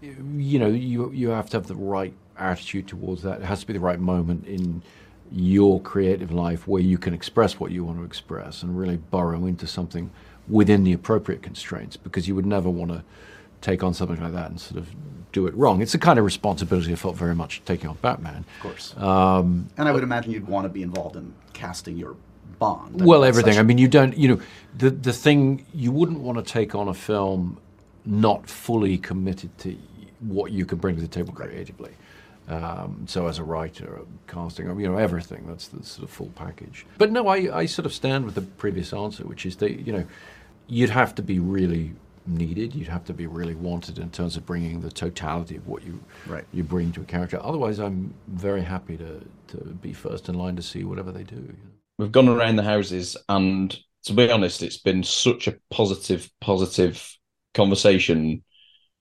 you 0.01 0.59
know, 0.59 0.67
you 0.67 1.11
you 1.11 1.29
have 1.29 1.49
to 1.51 1.57
have 1.57 1.67
the 1.67 1.75
right 1.75 2.13
attitude 2.37 2.87
towards 2.87 3.21
that. 3.23 3.39
It 3.41 3.45
has 3.45 3.61
to 3.61 3.67
be 3.67 3.73
the 3.73 3.79
right 3.79 3.99
moment 3.99 4.47
in 4.47 4.81
your 5.31 5.79
creative 5.81 6.31
life 6.31 6.67
where 6.67 6.81
you 6.81 6.97
can 6.97 7.13
express 7.13 7.59
what 7.59 7.71
you 7.71 7.83
want 7.85 7.97
to 7.99 8.03
express 8.03 8.63
and 8.63 8.77
really 8.77 8.97
burrow 8.97 9.45
into 9.45 9.65
something 9.67 10.09
within 10.49 10.83
the 10.83 10.91
appropriate 10.91 11.41
constraints 11.41 11.95
because 11.95 12.27
you 12.27 12.35
would 12.35 12.45
never 12.45 12.69
want 12.69 12.91
to 12.91 13.03
take 13.61 13.83
on 13.83 13.93
something 13.93 14.19
like 14.19 14.33
that 14.33 14.49
and 14.49 14.59
sort 14.59 14.77
of 14.77 14.89
do 15.31 15.45
it 15.47 15.53
wrong. 15.55 15.81
It's 15.81 15.93
the 15.93 15.97
kind 15.99 16.19
of 16.19 16.25
responsibility 16.25 16.91
I 16.91 16.95
felt 16.95 17.15
very 17.15 17.35
much 17.35 17.61
taking 17.63 17.89
on 17.89 17.97
Batman. 18.01 18.43
Of 18.57 18.61
course. 18.61 18.97
Um, 18.97 19.69
And 19.77 19.87
I 19.87 19.91
would 19.93 20.03
imagine 20.03 20.31
you'd 20.31 20.47
want 20.47 20.65
to 20.65 20.69
be 20.69 20.81
involved 20.83 21.15
in 21.15 21.33
casting 21.53 21.95
your 21.97 22.15
Bond. 22.59 23.01
I 23.01 23.05
well, 23.05 23.21
that's 23.21 23.29
everything. 23.37 23.53
such- 23.53 23.59
I 23.59 23.63
mean, 23.63 23.77
you 23.79 23.87
don't. 23.87 24.15
You 24.15 24.27
know, 24.35 24.41
the 24.77 24.91
the 24.91 25.13
thing 25.13 25.65
you 25.73 25.91
wouldn't 25.91 26.19
want 26.19 26.37
to 26.37 26.43
take 26.43 26.75
on 26.75 26.87
a 26.89 26.93
film 26.93 27.57
not 28.05 28.47
fully 28.47 28.97
committed 28.99 29.57
to 29.59 29.75
what 30.21 30.51
you 30.51 30.65
can 30.65 30.77
bring 30.77 30.95
to 30.95 31.01
the 31.01 31.07
table 31.07 31.33
creatively. 31.33 31.91
Um, 32.47 33.05
so, 33.07 33.27
as 33.27 33.37
a 33.39 33.43
writer, 33.43 34.01
casting, 34.27 34.67
you 34.79 34.87
know, 34.87 34.97
everything. 34.97 35.45
That's 35.47 35.67
the 35.67 35.83
sort 35.83 36.03
of 36.03 36.09
full 36.09 36.31
package. 36.35 36.85
But 36.97 37.11
no, 37.11 37.27
I, 37.27 37.59
I 37.59 37.65
sort 37.65 37.85
of 37.85 37.93
stand 37.93 38.25
with 38.25 38.35
the 38.35 38.41
previous 38.41 38.93
answer, 38.93 39.23
which 39.23 39.45
is 39.45 39.55
that 39.57 39.85
you 39.85 39.93
know, 39.93 40.05
you'd 40.67 40.89
have 40.89 41.15
to 41.15 41.21
be 41.21 41.39
really 41.39 41.93
needed. 42.25 42.75
You'd 42.75 42.87
have 42.87 43.05
to 43.05 43.13
be 43.13 43.27
really 43.27 43.55
wanted 43.55 43.99
in 43.99 44.09
terms 44.09 44.37
of 44.37 44.45
bringing 44.45 44.81
the 44.81 44.91
totality 44.91 45.55
of 45.55 45.67
what 45.67 45.83
you 45.83 46.03
Right. 46.25 46.45
you 46.51 46.63
bring 46.63 46.91
to 46.93 47.01
a 47.01 47.05
character. 47.05 47.39
Otherwise, 47.41 47.79
I'm 47.79 48.13
very 48.27 48.61
happy 48.63 48.97
to 48.97 49.21
to 49.49 49.57
be 49.57 49.93
first 49.93 50.27
in 50.29 50.35
line 50.35 50.55
to 50.55 50.61
see 50.61 50.83
whatever 50.83 51.11
they 51.11 51.23
do. 51.23 51.55
We've 51.97 52.11
gone 52.11 52.27
around 52.27 52.55
the 52.55 52.63
houses, 52.63 53.17
and 53.29 53.77
to 54.05 54.13
be 54.13 54.31
honest, 54.31 54.63
it's 54.63 54.77
been 54.77 55.03
such 55.03 55.47
a 55.47 55.55
positive, 55.69 56.29
positive 56.39 57.17
conversation 57.53 58.43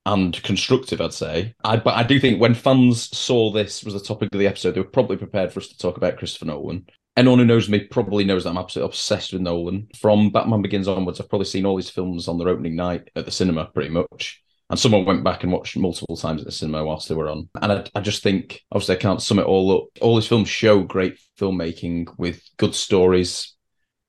and 0.07 0.42
constructive, 0.42 1.01
I'd 1.01 1.12
say. 1.12 1.55
I, 1.64 1.76
but 1.76 1.94
I 1.94 2.03
do 2.03 2.18
think 2.18 2.40
when 2.40 2.55
fans 2.55 3.16
saw 3.16 3.51
this 3.51 3.84
was 3.84 3.94
the 3.94 4.01
topic 4.01 4.28
of 4.32 4.38
the 4.38 4.46
episode, 4.46 4.72
they 4.72 4.80
were 4.80 4.86
probably 4.86 5.16
prepared 5.16 5.53
for 5.53 5.61
us 5.61 5.68
to 5.68 5.78
talk 5.78 5.96
about 5.96 6.16
Christopher 6.16 6.46
Nolan. 6.46 6.86
Anyone 7.16 7.40
who 7.40 7.44
knows 7.44 7.68
me 7.68 7.80
probably 7.80 8.24
knows 8.24 8.44
that 8.44 8.51
I'm 8.51 8.59
absolutely 8.59 8.90
obsessed 8.90 9.32
with 9.32 9.42
Nolan. 9.42 9.88
From 9.98 10.30
Batman 10.30 10.62
Begins 10.62 10.88
onwards, 10.88 11.20
I've 11.20 11.28
probably 11.28 11.46
seen 11.46 11.66
all 11.66 11.76
his 11.76 11.90
films 11.90 12.28
on 12.28 12.38
their 12.38 12.48
opening 12.48 12.76
night 12.76 13.11
at 13.16 13.24
the 13.24 13.30
cinema, 13.30 13.66
pretty 13.66 13.90
much. 13.90 14.42
And 14.70 14.78
someone 14.78 15.05
went 15.05 15.24
back 15.24 15.42
and 15.42 15.53
watched 15.53 15.76
multiple 15.76 16.16
times 16.16 16.40
at 16.40 16.46
the 16.46 16.53
cinema 16.53 16.84
whilst 16.84 17.09
they 17.09 17.14
were 17.16 17.28
on. 17.28 17.48
And 17.61 17.72
I, 17.72 17.84
I 17.94 18.01
just 18.01 18.22
think, 18.22 18.62
obviously, 18.70 18.96
I 18.96 19.01
can't 19.01 19.20
sum 19.20 19.40
it 19.40 19.46
all 19.46 19.76
up. 19.76 19.88
All 20.01 20.16
his 20.16 20.28
films 20.28 20.48
show 20.48 20.82
great 20.82 21.18
filmmaking 21.38 22.16
with 22.16 22.40
good 22.57 22.76
stories. 22.76 23.55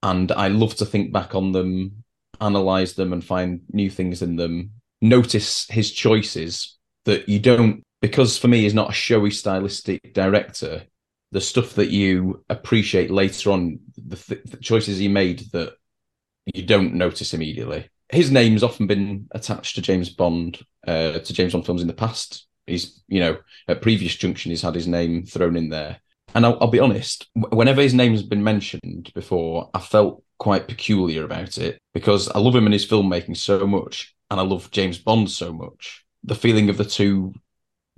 And 0.04 0.30
I 0.30 0.48
love 0.48 0.76
to 0.76 0.86
think 0.86 1.12
back 1.12 1.34
on 1.34 1.50
them, 1.50 2.04
analyze 2.40 2.94
them, 2.94 3.12
and 3.12 3.24
find 3.24 3.62
new 3.72 3.90
things 3.90 4.22
in 4.22 4.36
them. 4.36 4.70
Notice 5.02 5.66
his 5.68 5.92
choices 5.92 6.78
that 7.04 7.28
you 7.28 7.38
don't, 7.38 7.82
because 8.00 8.38
for 8.38 8.48
me, 8.48 8.62
he's 8.62 8.72
not 8.72 8.90
a 8.90 8.94
showy 8.94 9.30
stylistic 9.30 10.14
director. 10.14 10.84
The 11.32 11.40
stuff 11.40 11.74
that 11.74 11.90
you 11.90 12.42
appreciate 12.48 13.10
later 13.10 13.52
on, 13.52 13.80
the, 13.96 14.16
th- 14.16 14.44
the 14.44 14.56
choices 14.56 14.98
he 14.98 15.08
made 15.08 15.40
that 15.52 15.74
you 16.54 16.62
don't 16.62 16.94
notice 16.94 17.34
immediately 17.34 17.90
his 18.12 18.30
name's 18.30 18.62
often 18.62 18.86
been 18.86 19.26
attached 19.32 19.74
to 19.74 19.82
James 19.82 20.10
Bond, 20.10 20.64
uh, 20.86 21.18
to 21.18 21.32
James 21.32 21.54
Bond 21.54 21.66
films 21.66 21.80
in 21.80 21.88
the 21.88 21.94
past. 21.94 22.46
He's, 22.66 23.02
you 23.08 23.20
know, 23.20 23.38
at 23.66 23.82
previous 23.82 24.14
junction, 24.14 24.50
he's 24.50 24.62
had 24.62 24.74
his 24.74 24.86
name 24.86 25.24
thrown 25.24 25.56
in 25.56 25.70
there. 25.70 25.98
And 26.34 26.46
I'll, 26.46 26.58
I'll 26.60 26.68
be 26.68 26.78
honest, 26.78 27.28
whenever 27.34 27.80
his 27.80 27.94
name's 27.94 28.22
been 28.22 28.44
mentioned 28.44 29.10
before, 29.14 29.70
I 29.74 29.80
felt 29.80 30.22
quite 30.38 30.68
peculiar 30.68 31.24
about 31.24 31.58
it 31.58 31.80
because 31.94 32.28
I 32.28 32.38
love 32.38 32.54
him 32.54 32.66
and 32.66 32.72
his 32.72 32.86
filmmaking 32.86 33.36
so 33.36 33.66
much, 33.66 34.14
and 34.32 34.40
I 34.40 34.44
love 34.44 34.70
James 34.70 34.96
Bond 34.96 35.30
so 35.30 35.52
much. 35.52 36.04
The 36.24 36.34
feeling 36.34 36.70
of 36.70 36.78
the 36.78 36.86
two 36.86 37.34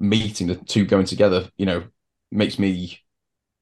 meeting, 0.01 0.49
the 0.49 0.57
two 0.57 0.85
going 0.85 1.07
together, 1.07 1.49
you 1.57 1.65
know, 1.65 1.85
makes 2.33 2.59
me 2.59 3.01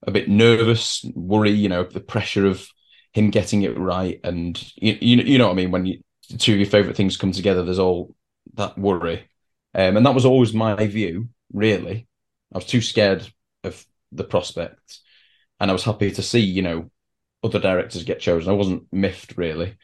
a 0.07 0.11
bit 0.11 0.31
nervous, 0.31 1.05
worry, 1.15 1.51
you 1.51 1.69
know, 1.69 1.85
the 1.85 2.01
pressure 2.01 2.47
of 2.47 2.67
him 3.13 3.29
getting 3.29 3.61
it 3.63 3.79
right, 3.79 4.19
and 4.25 4.61
you, 4.77 4.97
you, 5.03 5.17
you 5.19 5.39
know 5.39 5.49
what 5.49 5.53
I 5.53 5.57
mean 5.57 5.71
when 5.71 5.85
you 5.85 6.01
two 6.39 6.55
of 6.55 6.61
your 6.61 6.69
favorite 6.69 6.97
things 6.97 7.19
come 7.19 7.33
together, 7.33 7.63
there's 7.63 7.79
all 7.79 8.15
that 8.55 8.79
worry. 8.79 9.29
Um, 9.75 9.99
and 9.99 10.07
that 10.07 10.15
was 10.15 10.25
always 10.25 10.55
my 10.55 10.87
view, 10.87 11.29
really. 11.53 12.07
I 12.55 12.59
was 12.59 12.65
too 12.65 12.81
scared 12.81 13.31
of 13.65 13.85
the 14.13 14.25
prospect. 14.25 15.01
And 15.61 15.71
I 15.71 15.75
was 15.75 15.85
happy 15.85 16.11
to 16.11 16.23
see, 16.23 16.41
you 16.41 16.63
know, 16.63 16.91
other 17.45 17.59
directors 17.59 18.05
get 18.05 18.21
chosen. 18.21 18.51
I 18.51 18.57
wasn't 18.57 18.87
miffed, 18.93 19.37
really. 19.37 19.77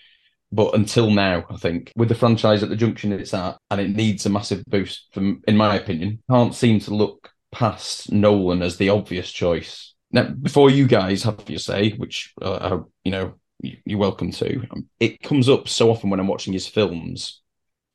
But 0.51 0.75
until 0.75 1.11
now, 1.11 1.45
I 1.51 1.57
think 1.57 1.93
with 1.95 2.09
the 2.09 2.15
franchise 2.15 2.63
at 2.63 2.71
the 2.71 2.77
junction 2.77 3.13
it's 3.13 3.35
at, 3.35 3.59
and 3.71 3.81
it 3.81 3.91
needs 3.91 4.25
a 4.25 4.31
massive 4.31 4.65
boost, 4.67 5.09
from, 5.13 5.43
in 5.47 5.57
my 5.57 5.77
opinion, 5.77 6.23
can't 6.31 6.55
seem 6.55 6.81
to 6.81 6.95
look 6.95 7.31
past 7.53 8.11
Nolan 8.11 8.63
as 8.63 8.77
the 8.77 8.89
obvious 8.89 9.31
choice. 9.31 9.95
Now, 10.11 10.25
before 10.25 10.71
you 10.71 10.87
guys 10.87 11.23
have 11.25 11.49
your 11.49 11.59
say, 11.59 11.91
which 11.93 12.33
uh, 12.41 12.81
you 13.05 13.13
know 13.13 13.35
you're 13.61 13.99
welcome 13.99 14.31
to. 14.33 14.67
Um, 14.71 14.87
it 15.01 15.23
comes 15.23 15.49
up 15.49 15.69
so 15.69 15.91
often 15.91 16.11
when 16.11 16.21
I'm 16.21 16.29
watching 16.29 16.53
his 16.53 16.67
films. 16.67 17.43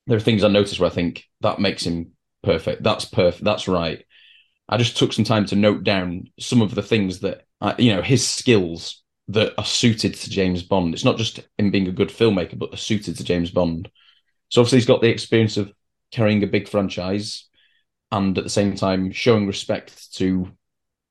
There 0.06 0.18
are 0.18 0.22
things 0.22 0.44
I 0.44 0.50
notice 0.50 0.80
where 0.80 0.90
I 0.90 0.94
think 0.94 1.24
that 1.42 1.60
makes 1.60 1.86
him 1.86 2.12
perfect. 2.44 2.84
That's 2.84 3.06
perfect. 3.06 3.44
That's 3.44 3.68
right. 3.68 4.04
I 4.68 4.78
just 4.78 4.98
took 4.98 5.14
some 5.14 5.26
time 5.26 5.46
to 5.48 5.56
note 5.56 5.84
down 5.84 6.30
some 6.40 6.62
of 6.62 6.76
the 6.76 6.82
things 6.82 7.20
that 7.20 7.46
I, 7.62 7.76
you 7.78 7.96
know 7.96 8.02
his 8.02 8.28
skills 8.28 9.03
that 9.30 9.54
are 9.58 9.66
suited 9.66 10.14
to 10.16 10.30
James 10.30 10.64
Bond. 10.64 10.94
It's 10.94 11.06
not 11.06 11.18
just 11.18 11.40
him 11.58 11.72
being 11.72 11.88
a 11.88 11.94
good 11.94 12.10
filmmaker, 12.10 12.58
but 12.58 12.74
are 12.74 12.78
suited 12.78 13.18
to 13.18 13.24
James 13.24 13.52
Bond. 13.52 13.90
So 14.50 14.62
obviously 14.62 14.80
he's 14.80 14.86
got 14.86 15.02
the 15.02 15.10
experience 15.10 15.58
of 15.58 15.72
carrying 16.12 16.44
a 16.44 16.48
big 16.48 16.68
franchise 16.68 17.48
and 18.12 18.38
at 18.38 18.44
the 18.44 18.50
same 18.50 18.76
time 18.76 19.12
showing 19.12 19.48
respect 19.48 20.14
to 20.16 20.52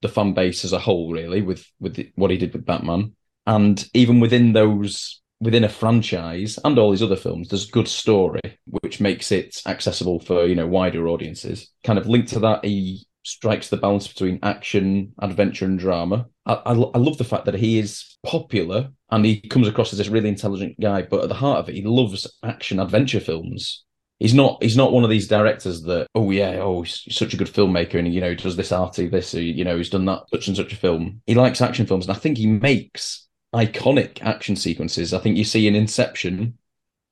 the 0.02 0.08
fan 0.08 0.34
base 0.34 0.64
as 0.64 0.72
a 0.72 0.78
whole, 0.78 1.12
really, 1.12 1.42
with 1.42 1.66
with 1.80 1.94
the, 1.94 2.12
what 2.16 2.30
he 2.30 2.36
did 2.36 2.52
with 2.52 2.66
Batman. 2.66 3.14
And 3.46 3.84
even 3.94 4.20
within 4.20 4.52
those, 4.52 5.20
within 5.40 5.64
a 5.64 5.68
franchise 5.68 6.58
and 6.64 6.78
all 6.78 6.90
these 6.90 7.02
other 7.02 7.16
films, 7.16 7.48
there's 7.48 7.70
good 7.70 7.88
story, 7.88 8.40
which 8.66 9.00
makes 9.00 9.32
it 9.32 9.60
accessible 9.66 10.20
for, 10.20 10.44
you 10.46 10.54
know, 10.54 10.66
wider 10.66 11.08
audiences. 11.08 11.70
Kind 11.82 11.98
of 11.98 12.06
linked 12.06 12.28
to 12.30 12.40
that, 12.40 12.64
he 12.64 13.06
strikes 13.24 13.68
the 13.68 13.76
balance 13.76 14.08
between 14.08 14.38
action, 14.42 15.12
adventure, 15.20 15.64
and 15.64 15.78
drama. 15.78 16.26
I, 16.46 16.54
I, 16.54 16.72
I, 16.72 16.98
love 16.98 17.18
the 17.18 17.24
fact 17.24 17.44
that 17.44 17.54
he 17.54 17.78
is 17.78 18.16
popular 18.24 18.90
and 19.10 19.24
he 19.24 19.40
comes 19.40 19.68
across 19.68 19.92
as 19.92 19.98
this 19.98 20.08
really 20.08 20.28
intelligent 20.28 20.78
guy, 20.80 21.02
but 21.02 21.22
at 21.22 21.28
the 21.28 21.34
heart 21.34 21.60
of 21.60 21.68
it, 21.68 21.74
he 21.74 21.82
loves 21.82 22.26
action 22.44 22.80
adventure 22.80 23.20
films. 23.20 23.84
He's 24.18 24.34
not. 24.34 24.62
He's 24.62 24.76
not 24.76 24.92
one 24.92 25.02
of 25.02 25.10
these 25.10 25.26
directors 25.26 25.82
that. 25.82 26.06
Oh 26.14 26.30
yeah. 26.30 26.58
Oh, 26.60 26.82
he's 26.82 27.02
such 27.10 27.34
a 27.34 27.36
good 27.36 27.48
filmmaker, 27.48 27.94
and 27.94 28.12
you 28.12 28.20
know, 28.20 28.34
does 28.34 28.54
this 28.54 28.70
arty, 28.70 29.08
this, 29.08 29.34
you 29.34 29.64
know, 29.64 29.76
he's 29.76 29.90
done 29.90 30.04
that 30.04 30.22
such 30.32 30.46
and 30.46 30.56
such 30.56 30.72
a 30.72 30.76
film. 30.76 31.20
He 31.26 31.34
likes 31.34 31.60
action 31.60 31.86
films, 31.86 32.06
and 32.06 32.16
I 32.16 32.20
think 32.20 32.38
he 32.38 32.46
makes 32.46 33.26
iconic 33.52 34.22
action 34.22 34.54
sequences. 34.54 35.12
I 35.12 35.18
think 35.18 35.36
you 35.36 35.44
see 35.44 35.66
in 35.66 35.74
Inception, 35.74 36.56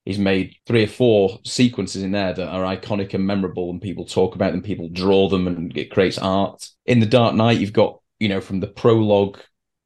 he's 0.05 0.19
made 0.19 0.57
three 0.67 0.85
or 0.85 0.89
four 0.89 1.39
sequences 1.45 2.03
in 2.03 2.13
there 2.13 2.33
that 2.33 2.49
are 2.49 2.77
iconic 2.77 3.15
and 3.15 3.27
memorable, 3.27 3.71
and 3.71 3.81
people 3.81 4.05
talk 4.05 4.35
about 4.35 4.53
them, 4.53 4.63
people 4.63 4.89
draw 4.89 5.29
them, 5.29 5.47
and 5.47 5.77
it 5.77 5.91
creates 5.91 6.19
art. 6.19 6.69
In 6.87 7.01
The 7.01 7.07
Dark 7.07 7.35
Knight, 7.35 7.59
you've 7.59 7.73
got, 7.73 8.01
you 8.19 8.29
know, 8.29 8.41
from 8.41 8.61
the 8.61 8.67
prologue 8.67 9.39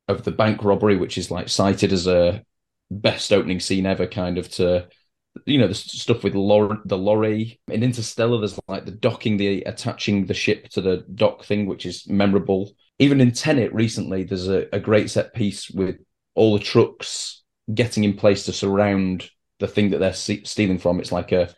of 0.09 0.25
the 0.25 0.31
bank 0.31 0.63
robbery, 0.65 0.97
which 0.97 1.19
is 1.19 1.31
like 1.31 1.49
cited 1.49 1.93
as 1.93 2.07
a 2.07 2.43
best 2.91 3.33
opening 3.33 3.61
scene 3.61 3.87
ever, 3.87 4.07
kind 4.07 4.39
of 4.39 4.51
to 4.53 4.87
you 5.47 5.59
know 5.59 5.67
the 5.67 5.75
stuff 5.75 6.23
with 6.23 6.33
the 6.33 6.99
lorry 6.99 7.61
in 7.69 7.83
Interstellar. 7.83 8.39
There's 8.39 8.59
like 8.69 8.85
the 8.85 8.93
docking, 8.93 9.37
the 9.37 9.63
attaching 9.63 10.27
the 10.27 10.35
ship 10.35 10.69
to 10.71 10.81
the 10.81 11.05
dock 11.15 11.45
thing, 11.45 11.67
which 11.67 11.87
is 11.87 12.09
memorable. 12.09 12.73
Even 12.99 13.21
in 13.21 13.33
Tenet 13.33 13.75
recently, 13.75 14.23
there's 14.23 14.49
a, 14.49 14.67
a 14.73 14.79
great 14.79 15.11
set 15.11 15.35
piece 15.35 15.71
with 15.71 15.97
all 16.35 16.57
the 16.57 16.65
trucks 16.65 17.43
getting 17.73 18.05
in 18.05 18.15
place 18.15 18.45
to 18.45 18.53
surround 18.53 19.29
the 19.61 19.69
thing 19.69 19.91
that 19.91 19.99
they're 19.99 20.13
stealing 20.13 20.79
from. 20.79 21.01
It's 21.01 21.13
like 21.13 21.33
a 21.33 21.55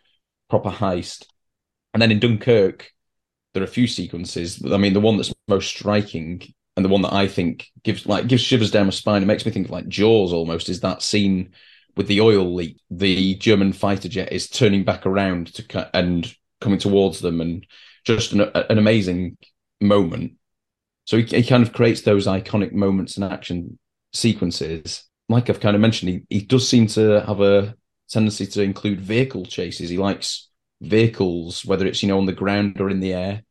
proper 0.49 0.69
heist. 0.69 1.25
And 1.93 2.01
then 2.01 2.11
in 2.11 2.19
Dunkirk, 2.19 2.91
there 3.53 3.63
are 3.63 3.65
a 3.65 3.69
few 3.69 3.87
sequences. 3.87 4.63
I 4.71 4.77
mean, 4.77 4.93
the 4.93 4.99
one 4.99 5.17
that's 5.17 5.33
most 5.47 5.69
striking 5.69 6.41
and 6.75 6.85
the 6.85 6.89
one 6.89 7.01
that 7.01 7.13
I 7.13 7.27
think 7.27 7.67
gives 7.83 8.05
like 8.05 8.27
gives 8.27 8.43
shivers 8.43 8.71
down 8.71 8.85
my 8.85 8.91
spine. 8.91 9.23
It 9.23 9.27
makes 9.27 9.45
me 9.45 9.51
think 9.51 9.67
of 9.67 9.71
like 9.71 9.87
Jaws 9.87 10.33
almost. 10.33 10.69
Is 10.69 10.81
that 10.81 11.01
scene 11.01 11.51
with 11.95 12.07
the 12.07 12.21
oil 12.21 12.53
leak? 12.53 12.79
The 12.91 13.35
German 13.35 13.73
fighter 13.73 14.09
jet 14.09 14.31
is 14.31 14.49
turning 14.49 14.83
back 14.83 15.05
around 15.05 15.53
to 15.55 15.89
and 15.95 16.31
coming 16.61 16.79
towards 16.79 17.19
them, 17.19 17.41
and 17.41 17.65
just 18.03 18.31
an, 18.33 18.41
an 18.41 18.77
amazing 18.77 19.37
moment. 19.81 20.33
So 21.05 21.17
he, 21.17 21.23
he 21.23 21.43
kind 21.43 21.63
of 21.63 21.73
creates 21.73 22.01
those 22.01 22.27
iconic 22.27 22.73
moments 22.73 23.15
and 23.15 23.25
action 23.25 23.79
sequences, 24.13 25.03
like 25.29 25.49
I've 25.49 25.59
kind 25.59 25.75
of 25.75 25.81
mentioned, 25.81 26.09
he, 26.09 26.39
he 26.39 26.45
does 26.45 26.67
seem 26.67 26.87
to 26.87 27.23
have 27.25 27.41
a 27.41 27.75
tendency 28.09 28.45
to 28.47 28.61
include 28.61 29.01
vehicle 29.01 29.45
chases. 29.45 29.89
He 29.89 29.97
likes 29.97 30.49
vehicles, 30.81 31.65
whether 31.65 31.85
it's 31.85 32.01
you 32.01 32.09
know 32.09 32.17
on 32.17 32.25
the 32.25 32.33
ground 32.33 32.79
or 32.79 32.89
in 32.89 32.99
the 32.99 33.13
air, 33.13 33.43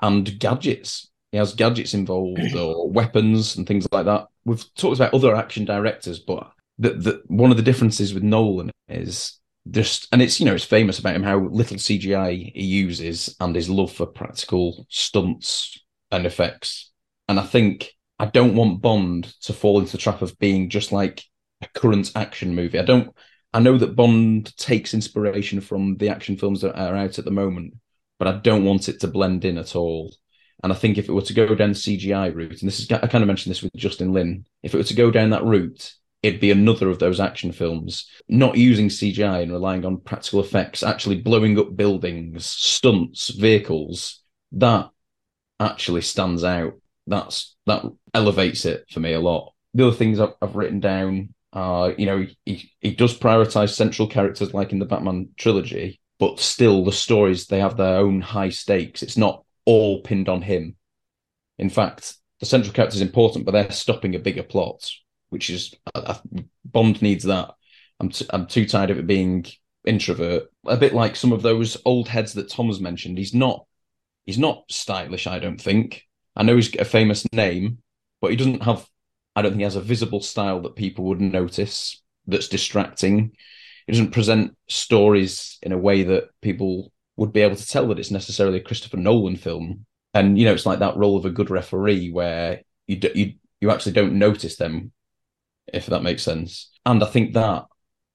and 0.00 0.38
gadgets. 0.38 1.10
He 1.32 1.38
has 1.38 1.54
gadgets 1.54 1.94
involved 1.94 2.54
or 2.56 2.88
weapons 2.88 3.56
and 3.56 3.66
things 3.66 3.86
like 3.90 4.06
that. 4.06 4.26
We've 4.44 4.64
talked 4.74 4.98
about 4.98 5.14
other 5.14 5.34
action 5.34 5.64
directors, 5.64 6.18
but 6.18 6.50
the, 6.78 6.90
the 6.90 7.22
one 7.26 7.50
of 7.50 7.56
the 7.56 7.62
differences 7.62 8.14
with 8.14 8.22
Nolan 8.22 8.70
is 8.88 9.40
just, 9.70 10.08
and 10.12 10.20
it's 10.20 10.38
you 10.38 10.46
know 10.46 10.54
it's 10.54 10.64
famous 10.64 10.98
about 10.98 11.16
him 11.16 11.22
how 11.22 11.38
little 11.38 11.76
CGI 11.76 12.52
he 12.54 12.64
uses 12.64 13.34
and 13.40 13.54
his 13.54 13.70
love 13.70 13.92
for 13.92 14.06
practical 14.06 14.86
stunts 14.88 15.78
and 16.10 16.26
effects. 16.26 16.90
And 17.28 17.40
I 17.40 17.44
think 17.44 17.90
I 18.18 18.26
don't 18.26 18.54
want 18.54 18.82
Bond 18.82 19.34
to 19.42 19.52
fall 19.52 19.80
into 19.80 19.92
the 19.92 19.98
trap 19.98 20.22
of 20.22 20.38
being 20.38 20.70
just 20.70 20.92
like 20.92 21.24
a 21.62 21.68
current 21.68 22.12
action 22.14 22.54
movie. 22.54 22.78
I 22.78 22.84
don't. 22.84 23.14
I 23.54 23.60
know 23.60 23.78
that 23.78 23.96
Bond 23.96 24.54
takes 24.58 24.94
inspiration 24.94 25.60
from 25.60 25.96
the 25.96 26.08
action 26.08 26.36
films 26.36 26.60
that 26.60 26.76
are 26.76 26.96
out 26.96 27.18
at 27.18 27.24
the 27.24 27.30
moment, 27.30 27.74
but 28.18 28.28
I 28.28 28.38
don't 28.38 28.64
want 28.64 28.88
it 28.88 29.00
to 29.00 29.08
blend 29.08 29.44
in 29.44 29.56
at 29.56 29.76
all. 29.76 30.12
And 30.62 30.72
I 30.72 30.76
think 30.76 30.98
if 30.98 31.08
it 31.08 31.12
were 31.12 31.22
to 31.22 31.32
go 31.32 31.54
down 31.54 31.70
the 31.70 31.74
CGI 31.74 32.34
route, 32.34 32.60
and 32.60 32.68
this 32.68 32.80
is 32.80 32.90
I 32.90 33.06
kind 33.06 33.22
of 33.22 33.28
mentioned 33.28 33.52
this 33.52 33.62
with 33.62 33.72
Justin 33.76 34.12
Lin, 34.12 34.44
if 34.62 34.74
it 34.74 34.76
were 34.76 34.84
to 34.84 34.94
go 34.94 35.10
down 35.10 35.30
that 35.30 35.44
route, 35.44 35.94
it'd 36.22 36.40
be 36.40 36.50
another 36.50 36.90
of 36.90 36.98
those 36.98 37.20
action 37.20 37.52
films, 37.52 38.08
not 38.28 38.56
using 38.56 38.88
CGI 38.88 39.42
and 39.42 39.52
relying 39.52 39.84
on 39.84 40.00
practical 40.00 40.40
effects, 40.40 40.82
actually 40.82 41.20
blowing 41.20 41.58
up 41.58 41.76
buildings, 41.76 42.46
stunts, 42.46 43.28
vehicles. 43.28 44.22
That 44.52 44.90
actually 45.60 46.00
stands 46.02 46.44
out 46.44 46.74
that's 47.06 47.54
that 47.66 47.84
elevates 48.12 48.64
it 48.64 48.84
for 48.90 49.00
me 49.00 49.12
a 49.12 49.20
lot. 49.20 49.52
The 49.74 49.86
other 49.86 49.96
things 49.96 50.20
I've, 50.20 50.34
I've 50.40 50.56
written 50.56 50.80
down 50.80 51.34
are, 51.54 51.92
you 51.92 52.06
know, 52.06 52.26
he, 52.44 52.70
he 52.80 52.94
does 52.94 53.18
prioritize 53.18 53.70
central 53.70 54.08
characters 54.08 54.52
like 54.52 54.72
in 54.72 54.80
the 54.80 54.84
Batman 54.84 55.30
trilogy, 55.38 56.00
but 56.18 56.40
still 56.40 56.84
the 56.84 56.92
stories 56.92 57.46
they 57.46 57.60
have 57.60 57.76
their 57.76 57.98
own 57.98 58.20
high 58.20 58.50
stakes. 58.50 59.02
It's 59.02 59.16
not 59.16 59.44
all 59.64 60.02
pinned 60.02 60.28
on 60.28 60.42
him. 60.42 60.76
In 61.58 61.70
fact, 61.70 62.16
the 62.40 62.46
central 62.46 62.74
character 62.74 62.96
is 62.96 63.00
important, 63.00 63.46
but 63.46 63.52
they're 63.52 63.70
stopping 63.70 64.14
a 64.14 64.18
bigger 64.18 64.42
plot, 64.42 64.90
which 65.30 65.48
is 65.48 65.74
Bond 66.64 67.00
needs 67.00 67.24
that. 67.24 67.52
I'm 68.00 68.08
t- 68.08 68.26
I'm 68.30 68.46
too 68.46 68.66
tired 68.66 68.90
of 68.90 68.98
it 68.98 69.06
being 69.06 69.46
introvert 69.86 70.44
a 70.66 70.76
bit 70.76 70.94
like 70.94 71.14
some 71.14 71.32
of 71.32 71.42
those 71.42 71.76
old 71.84 72.08
heads 72.08 72.32
that 72.34 72.50
Tom's 72.50 72.80
mentioned. 72.80 73.18
He's 73.18 73.34
not 73.34 73.66
he's 74.26 74.38
not 74.38 74.64
stylish, 74.68 75.26
I 75.26 75.38
don't 75.38 75.60
think. 75.60 76.02
I 76.34 76.42
know 76.42 76.56
he's 76.56 76.74
a 76.76 76.84
famous 76.84 77.24
name, 77.32 77.78
but 78.20 78.30
he 78.30 78.36
doesn't 78.36 78.64
have 78.64 78.86
I 79.36 79.42
don't 79.42 79.52
think 79.52 79.60
he 79.60 79.64
has 79.64 79.76
a 79.76 79.80
visible 79.80 80.20
style 80.20 80.60
that 80.62 80.76
people 80.76 81.04
would 81.06 81.20
notice 81.20 82.00
that's 82.26 82.48
distracting. 82.48 83.32
He 83.86 83.92
doesn't 83.92 84.12
present 84.12 84.56
stories 84.68 85.58
in 85.62 85.72
a 85.72 85.78
way 85.78 86.04
that 86.04 86.28
people 86.40 86.92
would 87.16 87.32
be 87.32 87.40
able 87.40 87.56
to 87.56 87.66
tell 87.66 87.88
that 87.88 87.98
it's 87.98 88.10
necessarily 88.10 88.58
a 88.58 88.62
Christopher 88.62 88.96
Nolan 88.96 89.36
film. 89.36 89.86
And 90.14 90.38
you 90.38 90.44
know, 90.44 90.52
it's 90.52 90.66
like 90.66 90.78
that 90.78 90.96
role 90.96 91.16
of 91.16 91.24
a 91.24 91.30
good 91.30 91.50
referee 91.50 92.10
where 92.10 92.62
you 92.86 92.96
do, 92.96 93.10
you 93.14 93.34
you 93.60 93.70
actually 93.70 93.92
don't 93.92 94.18
notice 94.18 94.56
them, 94.56 94.92
if 95.72 95.86
that 95.86 96.02
makes 96.02 96.22
sense. 96.22 96.70
And 96.86 97.02
I 97.02 97.06
think 97.06 97.34
that 97.34 97.64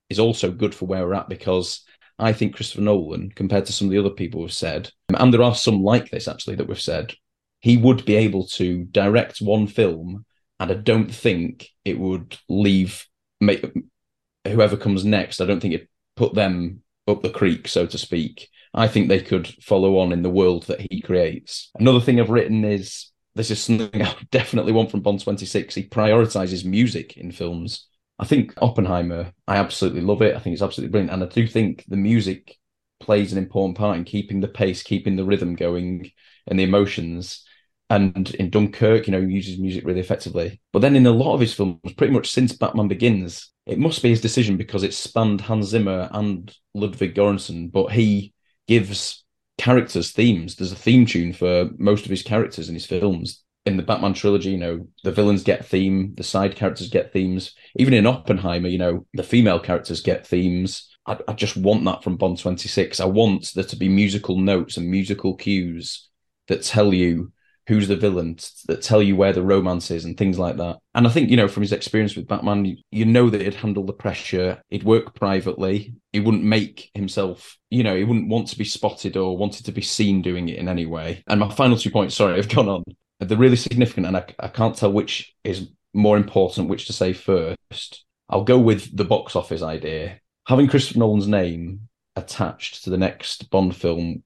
is 0.10 0.20
also 0.20 0.52
good 0.52 0.74
for 0.74 0.86
where 0.86 1.06
we're 1.06 1.16
at 1.16 1.30
because 1.30 1.84
I 2.18 2.34
think 2.34 2.56
Christopher 2.56 2.82
Nolan, 2.82 3.32
compared 3.32 3.66
to 3.66 3.74
some 3.74 3.88
of 3.88 3.92
the 3.92 3.98
other 3.98 4.10
people 4.10 4.42
we've 4.42 4.54
said, 4.54 4.92
and 5.14 5.34
there 5.34 5.42
are 5.42 5.56
some 5.56 5.82
like 5.82 6.10
this 6.10 6.28
actually 6.28 6.56
that 6.58 6.68
we've 6.68 6.80
said, 6.80 7.14
he 7.62 7.78
would 7.78 8.06
be 8.06 8.16
able 8.16 8.46
to 8.48 8.86
direct 8.86 9.40
one 9.40 9.68
film, 9.68 10.26
and 10.60 10.72
I 10.72 10.76
don't 10.76 11.14
think 11.14 11.70
it 11.86 12.00
would 12.00 12.38
leave 12.48 13.06
make, 13.40 13.64
whoever 14.48 14.78
comes 14.78 15.06
next. 15.06 15.42
I 15.42 15.46
don't 15.46 15.60
think 15.60 15.74
it 15.74 15.90
put 16.16 16.34
them 16.34 16.84
up 17.08 17.22
the 17.22 17.30
creek, 17.30 17.68
so 17.68 17.86
to 17.86 17.98
speak. 17.98 18.50
I 18.74 18.88
think 18.88 19.08
they 19.08 19.22
could 19.22 19.48
follow 19.64 19.98
on 20.00 20.12
in 20.12 20.22
the 20.22 20.30
world 20.30 20.64
that 20.68 20.86
he 20.92 21.02
creates. 21.02 21.72
Another 21.80 22.02
thing 22.02 22.20
I've 22.20 22.30
written 22.30 22.64
is 22.64 23.12
this 23.36 23.52
is 23.52 23.64
something 23.64 24.02
I 24.02 24.16
definitely 24.32 24.74
want 24.74 24.92
from 24.92 25.02
Bond 25.02 25.22
26. 25.22 25.76
He 25.76 25.84
prioritizes 25.88 26.66
music 26.66 27.18
in 27.18 27.32
films. 27.32 27.88
I 28.20 28.26
think 28.26 28.54
Oppenheimer, 28.62 29.32
I 29.48 29.56
absolutely 29.56 30.02
love 30.02 30.22
it. 30.22 30.36
I 30.36 30.40
think 30.40 30.54
it's 30.54 30.62
absolutely 30.62 30.92
brilliant. 30.92 31.14
And 31.14 31.24
I 31.24 31.28
do 31.28 31.48
think 31.48 31.86
the 31.88 31.98
music 31.98 32.58
plays 33.00 33.32
an 33.32 33.38
important 33.38 33.78
part 33.78 33.98
in 33.98 34.04
keeping 34.04 34.42
the 34.42 34.48
pace, 34.48 34.84
keeping 34.84 35.16
the 35.16 35.24
rhythm 35.24 35.56
going 35.56 36.12
and 36.46 36.60
the 36.60 36.64
emotions. 36.64 37.46
And 37.90 38.34
in 38.36 38.50
Dunkirk, 38.50 39.08
you 39.08 39.12
know, 39.12 39.22
he 39.22 39.34
uses 39.34 39.58
music 39.58 39.86
really 39.86 40.00
effectively. 40.00 40.62
But 40.72 40.80
then 40.80 40.96
in 40.96 41.08
a 41.08 41.12
lot 41.12 41.34
of 41.34 41.40
his 41.40 41.54
films, 41.54 41.80
pretty 41.98 42.14
much 42.14 42.30
since 42.30 42.54
Batman 42.54 42.88
Begins, 42.88 43.52
it 43.66 43.80
must 43.80 44.04
be 44.04 44.10
his 44.10 44.22
decision 44.22 44.58
because 44.58 44.84
it 44.84 44.94
spanned 44.94 45.42
Hans 45.42 45.68
Zimmer 45.68 46.08
and 46.12 46.54
Ludwig 46.74 47.16
Göransson, 47.16 47.72
but 47.72 47.92
he 47.92 48.34
gives 48.68 49.24
characters 49.58 50.12
themes. 50.12 50.56
There's 50.56 50.72
a 50.72 50.76
theme 50.76 51.06
tune 51.06 51.34
for 51.34 51.70
most 51.78 52.06
of 52.06 52.12
his 52.12 52.24
characters 52.24 52.70
in 52.70 52.76
his 52.76 52.86
films 52.86 53.44
in 53.66 53.78
the 53.78 53.84
Batman 53.84 54.14
trilogy, 54.14 54.52
you 54.52 54.58
know, 54.58 54.88
the 55.04 55.12
villains 55.12 55.44
get 55.44 55.66
theme, 55.66 56.14
the 56.16 56.24
side 56.24 56.56
characters 56.56 56.90
get 56.90 57.14
themes. 57.14 57.54
Even 57.78 57.94
in 57.94 58.08
Oppenheimer, 58.08 58.68
you 58.68 58.78
know, 58.78 59.06
the 59.14 59.24
female 59.24 59.60
characters 59.60 60.02
get 60.02 60.26
themes. 60.26 60.90
I, 61.06 61.18
I 61.28 61.34
just 61.34 61.58
want 61.58 61.86
that 61.86 62.04
from 62.04 62.18
Bond 62.18 62.40
26. 62.40 63.00
I 63.00 63.06
want 63.06 63.52
there 63.54 63.64
to 63.64 63.76
be 63.76 63.90
musical 63.90 64.38
notes 64.38 64.78
and 64.78 64.90
musical 64.90 65.36
cues 65.36 66.10
that 66.48 66.64
tell 66.64 66.94
you 66.94 67.32
who's 67.70 67.88
the 67.88 67.96
villain, 67.96 68.38
that 68.68 68.82
tell 68.82 69.02
you 69.02 69.16
where 69.16 69.32
the 69.32 69.42
romance 69.42 69.90
is 69.92 70.04
and 70.04 70.18
things 70.18 70.38
like 70.38 70.58
that. 70.58 70.80
And 70.94 71.08
I 71.08 71.10
think, 71.10 71.30
you 71.30 71.38
know, 71.38 71.48
from 71.48 71.64
his 71.64 71.72
experience 71.72 72.18
with 72.18 72.28
Batman, 72.28 72.78
you, 72.92 73.06
know 73.06 73.30
that 73.30 73.40
he'd 73.40 73.54
handle 73.54 73.86
the 73.86 73.94
pressure, 73.94 74.62
he'd 74.70 74.84
work 74.84 75.16
privately, 75.16 75.94
he 76.12 76.20
wouldn't 76.20 76.44
make 76.44 76.92
himself, 76.94 77.58
you 77.70 77.84
know, 77.84 77.96
he 77.96 78.04
wouldn't 78.04 78.28
want 78.28 78.50
to 78.50 78.58
be 78.58 78.66
spotted 78.66 79.16
or 79.16 79.38
wanted 79.38 79.66
to 79.66 79.72
be 79.72 79.82
seen 79.82 80.22
doing 80.22 80.50
it 80.50 80.58
in 80.58 80.68
any 80.68 80.86
way. 80.86 81.24
And 81.28 81.40
my 81.40 81.50
final 81.50 81.78
two 81.78 81.92
points, 81.92 82.16
sorry, 82.16 82.38
I've 82.38 82.50
gone 82.50 82.68
on 82.68 82.84
they're 83.20 83.38
really 83.38 83.56
significant, 83.56 84.08
and 84.08 84.18
I, 84.18 84.26
I 84.40 84.48
can't 84.48 84.76
tell 84.76 84.92
which 84.92 85.36
is 85.44 85.70
more 85.94 86.18
important, 86.18 86.70
which 86.70 86.88
to 86.88 86.94
say 86.94 87.14
first. 87.14 88.06
I'll 88.30 88.44
go 88.44 88.60
with 88.60 88.96
the 88.96 89.06
box 89.06 89.36
office 89.36 89.62
idea. 89.62 90.20
Having 90.48 90.68
Christopher 90.68 91.00
Nolan's 91.00 91.28
name 91.28 91.90
attached 92.16 92.84
to 92.84 92.90
the 92.90 92.98
next 92.98 93.50
Bond 93.50 93.76
film, 93.76 94.24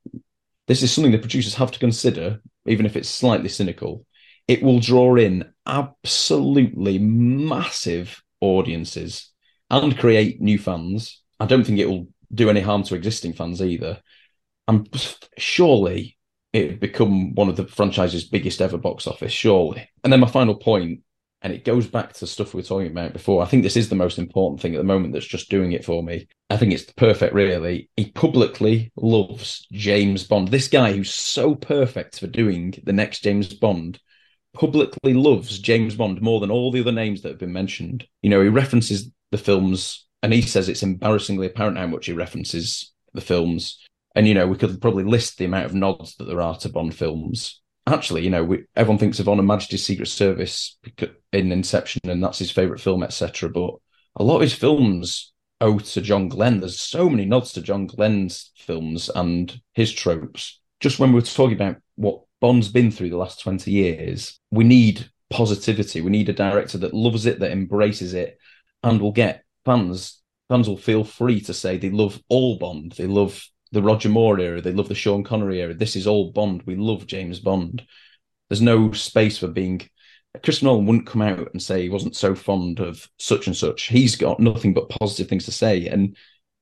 this 0.68 0.84
is 0.84 0.92
something 0.92 1.12
the 1.12 1.18
producers 1.18 1.56
have 1.56 1.72
to 1.72 1.80
consider, 1.80 2.42
even 2.66 2.86
if 2.86 2.96
it's 2.96 3.10
slightly 3.10 3.50
cynical. 3.50 4.06
It 4.48 4.62
will 4.62 4.80
draw 4.80 5.16
in 5.16 5.46
absolutely 5.66 7.00
massive 7.00 8.22
audiences 8.42 9.32
and 9.70 9.98
create 9.98 10.42
new 10.42 10.58
fans. 10.60 11.22
I 11.40 11.46
don't 11.46 11.64
think 11.64 11.80
it 11.80 11.90
will 11.90 12.08
do 12.34 12.50
any 12.50 12.62
harm 12.62 12.84
to 12.84 12.96
existing 12.96 13.34
fans 13.34 13.62
either. 13.62 14.02
And 14.68 14.90
surely 15.38 16.18
it 16.52 16.80
become 16.80 17.34
one 17.36 17.50
of 17.50 17.56
the 17.56 17.68
franchise's 17.68 18.26
biggest 18.26 18.62
ever 18.62 18.78
box 18.78 19.08
office, 19.08 19.32
surely. 19.32 19.90
And 20.04 20.12
then 20.12 20.20
my 20.20 20.28
final 20.28 20.56
point, 20.56 21.02
and 21.44 21.52
it 21.52 21.66
goes 21.66 21.88
back 21.88 22.14
to 22.14 22.26
stuff 22.26 22.54
we 22.54 22.60
were 22.62 22.68
talking 22.68 22.92
about 22.92 23.12
before. 23.12 23.44
I 23.44 23.46
think 23.46 23.64
this 23.64 23.76
is 23.76 23.90
the 23.90 23.96
most 23.96 24.18
important 24.18 24.62
thing 24.62 24.74
at 24.74 24.78
the 24.78 24.86
moment 24.86 25.14
that's 25.14 25.26
just 25.26 25.50
doing 25.50 25.74
it 25.74 25.84
for 25.84 26.02
me. 26.02 26.28
I 26.50 26.56
think 26.56 26.72
it's 26.72 26.90
perfect, 26.94 27.34
really. 27.34 27.90
He 27.98 28.12
publicly 28.12 28.94
loves 28.96 29.68
James 29.72 30.24
Bond. 30.24 30.48
This 30.48 30.70
guy 30.70 30.94
who's 30.94 31.14
so 31.14 31.54
perfect 31.54 32.20
for 32.20 32.28
doing 32.28 32.74
the 32.84 32.94
next 32.94 33.24
James 33.24 33.54
Bond 33.54 34.00
publicly 34.54 35.14
loves 35.14 35.60
James 35.60 35.96
Bond 35.96 36.22
more 36.22 36.40
than 36.40 36.52
all 36.52 36.72
the 36.72 36.80
other 36.80 36.92
names 36.92 37.22
that 37.22 37.30
have 37.30 37.40
been 37.40 37.54
mentioned. 37.54 38.08
You 38.22 38.30
know, 38.30 38.42
he 38.42 38.48
references 38.48 39.12
the 39.32 39.38
films 39.38 40.08
and 40.22 40.32
he 40.32 40.42
says 40.42 40.70
it's 40.70 40.84
embarrassingly 40.84 41.48
apparent 41.48 41.78
how 41.78 41.88
much 41.88 42.06
he 42.06 42.14
references 42.14 42.94
the 43.14 43.22
films. 43.22 43.80
And 44.16 44.28
you 44.28 44.34
know, 44.34 44.48
we 44.48 44.58
could 44.58 44.80
probably 44.80 45.04
list 45.04 45.38
the 45.38 45.46
amount 45.46 45.66
of 45.66 45.74
nods 45.74 46.16
that 46.16 46.26
there 46.26 46.42
are 46.42 46.56
to 46.60 46.70
Bond 46.70 46.96
films. 46.96 47.62
Actually, 47.86 48.24
you 48.24 48.30
know, 48.30 48.44
we, 48.44 48.64
everyone 48.76 48.98
thinks 48.98 49.20
of 49.20 49.28
On 49.28 49.38
Her 49.38 49.44
Majesty's 49.44 49.86
Secret 49.86 50.08
Service 50.08 50.78
in 51.34 51.52
Inception, 51.52 52.02
and 52.06 52.24
that's 52.24 52.40
his 52.40 52.52
favorite 52.52 52.80
film, 52.80 53.04
etc. 53.04 53.50
But 53.50 53.76
a 54.16 54.24
lot 54.24 54.38
of 54.38 54.42
his 54.42 54.54
films 54.54 55.34
owe 55.60 55.80
to 55.80 56.02
John 56.02 56.30
Glen. 56.30 56.60
There's 56.60 56.80
so 56.80 57.10
many 57.10 57.26
nods 57.26 57.54
to 57.54 57.62
John 57.62 57.88
Glen's 57.88 58.52
films 58.56 59.10
and 59.14 59.60
his 59.74 59.92
tropes. 59.92 60.60
Just 60.80 61.00
when 61.00 61.12
we 61.12 61.16
were 61.16 61.26
talking 61.26 61.56
about 61.56 61.78
what 61.96 62.22
Bond's 62.40 62.70
been 62.70 62.92
through 62.92 63.10
the 63.10 63.18
last 63.18 63.42
20 63.42 63.72
years, 63.72 64.40
we 64.52 64.64
need 64.64 65.10
positivity. 65.30 66.02
We 66.02 66.12
need 66.12 66.30
a 66.30 66.34
director 66.34 66.78
that 66.80 66.94
loves 66.94 67.26
it, 67.26 67.40
that 67.40 67.52
embraces 67.52 68.14
it, 68.14 68.38
and 68.84 69.02
will 69.02 69.12
get 69.12 69.44
fans. 69.66 70.22
Fans 70.50 70.68
will 70.68 70.78
feel 70.78 71.04
free 71.04 71.42
to 71.42 71.54
say 71.54 71.78
they 71.78 71.90
love 71.90 72.22
all 72.30 72.58
Bond. 72.58 72.94
They 72.94 73.08
love 73.08 73.46
the 73.74 73.82
Roger 73.82 74.08
Moore 74.08 74.40
era. 74.40 74.62
They 74.62 74.72
love 74.72 74.88
the 74.88 74.96
Sean 74.96 75.24
Connery 75.24 75.60
era. 75.60 75.74
This 75.74 75.96
is 75.96 76.08
all 76.08 76.32
Bond. 76.32 76.64
We 76.66 76.76
love 76.76 77.08
James 77.08 77.40
Bond. 77.40 77.86
There's 78.48 78.62
no 78.62 78.92
space 78.92 79.40
for 79.40 79.48
being. 79.48 79.82
Chris 80.44 80.62
Nolan 80.62 80.86
wouldn't 80.86 81.08
come 81.08 81.24
out 81.24 81.52
and 81.52 81.62
say 81.62 81.82
he 81.82 81.90
wasn't 81.90 82.16
so 82.16 82.36
fond 82.36 82.80
of 82.80 83.08
such 83.18 83.48
and 83.48 83.58
such. 83.58 83.88
He's 83.88 84.16
got 84.16 84.40
nothing 84.40 84.74
but 84.74 84.90
positive 84.90 85.28
things 85.28 85.46
to 85.46 85.52
say. 85.52 85.88
And, 85.88 86.16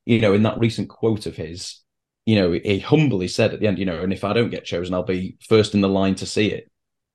you 0.05 0.19
know, 0.19 0.33
in 0.33 0.43
that 0.43 0.59
recent 0.59 0.89
quote 0.89 1.25
of 1.25 1.35
his, 1.35 1.81
you 2.25 2.35
know, 2.35 2.51
he 2.51 2.79
humbly 2.79 3.27
said 3.27 3.53
at 3.53 3.59
the 3.59 3.67
end, 3.67 3.77
you 3.77 3.85
know, 3.85 4.01
and 4.01 4.13
if 4.13 4.23
I 4.23 4.33
don't 4.33 4.49
get 4.49 4.65
chosen, 4.65 4.93
I'll 4.93 5.03
be 5.03 5.37
first 5.47 5.73
in 5.73 5.81
the 5.81 5.89
line 5.89 6.15
to 6.15 6.25
see 6.25 6.51
it. 6.51 6.71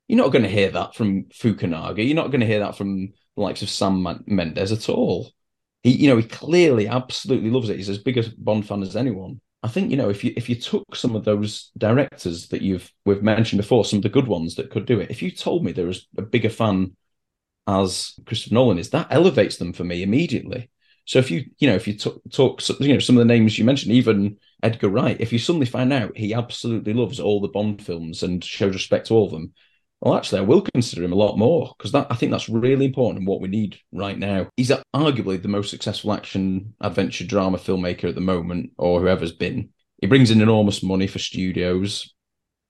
You're 0.08 0.18
not 0.18 0.32
going 0.32 0.44
to 0.44 0.48
hear 0.48 0.70
that 0.70 0.94
from 0.94 1.24
Fukunaga. 1.24 2.06
You're 2.06 2.14
not 2.14 2.30
going 2.30 2.40
to 2.40 2.46
hear 2.46 2.60
that 2.60 2.76
from 2.76 3.12
the 3.34 3.42
likes 3.42 3.62
of 3.62 3.70
Sam 3.70 4.06
Mendes 4.26 4.72
at 4.72 4.88
all. 4.88 5.32
He, 5.82 5.92
you 5.92 6.08
know, 6.08 6.16
he 6.16 6.22
clearly 6.22 6.86
absolutely 6.86 7.50
loves 7.50 7.70
it. 7.70 7.76
He's 7.76 7.88
as 7.88 7.98
big 7.98 8.18
a 8.18 8.24
Bond 8.38 8.66
fan 8.66 8.82
as 8.82 8.96
anyone. 8.96 9.40
I 9.62 9.68
think 9.68 9.90
you 9.90 9.96
know 9.96 10.10
if 10.10 10.22
you 10.22 10.32
if 10.36 10.48
you 10.48 10.54
took 10.54 10.94
some 10.94 11.16
of 11.16 11.24
those 11.24 11.70
directors 11.76 12.48
that 12.48 12.62
you've 12.62 12.92
we've 13.04 13.22
mentioned 13.22 13.60
before, 13.60 13.84
some 13.84 13.98
of 13.98 14.02
the 14.02 14.08
good 14.08 14.28
ones 14.28 14.54
that 14.56 14.70
could 14.70 14.86
do 14.86 15.00
it. 15.00 15.10
If 15.10 15.22
you 15.22 15.30
told 15.30 15.64
me 15.64 15.72
there 15.72 15.86
was 15.86 16.06
a 16.16 16.22
bigger 16.22 16.50
fan 16.50 16.96
as 17.66 18.14
Christopher 18.26 18.54
Nolan 18.54 18.78
is, 18.78 18.90
that 18.90 19.08
elevates 19.10 19.56
them 19.56 19.72
for 19.72 19.84
me 19.84 20.02
immediately. 20.02 20.70
So 21.04 21.18
if 21.18 21.30
you 21.30 21.44
you 21.58 21.68
know 21.68 21.74
if 21.74 21.88
you 21.88 21.96
talk, 21.96 22.20
talk 22.30 22.60
you 22.80 22.94
know 22.94 22.98
some 22.98 23.16
of 23.16 23.20
the 23.20 23.32
names 23.32 23.58
you 23.58 23.64
mentioned, 23.64 23.92
even 23.92 24.38
Edgar 24.62 24.88
Wright, 24.88 25.20
if 25.20 25.32
you 25.32 25.38
suddenly 25.38 25.66
find 25.66 25.92
out 25.92 26.16
he 26.16 26.34
absolutely 26.34 26.92
loves 26.92 27.20
all 27.20 27.40
the 27.40 27.48
Bond 27.48 27.84
films 27.84 28.22
and 28.22 28.42
shows 28.44 28.74
respect 28.74 29.06
to 29.06 29.14
all 29.14 29.26
of 29.26 29.32
them, 29.32 29.52
well, 30.00 30.16
actually, 30.16 30.40
I 30.40 30.44
will 30.44 30.60
consider 30.60 31.02
him 31.02 31.12
a 31.12 31.16
lot 31.16 31.38
more 31.38 31.74
because 31.76 31.92
that 31.92 32.06
I 32.10 32.16
think 32.16 32.30
that's 32.30 32.48
really 32.48 32.84
important 32.84 33.18
and 33.18 33.26
what 33.26 33.40
we 33.40 33.48
need 33.48 33.78
right 33.92 34.18
now. 34.18 34.48
He's 34.56 34.70
arguably 34.94 35.40
the 35.40 35.48
most 35.48 35.70
successful 35.70 36.12
action 36.12 36.74
adventure 36.80 37.24
drama 37.24 37.58
filmmaker 37.58 38.08
at 38.08 38.14
the 38.14 38.20
moment, 38.20 38.72
or 38.76 39.00
whoever's 39.00 39.32
been. 39.32 39.70
He 40.00 40.06
brings 40.06 40.30
in 40.30 40.42
enormous 40.42 40.82
money 40.82 41.06
for 41.06 41.18
studios, 41.18 42.14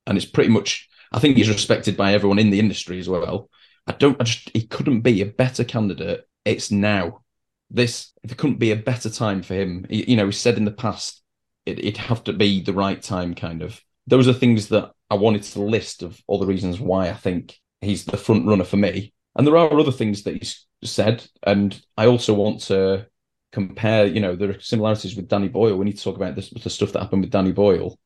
and 0.07 0.17
it's 0.17 0.27
pretty 0.27 0.51
much. 0.51 0.89
I 1.13 1.19
think 1.19 1.37
he's 1.37 1.49
respected 1.49 1.97
by 1.97 2.13
everyone 2.13 2.39
in 2.39 2.51
the 2.51 2.59
industry 2.61 2.99
as 3.01 3.09
well. 3.09 3.51
I 3.87 3.93
don't. 3.93 4.21
I 4.21 4.25
just. 4.25 4.51
He 4.55 4.67
couldn't 4.67 5.01
be 5.01 5.21
a 5.21 5.27
better 5.27 5.65
candidate. 5.65 6.25
It's 6.45 6.71
now. 6.71 7.23
This 7.69 8.13
there 8.23 8.37
couldn't 8.37 8.61
be 8.61 8.71
a 8.71 8.77
better 8.77 9.11
time 9.11 9.43
for 9.43 9.55
him. 9.55 9.85
He, 9.91 10.11
you 10.11 10.17
know, 10.17 10.27
he 10.27 10.33
said 10.33 10.57
in 10.57 10.65
the 10.65 10.71
past 10.71 11.23
it, 11.65 11.81
it'd 11.81 11.97
have 11.97 12.23
to 12.25 12.33
be 12.33 12.63
the 12.63 12.73
right 12.73 13.03
time, 13.03 13.35
kind 13.35 13.63
of. 13.63 13.81
Those 14.07 14.29
are 14.29 14.33
things 14.33 14.69
that 14.69 14.93
I 15.11 15.15
wanted 15.15 15.43
to 15.45 15.63
list 15.63 16.03
of 16.03 16.21
all 16.27 16.39
the 16.39 16.47
reasons 16.47 16.81
why 16.81 17.09
I 17.09 17.15
think 17.15 17.59
he's 17.81 18.05
the 18.05 18.17
front 18.17 18.47
runner 18.47 18.65
for 18.65 18.77
me. 18.77 19.13
And 19.37 19.47
there 19.47 19.57
are 19.57 19.79
other 19.79 19.93
things 19.93 20.23
that 20.23 20.35
he's 20.35 20.67
said, 20.83 21.27
and 21.43 21.81
I 21.97 22.07
also 22.07 22.35
want 22.35 22.61
to 22.63 23.07
compare. 23.53 24.07
You 24.07 24.21
know, 24.21 24.35
there 24.35 24.51
are 24.51 24.61
similarities 24.61 25.17
with 25.17 25.29
Danny 25.29 25.49
Boyle. 25.49 25.77
We 25.77 25.85
need 25.85 25.99
to 25.99 26.05
talk 26.05 26.17
about 26.17 26.37
this, 26.37 26.51
the 26.51 26.71
stuff 26.71 26.93
that 26.93 27.03
happened 27.03 27.23
with 27.23 27.31
Danny 27.31 27.53
Boyle. 27.53 27.99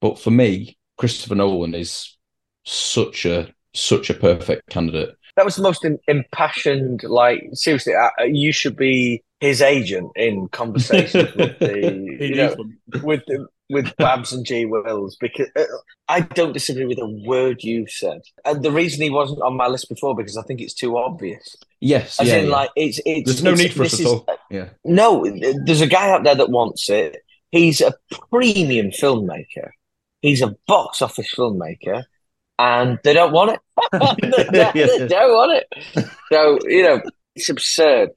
But 0.00 0.18
for 0.18 0.30
me, 0.30 0.78
Christopher 0.96 1.34
Nolan 1.34 1.74
is 1.74 2.16
such 2.64 3.26
a 3.26 3.52
such 3.74 4.08
a 4.10 4.14
perfect 4.14 4.68
candidate. 4.70 5.16
That 5.36 5.44
was 5.44 5.56
the 5.56 5.62
most 5.62 5.86
impassioned. 6.06 7.02
Like 7.02 7.42
seriously, 7.52 7.94
uh, 7.94 8.10
you 8.24 8.52
should 8.52 8.76
be 8.76 9.22
his 9.40 9.60
agent 9.60 10.12
in 10.16 10.48
conversations 10.48 11.34
with 11.36 11.58
the 11.58 12.16
you 12.20 12.34
know, 12.36 12.54
with 13.02 13.22
with 13.70 13.96
Babs 13.98 14.32
and 14.32 14.44
G 14.44 14.64
Wills 14.66 15.16
because 15.20 15.48
uh, 15.56 15.64
I 16.08 16.20
don't 16.20 16.52
disagree 16.52 16.84
with 16.86 16.98
a 16.98 17.06
word 17.26 17.62
you 17.62 17.86
said, 17.88 18.22
and 18.44 18.62
the 18.62 18.70
reason 18.70 19.02
he 19.02 19.10
wasn't 19.10 19.42
on 19.42 19.56
my 19.56 19.66
list 19.68 19.88
before 19.88 20.14
because 20.14 20.36
I 20.36 20.42
think 20.42 20.60
it's 20.60 20.74
too 20.74 20.96
obvious. 20.98 21.56
Yes, 21.80 22.18
As 22.20 22.28
yeah, 22.28 22.36
in, 22.36 22.46
yeah. 22.46 22.52
like 22.52 22.70
it's 22.76 23.00
it's. 23.04 23.26
There's 23.26 23.42
no 23.42 23.52
it's- 23.52 23.62
need 23.68 23.74
for 23.74 23.84
us 23.84 24.00
at 24.00 24.06
all. 24.06 24.26
Yeah. 24.50 24.68
No, 24.84 25.24
there's 25.64 25.80
a 25.80 25.86
guy 25.86 26.10
out 26.10 26.24
there 26.24 26.34
that 26.34 26.50
wants 26.50 26.88
it. 26.90 27.16
He's 27.50 27.80
a 27.80 27.94
premium 28.30 28.90
filmmaker. 28.90 29.70
He's 30.22 30.42
a 30.42 30.56
box 30.66 31.02
office 31.02 31.32
filmmaker, 31.34 32.04
and 32.58 32.98
they 33.04 33.12
don't 33.12 33.32
want 33.32 33.52
it. 33.52 33.60
they, 34.52 34.58
don't- 34.58 34.74
they 34.74 35.08
don't 35.08 35.32
want 35.32 35.62
it. 35.62 36.06
So 36.32 36.58
you 36.66 36.82
know, 36.82 37.02
it's 37.34 37.48
absurd 37.48 38.10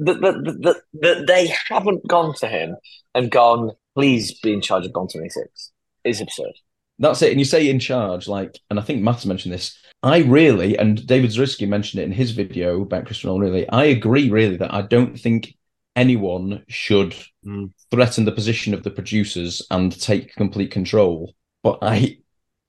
that 0.00 0.20
that, 0.20 0.58
that, 0.62 0.76
that 1.00 1.26
they 1.26 1.52
haven't 1.68 2.06
gone 2.06 2.34
to 2.36 2.46
him 2.48 2.76
and 3.14 3.30
gone, 3.30 3.70
please 3.96 4.38
be 4.40 4.52
in 4.52 4.60
charge 4.60 4.84
of 4.84 4.92
Bond 4.92 5.10
26. 5.10 5.72
Is 6.04 6.20
absurd. 6.20 6.52
That's 6.98 7.22
it. 7.22 7.30
And 7.30 7.40
you 7.40 7.44
say 7.44 7.68
in 7.68 7.80
charge, 7.80 8.28
like, 8.28 8.58
and 8.70 8.78
I 8.78 8.82
think 8.82 9.02
Matt's 9.02 9.26
mentioned 9.26 9.52
this. 9.52 9.76
I 10.02 10.18
really, 10.18 10.78
and 10.78 11.04
David 11.06 11.30
Zrisky 11.30 11.66
mentioned 11.66 12.00
it 12.00 12.04
in 12.04 12.12
his 12.12 12.30
video 12.30 12.82
about 12.82 13.06
Christopher 13.06 13.28
Nolan, 13.28 13.42
really, 13.42 13.68
I 13.68 13.84
agree, 13.86 14.30
really, 14.30 14.56
that 14.58 14.72
I 14.72 14.82
don't 14.82 15.18
think 15.18 15.54
anyone 15.96 16.62
should 16.68 17.16
hmm. 17.42 17.66
threaten 17.90 18.24
the 18.24 18.32
position 18.32 18.74
of 18.74 18.82
the 18.82 18.90
producers 18.90 19.66
and 19.70 19.98
take 19.98 20.34
complete 20.34 20.70
control. 20.70 21.34
But 21.62 21.78
I, 21.82 22.18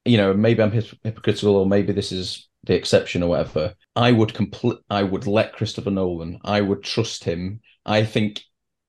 you 0.06 0.18
know, 0.18 0.34
maybe 0.34 0.64
I'm 0.64 0.72
hip- 0.72 0.98
hypocritical 1.04 1.58
or 1.58 1.66
maybe 1.66 1.94
this 1.94 2.12
is 2.12 2.48
the 2.64 2.76
exception 2.76 3.22
or 3.22 3.30
whatever. 3.30 3.76
I 3.95 4.14
would 4.14 4.34
complete, 4.34 4.80
I 4.90 5.04
would 5.04 5.28
let 5.28 5.54
Christopher 5.54 5.91
Nolan, 5.91 6.40
I 6.44 6.62
would 6.62 6.84
trust 6.84 7.24
him. 7.24 7.60
I 7.86 8.04
think 8.04 8.41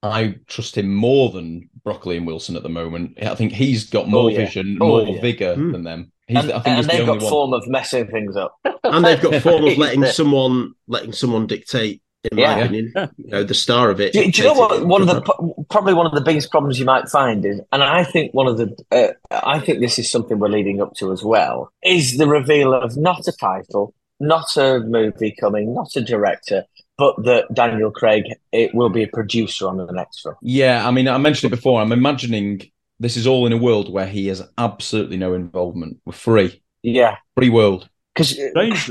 I 0.03 0.37
trust 0.47 0.77
him 0.79 0.95
more 0.95 1.31
than 1.31 1.69
Broccoli 1.85 2.17
and 2.17 2.27
Wilson 2.27 2.57
at 2.57 2.63
the 2.63 2.69
moment. 2.69 3.19
I 3.21 3.35
think 3.35 3.53
he's 3.53 3.85
got 3.89 4.09
more 4.09 4.25
Oh, 4.25 4.29
yeah. 4.29 4.39
vision, 4.45 4.79
Oh, 4.81 4.87
more 5.05 5.15
yeah. 5.17 5.21
vigor 5.21 5.55
Hmm. 5.55 5.73
than 5.73 5.83
them. 5.85 6.13
He's, 6.29 6.39
And, 6.45 6.53
I 6.53 6.55
think 6.61 6.67
and 6.67 6.77
he's 6.77 6.87
the 6.87 6.93
they've 6.93 7.01
only 7.09 7.15
got 7.19 7.23
one. 7.25 7.31
form 7.31 7.53
of 7.55 7.67
messing 7.69 8.07
things 8.09 8.37
up. 8.37 8.55
and 8.85 9.05
they've 9.05 9.21
got 9.21 9.35
form 9.43 9.65
of 9.65 9.77
letting 9.79 10.05
someone 10.07 10.75
letting 10.87 11.13
someone 11.13 11.47
dictate. 11.47 12.03
In 12.33 12.37
my 12.37 12.43
Yeah. 12.43 12.59
opinion, 12.65 12.93
you 13.17 13.31
know, 13.31 13.45
the 13.45 13.55
star 13.55 13.91
of 13.91 14.01
it. 14.01 14.13
Do, 14.13 14.29
do 14.29 14.43
you 14.43 14.49
know 14.49 14.55
what? 14.55 14.85
One 14.85 15.03
of 15.03 15.07
the 15.07 15.65
probably 15.71 15.95
one 15.95 16.05
of 16.05 16.13
the 16.15 16.21
biggest 16.21 16.51
problems 16.51 16.77
you 16.79 16.85
might 16.85 17.09
find 17.09 17.45
is, 17.47 17.61
and 17.71 17.83
I 17.83 18.03
think 18.03 18.35
one 18.35 18.49
of 18.49 18.59
the, 18.59 18.77
uh, 18.91 19.13
I 19.31 19.61
think 19.61 19.79
this 19.79 20.01
is 20.01 20.11
something 20.11 20.39
we're 20.41 20.49
leading 20.49 20.83
up 20.83 20.95
to 20.95 21.13
as 21.13 21.23
well, 21.23 21.71
is 21.85 22.19
the 22.19 22.27
reveal 22.27 22.75
of 22.75 22.97
not 22.97 23.29
a 23.29 23.33
title, 23.33 23.95
not 24.19 24.57
a 24.57 24.81
movie 24.81 25.35
coming, 25.41 25.73
not 25.75 25.95
a 25.95 26.01
director, 26.03 26.65
but 26.99 27.15
that 27.25 27.47
Daniel 27.55 27.91
Craig 27.91 28.25
it 28.53 28.75
will 28.75 28.91
be 28.91 29.03
a 29.05 29.09
producer 29.09 29.67
on 29.69 29.77
the 29.79 29.91
next 29.93 30.21
film. 30.23 30.35
Yeah, 30.43 30.87
I 30.87 30.91
mean, 30.91 31.09
I 31.09 31.17
mentioned 31.19 31.53
it 31.53 31.57
before. 31.57 31.81
I'm 31.81 31.93
imagining 31.93 32.71
this 33.01 33.17
is 33.17 33.27
all 33.27 33.47
in 33.47 33.53
a 33.53 33.57
world 33.57 33.91
where 33.93 34.07
he 34.07 34.27
has 34.27 34.43
absolutely 34.59 35.17
no 35.17 35.33
involvement. 35.35 35.99
We're 36.05 36.13
free, 36.13 36.61
Yeah, 36.83 37.17
free 37.37 37.49
world. 37.49 37.89
because 38.15 38.39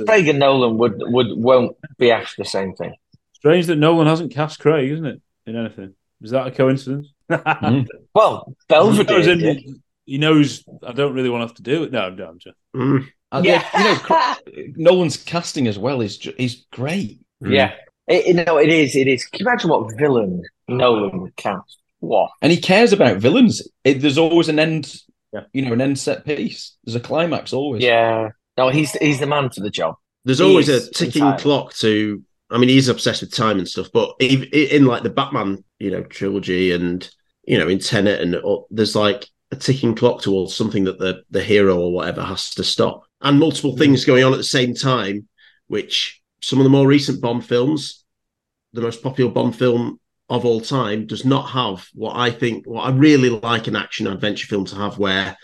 Craig 0.05 0.27
and 0.29 0.39
Nolan 0.39 0.77
would 0.77 0.95
would 0.99 1.27
won't 1.37 1.75
be 1.97 2.09
asked 2.11 2.37
the 2.37 2.45
same 2.45 2.73
thing. 2.75 2.95
Strange 3.33 3.65
that 3.67 3.75
Nolan 3.75 4.07
hasn't 4.07 4.31
cast 4.33 4.59
Craig, 4.59 4.89
isn't 4.91 5.05
it? 5.05 5.21
In 5.45 5.55
anything. 5.55 5.93
Is 6.21 6.31
that 6.31 6.47
a 6.47 6.51
coincidence? 6.51 7.07
Well, 8.13 8.55
He 8.67 8.75
knows, 8.75 8.97
Belvedere. 9.05 9.49
in- 9.51 9.81
he 10.05 10.17
knows 10.17 10.63
I 10.85 10.93
don't 10.93 11.13
really 11.13 11.29
want 11.29 11.41
to 11.41 11.47
have 11.47 11.55
to 11.57 11.61
do 11.63 11.83
it. 11.83 11.91
No, 11.91 12.09
no, 12.09 12.29
I'm 12.29 12.39
just. 12.39 12.55
Uh, 13.31 13.41
Yeah. 13.43 13.61
you 13.77 13.83
know, 13.83 14.73
Nolan's 14.77 15.17
casting 15.17 15.67
as 15.67 15.77
well 15.77 15.99
is 16.01 16.25
is 16.39 16.65
great. 16.71 17.19
Yeah, 17.41 17.73
it, 18.07 18.27
you 18.27 18.33
know 18.33 18.57
it 18.57 18.69
is. 18.69 18.95
It 18.95 19.07
is. 19.07 19.25
Can 19.25 19.39
you 19.39 19.49
imagine 19.49 19.69
what 19.69 19.97
villain 19.97 20.43
Nolan 20.67 21.11
mm. 21.11 21.21
would 21.21 21.35
cast? 21.35 21.77
What? 21.99 22.31
and 22.41 22.51
he 22.51 22.59
cares 22.59 22.93
about 22.93 23.17
villains. 23.17 23.67
It, 23.83 24.01
there's 24.01 24.19
always 24.19 24.49
an 24.49 24.59
end, 24.59 24.95
you 25.51 25.63
know, 25.63 25.73
an 25.73 25.81
end 25.81 25.97
set 25.97 26.25
piece. 26.25 26.75
There's 26.83 26.95
a 26.95 26.99
climax 26.99 27.53
always. 27.53 27.83
Yeah. 27.83 28.29
No, 28.55 28.69
he's 28.69 28.91
he's 28.93 29.19
the 29.19 29.27
man 29.27 29.49
for 29.49 29.61
the 29.61 29.69
job. 29.69 29.95
There's 30.23 30.39
He 30.39 30.45
always 30.45 30.69
a 30.69 30.89
ticking 30.91 31.21
entirely. 31.21 31.41
clock 31.41 31.73
to. 31.75 32.23
I 32.49 32.57
mean, 32.57 32.69
he's 32.69 32.87
obsessed 32.87 33.21
with 33.21 33.33
time 33.33 33.57
and 33.57 33.67
stuff, 33.67 33.87
but 33.93 34.13
even 34.19 34.47
in 34.53 34.85
like 34.85 35.03
the 35.03 35.09
Batman, 35.09 35.63
you 35.79 35.91
know, 35.91 36.03
trilogy 36.03 36.71
and 36.71 37.07
you 37.43 37.57
know, 37.57 37.67
in 37.67 37.79
Tenet, 37.79 38.21
and 38.21 38.35
all, 38.35 38.67
there's 38.69 38.95
like 38.95 39.27
a 39.51 39.55
ticking 39.55 39.95
clock 39.95 40.21
towards 40.21 40.55
something 40.55 40.83
that 40.85 40.99
the 40.99 41.23
the 41.29 41.43
hero 41.43 41.77
or 41.79 41.91
whatever 41.91 42.23
has 42.23 42.51
to 42.55 42.63
stop, 42.63 43.03
and 43.21 43.39
multiple 43.39 43.73
mm. 43.73 43.77
things 43.77 44.05
going 44.05 44.23
on 44.23 44.33
at 44.33 44.37
the 44.37 44.43
same 44.43 44.73
time. 44.73 45.27
Which 45.67 46.21
some 46.41 46.59
of 46.59 46.63
the 46.63 46.69
more 46.69 46.87
recent 46.87 47.21
Bond 47.21 47.45
films, 47.45 48.03
the 48.73 48.81
most 48.81 49.01
popular 49.03 49.31
Bond 49.31 49.55
film 49.55 49.99
of 50.29 50.45
all 50.45 50.61
time, 50.61 51.07
does 51.07 51.25
not 51.25 51.49
have 51.49 51.87
what 51.93 52.15
I 52.15 52.31
think, 52.31 52.65
what 52.67 52.83
I 52.83 52.89
really 52.91 53.29
like 53.29 53.67
an 53.67 53.75
action 53.75 54.07
adventure 54.07 54.47
film 54.47 54.65
to 54.65 54.75
have, 54.75 54.97
where 54.97 55.37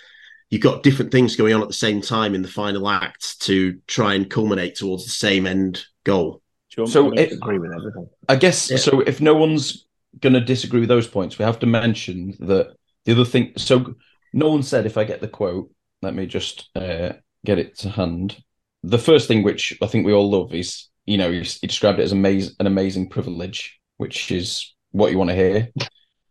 you've 0.49 0.61
got 0.61 0.84
different 0.84 1.11
things 1.11 1.36
going 1.36 1.53
on 1.53 1.61
at 1.61 1.68
the 1.68 1.74
same 1.74 2.02
time 2.02 2.36
in 2.36 2.41
the 2.41 2.48
final 2.48 2.88
act 2.90 3.40
to 3.41 3.80
try 3.88 4.14
and 4.14 4.30
culminate 4.30 4.76
towards 4.76 5.06
the 5.06 5.10
same 5.11 5.48
end 5.48 5.84
goal. 6.03 6.41
So 6.70 7.11
I 7.14 7.22
it- 7.22 7.32
agree 7.34 7.60
with 7.60 7.72
everything. 7.72 8.07
I 8.28 8.36
guess 8.36 8.70
Yeah. 8.70 8.78
so. 8.78 8.99
If 9.02 9.22
no 9.22 9.36
one's 9.36 9.86
going 10.20 10.34
to 10.34 10.41
disagree 10.41 10.80
with 10.80 10.90
those 10.90 11.07
points, 11.07 11.40
we 11.40 11.45
have 11.45 11.60
to 11.60 11.65
mention 11.65 12.36
that 12.40 12.74
the 13.06 13.14
other 13.14 13.26
thing. 13.26 13.53
So 13.57 13.95
no 14.34 14.49
one 14.49 14.64
said, 14.64 14.86
if 14.86 14.98
I 14.98 15.03
get 15.06 15.22
the 15.22 15.28
quote, 15.28 15.72
let 16.02 16.14
me 16.14 16.26
just 16.26 16.70
uh, 16.76 17.14
get 17.45 17.57
it 17.60 17.78
to 17.80 17.90
hand. 17.90 18.38
The 18.84 18.98
first 18.98 19.28
thing, 19.28 19.44
which 19.44 19.78
I 19.82 19.88
think 19.88 20.06
we 20.06 20.14
all 20.14 20.30
love, 20.30 20.54
is 20.54 20.88
you 21.06 21.18
know 21.18 21.32
he, 21.32 21.42
he 21.42 21.68
described 21.68 22.00
it 22.00 22.04
as 22.04 22.12
amazing, 22.12 22.56
an 22.60 22.68
amazing 22.68 23.10
privilege, 23.10 23.80
which 23.98 24.32
is 24.32 24.74
what 24.92 25.12
you 25.12 25.18
want 25.18 25.30
to 25.30 25.36
hear. 25.36 25.70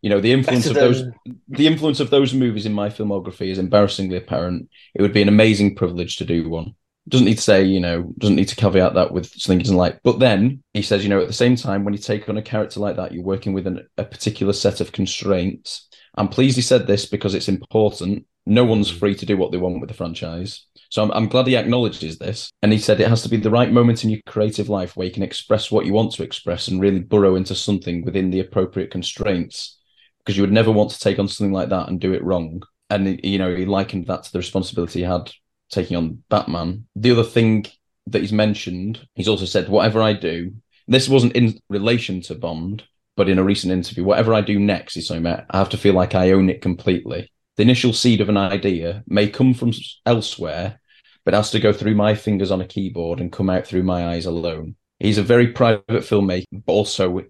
You 0.03 0.11
know 0.11 0.21
the 0.21 0.33
influence 0.33 0.67
of 0.67 0.75
those, 0.75 1.05
the 1.49 1.67
influence 1.67 2.01
of 2.01 2.11
those 2.11 2.35
movies 2.35 2.67
in 2.67 2.73
my 2.73 2.89
filmography 2.89 3.51
is 3.51 3.59
embarrassingly 3.59 4.17
apparent. 4.17 4.69
It 4.95 5.03
would 5.03 5.13
be 5.13 5.23
an 5.23 5.29
amazing 5.29 5.77
privilege 5.77 6.17
to 6.17 6.25
do 6.25 6.49
one 6.49 6.75
doesn't 7.09 7.27
need 7.27 7.37
to 7.37 7.43
say, 7.43 7.65
you 7.65 7.81
know, 7.81 8.13
doesn't 8.19 8.37
need 8.37 8.49
to 8.49 8.57
caveat 8.57 8.95
that 8.95 9.13
with 9.13 9.27
something 9.27 9.59
he 9.59 9.65
doesn't 9.65 9.77
like. 9.77 10.01
But 10.03 10.21
then 10.21 10.63
he 10.73 10.83
says, 10.83 11.03
you 11.03 11.09
know, 11.09 11.21
at 11.21 11.27
the 11.27 11.33
same 11.33 11.57
time, 11.57 11.85
when 11.85 11.95
you 11.95 11.99
take 11.99 12.29
on 12.29 12.39
a 12.39 12.43
character 12.43 12.79
like 12.79 12.97
that, 12.97 13.13
you're 13.13 13.25
working 13.25 13.53
with 13.53 13.67
an, 13.67 13.87
a 13.99 14.05
particular 14.05 14.53
set 14.53 14.81
of 14.81 14.93
constraints. 14.93 15.89
I'm 16.17 16.29
pleased 16.29 16.57
he 16.57 16.63
said 16.63 16.87
this 16.87 17.07
because 17.07 17.35
it's 17.35 17.49
important. 17.49 18.27
No 18.47 18.65
one's 18.65 18.93
mm. 18.93 18.99
free 18.99 19.15
to 19.17 19.27
do 19.27 19.37
what 19.37 19.51
they 19.51 19.59
want 19.59 19.81
with 19.81 19.89
the 19.89 19.95
franchise. 19.95 20.67
So 20.93 21.03
I'm, 21.03 21.11
I'm 21.13 21.29
glad 21.29 21.47
he 21.47 21.57
acknowledges 21.57 22.19
this. 22.19 22.53
And 22.61 22.71
he 22.71 22.79
said 22.79 23.01
it 23.01 23.09
has 23.09 23.23
to 23.23 23.31
be 23.31 23.39
the 23.39 23.49
right 23.49 23.73
moment 23.73 24.05
in 24.05 24.11
your 24.11 24.21
creative 24.27 24.69
life 24.69 24.95
where 24.95 25.07
you 25.07 25.13
can 25.13 25.23
express 25.23 25.71
what 25.71 25.87
you 25.87 25.95
want 25.95 26.13
to 26.13 26.23
express 26.23 26.69
and 26.69 26.83
really 26.83 27.01
burrow 27.01 27.35
into 27.35 27.55
something 27.55 28.05
within 28.05 28.29
the 28.29 28.41
appropriate 28.41 28.91
constraints. 28.91 29.79
Because 30.19 30.37
you 30.37 30.43
would 30.43 30.53
never 30.53 30.71
want 30.71 30.91
to 30.91 31.01
take 31.01 31.19
on 31.19 31.29
something 31.29 31.55
like 31.55 31.71
that 31.71 31.89
and 31.89 31.99
do 31.99 32.13
it 32.13 32.23
wrong. 32.23 32.63
And, 32.91 33.19
you 33.25 33.39
know, 33.39 33.57
he 33.57 33.65
likened 33.65 34.07
that 34.09 34.25
to 34.25 34.33
the 34.33 34.39
responsibility 34.39 34.99
he 34.99 35.07
had 35.07 35.33
taking 35.71 35.97
on 35.97 36.23
Batman. 36.29 36.87
The 36.95 37.13
other 37.13 37.25
thing 37.25 37.65
that 38.09 38.21
he's 38.21 38.31
mentioned, 38.31 39.09
he's 39.15 39.29
also 39.29 39.47
said, 39.47 39.71
whatever 39.71 40.03
I 40.03 40.13
do, 40.13 40.53
this 40.89 41.09
wasn't 41.09 41.33
in 41.33 41.59
relation 41.71 42.21
to 42.23 42.35
Bond, 42.35 42.85
but 43.17 43.31
in 43.31 43.39
a 43.39 43.45
recent 43.45 43.73
interview, 43.73 44.05
whatever 44.05 44.35
I 44.35 44.43
do 44.43 44.61
next, 44.61 44.93
he's 44.93 45.11
about, 45.11 45.45
I 45.49 45.57
have 45.57 45.71
to 45.71 45.79
feel 45.79 45.95
like 45.95 46.15
I 46.15 46.33
own 46.33 46.51
it 46.51 46.61
completely. 46.61 47.33
The 47.57 47.63
initial 47.63 47.95
seed 47.95 48.21
of 48.21 48.29
an 48.29 48.37
idea 48.37 49.05
may 49.07 49.29
come 49.29 49.55
from 49.55 49.73
elsewhere, 50.05 50.81
but 51.25 51.35
has 51.35 51.51
to 51.53 51.61
go 51.61 51.73
through 51.73 51.95
my 51.95 52.15
fingers 52.15 52.51
on 52.51 52.61
a 52.61 52.67
keyboard 52.67 53.21
and 53.21 53.33
come 53.33 53.51
out 53.51 53.67
through 53.67 53.83
my 53.83 54.09
eyes 54.09 54.27
alone. 54.27 54.77
He's 54.99 55.19
a 55.19 55.23
very 55.23 55.49
private 55.49 55.87
filmmaker, 55.89 56.45
but 56.53 56.73
also 56.73 57.25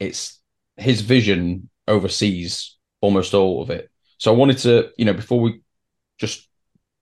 it's 0.00 0.40
his 0.76 1.00
vision 1.00 1.68
oversees 1.86 2.76
almost 3.00 3.34
all 3.34 3.62
of 3.62 3.70
it. 3.70 3.90
So 4.18 4.32
I 4.32 4.36
wanted 4.36 4.58
to, 4.58 4.90
you 4.96 5.04
know, 5.04 5.14
before 5.14 5.40
we 5.40 5.60
just 6.18 6.48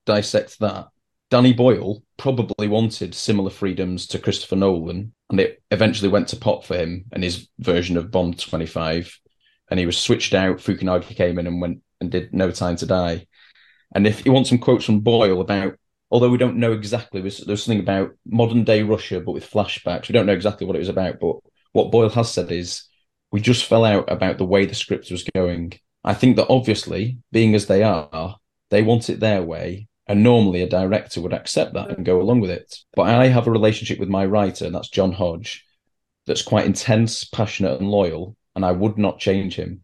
dissect 0.05 0.59
that, 0.59 0.87
Danny 1.29 1.53
Boyle 1.53 2.03
probably 2.17 2.67
wanted 2.67 3.15
similar 3.15 3.49
freedoms 3.49 4.05
to 4.07 4.19
Christopher 4.19 4.55
Nolan, 4.55 5.13
and 5.29 5.39
it 5.39 5.63
eventually 5.71 6.09
went 6.09 6.27
to 6.27 6.35
pot 6.35 6.63
for 6.63 6.75
him 6.75 7.05
and 7.11 7.23
his 7.23 7.47
version 7.57 7.97
of 7.97 8.11
Bond 8.11 8.39
25. 8.39 9.19
And 9.71 9.79
he 9.79 9.87
was 9.87 9.97
switched 9.97 10.35
out. 10.35 10.57
Fukunaga 10.57 11.15
came 11.15 11.39
in 11.39 11.47
and 11.47 11.59
went 11.59 11.81
and 11.99 12.11
did 12.11 12.33
No 12.33 12.51
Time 12.51 12.75
to 12.75 12.85
Die. 12.85 13.25
And 13.95 14.05
if 14.05 14.25
you 14.25 14.31
want 14.31 14.45
some 14.45 14.59
quotes 14.59 14.85
from 14.85 14.99
Boyle 14.99 15.41
about, 15.41 15.79
although 16.13 16.29
we 16.29 16.37
don't 16.37 16.57
know 16.57 16.71
exactly, 16.71 17.21
there's, 17.21 17.63
something 17.63 17.79
about 17.79 18.11
modern 18.23 18.63
day 18.63 18.83
Russia, 18.83 19.19
but 19.19 19.31
with 19.31 19.49
flashbacks. 19.49 20.07
We 20.07 20.13
don't 20.13 20.27
know 20.27 20.33
exactly 20.33 20.67
what 20.67 20.75
it 20.75 20.79
was 20.79 20.89
about, 20.89 21.19
but 21.19 21.37
what 21.71 21.91
Boyle 21.91 22.09
has 22.09 22.31
said 22.31 22.51
is, 22.51 22.83
we 23.31 23.41
just 23.41 23.65
fell 23.65 23.83
out 23.83 24.11
about 24.11 24.37
the 24.37 24.45
way 24.45 24.67
the 24.67 24.75
script 24.75 25.09
was 25.09 25.27
going. 25.33 25.73
I 26.03 26.13
think 26.13 26.35
that 26.35 26.51
obviously, 26.51 27.17
being 27.31 27.55
as 27.55 27.65
they 27.65 27.81
are, 27.81 28.37
they 28.69 28.83
want 28.83 29.09
it 29.09 29.19
their 29.19 29.41
way. 29.41 29.87
And 30.05 30.21
normally 30.21 30.61
a 30.61 30.69
director 30.69 31.19
would 31.19 31.33
accept 31.33 31.73
that 31.73 31.89
and 31.89 32.05
go 32.05 32.21
along 32.21 32.41
with 32.41 32.51
it. 32.51 32.77
But 32.93 33.03
I 33.03 33.27
have 33.27 33.47
a 33.47 33.51
relationship 33.51 33.99
with 33.99 34.09
my 34.09 34.23
writer, 34.27 34.65
and 34.65 34.75
that's 34.75 34.89
John 34.89 35.13
Hodge, 35.13 35.65
that's 36.27 36.43
quite 36.43 36.67
intense, 36.67 37.23
passionate, 37.23 37.79
and 37.79 37.89
loyal. 37.89 38.35
And 38.55 38.63
I 38.63 38.71
would 38.71 38.99
not 38.99 39.17
change 39.17 39.55
him 39.55 39.83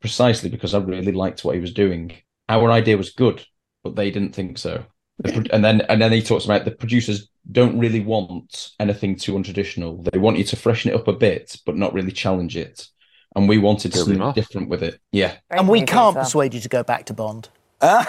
precisely 0.00 0.48
because 0.48 0.72
I 0.72 0.78
really 0.78 1.12
liked 1.12 1.44
what 1.44 1.56
he 1.56 1.60
was 1.60 1.74
doing. 1.74 2.12
Our 2.48 2.70
idea 2.70 2.96
was 2.96 3.10
good, 3.10 3.44
but 3.84 3.96
they 3.96 4.10
didn't 4.10 4.34
think 4.34 4.56
so. 4.56 4.86
The 5.20 5.48
and 5.52 5.64
then 5.64 5.80
and 5.82 6.00
then 6.00 6.12
he 6.12 6.22
talks 6.22 6.44
about 6.44 6.64
the 6.64 6.70
producers 6.70 7.28
don't 7.50 7.78
really 7.78 8.00
want 8.00 8.70
anything 8.78 9.16
too 9.16 9.32
untraditional. 9.32 10.04
They 10.10 10.18
want 10.18 10.38
you 10.38 10.44
to 10.44 10.56
freshen 10.56 10.90
it 10.90 10.94
up 10.94 11.08
a 11.08 11.12
bit, 11.12 11.56
but 11.66 11.76
not 11.76 11.92
really 11.92 12.12
challenge 12.12 12.56
it. 12.56 12.86
and 13.34 13.48
we 13.48 13.58
wanted 13.58 13.92
Killed 13.92 14.08
him 14.08 14.14
something 14.14 14.28
off. 14.28 14.34
different 14.34 14.68
with 14.68 14.82
it. 14.82 15.00
Yeah, 15.12 15.36
and 15.50 15.68
we 15.68 15.82
can't 15.82 16.16
persuade 16.16 16.54
you 16.54 16.60
to 16.60 16.68
go 16.68 16.82
back 16.82 17.06
to 17.06 17.14
Bond. 17.14 17.48
There's 17.80 18.06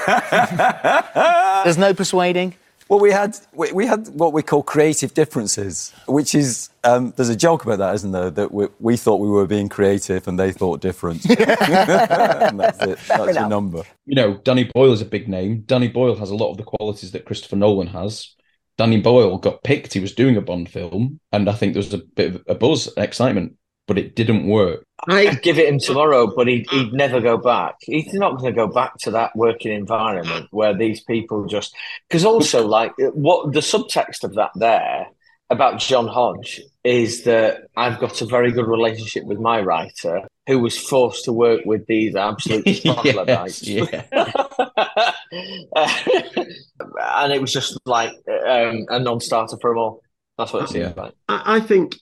no 1.77 1.93
persuading. 1.93 2.55
Well, 2.89 2.99
we 2.99 3.11
had 3.11 3.37
we, 3.53 3.71
we 3.71 3.85
had 3.85 4.07
what 4.09 4.33
we 4.33 4.41
call 4.41 4.63
creative 4.63 5.13
differences, 5.13 5.93
which 6.07 6.33
is 6.33 6.71
um, 6.83 7.13
there's 7.15 7.29
a 7.29 7.35
joke 7.35 7.63
about 7.63 7.77
that, 7.77 7.93
isn't 7.93 8.11
there? 8.11 8.31
That 8.31 8.51
we, 8.51 8.67
we 8.79 8.97
thought 8.97 9.17
we 9.17 9.29
were 9.29 9.45
being 9.45 9.69
creative 9.69 10.27
and 10.27 10.39
they 10.39 10.51
thought 10.51 10.81
different. 10.81 11.23
and 11.29 12.59
that's 12.59 12.81
it. 12.81 12.97
That's 13.07 13.37
your 13.37 13.47
number. 13.47 13.83
you 14.07 14.15
know, 14.15 14.37
Danny 14.37 14.63
Boyle 14.73 14.91
is 14.91 15.01
a 15.01 15.05
big 15.05 15.29
name. 15.29 15.61
Danny 15.67 15.87
Boyle 15.87 16.15
has 16.15 16.31
a 16.31 16.35
lot 16.35 16.49
of 16.49 16.57
the 16.57 16.63
qualities 16.63 17.11
that 17.11 17.25
Christopher 17.25 17.57
Nolan 17.57 17.87
has. 17.87 18.35
Danny 18.79 18.99
Boyle 18.99 19.37
got 19.37 19.61
picked. 19.63 19.93
He 19.93 19.99
was 19.99 20.15
doing 20.15 20.35
a 20.35 20.41
Bond 20.41 20.67
film, 20.67 21.19
and 21.31 21.47
I 21.47 21.53
think 21.53 21.73
there 21.73 21.81
was 21.81 21.93
a 21.93 21.99
bit 21.99 22.35
of 22.35 22.43
a 22.47 22.55
buzz, 22.55 22.89
excitement, 22.97 23.55
but 23.87 23.99
it 23.99 24.15
didn't 24.15 24.47
work. 24.47 24.83
I'd 25.07 25.41
give 25.41 25.59
it 25.59 25.67
him 25.67 25.79
tomorrow, 25.79 26.33
but 26.35 26.47
he'd, 26.47 26.69
he'd 26.69 26.93
never 26.93 27.21
go 27.21 27.37
back. 27.37 27.75
He's 27.81 28.13
not 28.13 28.37
going 28.37 28.53
to 28.53 28.55
go 28.55 28.67
back 28.67 28.97
to 28.99 29.11
that 29.11 29.35
working 29.35 29.71
environment 29.71 30.47
where 30.51 30.75
these 30.75 31.01
people 31.01 31.45
just. 31.45 31.75
Because 32.07 32.25
also, 32.25 32.67
like, 32.67 32.93
what 32.97 33.53
the 33.53 33.59
subtext 33.59 34.23
of 34.23 34.35
that 34.35 34.51
there 34.55 35.07
about 35.49 35.79
John 35.79 36.07
Hodge 36.07 36.61
is 36.83 37.23
that 37.23 37.67
I've 37.75 37.99
got 37.99 38.21
a 38.21 38.25
very 38.25 38.51
good 38.51 38.67
relationship 38.67 39.25
with 39.25 39.39
my 39.39 39.61
writer 39.61 40.21
who 40.47 40.59
was 40.59 40.77
forced 40.77 41.25
to 41.25 41.33
work 41.33 41.61
with 41.65 41.85
these 41.87 42.15
absolute 42.15 42.65
troglodytes. 42.83 43.67
yeah. 43.67 44.03
and 45.31 47.33
it 47.33 47.41
was 47.41 47.51
just 47.51 47.79
like 47.85 48.11
um, 48.27 48.85
a 48.89 48.99
non 48.99 49.19
starter 49.19 49.57
for 49.59 49.71
them 49.71 49.79
all. 49.79 50.01
That's 50.37 50.53
what 50.53 50.63
it 50.63 50.69
seems 50.69 50.95
like. 50.95 51.13
I, 51.27 51.57
I 51.57 51.59
think 51.59 51.95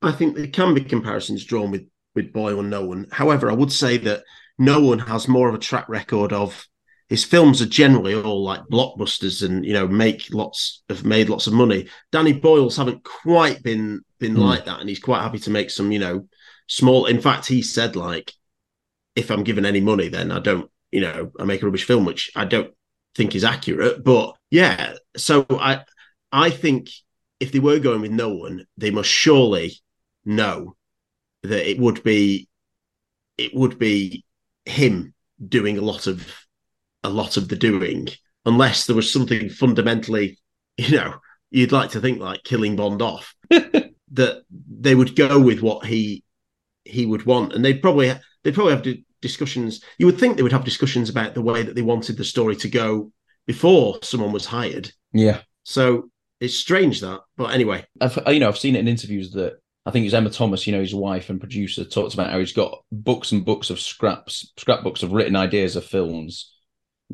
I 0.00 0.12
think 0.12 0.36
there 0.36 0.48
can 0.48 0.74
be 0.74 0.82
comparisons 0.82 1.44
drawn 1.44 1.70
with 1.70 1.86
with 2.14 2.32
Boyle 2.32 2.60
and 2.60 2.70
Nolan. 2.70 3.06
However, 3.10 3.50
I 3.50 3.54
would 3.54 3.72
say 3.72 3.96
that 3.98 4.24
Nolan 4.58 5.00
has 5.00 5.28
more 5.28 5.48
of 5.48 5.54
a 5.54 5.58
track 5.58 5.88
record 5.88 6.32
of 6.32 6.66
his 7.08 7.24
films 7.24 7.60
are 7.60 7.66
generally 7.66 8.14
all 8.14 8.42
like 8.42 8.62
blockbusters 8.72 9.44
and 9.44 9.64
you 9.66 9.72
know 9.74 9.86
make 9.86 10.28
lots 10.32 10.82
have 10.88 11.04
made 11.04 11.28
lots 11.28 11.46
of 11.46 11.52
money. 11.52 11.88
Danny 12.10 12.32
Boyle's 12.32 12.76
haven't 12.76 13.04
quite 13.04 13.62
been 13.62 14.02
been 14.18 14.36
Hmm. 14.36 14.40
like 14.40 14.64
that, 14.66 14.80
and 14.80 14.88
he's 14.88 15.00
quite 15.00 15.22
happy 15.22 15.38
to 15.40 15.50
make 15.50 15.70
some 15.70 15.92
you 15.92 15.98
know 15.98 16.28
small. 16.68 17.06
In 17.06 17.20
fact, 17.20 17.46
he 17.46 17.60
said 17.62 17.96
like, 17.96 18.32
if 19.16 19.30
I'm 19.30 19.44
given 19.44 19.66
any 19.66 19.80
money, 19.80 20.08
then 20.08 20.30
I 20.32 20.38
don't 20.40 20.70
you 20.90 21.00
know 21.00 21.32
I 21.38 21.44
make 21.44 21.62
a 21.62 21.66
rubbish 21.66 21.84
film, 21.84 22.04
which 22.04 22.30
I 22.36 22.44
don't 22.44 22.72
think 23.14 23.34
is 23.34 23.44
accurate. 23.44 24.02
But 24.04 24.34
yeah, 24.50 24.94
so 25.16 25.46
I 25.50 25.82
I 26.30 26.50
think 26.50 26.88
if 27.40 27.52
they 27.52 27.58
were 27.58 27.78
going 27.78 28.00
with 28.00 28.12
Nolan, 28.12 28.66
they 28.76 28.90
must 28.90 29.10
surely 29.10 29.74
know 30.24 30.76
that 31.42 31.68
it 31.68 31.78
would 31.78 32.02
be 32.02 32.48
it 33.38 33.54
would 33.54 33.78
be 33.78 34.24
him 34.64 35.14
doing 35.48 35.78
a 35.78 35.82
lot 35.82 36.06
of 36.06 36.26
a 37.02 37.10
lot 37.10 37.36
of 37.36 37.48
the 37.48 37.56
doing 37.56 38.08
unless 38.44 38.86
there 38.86 38.96
was 38.96 39.12
something 39.12 39.48
fundamentally 39.48 40.38
you 40.76 40.96
know 40.96 41.14
you'd 41.50 41.72
like 41.72 41.90
to 41.90 42.00
think 42.00 42.20
like 42.20 42.42
killing 42.44 42.76
bond 42.76 43.02
off 43.02 43.34
that 43.50 44.42
they 44.70 44.94
would 44.94 45.16
go 45.16 45.40
with 45.40 45.62
what 45.62 45.86
he 45.86 46.22
he 46.84 47.06
would 47.06 47.26
want. 47.26 47.52
And 47.52 47.64
they'd 47.64 47.82
probably 47.82 48.12
they'd 48.42 48.54
probably 48.54 48.74
have 48.74 48.96
discussions. 49.20 49.82
You 49.98 50.06
would 50.06 50.18
think 50.18 50.36
they 50.36 50.42
would 50.42 50.52
have 50.52 50.64
discussions 50.64 51.08
about 51.08 51.34
the 51.34 51.42
way 51.42 51.62
that 51.62 51.74
they 51.74 51.82
wanted 51.82 52.16
the 52.16 52.24
story 52.24 52.56
to 52.56 52.68
go 52.68 53.12
before 53.46 53.98
someone 54.02 54.32
was 54.32 54.46
hired. 54.46 54.92
Yeah. 55.12 55.40
so 55.64 56.08
it's 56.40 56.54
strange 56.54 57.00
that 57.00 57.20
but 57.36 57.52
anyway. 57.52 57.84
I've 58.00 58.18
you 58.28 58.40
know 58.40 58.48
I've 58.48 58.58
seen 58.58 58.76
it 58.76 58.80
in 58.80 58.88
interviews 58.88 59.30
that 59.32 59.60
I 59.84 59.90
think 59.90 60.04
it 60.04 60.06
was 60.06 60.14
Emma 60.14 60.30
Thomas, 60.30 60.66
you 60.66 60.72
know, 60.72 60.80
his 60.80 60.94
wife 60.94 61.28
and 61.28 61.40
producer, 61.40 61.84
talked 61.84 62.14
about 62.14 62.30
how 62.30 62.38
he's 62.38 62.52
got 62.52 62.84
books 62.92 63.32
and 63.32 63.44
books 63.44 63.70
of 63.70 63.80
scraps, 63.80 64.52
scrapbooks 64.56 65.02
of 65.02 65.12
written 65.12 65.34
ideas 65.34 65.74
of 65.74 65.84
films. 65.84 66.54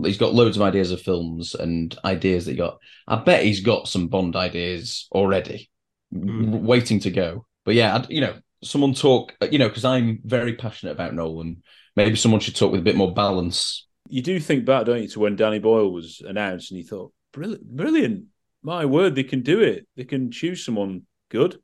He's 0.03 0.19
got 0.19 0.35
loads 0.35 0.57
of 0.57 0.63
ideas 0.63 0.93
of 0.93 1.01
films 1.01 1.55
and 1.55 1.97
ideas 2.05 2.45
that 2.45 2.53
he 2.53 2.57
got. 2.59 2.79
I 3.07 3.17
bet 3.17 3.43
he's 3.43 3.61
got 3.61 3.89
some 3.89 4.09
Bond 4.09 4.37
ideas 4.37 5.09
already, 5.13 5.71
hmm. 6.13 6.45
w- 6.45 6.65
waiting 6.65 7.01
to 7.01 7.11
go. 7.11 7.47
But 7.65 7.75
yeah, 7.75 7.97
I'd, 7.97 8.11
you 8.11 8.21
know, 8.21 8.35
someone 8.63 8.95
talk, 8.95 9.35
uh, 9.41 9.49
you 9.51 9.59
know, 9.59 9.69
because 9.69 9.85
I'm 9.85 10.21
very 10.25 10.55
passionate 10.55 10.93
about 10.93 11.15
Nolan. 11.15 11.63
Maybe 11.97 12.17
someone 12.17 12.41
should 12.41 12.55
talk 12.55 12.71
with 12.71 12.81
a 12.81 12.85
bit 12.85 12.97
more 12.97 13.13
balance. 13.13 13.87
You 14.09 14.23
do 14.23 14.39
think 14.41 14.65
back, 14.65 14.87
don't 14.87 15.03
you, 15.03 15.09
to 15.09 15.21
when 15.21 15.37
Danny 15.37 15.59
Boyle 15.59 15.93
was 15.93 16.23
announced, 16.25 16.71
and 16.71 16.79
you 16.79 16.87
thought, 16.87 17.13
brilliant, 17.33 17.65
brilliant. 17.65 18.25
My 18.63 18.85
word, 18.85 19.15
they 19.15 19.25
can 19.25 19.43
do 19.43 19.61
it. 19.61 19.87
They 19.97 20.05
can 20.05 20.31
choose 20.31 20.65
someone 20.65 21.03
good, 21.31 21.61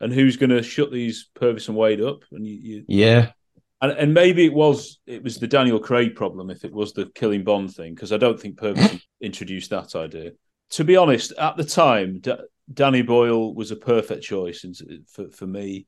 and 0.00 0.12
who's 0.12 0.36
going 0.36 0.50
to 0.50 0.62
shut 0.62 0.90
these 0.92 1.28
Purvis 1.34 1.68
and 1.68 1.76
Wade 1.76 2.00
up? 2.00 2.22
And 2.32 2.46
you, 2.46 2.54
you 2.62 2.84
Yeah. 2.88 3.30
and, 3.80 3.92
and 3.92 4.14
maybe 4.14 4.44
it 4.44 4.52
was 4.54 4.98
it 5.06 5.22
was 5.22 5.38
the 5.38 5.46
Daniel 5.46 5.78
Craig 5.78 6.14
problem 6.14 6.50
if 6.50 6.64
it 6.64 6.72
was 6.72 6.92
the 6.92 7.06
killing 7.14 7.44
Bond 7.44 7.74
thing 7.74 7.94
because 7.94 8.12
I 8.12 8.16
don't 8.18 8.38
think 8.40 8.56
Purvis 8.58 8.98
introduced 9.20 9.70
that 9.70 9.94
idea. 9.94 10.32
To 10.70 10.84
be 10.84 10.96
honest, 10.96 11.32
at 11.38 11.56
the 11.56 11.64
time, 11.64 12.20
D- 12.20 12.32
Danny 12.72 13.02
Boyle 13.02 13.54
was 13.54 13.70
a 13.70 13.76
perfect 13.76 14.22
choice 14.24 14.64
in- 14.64 15.04
for 15.08 15.28
for 15.30 15.46
me, 15.46 15.86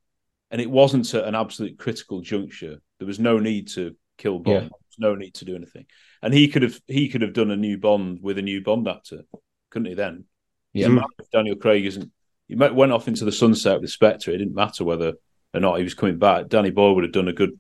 and 0.51 0.61
it 0.61 0.71
wasn't 0.71 1.13
at 1.15 1.25
an 1.25 1.35
absolute 1.35 1.79
critical 1.79 2.21
juncture. 2.21 2.77
There 2.99 3.07
was 3.07 3.19
no 3.19 3.39
need 3.39 3.69
to 3.69 3.97
kill 4.19 4.39
Bond. 4.39 4.65
Yeah. 4.65 4.69
No 4.99 5.15
need 5.15 5.35
to 5.35 5.45
do 5.45 5.55
anything, 5.57 5.85
and 6.23 6.33
he 6.33 6.49
could 6.49 6.63
have 6.63 6.81
he 6.87 7.09
could 7.11 7.21
have 7.21 7.35
done 7.35 7.51
a 7.51 7.57
new 7.57 7.77
Bond 7.77 8.21
with 8.23 8.39
a 8.39 8.43
new 8.43 8.63
Bond 8.63 8.89
actor, 8.89 9.23
couldn't 9.71 9.89
he? 9.89 9.95
Then, 9.95 10.25
Yeah. 10.73 11.03
If 11.19 11.31
Daniel 11.31 11.57
Craig 11.57 11.85
isn't. 11.85 12.11
He 12.49 12.55
went 12.55 12.93
off 12.93 13.09
into 13.09 13.25
the 13.25 13.33
sunset 13.33 13.81
with 13.81 13.91
Spectre. 13.91 14.31
It 14.31 14.39
didn't 14.39 14.55
matter 14.55 14.85
whether 14.85 15.15
or 15.53 15.61
not 15.61 15.79
he 15.79 15.85
was 15.85 15.95
coming 15.95 16.19
back. 16.19 16.49
Danny 16.49 16.71
Boyle 16.71 16.95
would 16.95 17.05
have 17.05 17.13
done 17.13 17.29
a 17.29 17.33
good, 17.33 17.59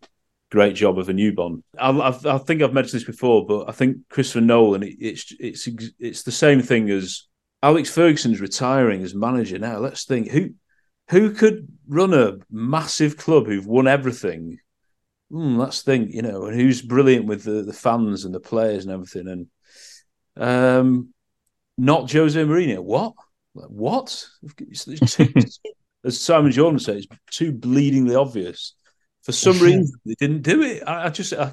great 0.51 0.77
job 0.77 0.99
of 0.99 1.09
a 1.09 1.13
new 1.13 1.33
Bond. 1.33 1.65
I, 1.79 1.91
I've, 1.91 2.25
I 2.25 2.39
think 2.39 2.63
I've 2.63 2.73
mentioned 2.73 3.01
this 3.01 3.07
before, 3.07 3.47
but 3.47 3.69
I 3.69 3.73
think 3.73 4.09
Christopher 4.09 4.43
Nolan. 4.43 4.83
It, 4.83 4.97
it's 5.01 5.35
it's 5.41 5.69
it's 5.99 6.23
the 6.23 6.33
same 6.33 6.63
thing 6.63 6.89
as 6.91 7.27
Alex 7.63 7.91
Ferguson's 7.91 8.41
retiring 8.41 9.03
as 9.03 9.15
manager 9.15 9.59
now. 9.59 9.79
Let's 9.79 10.05
think 10.05 10.31
who 10.31 10.51
who 11.11 11.33
could 11.33 11.69
run 11.89 12.15
a 12.15 12.39
massive 12.51 13.17
club 13.17 13.47
who've 13.47 13.67
won 13.67 13.89
everything. 13.89 14.59
Hmm, 15.31 15.57
let's 15.57 15.83
think, 15.83 16.13
you 16.13 16.23
know, 16.23 16.47
and 16.47 16.55
who's 16.55 16.83
brilliant 16.83 17.27
with 17.27 17.43
the, 17.43 17.63
the 17.63 17.73
fans 17.73 18.25
and 18.25 18.33
the 18.33 18.41
players 18.41 18.85
and 18.85 18.93
everything, 18.93 19.27
and 19.27 19.47
um, 20.37 21.13
not 21.77 22.11
Jose 22.13 22.41
Mourinho. 22.41 22.81
What? 22.81 23.15
Like, 23.57 23.69
What? 23.69 24.27
It's- 24.61 24.87
it's 24.89 25.17
too- 25.17 25.33
As 26.05 26.21
Simon 26.21 26.53
Jordan 26.53 26.79
said, 26.79 26.99
it's 26.99 27.09
too 27.33 27.53
bleedingly 27.53 28.15
obvious. 28.21 28.75
For 29.25 29.33
some 29.33 29.59
reason, 29.59 29.91
they 30.05 30.15
didn't 30.21 30.43
do 30.43 30.63
it. 30.63 30.85
I, 30.87 31.07
I 31.07 31.09
just, 31.09 31.33
I, 31.33 31.53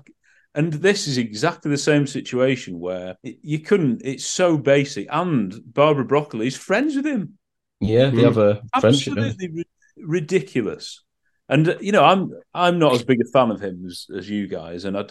and 0.53 0.71
this 0.71 1.07
is 1.07 1.17
exactly 1.17 1.71
the 1.71 1.77
same 1.77 2.05
situation 2.05 2.77
where 2.79 3.15
it, 3.23 3.37
you 3.41 3.57
couldn't. 3.59 4.03
It's 4.05 4.27
so 4.27 4.55
basic, 4.57 5.07
and 5.09 5.59
Barbara 5.73 6.05
Broccoli 6.05 6.45
is 6.45 6.55
friends 6.55 6.95
with 6.95 7.07
him. 7.07 7.39
Yeah, 7.79 8.11
they 8.11 8.21
have 8.21 8.37
a 8.37 8.61
friendship. 8.79 9.15
don't? 9.15 9.23
Absolutely 9.25 9.65
ridiculous. 9.97 11.03
And 11.49 11.69
uh, 11.69 11.77
you 11.81 11.91
know, 11.91 12.03
I'm 12.03 12.31
I'm 12.53 12.77
not 12.77 12.93
as 12.93 13.03
big 13.03 13.21
a 13.21 13.25
fan 13.31 13.49
of 13.49 13.59
him 13.59 13.83
as, 13.87 14.05
as 14.15 14.29
you 14.29 14.47
guys, 14.47 14.85
and 14.85 14.95
I 14.97 15.05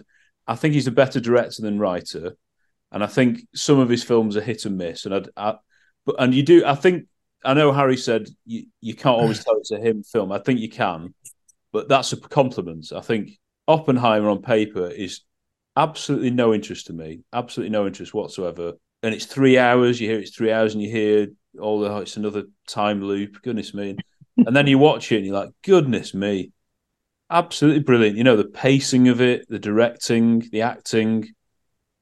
I 0.47 0.55
think 0.55 0.75
he's 0.75 0.87
a 0.87 0.93
better 0.93 1.19
director 1.19 1.63
than 1.63 1.79
writer, 1.81 2.37
and 2.93 3.03
I 3.03 3.07
think 3.09 3.41
some 3.55 3.81
of 3.81 3.89
his 3.89 4.05
films 4.05 4.37
are 4.37 4.41
hit 4.41 4.65
and 4.67 4.77
miss. 4.79 5.05
And 5.05 5.15
I, 5.15 5.23
I 5.51 5.55
but 6.05 6.17
and 6.19 6.35
you 6.35 6.43
do 6.43 6.65
I 6.65 6.75
think 6.75 7.07
I 7.45 7.55
know 7.55 7.73
Harry 7.73 7.97
said 7.97 8.29
you, 8.45 8.67
you 8.81 8.95
can't 8.95 9.21
always 9.21 9.41
mm. 9.41 9.45
tell 9.45 9.57
it's 9.59 9.71
a 9.73 9.79
him 9.79 10.03
film. 10.03 10.33
I 10.33 10.39
think 10.39 10.61
you 10.61 10.69
can, 10.69 11.15
but 11.73 11.89
that's 11.89 12.13
a 12.13 12.17
compliment. 12.17 12.93
I 12.95 13.01
think 13.01 13.39
Oppenheimer 13.69 14.29
on 14.29 14.43
paper 14.43 14.89
is 14.89 15.23
absolutely 15.77 16.31
no 16.31 16.53
interest 16.55 16.87
to 16.87 16.93
me, 16.93 17.25
absolutely 17.33 17.71
no 17.71 17.87
interest 17.87 18.15
whatsoever. 18.15 18.75
And 19.03 19.15
it's 19.15 19.27
three 19.27 19.59
hours. 19.59 20.01
You 20.01 20.09
hear 20.09 20.21
it's 20.21 20.35
three 20.35 20.53
hours, 20.53 20.75
and 20.75 20.83
you 20.83 20.91
hear 20.91 21.29
all 21.61 21.81
the 21.81 21.97
it's 21.99 22.17
another 22.17 22.45
time 22.69 23.03
loop. 23.03 23.43
Goodness 23.43 23.75
me! 23.75 23.97
and 24.37 24.55
then 24.55 24.67
you 24.67 24.79
watch 24.79 25.11
it, 25.11 25.17
and 25.17 25.27
you're 25.27 25.35
like, 25.35 25.51
goodness 25.65 26.15
me, 26.15 26.53
absolutely 27.31 27.83
brilliant. 27.83 28.17
You 28.17 28.25
know 28.25 28.37
the 28.37 28.45
pacing 28.45 29.09
of 29.09 29.21
it, 29.21 29.47
the 29.49 29.59
directing, 29.59 30.41
the 30.51 30.63
acting, 30.63 31.29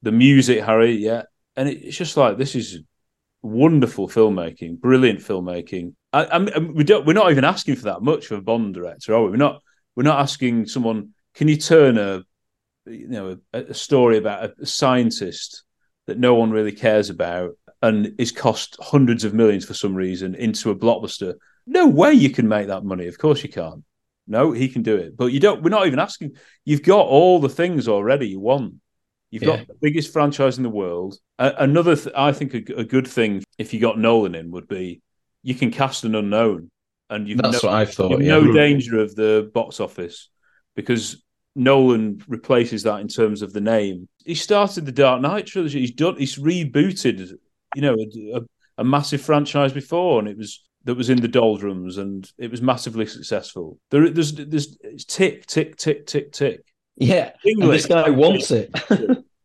the 0.03 0.11
music, 0.11 0.63
Harry. 0.63 0.93
Yeah, 0.93 1.23
and 1.55 1.67
it, 1.67 1.83
it's 1.83 1.97
just 1.97 2.17
like 2.17 2.37
this 2.37 2.55
is 2.55 2.81
wonderful 3.41 4.07
filmmaking, 4.07 4.79
brilliant 4.79 5.19
filmmaking. 5.19 5.95
I, 6.13 6.25
I 6.25 6.39
mean, 6.39 6.53
um, 6.55 6.73
we 6.75 6.83
don't. 6.83 7.05
We're 7.05 7.13
not 7.13 7.31
even 7.31 7.43
asking 7.43 7.75
for 7.75 7.85
that 7.85 8.01
much 8.01 8.27
for 8.27 8.35
a 8.35 8.41
Bond 8.41 8.73
director, 8.73 9.13
are 9.13 9.23
we? 9.23 9.31
We're 9.31 9.37
not. 9.37 9.61
We're 9.95 10.03
not 10.03 10.19
asking 10.19 10.67
someone. 10.67 11.13
Can 11.33 11.47
you 11.47 11.57
turn 11.57 11.97
a, 11.97 12.23
you 12.85 13.07
know, 13.07 13.37
a, 13.53 13.59
a 13.59 13.73
story 13.73 14.17
about 14.17 14.45
a, 14.45 14.53
a 14.61 14.65
scientist 14.65 15.63
that 16.07 16.19
no 16.19 16.35
one 16.35 16.51
really 16.51 16.71
cares 16.71 17.09
about 17.09 17.57
and 17.81 18.13
is 18.17 18.31
cost 18.31 18.77
hundreds 18.79 19.23
of 19.23 19.33
millions 19.33 19.65
for 19.65 19.73
some 19.73 19.95
reason 19.95 20.35
into 20.35 20.71
a 20.71 20.75
blockbuster? 20.75 21.35
No 21.65 21.87
way 21.87 22.13
you 22.13 22.29
can 22.29 22.47
make 22.47 22.67
that 22.67 22.83
money. 22.83 23.07
Of 23.07 23.17
course 23.17 23.43
you 23.43 23.49
can't. 23.49 23.83
No, 24.27 24.51
he 24.51 24.69
can 24.69 24.81
do 24.81 24.95
it. 24.95 25.17
But 25.17 25.27
you 25.27 25.39
don't. 25.39 25.63
We're 25.63 25.69
not 25.69 25.87
even 25.87 25.99
asking. 25.99 26.35
You've 26.65 26.83
got 26.83 27.05
all 27.05 27.39
the 27.39 27.49
things 27.49 27.87
already 27.87 28.29
you 28.29 28.39
want. 28.39 28.75
You've 29.31 29.43
Yeah. 29.43 29.57
got 29.57 29.67
the 29.67 29.77
biggest 29.81 30.13
franchise 30.13 30.57
in 30.57 30.63
the 30.63 30.69
world. 30.69 31.17
A- 31.39 31.55
another, 31.59 31.95
th- 31.95 32.13
I 32.15 32.31
think, 32.33 32.53
a, 32.53 32.81
a 32.81 32.83
good 32.83 33.07
thing 33.07 33.43
if 33.57 33.73
you 33.73 33.79
got 33.79 33.97
Nolan 33.97 34.35
in 34.35 34.51
would 34.51 34.67
be 34.67 35.01
you 35.41 35.55
can 35.55 35.71
cast 35.71 36.03
an 36.03 36.13
unknown, 36.15 36.69
and 37.09 37.27
you've 37.27 37.41
That's 37.41 37.63
no, 37.63 37.69
what 37.69 37.75
I 37.77 37.85
thought, 37.85 38.21
yeah. 38.21 38.27
no 38.39 38.51
danger 38.51 38.99
of 38.99 39.15
the 39.15 39.49
box 39.53 39.79
office 39.79 40.29
because 40.75 41.23
Nolan 41.55 42.21
replaces 42.27 42.83
that 42.83 43.01
in 43.01 43.07
terms 43.07 43.41
of 43.41 43.51
the 43.53 43.61
name. 43.61 44.07
He 44.25 44.35
started 44.35 44.85
the 44.85 44.91
Dark 44.91 45.21
Knight 45.21 45.45
trilogy. 45.47 45.79
He's 45.79 45.91
done. 45.91 46.15
He's 46.17 46.37
rebooted, 46.37 47.33
you 47.75 47.81
know, 47.81 47.95
a, 47.95 48.37
a, 48.37 48.41
a 48.77 48.83
massive 48.83 49.21
franchise 49.21 49.73
before, 49.73 50.19
and 50.19 50.27
it 50.27 50.37
was 50.37 50.61
that 50.83 50.95
was 50.95 51.09
in 51.09 51.21
the 51.21 51.27
doldrums, 51.27 51.97
and 51.97 52.29
it 52.37 52.49
was 52.51 52.61
massively 52.61 53.05
successful. 53.05 53.77
There, 53.91 54.09
there's, 54.09 54.33
there's, 54.33 54.77
it's 54.81 55.05
tick, 55.05 55.45
tick, 55.45 55.75
tick, 55.77 56.05
tick, 56.07 56.31
tick. 56.31 56.61
Yeah, 57.01 57.31
this 57.43 57.87
guy 57.87 58.09
wants 58.11 58.51
it. 58.51 58.69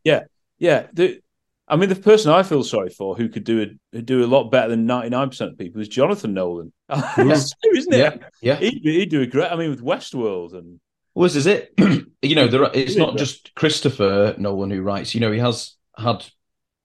yeah, 0.03 0.25
yeah. 0.59 0.87
The, 0.93 1.19
I 1.67 1.75
mean, 1.75 1.89
the 1.89 1.95
person 1.95 2.31
I 2.31 2.43
feel 2.43 2.63
sorry 2.63 2.89
for, 2.89 3.15
who 3.15 3.29
could 3.29 3.43
do 3.43 3.75
a 3.93 4.01
do 4.01 4.23
a 4.23 4.27
lot 4.27 4.51
better 4.51 4.69
than 4.69 4.85
ninety 4.85 5.09
nine 5.09 5.29
percent 5.29 5.51
of 5.51 5.57
people, 5.57 5.81
is 5.81 5.87
Jonathan 5.87 6.33
Nolan. 6.33 6.71
That's 6.87 7.15
true, 7.17 7.75
isn't 7.75 7.93
it? 7.93 7.97
Yeah, 7.97 8.27
yeah. 8.41 8.55
He'd, 8.57 8.81
he'd 8.83 9.09
do 9.09 9.21
a 9.21 9.27
great. 9.27 9.51
I 9.51 9.55
mean, 9.55 9.71
with 9.71 9.83
Westworld 9.83 10.53
and 10.53 10.79
Well, 11.15 11.23
this 11.23 11.35
is 11.35 11.47
it. 11.47 11.73
you 12.21 12.35
know, 12.35 12.47
there 12.47 12.63
are, 12.63 12.71
it's 12.75 12.95
not 12.95 13.17
just 13.17 13.53
Christopher 13.55 14.35
Nolan 14.37 14.69
who 14.69 14.83
writes. 14.83 15.15
You 15.15 15.21
know, 15.21 15.31
he 15.31 15.39
has 15.39 15.73
had 15.97 16.25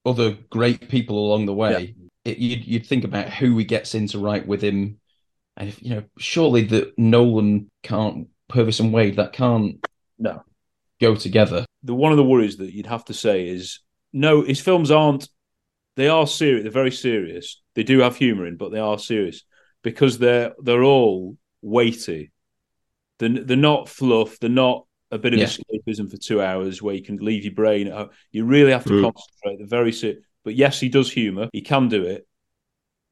other 0.06 0.38
great 0.48 0.88
people 0.88 1.18
along 1.18 1.46
the 1.46 1.54
way. 1.54 1.94
It, 2.24 2.38
you'd, 2.38 2.66
you'd 2.66 2.86
think 2.86 3.04
about 3.04 3.28
who 3.28 3.58
he 3.58 3.64
gets 3.64 3.94
in 3.94 4.06
to 4.08 4.18
write 4.18 4.46
with 4.46 4.62
him, 4.62 4.98
and 5.58 5.68
if 5.68 5.82
you 5.82 5.90
know, 5.90 6.04
surely 6.18 6.64
that 6.64 6.98
Nolan 6.98 7.70
can't 7.82 8.28
Purvis 8.48 8.80
and 8.80 8.92
Wade 8.92 9.16
that 9.16 9.32
can't 9.32 9.84
no 10.18 10.42
go 11.02 11.14
together. 11.14 11.64
the 11.82 11.94
one 11.94 12.12
of 12.12 12.16
the 12.18 12.24
worries 12.32 12.56
that 12.58 12.72
you'd 12.72 12.86
have 12.86 13.04
to 13.06 13.14
say 13.14 13.46
is 13.48 13.80
no, 14.12 14.42
his 14.42 14.60
films 14.60 14.90
aren't. 14.90 15.28
They 15.96 16.08
are 16.08 16.26
serious. 16.26 16.62
They're 16.62 16.72
very 16.82 16.90
serious. 16.92 17.60
They 17.74 17.82
do 17.82 17.98
have 18.00 18.16
humor 18.16 18.46
in, 18.46 18.56
but 18.56 18.70
they 18.72 18.78
are 18.78 18.98
serious 18.98 19.42
because 19.82 20.18
they're 20.18 20.52
they're 20.62 20.84
all 20.84 21.36
weighty. 21.60 22.30
They're, 23.18 23.44
they're 23.44 23.56
not 23.72 23.88
fluff. 23.88 24.38
They're 24.38 24.50
not 24.66 24.86
a 25.10 25.18
bit 25.18 25.34
of 25.34 25.40
Yeah. 25.40 25.46
escapism 25.46 26.10
for 26.10 26.16
two 26.16 26.40
hours 26.40 26.80
where 26.82 26.94
you 26.94 27.02
can 27.02 27.18
leave 27.18 27.44
your 27.44 27.54
brain. 27.54 27.88
at 27.88 27.92
home. 27.94 28.10
You 28.30 28.44
really 28.46 28.72
have 28.72 28.84
to 28.84 28.90
Mm. 28.94 29.02
concentrate. 29.12 29.58
They're 29.58 29.78
very 29.80 29.92
serious. 29.92 30.20
But 30.44 30.54
yes, 30.56 30.80
he 30.80 30.88
does 30.88 31.10
humor. 31.12 31.48
He 31.52 31.60
can 31.60 31.88
do 31.88 32.02
it. 32.04 32.26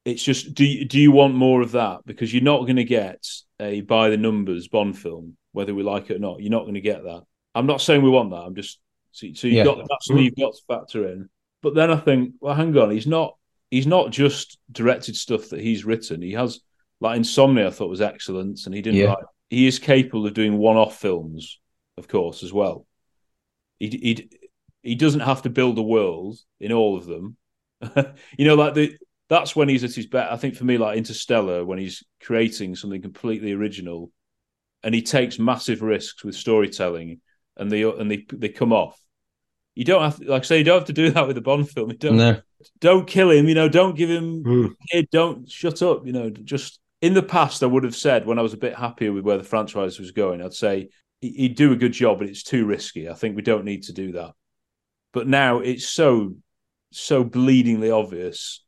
It's 0.04 0.22
just 0.22 0.54
do 0.54 0.64
you, 0.64 0.84
do 0.86 0.98
you 0.98 1.12
want 1.12 1.34
more 1.34 1.60
of 1.62 1.72
that? 1.72 2.00
Because 2.06 2.32
you're 2.32 2.42
not 2.52 2.62
going 2.62 2.76
to 2.76 2.84
get 3.00 3.22
a 3.60 3.82
by 3.82 4.08
the 4.08 4.16
numbers 4.16 4.66
Bond 4.68 4.98
film, 4.98 5.36
whether 5.52 5.74
we 5.74 5.82
like 5.82 6.08
it 6.10 6.16
or 6.16 6.18
not. 6.20 6.40
You're 6.40 6.50
not 6.58 6.62
going 6.62 6.74
to 6.74 6.80
get 6.92 7.02
that. 7.04 7.22
I'm 7.55 7.66
not 7.66 7.81
saying 7.81 8.02
we 8.02 8.10
want 8.10 8.31
that. 8.31 8.36
I'm 8.43 8.55
just 8.55 8.78
so, 9.12 9.27
so 9.35 9.47
you've 9.47 9.56
Yeah. 9.56 9.64
got 9.64 9.78
that's 9.89 10.06
something 10.06 10.24
you've 10.24 10.36
got 10.36 10.55
to 10.55 10.62
factor 10.68 11.09
in. 11.09 11.28
But 11.62 11.74
then 11.74 11.90
I 11.90 11.97
think, 11.97 12.35
well, 12.40 12.55
hang 12.55 12.77
on, 12.77 12.90
he's 12.90 13.06
not 13.06 13.36
he's 13.70 13.86
not 13.86 14.10
just 14.10 14.59
directed 14.72 15.16
stuff 15.16 15.51
that 15.51 15.60
he's 15.60 15.85
written. 15.85 16.22
He 16.22 16.32
has 16.32 16.60
like 17.01 17.16
Insomnia, 17.16 17.68
I 17.68 17.70
thought 17.70 17.89
was 17.90 18.01
excellent, 18.01 18.60
and 18.66 18.74
he 18.74 18.82
didn't 18.82 19.01
Yeah. 19.01 19.06
write. 19.06 19.24
He 19.48 19.66
is 19.66 19.78
capable 19.78 20.27
of 20.27 20.35
doing 20.35 20.59
one-off 20.59 21.01
films, 21.01 21.59
of 21.98 22.06
course, 22.09 22.43
as 22.43 22.52
well. 22.52 22.86
He 23.78 23.89
he 23.89 24.31
he 24.82 24.94
doesn't 24.94 25.20
have 25.20 25.43
to 25.43 25.51
build 25.51 25.78
a 25.78 25.82
world 25.82 26.39
in 26.60 26.72
all 26.72 26.97
of 26.97 27.06
them. 27.06 27.36
you 28.39 28.44
know, 28.44 28.55
like 28.55 28.74
the 28.74 28.97
that's 29.28 29.55
when 29.56 29.68
he's 29.68 29.85
at 29.85 29.94
his 29.94 30.06
best. 30.06 30.32
I 30.32 30.36
think 30.36 30.55
for 30.55 30.64
me, 30.64 30.78
like 30.78 30.98
Interstellar, 30.98 31.64
when 31.64 31.78
he's 31.78 32.02
creating 32.22 32.77
something 32.77 33.02
completely 33.02 33.52
original, 33.52 34.10
and 34.82 34.94
he 34.94 35.02
takes 35.02 35.39
massive 35.39 35.82
risks 35.82 36.24
with 36.24 36.35
storytelling, 36.35 37.20
and 37.60 37.70
they 37.70 37.82
and 37.82 38.10
they 38.10 38.26
they 38.32 38.48
come 38.48 38.72
off. 38.72 38.98
You 39.76 39.84
don't 39.84 40.02
have 40.02 40.18
to, 40.18 40.24
like 40.24 40.42
I 40.42 40.44
say, 40.44 40.58
you 40.58 40.64
don't 40.64 40.80
have 40.80 40.86
to 40.88 40.92
do 40.92 41.10
that 41.10 41.26
with 41.28 41.38
a 41.38 41.40
Bond 41.40 41.70
film. 41.70 41.90
You 41.90 41.96
don't 41.96 42.16
No. 42.16 42.40
don't 42.80 43.06
kill 43.06 43.30
him. 43.30 43.48
You 43.48 43.54
know, 43.54 43.68
don't 43.68 43.96
give 43.96 44.10
him 44.10 44.74
kid. 44.90 45.08
Don't 45.12 45.48
shut 45.48 45.80
up. 45.82 46.04
You 46.06 46.12
know, 46.12 46.30
just 46.30 46.80
in 47.00 47.14
the 47.14 47.22
past, 47.22 47.62
I 47.62 47.66
would 47.66 47.84
have 47.84 47.96
said 47.96 48.26
when 48.26 48.38
I 48.38 48.42
was 48.42 48.52
a 48.52 48.58
bit 48.58 48.74
happier 48.76 49.12
with 49.12 49.24
where 49.24 49.38
the 49.38 49.44
franchise 49.44 49.98
was 49.98 50.10
going, 50.10 50.42
I'd 50.42 50.52
say 50.54 50.88
he- 51.20 51.30
he'd 51.32 51.54
do 51.56 51.72
a 51.72 51.76
good 51.76 51.92
job, 51.92 52.18
but 52.18 52.28
it's 52.28 52.42
too 52.42 52.66
risky. 52.66 53.08
I 53.08 53.14
think 53.14 53.36
we 53.36 53.42
don't 53.42 53.64
need 53.64 53.84
to 53.84 53.92
do 53.92 54.12
that. 54.12 54.32
But 55.12 55.28
now 55.28 55.60
it's 55.60 55.86
so 55.88 56.34
so 56.92 57.24
bleedingly 57.24 57.90
obvious. 57.96 58.64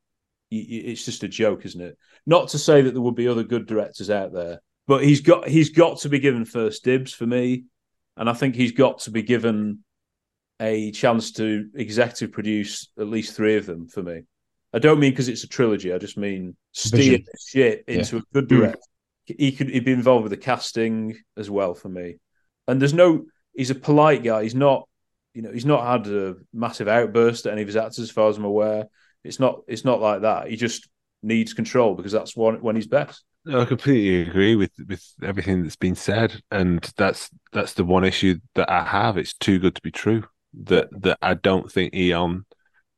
It's 0.50 1.04
just 1.04 1.24
a 1.24 1.28
joke, 1.28 1.64
isn't 1.66 1.80
it? 1.80 1.98
Not 2.26 2.48
to 2.50 2.58
say 2.58 2.82
that 2.82 2.92
there 2.92 3.00
would 3.02 3.16
be 3.16 3.26
other 3.26 3.42
good 3.42 3.66
directors 3.66 4.10
out 4.10 4.32
there, 4.32 4.60
but 4.86 5.02
he's 5.02 5.20
got 5.20 5.48
he's 5.48 5.70
got 5.70 5.98
to 6.00 6.08
be 6.08 6.20
given 6.20 6.44
first 6.44 6.84
dibs 6.84 7.12
for 7.12 7.26
me, 7.26 7.64
and 8.16 8.28
I 8.28 8.32
think 8.34 8.54
he's 8.54 8.72
got 8.72 9.00
to 9.00 9.10
be 9.10 9.22
given 9.22 9.84
a 10.60 10.92
chance 10.92 11.32
to 11.32 11.68
executive 11.74 12.32
produce 12.32 12.88
at 12.98 13.08
least 13.08 13.34
three 13.34 13.56
of 13.56 13.66
them 13.66 13.88
for 13.88 14.02
me. 14.02 14.22
I 14.72 14.78
don't 14.78 15.00
mean 15.00 15.12
because 15.12 15.28
it's 15.28 15.44
a 15.44 15.48
trilogy. 15.48 15.92
I 15.92 15.98
just 15.98 16.16
mean 16.16 16.56
steer 16.72 17.18
Vision. 17.18 17.24
shit 17.46 17.84
into 17.86 18.16
Yeah. 18.16 18.22
a 18.22 18.34
good 18.34 18.44
mm. 18.46 18.48
director. 18.48 18.80
He 19.24 19.52
could 19.52 19.68
he'd 19.70 19.84
be 19.84 19.92
involved 19.92 20.24
with 20.24 20.30
the 20.30 20.36
casting 20.36 21.16
as 21.36 21.50
well 21.50 21.74
for 21.74 21.88
me. 21.88 22.16
And 22.66 22.80
there's 22.80 22.94
no 22.94 23.26
he's 23.54 23.70
a 23.70 23.74
polite 23.74 24.22
guy. 24.22 24.42
He's 24.42 24.54
not 24.54 24.88
you 25.34 25.42
know 25.42 25.52
he's 25.52 25.66
not 25.66 25.86
had 25.86 26.12
a 26.12 26.36
massive 26.52 26.88
outburst 26.88 27.46
at 27.46 27.52
any 27.52 27.62
of 27.62 27.68
his 27.68 27.76
actors 27.76 28.00
as 28.00 28.10
far 28.10 28.28
as 28.28 28.36
I'm 28.36 28.44
aware. 28.44 28.86
It's 29.24 29.40
not 29.40 29.60
it's 29.68 29.84
not 29.84 30.00
like 30.00 30.22
that. 30.22 30.48
He 30.48 30.56
just 30.56 30.88
needs 31.22 31.54
control 31.54 31.94
because 31.94 32.12
that's 32.12 32.36
when 32.36 32.60
when 32.62 32.76
he's 32.76 32.86
best. 32.86 33.24
No, 33.44 33.60
I 33.60 33.64
completely 33.64 34.22
agree 34.28 34.54
with 34.54 34.70
with 34.86 35.04
everything 35.22 35.62
that's 35.62 35.76
been 35.76 35.96
said, 35.96 36.40
and 36.50 36.80
that's 36.96 37.28
that's 37.52 37.74
the 37.74 37.84
one 37.84 38.04
issue 38.04 38.38
that 38.54 38.70
I 38.70 38.84
have. 38.84 39.16
It's 39.18 39.34
too 39.34 39.58
good 39.58 39.74
to 39.74 39.82
be 39.82 39.90
true. 39.90 40.24
That 40.64 40.88
that 41.02 41.18
I 41.22 41.34
don't 41.34 41.70
think 41.70 41.94
Eon. 41.94 42.44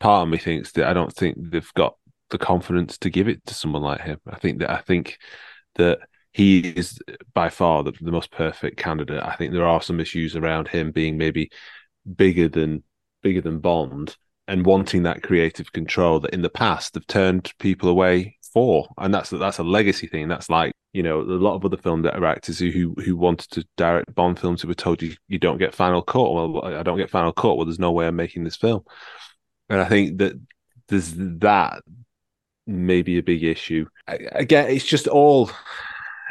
Part 0.01 0.25
of 0.25 0.29
me 0.29 0.37
thinks 0.39 0.73
that 0.73 0.87
I 0.87 0.93
don't 0.93 1.13
think 1.15 1.37
they've 1.39 1.73
got 1.75 1.97
the 2.31 2.37
confidence 2.39 2.99
to 2.99 3.11
give 3.11 3.29
it 3.29 3.45
to 3.47 3.55
someone 3.55 3.83
like 3.83 4.03
him. 4.03 4.21
I 4.27 4.37
think 4.39 4.59
that 4.59 4.71
I 4.71 4.79
think 4.83 5.19
that 5.77 6.01
he 6.33 6.61
is 6.61 6.99
by 7.33 7.49
far 7.49 7.83
the, 7.83 7.93
the 8.01 8.13
most 8.13 8.31
perfect 8.31 8.77
candidate. 8.77 9.23
I 9.23 9.37
think 9.37 9.53
there 9.53 9.67
are 9.67 9.81
some 9.81 10.01
issues 10.01 10.37
around 10.37 10.69
him 10.69 10.91
being 10.93 11.17
maybe 11.17 11.51
bigger 12.17 12.49
than 12.49 12.83
bigger 13.23 13.41
than 13.41 13.61
Bond 13.61 14.17
and 14.47 14.67
wanting 14.67 15.05
that 15.05 15.23
creative 15.23 15.73
control 15.73 16.21
that 16.21 16.35
in 16.35 16.43
the 16.43 16.51
past 16.51 16.95
have 16.95 17.07
turned 17.07 17.53
people 17.59 17.89
away 17.89 18.37
and 18.55 19.13
that's 19.13 19.31
that's 19.31 19.59
a 19.59 19.65
legacy 19.65 20.07
thing. 20.07 20.29
That's 20.29 20.49
like 20.49 20.75
you 20.93 21.03
know 21.03 21.21
a 21.21 21.23
lot 21.23 21.55
of 21.55 21.65
other 21.65 21.77
film 21.77 22.03
directors 22.03 22.59
who 22.59 22.71
who, 22.71 22.95
who 23.03 23.17
wanted 23.17 23.51
to 23.51 23.67
direct 23.77 24.15
Bond 24.15 24.39
films 24.39 24.63
who 24.63 24.69
were 24.69 24.75
told 24.75 25.03
you 25.03 25.15
you 25.29 25.39
don't 25.39 25.59
get 25.59 25.75
final 25.75 26.03
cut. 26.03 26.33
Well, 26.33 26.65
I 26.65 26.83
don't 26.83 26.99
get 26.99 27.11
final 27.11 27.33
cut. 27.33 27.57
Well, 27.57 27.67
there's 27.67 27.79
no 27.79 27.93
way 27.93 28.07
I'm 28.07 28.17
making 28.17 28.45
this 28.45 28.57
film, 28.57 28.85
and 29.69 29.81
I 29.81 29.87
think 29.87 30.19
that 30.19 30.41
there's 30.89 31.13
that 31.17 31.83
maybe 32.67 33.19
a 33.19 33.23
big 33.23 33.43
issue. 33.43 33.87
Again, 34.07 34.71
it's 34.71 34.85
just 34.85 35.09
all. 35.09 35.51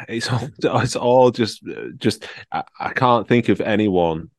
It's 0.08 0.30
all. 0.30 0.48
It's 0.82 0.96
all 0.96 1.30
just. 1.30 1.62
Just. 1.98 2.26
I, 2.50 2.64
I 2.80 2.92
can't 2.92 3.28
think 3.28 3.48
of 3.48 3.60
anyone 3.60 4.30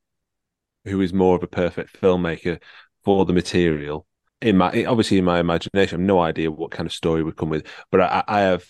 who 0.86 1.02
is 1.02 1.14
more 1.14 1.36
of 1.36 1.44
a 1.44 1.48
perfect 1.48 2.00
filmmaker 2.00 2.60
for 3.04 3.26
the 3.26 3.34
material. 3.34 4.06
In 4.46 4.58
my 4.58 4.86
obviously 4.86 5.18
in 5.18 5.26
my 5.26 5.40
imagination, 5.40 5.98
I 5.98 6.00
have 6.00 6.00
no 6.00 6.20
idea 6.20 6.52
what 6.52 6.70
kind 6.70 6.86
of 6.86 6.94
story 6.94 7.24
would 7.24 7.36
come 7.36 7.50
with, 7.50 7.66
but 7.92 8.02
I, 8.02 8.24
I 8.28 8.42
have 8.42 8.64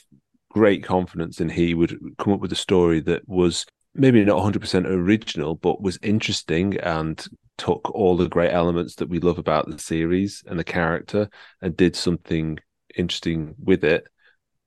great 0.49 0.85
confidence 0.85 1.41
in 1.41 1.49
he 1.49 1.73
would 1.73 1.99
come 2.17 2.31
up 2.31 2.39
with 2.39 2.53
a 2.53 2.55
story 2.55 3.01
that 3.01 3.27
was 3.27 3.65
maybe 3.93 4.23
not 4.23 4.37
100% 4.37 4.85
original, 4.87 5.55
but 5.55 5.81
was 5.81 5.99
interesting 6.01 6.77
and 6.77 7.25
took 7.57 7.91
all 7.93 8.15
the 8.15 8.29
great 8.29 8.51
elements 8.51 8.95
that 8.95 9.09
we 9.09 9.19
love 9.19 9.37
about 9.37 9.69
the 9.69 9.77
series 9.77 10.43
and 10.47 10.57
the 10.57 10.63
character 10.63 11.29
and 11.61 11.75
did 11.75 11.97
something 11.97 12.57
interesting 12.95 13.55
with 13.61 13.83
it. 13.83 14.07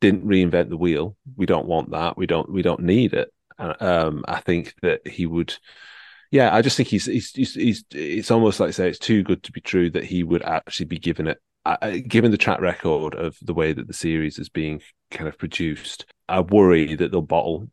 Didn't 0.03 0.27
reinvent 0.27 0.69
the 0.69 0.77
wheel. 0.77 1.17
We 1.37 1.47
don't 1.47 1.67
want 1.67 1.91
that. 1.93 2.19
We 2.19 2.27
don't. 2.27 2.53
We 2.53 2.61
don't 2.61 2.81
need 2.83 3.15
it. 3.15 3.33
Uh, 3.59 3.75
Um, 3.81 4.25
I 4.29 4.41
think 4.41 4.75
that 4.83 5.07
he 5.09 5.25
would 5.25 5.57
yeah, 6.31 6.55
I 6.55 6.63
just 6.63 6.77
think 6.77 6.89
he's, 6.89 7.07
he's 7.07 7.31
he's 7.31 7.55
he's 7.55 7.85
it's 7.93 8.31
almost 8.31 8.61
like 8.61 8.73
say 8.75 8.89
it's 8.89 8.99
too 8.99 9.23
good 9.23 9.43
to 9.45 9.53
be 9.53 9.61
true 9.61 9.91
that 9.91 10.05
he 10.05 10.23
would 10.23 10.43
actually 10.43 10.87
be 10.87 10.99
given 10.99 11.27
it. 11.27 11.39
I- 11.65 11.99
Given 11.99 12.31
the 12.31 12.37
track 12.39 12.61
record 12.61 13.15
of 13.15 13.37
the 13.43 13.55
way 13.55 13.73
that 13.73 13.87
the 13.87 13.95
series 13.95 14.39
is 14.39 14.49
being 14.49 14.81
kind 15.11 15.29
of 15.29 15.39
produced, 15.39 16.07
I 16.29 16.41
worry 16.41 16.95
that 16.97 17.11
they'll 17.11 17.23
bottle 17.23 17.69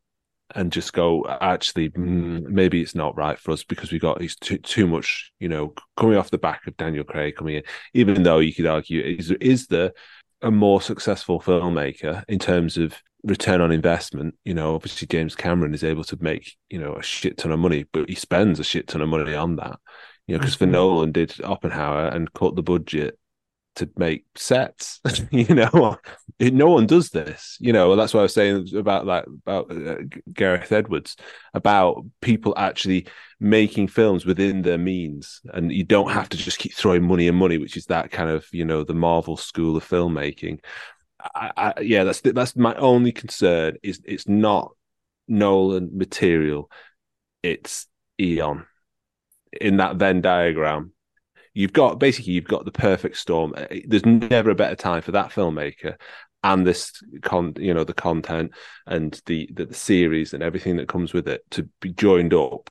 and 0.54 0.72
just 0.72 0.94
go. 0.94 1.26
Actually, 1.42 1.90
mm, 1.92 2.44
maybe 2.44 2.82
it's 2.82 2.96
not 2.96 3.18
right 3.18 3.40
for 3.40 3.52
us 3.52 3.64
because 3.64 3.92
we 3.92 4.00
got 4.00 4.22
he's 4.22 4.36
too 4.36 4.58
too 4.60 4.88
much. 4.88 5.32
You 5.40 5.50
know, 5.50 5.74
coming 5.98 6.18
off 6.18 6.32
the 6.32 6.38
back 6.38 6.68
of 6.68 6.78
Daniel 6.78 7.04
Craig 7.04 7.36
coming 7.36 7.56
in, 7.56 7.64
even 7.94 8.24
though 8.24 8.40
you 8.40 8.54
could 8.54 8.68
argue 8.68 9.02
is 9.02 9.32
is 9.32 9.68
the 9.68 9.94
a 10.42 10.52
more 10.52 10.82
successful 10.82 11.40
filmmaker 11.42 12.24
in 12.28 12.40
terms 12.40 12.78
of 12.78 12.94
return 13.26 13.62
on 13.62 13.72
investment. 13.72 14.36
You 14.46 14.54
know, 14.54 14.76
obviously 14.76 15.08
James 15.08 15.36
Cameron 15.36 15.74
is 15.74 15.84
able 15.84 16.04
to 16.06 16.18
make 16.22 16.56
you 16.70 16.80
know 16.80 16.96
a 16.96 17.04
shit 17.04 17.38
ton 17.38 17.52
of 17.52 17.60
money, 17.60 17.86
but 17.92 18.10
he 18.10 18.16
spends 18.16 18.60
a 18.60 18.64
shit 18.64 18.88
ton 18.88 19.02
of 19.02 19.10
money 19.10 19.34
on 19.34 19.58
that. 19.58 19.80
You 20.28 20.36
know, 20.36 20.40
Christopher 20.40 20.66
Nolan 20.66 21.12
did 21.12 21.40
Oppenheimer 21.44 22.08
and 22.08 22.34
cut 22.34 22.56
the 22.56 22.64
budget 22.64 23.20
to 23.76 23.90
make 23.98 24.26
sets. 24.36 25.02
you 25.32 25.54
know, 25.54 25.98
no 26.40 26.70
one 26.70 26.88
does 26.88 27.10
this. 27.10 27.58
You 27.60 27.74
know, 27.74 27.96
that's 27.96 28.14
what 28.14 28.22
I 28.22 28.24
was 28.24 28.34
saying 28.34 28.70
about 28.76 29.06
like 29.06 29.26
about 29.28 29.72
uh, 29.72 29.98
Gareth 30.34 30.72
Edwards 30.72 31.16
about 31.54 32.04
people 32.22 32.54
actually 32.58 33.08
making 33.40 33.90
films 33.90 34.26
within 34.26 34.62
their 34.62 34.78
means, 34.78 35.42
and 35.54 35.72
you 35.72 35.84
don't 35.84 36.12
have 36.12 36.30
to 36.30 36.38
just 36.38 36.58
keep 36.58 36.74
throwing 36.74 37.04
money 37.04 37.28
and 37.28 37.38
money, 37.38 37.58
which 37.58 37.78
is 37.78 37.86
that 37.88 38.12
kind 38.12 38.30
of 38.30 38.46
you 38.52 38.66
know 38.66 38.84
the 38.84 38.94
Marvel 38.94 39.38
school 39.38 39.78
of 39.78 39.88
filmmaking. 39.88 40.60
I, 41.34 41.52
I, 41.58 41.82
yeah, 41.82 42.04
that's 42.04 42.22
that's 42.22 42.56
my 42.56 42.76
only 42.76 43.12
concern. 43.12 43.78
Is 43.84 44.02
it's 44.06 44.28
not 44.28 44.72
Nolan 45.28 45.98
material. 45.98 46.70
it's 47.44 47.88
Eon 48.20 48.66
in 49.52 49.78
that 49.78 49.98
Venn 49.98 50.22
diagram. 50.22 50.92
You've 51.54 51.74
got 51.74 52.00
basically 52.00 52.34
you've 52.34 52.46
got 52.46 52.66
the 52.66 52.72
perfect 52.72 53.18
storm. 53.18 53.54
Uh, 53.56 53.68
There's 53.88 54.06
never 54.06 54.50
a 54.50 54.56
better 54.56 54.76
time 54.76 55.02
for 55.02 55.12
that 55.14 55.32
filmmaker 55.32 55.96
and 56.44 56.66
this 56.68 56.92
con 57.24 57.54
you 57.58 57.74
know 57.74 57.84
the 57.84 57.94
content 57.94 58.52
and 58.86 59.20
the, 59.26 59.50
the 59.54 59.66
the 59.66 59.74
series 59.74 60.34
and 60.34 60.44
everything 60.44 60.78
that 60.78 60.88
comes 60.88 61.14
with 61.14 61.28
it 61.28 61.42
to 61.52 61.68
be 61.82 61.92
joined 61.92 62.34
up. 62.34 62.70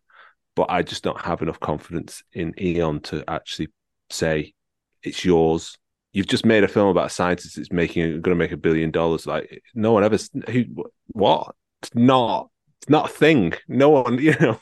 But 0.57 0.71
I 0.71 0.83
just 0.83 1.03
don't 1.03 1.21
have 1.21 1.43
enough 1.43 1.61
confidence 1.61 2.23
in 2.33 2.55
Eon 2.61 3.01
to 3.03 3.25
actually 3.29 3.69
say 4.11 4.55
it's 5.03 5.25
yours. 5.25 5.77
You've 6.15 6.29
just 6.29 6.47
made 6.47 6.63
a 6.63 6.69
film 6.69 6.89
about 6.89 7.07
a 7.07 7.11
scientist 7.11 7.57
that's 7.57 7.73
making 7.73 8.09
going 8.21 8.23
to 8.23 8.35
make 8.37 8.53
a 8.53 8.57
billion 8.57 8.93
dollars. 8.93 9.27
Like 9.27 9.63
no 9.75 9.93
one 9.93 10.05
ever 10.05 10.17
who 10.49 10.87
what? 11.09 11.55
It's 11.83 11.95
not. 11.95 12.51
It's 12.81 12.89
not 12.89 13.11
a 13.11 13.13
thing. 13.13 13.55
No 13.67 13.91
one, 13.91 14.19
you 14.21 14.35
know, 14.41 14.61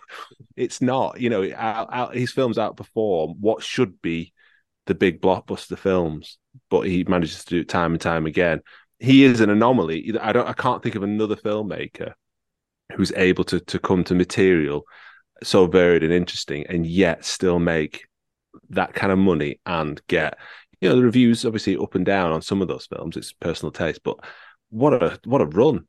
it's 0.57 0.81
not. 0.81 1.21
You 1.21 1.29
know, 1.29 1.53
out, 1.55 1.89
out, 1.93 2.17
his 2.17 2.33
films 2.33 2.57
outperform 2.57 3.37
what 3.39 3.63
should 3.63 4.01
be 4.01 4.33
the 4.87 4.95
big 4.95 5.21
blockbuster 5.21 5.79
films, 5.79 6.39
but 6.71 6.83
he 6.83 7.05
manages 7.05 7.45
to 7.45 7.51
do 7.51 7.61
it 7.61 7.69
time 7.69 7.93
and 7.93 8.01
time 8.01 8.25
again. 8.25 8.63
He 8.99 9.25
is 9.25 9.41
an 9.41 9.51
anomaly. 9.51 10.17
I 10.19 10.33
don't. 10.33 10.49
I 10.49 10.55
can't 10.55 10.83
think 10.83 10.95
of 10.95 11.03
another 11.03 11.37
filmmaker 11.37 12.15
who's 12.97 13.13
able 13.13 13.45
to 13.45 13.61
to 13.61 13.79
come 13.79 14.05
to 14.05 14.15
material 14.15 14.85
so 15.43 15.67
varied 15.67 16.03
and 16.03 16.15
interesting, 16.15 16.67
and 16.67 16.87
yet 16.87 17.27
still 17.27 17.59
make 17.59 18.07
that 18.71 18.95
kind 18.95 19.13
of 19.13 19.19
money 19.19 19.61
and 19.67 20.01
get 20.09 20.39
you 20.83 20.89
know 20.89 20.97
the 20.97 21.03
reviews 21.03 21.45
obviously 21.45 21.77
up 21.77 21.95
and 21.95 22.05
down 22.05 22.33
on 22.33 22.43
some 22.43 22.61
of 22.61 22.69
those 22.69 22.87
films. 22.87 23.17
It's 23.17 23.33
personal 23.33 23.71
taste, 23.71 24.03
but 24.03 24.19
what 24.71 25.01
a 25.01 25.19
what 25.25 25.41
a 25.41 25.47
run, 25.47 25.87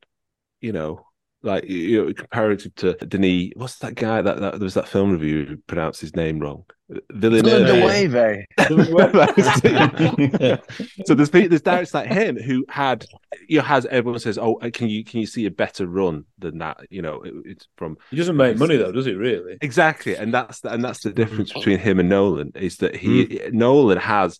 you 0.60 0.72
know. 0.72 1.04
Like 1.42 1.64
you 1.64 2.06
know, 2.06 2.12
comparative 2.14 2.74
to 2.76 2.94
Denis, 2.94 3.50
what's 3.54 3.76
that 3.80 3.96
guy 3.96 4.22
that, 4.22 4.40
that 4.40 4.52
there 4.52 4.64
was 4.64 4.74
that 4.74 4.88
film 4.88 5.12
review 5.12 5.44
who 5.44 5.56
pronounced 5.58 6.00
his 6.00 6.16
name 6.16 6.38
wrong? 6.38 6.64
Villeneuve. 7.10 8.44
so 11.06 11.14
there's 11.14 11.30
there's 11.30 11.62
directors 11.62 11.94
like 11.94 12.08
him 12.08 12.38
who 12.38 12.64
had 12.68 13.06
you 13.48 13.58
know 13.58 13.64
has 13.64 13.86
everyone 13.86 14.20
says 14.20 14.38
oh 14.38 14.56
uh, 14.56 14.70
can 14.72 14.88
you 14.88 15.04
can 15.04 15.20
you 15.20 15.26
see 15.26 15.46
a 15.46 15.50
better 15.50 15.86
run 15.86 16.24
than 16.38 16.58
that 16.58 16.78
you 16.90 17.00
know 17.00 17.22
it, 17.22 17.34
it's 17.44 17.68
from 17.76 17.96
He 18.10 18.16
doesn't 18.16 18.36
make 18.36 18.58
money 18.58 18.76
though, 18.76 18.92
does 18.92 19.06
he? 19.06 19.14
Really? 19.14 19.56
exactly 19.60 20.16
and 20.16 20.32
that's 20.32 20.60
the, 20.60 20.72
and 20.72 20.84
that's 20.84 21.02
the 21.02 21.12
difference 21.12 21.52
mm. 21.52 21.56
between 21.56 21.78
him 21.78 22.00
and 22.00 22.08
Nolan 22.08 22.52
is 22.54 22.78
that 22.78 22.96
he 22.96 23.24
hmm. 23.24 23.56
Nolan 23.56 23.98
has 23.98 24.38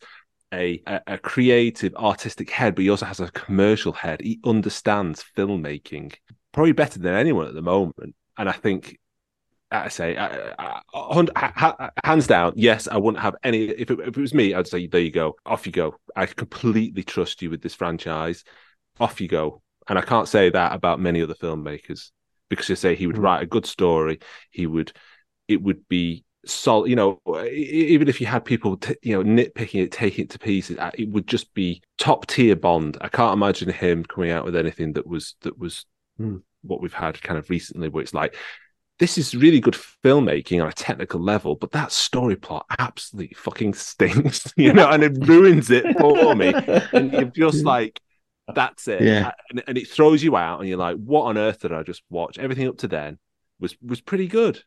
a, 0.55 0.83
a 1.07 1.19
creative 1.19 1.95
artistic 1.97 2.51
head 2.51 2.75
but 2.75 2.83
he 2.83 2.91
also 2.91 3.07
has 3.07 3.21
a 3.21 3.31
commercial 3.33 3.93
head 3.93 4.21
he 4.21 4.41
understands 4.45 5.25
filmmaking 5.37 6.15
probably 6.53 6.73
better 6.73 6.99
than 6.99 7.15
anyone 7.15 7.47
at 7.47 7.55
the 7.55 7.63
moment 7.63 8.15
and 8.39 8.49
I 8.49 8.53
think 8.53 8.99
I 9.71 9.89
say, 9.89 10.15
ha- 10.15 10.83
ha- 11.37 11.91
hands 12.05 12.27
down, 12.27 12.53
yes, 12.57 12.87
I 12.87 12.97
wouldn't 12.97 13.23
have 13.23 13.35
any. 13.43 13.65
If 13.65 13.91
it, 13.91 13.99
if 14.01 14.17
it 14.17 14.21
was 14.21 14.35
me, 14.35 14.55
I'd 14.55 14.69
say, 14.69 14.87
there 14.87 15.01
you 15.01 15.11
go, 15.11 15.35
off 15.45 15.67
you 15.67 15.73
go. 15.73 15.97
I 16.15 16.27
completely 16.27 17.03
trust 17.03 17.43
you 17.43 17.51
with 17.51 17.63
this 17.63 17.75
franchise. 17.75 18.45
Off 19.01 19.21
you 19.21 19.29
go. 19.29 19.63
And 19.89 19.99
I 19.99 20.03
can't 20.03 20.29
say 20.29 20.51
that 20.51 20.73
about 20.73 21.01
many 21.01 21.23
other 21.23 21.35
filmmakers 21.35 22.11
because 22.49 22.69
you 22.69 22.77
say 22.77 22.95
he 22.95 23.07
would 23.07 23.17
hmm. 23.17 23.23
write 23.23 23.43
a 23.43 23.47
good 23.47 23.67
story. 23.67 24.21
He 24.51 24.67
would, 24.67 24.93
it 25.49 25.61
would 25.61 25.89
be 25.89 26.24
solid. 26.53 26.91
You 26.91 26.97
know, 26.97 27.21
even 27.51 28.09
if 28.09 28.21
you 28.21 28.27
had 28.27 28.45
people, 28.45 28.77
t- 28.77 28.97
you 29.03 29.13
know, 29.13 29.23
nitpicking 29.23 29.85
it, 29.85 29.93
taking 29.93 30.25
it 30.25 30.31
to 30.31 30.39
pieces, 30.39 30.79
uh, 30.79 30.91
it 30.95 31.09
would 31.09 31.27
just 31.27 31.53
be 31.55 31.83
top 31.99 32.27
tier 32.27 32.57
Bond. 32.57 32.99
I 33.01 33.09
can't 33.09 33.35
imagine 33.35 33.71
him 33.71 34.05
coming 34.05 34.31
out 34.31 34.45
with 34.45 34.57
anything 34.57 34.93
that 34.95 35.07
was 35.07 35.37
that 35.43 35.59
was 35.59 35.87
what 36.63 36.81
we've 36.81 36.93
had 36.93 37.21
kind 37.23 37.39
of 37.39 37.51
recently, 37.51 37.89
where 37.89 38.03
it's 38.03 38.15
like 38.15 38.37
this 38.99 39.19
is 39.19 39.35
really 39.35 39.61
good 39.61 39.77
filmmaking 40.05 40.63
on 40.63 40.69
a 40.69 40.73
technical 40.73 41.21
level, 41.21 41.57
but 41.57 41.73
that 41.73 41.91
story 41.91 42.37
plot 42.37 42.65
absolutely 42.79 43.35
fucking 43.35 43.75
stinks, 43.75 44.53
you 44.57 44.73
know, 44.73 44.89
and 44.91 45.03
it 45.03 45.17
ruins 45.27 45.71
it 45.71 45.99
for 45.99 46.35
me. 46.35 46.53
And 46.93 47.13
you're 47.13 47.25
just 47.25 47.65
like, 47.65 48.01
that's 48.55 48.87
it. 48.89 49.03
Yeah. 49.03 49.33
And, 49.51 49.65
and 49.67 49.79
it 49.79 49.89
throws 49.89 50.23
you 50.23 50.37
out, 50.37 50.61
and 50.61 50.69
you're 50.69 50.79
like, 50.79 50.97
what 50.97 51.25
on 51.25 51.39
earth 51.39 51.61
did 51.61 51.73
I 51.73 51.83
just 51.83 52.03
watch? 52.09 52.39
Everything 52.39 52.69
up 52.69 52.79
to 52.79 52.89
then 52.89 53.19
was 53.59 53.77
was 53.83 54.01
pretty 54.01 54.29
good. 54.29 54.63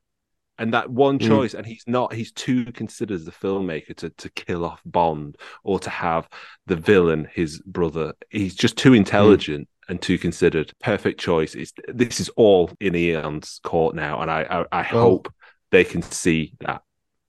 And 0.60 0.74
that 0.74 0.90
one 0.90 1.20
Mm. 1.20 1.28
choice, 1.28 1.54
and 1.54 1.66
he's 1.66 1.84
not, 1.88 2.14
he's 2.14 2.32
too 2.32 2.66
considered 2.72 3.16
as 3.16 3.28
a 3.28 3.32
filmmaker 3.32 3.96
to, 3.98 4.10
to 4.10 4.30
kill 4.32 4.66
off 4.66 4.82
Bond 4.86 5.38
or 5.64 5.80
to 5.80 5.90
have 5.90 6.28
the 6.66 6.76
villain, 6.76 7.28
his 7.34 7.62
brother. 7.62 8.14
He's 8.30 8.56
just 8.56 8.76
too 8.78 8.94
intelligent 8.94 9.68
and 9.88 10.02
too 10.02 10.18
considered. 10.18 10.74
Perfect 10.82 11.20
choice. 11.20 11.54
It's, 11.56 11.74
this 11.88 12.20
is 12.20 12.30
all 12.30 12.72
in 12.80 12.96
Eon's 12.96 13.60
court 13.64 13.96
now. 13.96 14.22
And 14.22 14.32
I, 14.32 14.42
I, 14.72 14.80
I 14.82 14.94
Well- 14.94 15.02
hope 15.04 15.34
they 15.72 15.84
can 15.84 16.02
see 16.02 16.54
that. 16.62 16.82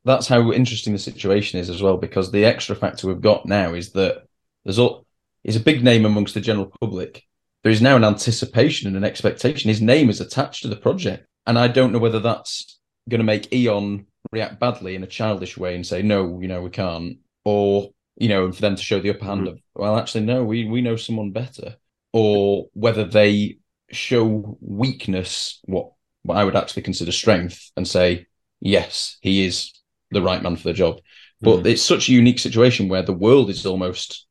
that's 0.04 0.28
how 0.28 0.52
interesting 0.52 0.92
the 0.94 0.98
situation 0.98 1.58
is 1.60 1.68
as 1.68 1.82
well 1.82 1.96
because 1.96 2.30
the 2.30 2.44
extra 2.44 2.74
factor 2.76 3.06
we've 3.08 3.20
got 3.20 3.44
now 3.46 3.74
is 3.74 3.92
that 3.92 4.22
there's 4.64 4.78
all 4.78 5.04
he's 5.42 5.56
a 5.56 5.60
big 5.60 5.82
name 5.84 6.06
amongst 6.06 6.34
the 6.34 6.40
general 6.40 6.72
public 6.80 7.24
there 7.64 7.72
is 7.72 7.82
now 7.82 7.96
an 7.96 8.04
anticipation 8.04 8.86
and 8.86 8.96
an 8.96 9.02
expectation 9.04 9.68
his 9.68 9.82
name 9.82 10.08
is 10.08 10.20
attached 10.20 10.62
to 10.62 10.68
the 10.68 10.76
project 10.76 11.26
and 11.48 11.58
i 11.58 11.66
don't 11.66 11.90
know 11.92 11.98
whether 11.98 12.20
that's 12.20 12.77
going 13.08 13.20
to 13.20 13.24
make 13.24 13.52
eon 13.52 14.06
react 14.32 14.60
badly 14.60 14.94
in 14.94 15.02
a 15.02 15.06
childish 15.06 15.56
way 15.56 15.74
and 15.74 15.86
say 15.86 16.02
no 16.02 16.40
you 16.40 16.48
know 16.48 16.60
we 16.60 16.70
can't 16.70 17.18
or 17.44 17.88
you 18.16 18.28
know 18.28 18.44
and 18.44 18.54
for 18.54 18.60
them 18.60 18.76
to 18.76 18.82
show 18.82 19.00
the 19.00 19.10
upper 19.10 19.24
hand 19.24 19.48
of 19.48 19.58
well 19.74 19.96
actually 19.96 20.24
no 20.24 20.44
we 20.44 20.66
we 20.66 20.82
know 20.82 20.96
someone 20.96 21.30
better 21.30 21.76
or 22.12 22.66
whether 22.74 23.04
they 23.04 23.58
show 23.90 24.58
weakness 24.60 25.60
what 25.64 25.92
what 26.22 26.36
i 26.36 26.44
would 26.44 26.56
actually 26.56 26.82
consider 26.82 27.12
strength 27.12 27.70
and 27.76 27.88
say 27.88 28.26
yes 28.60 29.16
he 29.22 29.46
is 29.46 29.72
the 30.10 30.22
right 30.22 30.42
man 30.42 30.56
for 30.56 30.64
the 30.64 30.72
job. 30.72 31.00
But 31.40 31.66
it's 31.66 31.82
such 31.82 32.08
a 32.08 32.12
unique 32.12 32.40
situation 32.40 32.88
where 32.88 33.02
the 33.02 33.12
world 33.12 33.48
is 33.48 33.64
almost 33.64 34.26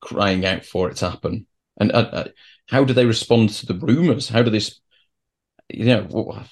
crying 0.00 0.44
out 0.44 0.64
for 0.64 0.90
it 0.90 0.96
to 0.96 1.10
happen. 1.10 1.46
And 1.78 1.92
uh, 1.92 2.08
uh, 2.12 2.24
how 2.68 2.84
do 2.84 2.92
they 2.92 3.06
respond 3.06 3.50
to 3.50 3.66
the 3.66 3.74
rumors? 3.74 4.28
How 4.28 4.42
do 4.42 4.50
this, 4.50 4.80
you 5.68 5.84
know, 5.84 6.42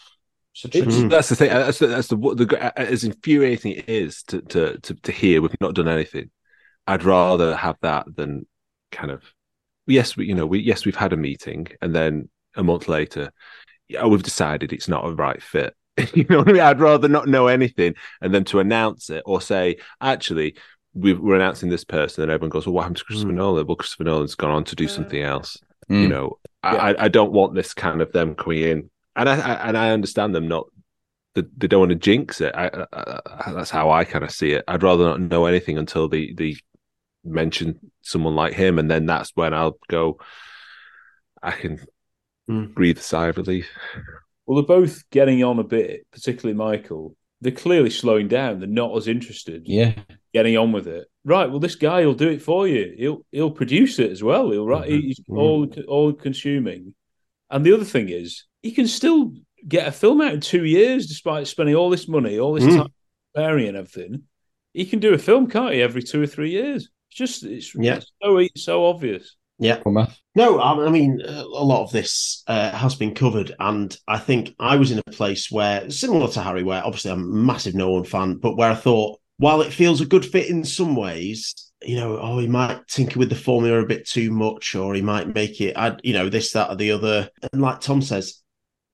wh- 0.56 0.60
such 0.60 0.74
a- 0.74 0.78
It's- 0.78 0.96
mm. 0.96 1.10
That's 1.10 1.28
the 1.28 1.36
thing. 1.36 1.50
Uh, 1.50 1.58
that's 1.60 1.78
the, 1.78 1.86
that's 1.88 2.08
the, 2.08 2.16
what 2.16 2.36
the 2.38 2.64
uh, 2.64 2.72
as 2.76 3.04
infuriating 3.04 3.72
it 3.72 3.88
is 3.88 4.22
to, 4.24 4.40
to 4.42 4.78
to 4.80 4.94
to 4.94 5.12
hear 5.12 5.40
we've 5.42 5.60
not 5.60 5.74
done 5.74 5.88
anything. 5.88 6.30
I'd 6.86 7.04
rather 7.04 7.56
have 7.56 7.76
that 7.82 8.06
than 8.14 8.46
kind 8.92 9.10
of 9.10 9.22
yes, 9.86 10.16
we 10.16 10.26
you 10.26 10.34
know 10.34 10.46
we 10.46 10.60
yes 10.60 10.84
we've 10.84 10.96
had 10.96 11.12
a 11.12 11.16
meeting 11.16 11.66
and 11.82 11.94
then 11.94 12.28
a 12.56 12.62
month 12.62 12.88
later, 12.88 13.32
yeah, 13.88 14.06
we've 14.06 14.22
decided 14.22 14.72
it's 14.72 14.88
not 14.88 15.04
a 15.06 15.12
right 15.12 15.42
fit. 15.42 15.74
you 16.14 16.24
know 16.28 16.38
what 16.38 16.48
I 16.48 16.52
mean? 16.52 16.62
I'd 16.62 16.80
rather 16.80 17.08
not 17.08 17.26
know 17.28 17.46
anything 17.48 17.94
and 18.20 18.32
then 18.34 18.44
to 18.46 18.60
announce 18.60 19.10
it 19.10 19.22
or 19.26 19.40
say 19.40 19.76
actually 20.00 20.56
we 20.94 21.12
we're 21.14 21.36
announcing 21.36 21.68
this 21.70 21.84
person 21.84 22.22
and 22.22 22.30
everyone 22.32 22.50
goes 22.50 22.66
well 22.66 22.74
what 22.74 22.82
happened 22.82 22.96
to 22.98 23.04
mm. 23.04 23.06
Christopher 23.08 23.32
Nolan? 23.32 23.66
Well, 23.66 23.76
Christopher 23.76 24.04
Nolan's 24.04 24.34
gone 24.34 24.50
on 24.50 24.64
to 24.64 24.76
do 24.76 24.86
mm. 24.86 24.90
something 24.90 25.22
else. 25.22 25.58
You 25.88 26.06
Mm. 26.06 26.08
know, 26.08 26.38
I, 26.62 26.76
I 26.92 27.04
I 27.04 27.08
don't 27.08 27.32
want 27.32 27.54
this 27.54 27.72
kind 27.74 28.00
of 28.02 28.10
them 28.12 28.34
coming 28.34 28.58
in 28.62 28.90
and 29.16 29.28
I, 29.28 29.34
I 29.34 29.68
and 29.68 29.78
I 29.78 29.90
understand 29.90 30.34
them 30.34 30.48
not 30.48 30.66
they, 31.36 31.42
they 31.56 31.68
don't 31.68 31.80
want 31.80 31.90
to 31.90 31.96
jinx 31.96 32.40
it. 32.40 32.52
I, 32.54 32.86
I, 32.92 33.20
I, 33.26 33.52
that's 33.52 33.70
how 33.70 33.90
I 33.90 34.04
kind 34.04 34.24
of 34.24 34.30
see 34.30 34.52
it. 34.52 34.64
I'd 34.66 34.82
rather 34.82 35.04
not 35.04 35.20
know 35.20 35.46
anything 35.46 35.78
until 35.78 36.08
they 36.08 36.32
they 36.32 36.56
mention 37.24 37.78
someone 38.02 38.34
like 38.34 38.54
him, 38.54 38.78
and 38.78 38.90
then 38.90 39.06
that's 39.06 39.30
when 39.34 39.54
I'll 39.54 39.78
go. 39.88 40.18
I 41.42 41.52
can 41.52 41.80
hmm. 42.48 42.66
breathe 42.66 42.98
a 42.98 43.02
sigh 43.02 43.28
of 43.28 43.36
relief. 43.36 43.68
Well, 44.46 44.56
they're 44.56 44.76
both 44.76 45.08
getting 45.10 45.44
on 45.44 45.58
a 45.58 45.64
bit, 45.64 46.06
particularly 46.10 46.56
Michael. 46.56 47.14
They're 47.40 47.52
clearly 47.52 47.90
slowing 47.90 48.28
down. 48.28 48.60
They're 48.60 48.68
not 48.68 48.96
as 48.96 49.08
interested. 49.08 49.64
Yeah. 49.66 49.92
Getting 50.32 50.56
on 50.56 50.72
with 50.72 50.88
it. 50.88 51.06
Right. 51.24 51.50
Well, 51.50 51.60
this 51.60 51.74
guy 51.74 52.06
will 52.06 52.14
do 52.14 52.28
it 52.28 52.40
for 52.40 52.66
you. 52.66 52.94
He'll 52.96 53.26
he'll 53.30 53.50
produce 53.50 53.98
it 53.98 54.10
as 54.10 54.22
well. 54.22 54.50
He'll 54.50 54.66
write. 54.66 54.88
Mm-hmm. 54.88 55.06
He's 55.06 55.20
mm-hmm. 55.20 55.38
all 55.38 55.68
all 55.86 56.12
consuming. 56.14 56.94
And 57.50 57.64
the 57.64 57.74
other 57.74 57.84
thing 57.84 58.08
is, 58.08 58.44
he 58.62 58.72
can 58.72 58.86
still 58.86 59.32
get 59.66 59.88
a 59.88 59.92
film 59.92 60.20
out 60.20 60.34
in 60.34 60.40
two 60.40 60.64
years, 60.64 61.06
despite 61.06 61.46
spending 61.46 61.74
all 61.74 61.90
this 61.90 62.08
money, 62.08 62.38
all 62.38 62.54
this 62.54 62.64
Mm. 62.64 62.76
time 62.76 62.92
preparing 63.34 63.68
and 63.68 63.76
everything. 63.76 64.22
He 64.72 64.84
can 64.84 64.98
do 64.98 65.14
a 65.14 65.18
film, 65.18 65.48
can't 65.48 65.72
he? 65.74 65.82
Every 65.82 66.02
two 66.02 66.22
or 66.22 66.26
three 66.26 66.50
years. 66.50 66.88
It's 67.10 67.18
just 67.18 67.44
it's, 67.44 67.74
Yeah. 67.74 67.96
it's 67.96 68.12
so 68.22 68.40
e- 68.40 68.50
so 68.56 68.86
obvious. 68.86 69.36
Yeah. 69.58 69.80
No, 70.34 70.58
I 70.60 70.86
I 70.86 70.90
mean, 70.90 71.22
uh, 71.26 71.44
a 71.46 71.64
lot 71.64 71.82
of 71.82 71.90
this 71.90 72.42
uh, 72.46 72.70
has 72.72 72.94
been 72.94 73.14
covered. 73.14 73.54
And 73.58 73.96
I 74.06 74.18
think 74.18 74.54
I 74.58 74.76
was 74.76 74.90
in 74.90 74.98
a 74.98 75.10
place 75.12 75.50
where, 75.50 75.88
similar 75.90 76.28
to 76.28 76.42
Harry, 76.42 76.62
where 76.62 76.84
obviously 76.84 77.10
I'm 77.10 77.22
a 77.22 77.34
massive 77.34 77.74
Nolan 77.74 78.04
fan, 78.04 78.34
but 78.36 78.56
where 78.56 78.70
I 78.70 78.74
thought, 78.74 79.18
while 79.38 79.62
it 79.62 79.72
feels 79.72 80.02
a 80.02 80.06
good 80.06 80.26
fit 80.26 80.48
in 80.48 80.62
some 80.62 80.94
ways, 80.94 81.54
you 81.82 81.96
know, 81.96 82.18
oh, 82.18 82.38
he 82.38 82.46
might 82.48 82.86
tinker 82.86 83.18
with 83.18 83.30
the 83.30 83.34
formula 83.34 83.80
a 83.80 83.86
bit 83.86 84.06
too 84.06 84.30
much, 84.30 84.74
or 84.74 84.94
he 84.94 85.00
might 85.02 85.34
make 85.34 85.58
it, 85.62 85.74
I, 85.76 85.96
you 86.02 86.12
know, 86.12 86.28
this, 86.28 86.52
that, 86.52 86.68
or 86.70 86.76
the 86.76 86.90
other. 86.92 87.30
And 87.52 87.62
like 87.62 87.80
Tom 87.80 88.02
says, 88.02 88.42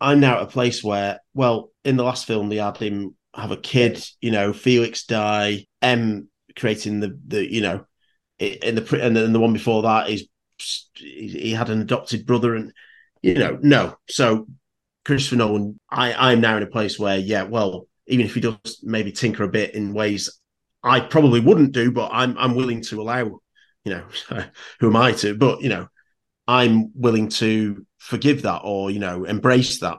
I'm 0.03 0.21
now 0.21 0.37
at 0.37 0.43
a 0.43 0.47
place 0.47 0.83
where, 0.83 1.21
well, 1.35 1.71
in 1.85 1.97
the 1.97 2.05
last 2.05 2.27
film, 2.27 2.49
they 2.49 2.57
had 2.57 2.77
him 2.77 3.17
have 3.35 3.51
a 3.51 3.57
kid, 3.57 4.05
you 4.21 4.31
know, 4.31 4.53
Felix 4.53 5.05
die, 5.05 5.67
M 5.81 6.29
creating 6.57 7.01
the, 7.01 7.19
the 7.27 7.51
you 7.51 7.63
know, 7.63 7.87
in 8.39 8.75
the, 8.75 9.01
and 9.03 9.17
then 9.17 9.33
the 9.33 9.41
one 9.41 9.53
before 9.53 9.83
that 9.83 10.11
is 10.11 10.29
he 10.95 11.29
he 11.29 11.53
had 11.53 11.71
an 11.71 11.81
adopted 11.81 12.25
brother 12.25 12.55
and 12.55 12.73
you 13.21 13.35
know 13.35 13.59
no 13.63 13.97
so 14.09 14.47
Christopher 15.05 15.37
Nolan, 15.37 15.81
I, 15.91 16.13
I'm 16.13 16.41
now 16.41 16.57
in 16.57 16.63
a 16.63 16.69
place 16.69 16.99
where, 16.99 17.19
yeah, 17.19 17.43
well, 17.43 17.89
even 18.07 18.27
if 18.27 18.35
he 18.35 18.41
does 18.41 18.81
maybe 18.83 19.13
tinker 19.13 19.43
a 19.43 19.49
bit 19.49 19.75
in 19.75 19.95
ways 19.95 20.39
I 20.83 21.01
probably 21.01 21.41
wouldn't 21.41 21.73
do, 21.73 21.93
but 21.93 22.11
I'm 22.13 22.37
I'm 22.39 22.55
willing 22.55 22.83
to 22.83 23.01
allow, 23.01 23.41
you 23.85 23.95
know, 23.95 24.05
who 24.81 24.89
am 24.89 24.97
I 24.97 25.13
to? 25.13 25.37
But 25.37 25.63
you 25.63 25.69
know, 25.69 25.89
I'm 26.47 26.91
willing 26.95 27.29
to 27.31 27.87
forgive 28.03 28.43
that 28.43 28.61
or 28.65 28.91
you 28.91 28.99
know 28.99 29.25
embrace 29.25 29.79
that. 29.81 29.99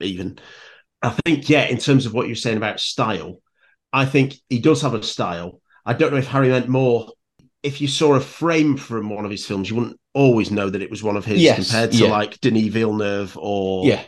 Even 0.00 0.38
I 1.02 1.10
think, 1.10 1.48
yeah, 1.48 1.64
in 1.66 1.78
terms 1.78 2.06
of 2.06 2.14
what 2.14 2.26
you're 2.26 2.36
saying 2.36 2.56
about 2.56 2.80
style, 2.80 3.40
I 3.92 4.04
think 4.06 4.34
he 4.48 4.58
does 4.58 4.82
have 4.82 4.94
a 4.94 5.02
style. 5.02 5.60
I 5.84 5.92
don't 5.94 6.12
know 6.12 6.18
if 6.18 6.28
Harry 6.28 6.48
meant 6.48 6.68
more. 6.68 7.10
If 7.62 7.80
you 7.80 7.86
saw 7.88 8.14
a 8.14 8.20
frame 8.20 8.76
from 8.76 9.08
one 9.10 9.24
of 9.24 9.30
his 9.30 9.46
films, 9.46 9.68
you 9.70 9.76
wouldn't 9.76 10.00
always 10.14 10.50
know 10.50 10.68
that 10.68 10.82
it 10.82 10.90
was 10.90 11.02
one 11.02 11.16
of 11.16 11.24
his 11.24 11.40
Yes, 11.40 11.56
compared 11.56 11.92
to 11.92 11.98
yeah. 12.04 12.10
like 12.10 12.40
Denis 12.40 12.68
Villeneuve 12.72 13.36
or 13.40 13.86
Yeah. 13.86 14.02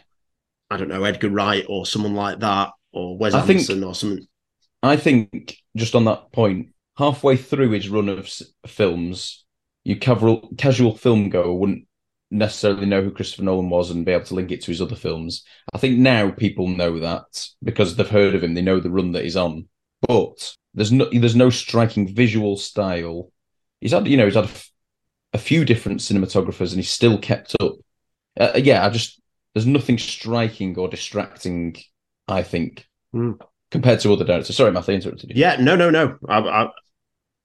I 0.71 0.77
don't 0.77 0.89
know 0.89 1.05
Edgar 1.05 1.31
Wright 1.31 1.65
or 1.69 1.87
someone 1.87 2.15
like 2.15 2.41
that 2.41 2.71
or 2.93 3.16
Wes 3.16 3.35
I 3.35 3.41
think- 3.43 3.61
Anderson 3.61 3.85
or 3.85 3.95
something. 3.95 4.27
I 4.83 4.97
think 4.97 5.57
just 5.77 5.95
on 5.95 6.05
that 6.07 6.31
point, 6.33 6.71
halfway 6.99 7.37
through 7.37 7.71
his 7.71 7.89
run 7.89 8.09
of 8.09 8.27
s- 8.27 8.43
films, 8.66 9.45
you 9.85 9.97
casual 9.97 10.51
casual 10.59 10.97
film 10.97 11.29
goer 11.31 11.55
wouldn't 11.55 11.87
necessarily 12.30 12.86
know 12.86 13.02
who 13.02 13.10
Christopher 13.10 13.42
Nolan 13.42 13.70
was 13.70 13.90
and 13.90 14.05
be 14.05 14.12
able 14.12 14.24
to 14.26 14.34
link 14.34 14.51
it 14.51 14.62
to 14.62 14.70
his 14.70 14.80
other 14.80 14.96
films. 14.96 15.44
I 15.72 15.78
think 15.78 15.98
now 15.98 16.30
people 16.30 16.68
know 16.68 16.98
that 17.01 17.48
because 17.62 17.94
they've 17.94 18.09
heard 18.09 18.34
of 18.34 18.42
him, 18.42 18.55
they 18.55 18.62
know 18.62 18.80
the 18.80 18.90
run 18.90 19.12
that 19.12 19.24
he's 19.24 19.36
on. 19.36 19.68
But 20.06 20.55
there's 20.74 20.92
no 20.92 21.09
there's 21.10 21.36
no 21.36 21.51
striking 21.51 22.14
visual 22.14 22.56
style. 22.56 23.30
He's 23.80 23.92
had 23.92 24.06
you 24.09 24.16
know 24.16 24.24
he's 24.24 24.34
had 24.34 24.44
a, 24.44 24.48
f- 24.48 24.70
a 25.32 25.38
few 25.38 25.64
different 25.64 26.01
cinematographers 26.01 26.70
and 26.70 26.76
he's 26.76 26.90
still 26.90 27.18
kept 27.18 27.55
up. 27.60 27.74
Uh, 28.38 28.52
yeah, 28.56 28.84
I 28.84 28.90
just 28.90 29.20
there's 29.55 29.66
nothing 29.66 29.98
striking 29.98 30.76
or 30.78 30.88
distracting. 30.88 31.76
I 32.26 32.42
think 32.42 32.86
compared 33.70 34.01
to 34.01 34.12
other 34.12 34.24
directors. 34.24 34.56
Sorry, 34.56 34.72
Matthew, 34.72 34.94
interrupted 34.94 35.30
you. 35.30 35.36
Yeah, 35.36 35.56
no, 35.56 35.76
no, 35.76 35.90
no. 35.90 36.16
I, 36.28 36.38
I, 36.38 36.68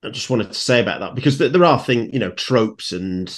I 0.03 0.09
just 0.09 0.29
wanted 0.29 0.47
to 0.47 0.53
say 0.53 0.79
about 0.79 0.99
that 1.01 1.15
because 1.15 1.37
there, 1.37 1.49
there 1.49 1.65
are 1.65 1.79
things, 1.79 2.11
you 2.13 2.19
know, 2.19 2.31
tropes 2.31 2.91
and 2.91 3.35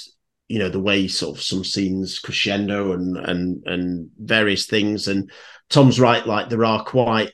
you 0.52 0.58
know 0.58 0.68
the 0.68 0.78
way 0.78 1.08
sort 1.08 1.34
of 1.34 1.42
some 1.42 1.64
scenes 1.64 2.18
crescendo 2.18 2.92
and 2.92 3.16
and 3.16 3.62
and 3.64 4.10
various 4.18 4.66
things. 4.66 5.08
And 5.08 5.30
Tom's 5.70 5.98
right, 5.98 6.26
like 6.26 6.50
there 6.50 6.66
are 6.66 6.84
quite 6.84 7.32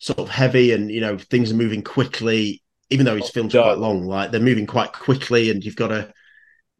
sort 0.00 0.18
of 0.18 0.28
heavy 0.28 0.72
and 0.72 0.90
you 0.90 1.00
know 1.00 1.16
things 1.16 1.52
are 1.52 1.56
moving 1.56 1.82
quickly, 1.82 2.60
even 2.90 3.06
though 3.06 3.14
his 3.14 3.26
oh, 3.26 3.32
films 3.32 3.52
quite 3.52 3.78
long. 3.78 4.04
Like 4.04 4.32
they're 4.32 4.40
moving 4.40 4.66
quite 4.66 4.92
quickly, 4.92 5.52
and 5.52 5.64
you've 5.64 5.76
got 5.76 5.88
to, 5.88 6.12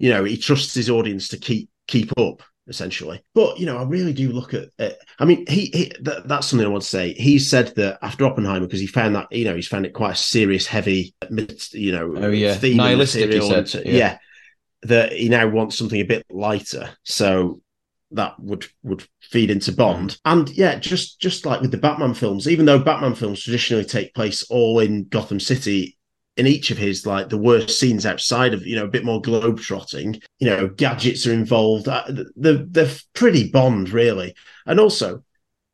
you 0.01 0.11
know, 0.11 0.25
he 0.25 0.37
trusts 0.37 0.75
his 0.75 0.91
audience 0.91 1.29
to 1.29 1.39
keep 1.39 1.71
keep 1.87 2.11
up 2.19 2.43
essentially. 2.67 3.23
But 3.33 3.61
you 3.61 3.67
know, 3.67 3.79
I 3.79 3.85
really 3.85 4.13
do 4.13 4.33
look 4.33 4.55
at. 4.55 4.71
at 4.81 4.99
I 5.21 5.25
mean, 5.25 5.47
he, 5.47 5.67
he 5.67 5.93
that, 6.01 6.27
that's 6.27 6.49
something 6.49 6.67
I 6.67 6.71
want 6.71 6.83
to 6.83 6.89
say. 6.89 7.13
He 7.13 7.39
said 7.39 7.77
that 7.77 8.01
after 8.03 8.25
Oppenheimer, 8.25 8.67
because 8.67 8.81
he 8.81 8.89
found 8.89 9.15
that 9.15 9.31
you 9.31 9.45
know 9.45 9.55
he's 9.55 9.69
found 9.69 9.87
it 9.87 9.95
quite 9.95 10.15
a 10.15 10.17
serious, 10.17 10.67
heavy, 10.67 11.15
you 11.71 11.93
know, 11.93 12.13
Oh, 12.17 12.31
yeah. 12.31 12.55
theme 12.55 12.79
Nihilistic, 12.79 13.31
he 13.31 13.39
and- 13.39 13.69
said, 13.69 13.87
yeah. 13.87 13.93
yeah. 13.93 14.19
That 14.83 15.13
he 15.13 15.29
now 15.29 15.49
wants 15.49 15.77
something 15.77 16.01
a 16.01 16.05
bit 16.05 16.25
lighter. 16.31 16.91
So 17.05 17.61
that 18.13 18.39
would 18.41 18.67
would 18.83 19.07
feed 19.21 19.51
into 19.51 19.73
Bond. 19.73 20.19
And 20.25 20.49
yeah, 20.51 20.79
just 20.79 21.21
just 21.21 21.47
like 21.47 21.61
with 21.61 21.71
the 21.71 21.79
Batman 21.79 22.15
films, 22.15 22.49
even 22.49 22.67
though 22.67 22.79
Batman 22.79 23.15
films 23.15 23.43
traditionally 23.43 23.85
take 23.85 24.15
place 24.15 24.45
all 24.51 24.81
in 24.81 25.09
Gotham 25.09 25.41
City, 25.41 25.97
in 26.37 26.47
each 26.47 26.71
of 26.71 26.79
his 26.79 27.07
like 27.07 27.29
the 27.29 27.39
worst 27.39 27.79
scenes 27.79 28.07
outside 28.07 28.55
of 28.55 28.67
you 28.67 28.77
know 28.77 28.85
a 28.85 28.91
bit 28.91 29.05
more 29.05 29.21
globe 29.21 29.61
trotting, 29.61 30.21
you 30.39 30.47
know, 30.47 30.69
gadgets 30.69 31.27
are 31.27 31.33
involved. 31.33 31.89
Uh, 31.89 32.05
They're 32.37 32.65
they're 32.67 32.91
pretty 33.15 33.51
Bond 33.51 33.91
really, 33.91 34.35
and 34.67 34.81
also 34.81 35.23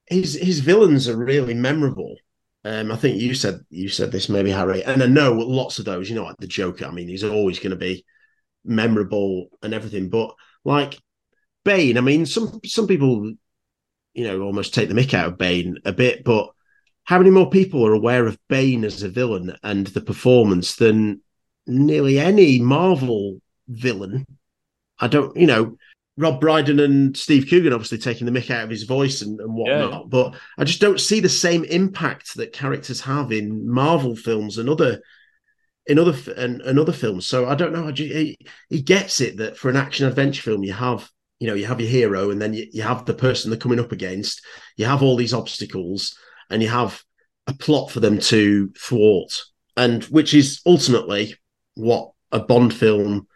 his 0.06 0.34
his 0.34 0.60
villains 0.60 1.08
are 1.08 1.16
really 1.16 1.54
memorable. 1.54 2.16
Um, 2.64 2.90
I 2.90 2.96
think 2.96 3.20
you 3.20 3.34
said 3.34 3.60
you 3.70 3.88
said 3.88 4.10
this 4.10 4.28
maybe 4.28 4.50
Harry, 4.50 4.82
and 4.82 5.02
I 5.02 5.06
know 5.06 5.32
lots 5.34 5.78
of 5.78 5.84
those. 5.84 6.10
You 6.10 6.16
know, 6.16 6.24
like 6.24 6.36
the 6.38 6.46
Joker. 6.46 6.86
I 6.86 6.90
mean, 6.90 7.08
he's 7.08 7.24
always 7.24 7.58
going 7.58 7.70
to 7.70 7.76
be 7.76 8.04
memorable 8.66 9.48
and 9.62 9.72
everything. 9.74 10.08
But 10.10 10.34
like 10.64 10.98
Bane, 11.64 11.98
I 11.98 12.00
mean, 12.00 12.26
some 12.26 12.60
some 12.64 12.86
people, 12.86 13.32
you 14.14 14.24
know, 14.24 14.42
almost 14.42 14.74
take 14.74 14.88
the 14.88 14.94
mick 14.94 15.14
out 15.14 15.28
of 15.28 15.38
Bane 15.38 15.78
a 15.84 15.92
bit. 15.92 16.24
But 16.24 16.50
how 17.04 17.18
many 17.18 17.30
more 17.30 17.50
people 17.50 17.86
are 17.86 17.92
aware 17.94 18.26
of 18.26 18.38
Bane 18.48 18.84
as 18.84 19.02
a 19.02 19.08
villain 19.08 19.56
and 19.62 19.86
the 19.88 20.00
performance 20.00 20.76
than 20.76 21.20
nearly 21.66 22.18
any 22.18 22.60
Marvel 22.60 23.40
villain? 23.68 24.26
I 24.98 25.08
don't, 25.08 25.36
you 25.36 25.46
know. 25.46 25.76
Rob 26.18 26.40
Brydon 26.40 26.80
and 26.80 27.14
Steve 27.14 27.46
Coogan 27.50 27.74
obviously 27.74 27.98
taking 27.98 28.24
the 28.24 28.32
mick 28.32 28.50
out 28.50 28.64
of 28.64 28.70
his 28.70 28.84
voice 28.84 29.20
and, 29.20 29.38
and 29.38 29.52
whatnot, 29.52 29.92
Yeah. 29.92 30.02
but 30.08 30.34
I 30.56 30.64
just 30.64 30.80
don't 30.80 30.98
see 30.98 31.20
the 31.20 31.28
same 31.28 31.62
impact 31.64 32.36
that 32.36 32.54
characters 32.54 33.02
have 33.02 33.32
in 33.32 33.68
Marvel 33.70 34.16
films 34.16 34.56
and 34.56 34.70
other 34.70 35.02
in 35.86 35.98
other 35.98 36.14
and, 36.36 36.62
other 36.62 36.92
films. 36.92 37.26
So 37.26 37.46
I 37.46 37.54
don't 37.54 37.72
know. 37.72 37.88
He, 37.88 38.36
he 38.68 38.82
gets 38.82 39.20
it 39.20 39.36
that 39.38 39.56
for 39.56 39.68
an 39.68 39.76
action 39.76 40.06
adventure 40.06 40.42
film, 40.42 40.64
you 40.64 40.72
have 40.72 41.08
you 41.38 41.46
know 41.46 41.54
you 41.54 41.66
have 41.66 41.80
your 41.80 41.90
hero, 41.90 42.30
and 42.30 42.40
then 42.40 42.54
you, 42.54 42.66
you 42.72 42.82
have 42.82 43.04
the 43.04 43.14
person 43.14 43.50
they're 43.50 43.58
coming 43.58 43.80
up 43.80 43.92
against. 43.92 44.42
You 44.76 44.86
have 44.86 45.02
all 45.02 45.16
these 45.16 45.34
obstacles, 45.34 46.16
and 46.50 46.62
you 46.62 46.68
have 46.68 47.02
a 47.46 47.54
plot 47.54 47.90
for 47.90 48.00
them 48.00 48.18
to 48.18 48.72
thwart, 48.78 49.42
and 49.76 50.04
which 50.04 50.34
is 50.34 50.60
ultimately 50.66 51.34
what 51.74 52.10
a 52.32 52.40
Bond 52.40 52.74
film 52.74 53.28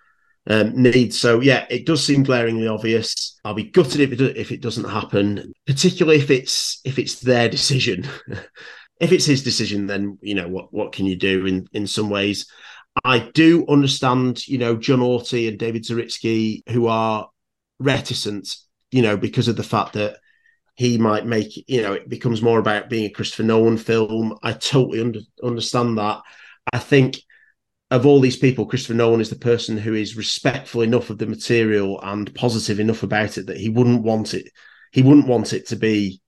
um, 0.46 0.72
needs. 0.74 1.20
So 1.20 1.40
yeah, 1.40 1.66
it 1.70 1.86
does 1.86 2.04
seem 2.04 2.22
glaringly 2.22 2.66
obvious. 2.66 3.38
I'll 3.44 3.54
be 3.54 3.64
gutted 3.64 4.00
if 4.00 4.12
it 4.12 4.36
if 4.36 4.50
it 4.50 4.60
doesn't 4.60 4.88
happen, 4.88 5.52
particularly 5.66 6.18
if 6.18 6.30
it's 6.30 6.80
if 6.84 6.98
it's 6.98 7.20
their 7.20 7.48
decision. 7.48 8.08
if 9.00 9.12
it's 9.12 9.24
his 9.24 9.42
decision, 9.42 9.86
then 9.86 10.18
you 10.20 10.34
know 10.34 10.48
what 10.48 10.72
what 10.72 10.92
can 10.92 11.06
you 11.06 11.16
do 11.16 11.46
in 11.46 11.66
in 11.72 11.86
some 11.86 12.10
ways. 12.10 12.46
I 13.04 13.18
do 13.18 13.66
understand, 13.68 14.46
you 14.46 14.58
know, 14.58 14.76
John 14.76 14.98
Orty 14.98 15.48
and 15.48 15.58
David 15.58 15.84
Zaritsky 15.84 16.68
who 16.68 16.86
are 16.88 17.28
reticent, 17.78 18.54
you 18.90 19.02
know, 19.02 19.16
because 19.16 19.48
of 19.48 19.56
the 19.56 19.62
fact 19.62 19.94
that 19.94 20.18
he 20.74 20.98
might 20.98 21.24
make, 21.24 21.68
you 21.68 21.82
know, 21.82 21.92
it 21.92 22.08
becomes 22.08 22.42
more 22.42 22.58
about 22.58 22.90
being 22.90 23.06
a 23.06 23.10
Christopher 23.10 23.44
Nolan 23.44 23.76
film. 23.76 24.36
I 24.42 24.52
totally 24.52 25.00
under, 25.00 25.20
understand 25.42 25.98
that. 25.98 26.20
I 26.72 26.78
think 26.78 27.20
of 27.90 28.06
all 28.06 28.20
these 28.20 28.36
people, 28.36 28.66
Christopher 28.66 28.94
Nolan 28.94 29.20
is 29.20 29.30
the 29.30 29.36
person 29.36 29.76
who 29.76 29.94
is 29.94 30.16
respectful 30.16 30.82
enough 30.82 31.10
of 31.10 31.18
the 31.18 31.26
material 31.26 32.00
and 32.02 32.34
positive 32.34 32.80
enough 32.80 33.02
about 33.02 33.38
it 33.38 33.46
that 33.46 33.56
he 33.56 33.68
wouldn't 33.68 34.02
want 34.02 34.34
it. 34.34 34.48
He 34.92 35.02
wouldn't 35.02 35.26
want 35.26 35.52
it 35.52 35.68
to 35.68 35.76
be 35.76 36.20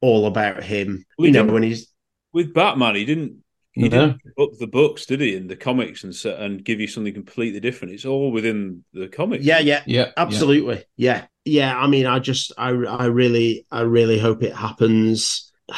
all 0.00 0.26
about 0.26 0.62
him. 0.62 1.04
Well, 1.18 1.26
you 1.26 1.32
know, 1.32 1.44
when 1.44 1.62
he's 1.62 1.90
with 2.32 2.54
Batman, 2.54 2.94
he 2.94 3.04
didn't 3.04 3.42
he 3.72 3.82
No. 3.82 3.88
didn't 3.88 4.20
book 4.36 4.58
the 4.58 4.66
books, 4.66 5.06
did 5.06 5.20
he? 5.20 5.36
In 5.36 5.46
the 5.46 5.56
comics 5.56 6.02
and 6.04 6.14
and 6.40 6.64
give 6.64 6.80
you 6.80 6.88
something 6.88 7.14
completely 7.14 7.60
different. 7.60 7.94
It's 7.94 8.04
all 8.04 8.32
within 8.32 8.84
the 8.92 9.08
comics. 9.08 9.44
Yeah, 9.44 9.60
yeah, 9.60 9.82
yeah, 9.86 10.10
absolutely. 10.16 10.84
Yeah, 10.96 11.26
yeah. 11.44 11.76
I 11.78 11.86
mean, 11.86 12.06
I 12.06 12.18
just, 12.18 12.52
I, 12.58 12.70
I 12.70 13.04
really, 13.06 13.66
I 13.70 13.82
really 13.82 14.18
hope 14.18 14.42
it 14.42 14.54
happens. 14.54 15.52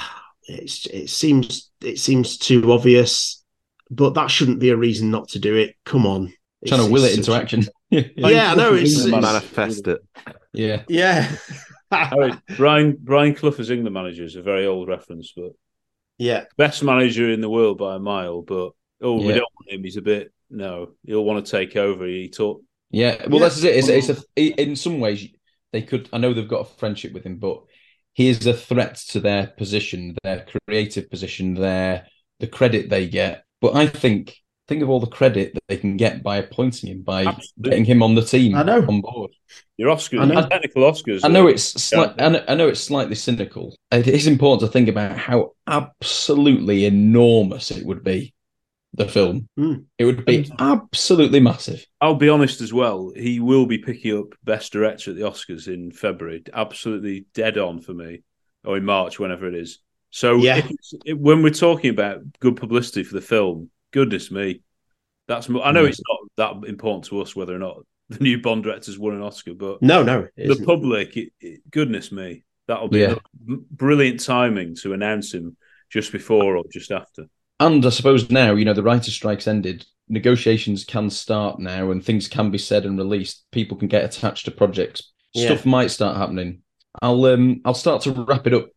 It's, 0.49 0.87
it 0.87 1.09
seems, 1.09 1.71
it 1.81 2.01
seems 2.01 2.37
too 2.37 2.73
obvious, 2.73 3.45
but 3.93 4.15
that 4.15 4.29
shouldn't 4.29 4.59
be 4.59 4.71
a 4.71 4.77
reason 4.77 5.09
not 5.13 5.29
to 5.31 5.39
do 5.39 5.55
it. 5.55 5.77
Come 5.87 6.05
on, 6.05 6.35
Trying 6.67 6.85
to 6.85 6.91
will 6.91 7.05
it 7.05 7.13
into 7.13 7.31
such- 7.31 7.43
action. 7.43 7.65
Yeah, 7.91 8.51
I 8.51 8.55
know. 8.57 8.75
It's, 8.75 8.97
it's 8.99 9.07
manifest 9.07 9.87
it. 9.87 10.01
Yeah, 10.53 10.83
yeah. 10.89 11.31
Harry, 11.93 12.33
Brian 12.57 12.97
Brian 13.01 13.35
Clough 13.37 13.55
as 13.61 13.71
England 13.71 13.95
manager 13.95 14.25
is 14.25 14.35
a 14.35 14.43
very 14.43 14.67
old 14.67 14.89
reference, 14.89 15.33
but 15.37 15.53
yeah, 16.19 16.45
best 16.57 16.83
manager 16.83 17.31
in 17.31 17.41
the 17.41 17.51
world 17.51 17.79
by 17.79 17.97
a 17.97 17.99
mile. 17.99 18.43
But 18.43 18.73
oh, 19.01 19.17
we 19.17 19.29
don't 19.29 19.53
want 19.55 19.71
him. 19.71 19.85
He's 19.85 19.97
a 19.97 20.03
bit 20.03 20.33
no. 20.51 20.91
He'll 21.05 21.25
want 21.25 21.45
to 21.45 21.51
take 21.51 21.77
over. 21.77 22.07
He 22.07 22.29
taught. 22.29 22.63
Yeah, 22.91 23.27
well, 23.29 23.41
that's 23.41 23.63
it. 23.63 23.77
It's, 23.77 23.89
it's 23.89 24.11
a, 24.37 24.63
in 24.63 24.77
some 24.77 25.01
ways 25.01 25.27
they 25.73 25.83
could. 25.83 26.09
I 26.13 26.19
know 26.19 26.35
they've 26.35 26.47
got 26.47 26.67
a 26.67 26.77
friendship 26.79 27.13
with 27.13 27.25
him, 27.25 27.39
but 27.39 27.63
he 28.13 28.29
is 28.29 28.47
a 28.47 28.53
threat 28.53 28.97
to 29.09 29.21
their 29.21 29.47
position, 29.47 30.17
their 30.23 30.47
creative 30.67 31.11
position, 31.11 31.55
their 31.55 32.07
the 32.41 32.47
credit 32.47 32.91
they 32.91 33.09
get. 33.09 33.45
But 33.61 33.75
I 33.75 33.87
think 33.87 34.37
think 34.73 34.83
of 34.83 34.89
all 34.89 35.01
the 35.01 35.07
credit 35.07 35.53
that 35.55 35.63
they 35.69 35.77
can 35.77 35.99
get 35.99 36.23
by 36.23 36.39
appointing 36.39 36.91
him, 36.91 37.03
by 37.03 37.37
getting 37.61 37.85
him 37.85 38.03
on 38.03 38.15
the 38.15 38.23
team, 38.23 38.55
I 38.55 38.63
know. 38.63 38.85
on 38.87 39.03
board. 39.03 39.31
Your 39.77 39.95
Oscars, 39.95 40.23
I 40.23 40.25
know. 40.25 40.49
technical 40.49 40.83
Oscars. 40.83 41.21
I 41.23 41.29
know 41.29 41.47
it's 41.47 41.75
sli- 41.75 42.15
I, 42.19 42.29
know, 42.31 42.45
I 42.49 42.55
know 42.55 42.69
it's 42.69 42.81
slightly 42.81 43.15
cynical. 43.15 43.77
It 43.91 44.09
is 44.09 44.27
important 44.27 44.61
to 44.67 44.73
think 44.73 44.89
about 44.89 45.19
how 45.19 45.53
absolutely 45.67 46.87
enormous 46.87 47.71
it 47.71 47.85
would 47.85 48.03
be. 48.03 48.33
The 48.95 49.09
film, 49.09 49.49
hmm. 49.57 49.77
it 49.97 50.05
would 50.05 50.27
be 50.27 50.53
absolutely 50.59 51.41
massive. 51.41 51.87
I'll 52.03 52.15
be 52.15 52.29
honest 52.29 52.61
as 52.61 52.75
well. 52.75 53.11
He 53.17 53.41
will 53.41 53.65
be 53.65 53.79
picking 53.79 54.19
up 54.19 54.35
Best 54.45 54.71
Director 54.71 55.13
at 55.13 55.17
the 55.17 55.23
Oscars 55.23 55.67
in 55.67 55.93
February. 55.93 56.43
Absolutely 56.53 57.25
dead 57.33 57.57
on 57.57 57.81
for 57.81 57.95
me, 57.95 58.23
or 58.65 58.77
in 58.77 58.85
March, 58.85 59.19
whenever 59.19 59.49
it 59.49 59.55
is. 59.55 59.79
So 60.11 60.37
Yeah. 60.37 60.59
if 60.59 60.67
it's- 60.67 60.95
if- 61.07 61.17
when 61.17 61.43
we're 61.43 61.55
talking 61.55 61.89
about 61.89 62.21
good 62.39 62.57
publicity 62.57 63.03
for 63.03 63.15
the 63.15 63.23
film, 63.23 63.71
goodness 63.93 64.31
me, 64.31 64.63
that's. 65.29 65.49
I 65.49 65.71
know 65.73 65.83
Yeah. 65.83 65.89
it's 65.89 66.01
not 66.39 66.61
that 66.63 66.69
important 66.69 67.05
to 67.07 67.21
us 67.21 67.37
whether 67.37 67.55
or 67.55 67.59
not 67.59 67.79
the 68.09 68.19
new 68.19 68.41
Bond 68.41 68.65
director's 68.65 68.99
won 68.99 69.15
an 69.15 69.23
Oscar, 69.23 69.55
but 69.55 69.81
No, 69.83 70.03
no, 70.03 70.21
it 70.21 70.33
the 70.37 70.53
isn't. 70.53 70.67
public, 70.67 71.17
it, 71.17 71.33
it- 71.41 71.61
goodness 71.71 72.11
me, 72.13 72.45
That'll 72.69 72.89
be 72.89 73.01
Yeah. 73.01 73.17
brilliant 73.45 74.21
timing 74.25 74.77
to 74.77 74.93
announce 74.93 75.35
him 75.35 75.57
just 75.91 76.13
before 76.13 76.57
or 76.57 76.65
just 76.73 76.93
after. 76.93 77.27
And 77.59 77.85
I 77.85 77.91
suppose 77.91 78.31
now, 78.31 78.55
you 78.55 78.65
know, 78.65 78.73
the 78.73 78.83
writer 78.85 79.11
strike's 79.11 79.49
ended. 79.49 79.85
Negotiations 80.09 80.85
can 80.85 81.11
start 81.11 81.59
now, 81.59 81.91
and 81.91 82.05
things 82.05 82.29
can 82.29 82.51
be 82.51 82.59
said 82.59 82.85
and 82.87 82.97
released. 82.97 83.45
People 83.51 83.77
can 83.77 83.89
get 83.89 84.05
attached 84.05 84.45
to 84.45 84.51
projects. 84.53 85.13
Yeah. 85.35 85.47
Stuff 85.47 85.67
might 85.67 85.91
start 85.91 86.17
happening. 86.17 86.63
I'll 87.01 87.25
um 87.27 87.61
I'll 87.65 87.75
start 87.75 88.03
to 88.03 88.13
wrap 88.13 88.47
it 88.47 88.55
up 88.55 88.69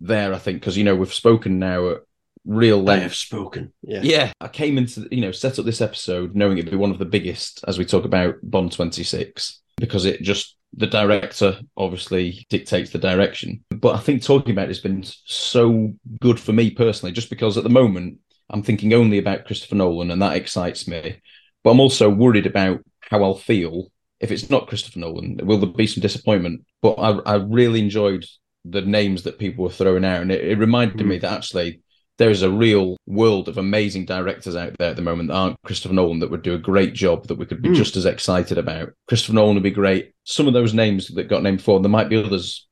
there. 0.00 0.32
I 0.34 0.38
think 0.38 0.60
because 0.60 0.76
you 0.76 0.84
know 0.84 0.94
we've 0.94 1.12
spoken 1.12 1.58
now 1.58 1.88
at 1.90 1.98
real 2.44 2.88
I 2.88 2.96
have 2.98 3.14
spoken. 3.14 3.72
Yeah. 3.82 4.00
Yeah, 4.02 4.32
I 4.40 4.48
came 4.48 4.78
into 4.78 5.08
you 5.10 5.20
know 5.20 5.32
set 5.32 5.58
up 5.58 5.64
this 5.64 5.80
episode 5.80 6.34
knowing 6.34 6.58
it'd 6.58 6.70
be 6.70 6.76
one 6.76 6.90
of 6.90 6.98
the 6.98 7.04
biggest 7.04 7.64
as 7.66 7.78
we 7.78 7.84
talk 7.84 8.04
about 8.04 8.36
Bond 8.42 8.72
twenty 8.72 9.04
six 9.04 9.60
because 9.76 10.04
it 10.04 10.22
just 10.22 10.56
the 10.74 10.86
director 10.86 11.58
obviously 11.76 12.46
dictates 12.48 12.90
the 12.90 12.98
direction. 12.98 13.64
But 13.70 13.94
I 13.94 13.98
think 13.98 14.22
talking 14.22 14.52
about 14.52 14.70
it's 14.70 14.80
been 14.80 15.04
so 15.04 15.92
good 16.20 16.40
for 16.40 16.52
me 16.52 16.70
personally, 16.70 17.12
just 17.12 17.30
because 17.30 17.58
at 17.58 17.64
the 17.64 17.70
moment 17.70 18.18
I'm 18.50 18.62
thinking 18.62 18.92
only 18.92 19.18
about 19.18 19.44
Christopher 19.44 19.74
Nolan 19.74 20.10
and 20.10 20.22
that 20.22 20.36
excites 20.36 20.88
me. 20.88 21.20
But 21.62 21.70
I'm 21.70 21.80
also 21.80 22.10
worried 22.10 22.46
about 22.46 22.80
how 23.00 23.22
I'll 23.22 23.34
feel 23.34 23.90
if 24.20 24.30
it's 24.30 24.50
not 24.50 24.68
Christopher 24.68 25.00
Nolan. 25.00 25.38
Will 25.42 25.58
there 25.58 25.68
be 25.68 25.86
some 25.86 26.00
disappointment? 26.00 26.64
But 26.80 26.94
I, 26.94 27.10
I 27.32 27.34
really 27.36 27.80
enjoyed 27.80 28.24
the 28.64 28.82
names 28.82 29.24
that 29.24 29.38
people 29.38 29.64
were 29.64 29.70
throwing 29.70 30.04
out, 30.04 30.22
and 30.22 30.30
it, 30.30 30.44
it 30.44 30.58
reminded 30.58 31.00
hmm. 31.00 31.08
me 31.08 31.18
that 31.18 31.32
actually 31.32 31.80
there 32.22 32.30
is 32.30 32.42
a 32.42 32.50
real 32.50 32.96
world 33.06 33.48
of 33.48 33.58
amazing 33.58 34.04
directors 34.04 34.54
out 34.54 34.72
there 34.78 34.90
at 34.90 34.96
the 34.96 35.02
moment 35.02 35.28
that 35.28 35.34
aren't 35.34 35.60
Christopher 35.64 35.92
Nolan 35.94 36.20
that 36.20 36.30
would 36.30 36.42
do 36.42 36.54
a 36.54 36.58
great 36.70 36.92
job 36.94 37.26
that 37.26 37.34
we 37.36 37.46
could 37.46 37.60
be 37.60 37.70
Mm. 37.70 37.74
just 37.74 37.96
as 37.96 38.06
excited 38.06 38.58
about. 38.58 38.90
Christopher 39.08 39.32
Nolan 39.32 39.54
would 39.54 39.64
be 39.64 39.72
great. 39.72 40.12
Some 40.22 40.46
of 40.46 40.54
those 40.54 40.72
names 40.72 41.08
that 41.08 41.24
got 41.24 41.42
named 41.42 41.56
before, 41.58 41.80
there 41.80 41.90
might 41.90 42.08
be 42.08 42.16
others. 42.16 42.68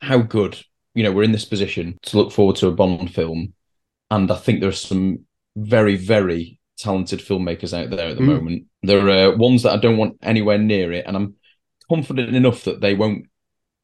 How 0.00 0.18
good, 0.22 0.58
you 0.94 1.02
know, 1.02 1.12
we're 1.12 1.22
in 1.22 1.32
this 1.32 1.44
position 1.44 1.98
to 2.04 2.16
look 2.16 2.32
forward 2.32 2.56
to 2.56 2.68
a 2.68 2.72
Bond 2.72 3.14
film. 3.14 3.52
And 4.10 4.30
I 4.30 4.36
think 4.36 4.60
there's 4.60 4.80
some 4.80 5.26
very, 5.54 5.96
very 5.96 6.58
talented 6.78 7.20
filmmakers 7.20 7.78
out 7.78 7.90
there 7.90 8.08
at 8.08 8.16
the 8.16 8.22
Mm. 8.22 8.36
moment. 8.36 8.64
There 8.82 9.06
are 9.10 9.36
ones 9.36 9.64
that 9.64 9.72
I 9.74 9.76
don't 9.76 9.98
want 9.98 10.16
anywhere 10.22 10.56
near 10.58 10.92
it, 10.92 11.04
and 11.06 11.14
I'm 11.14 11.34
confident 11.90 12.34
enough 12.34 12.64
that 12.64 12.80
they 12.80 12.94
won't. 12.94 13.26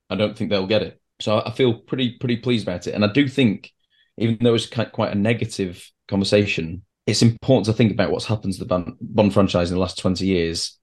I 0.08 0.16
don't 0.16 0.34
think 0.36 0.48
they'll 0.48 0.66
get 0.66 0.82
it. 0.82 0.98
So 1.20 1.42
I 1.44 1.50
feel 1.50 1.74
pretty 1.74 2.12
pretty 2.12 2.38
pleased 2.38 2.66
about 2.66 2.86
it, 2.86 2.94
and 2.94 3.04
I 3.04 3.12
do 3.12 3.28
think, 3.28 3.70
even 4.16 4.38
though 4.40 4.54
it's 4.54 4.66
quite 4.66 5.12
a 5.12 5.18
negative 5.18 5.90
conversation, 6.08 6.82
it's 7.06 7.22
important 7.22 7.66
to 7.66 7.72
think 7.72 7.92
about 7.92 8.10
what's 8.10 8.26
happened 8.26 8.52
to 8.54 8.60
the 8.60 8.66
Bond, 8.66 8.94
Bond 9.00 9.32
franchise 9.32 9.70
in 9.70 9.76
the 9.76 9.80
last 9.80 9.98
twenty 9.98 10.26
years, 10.26 10.78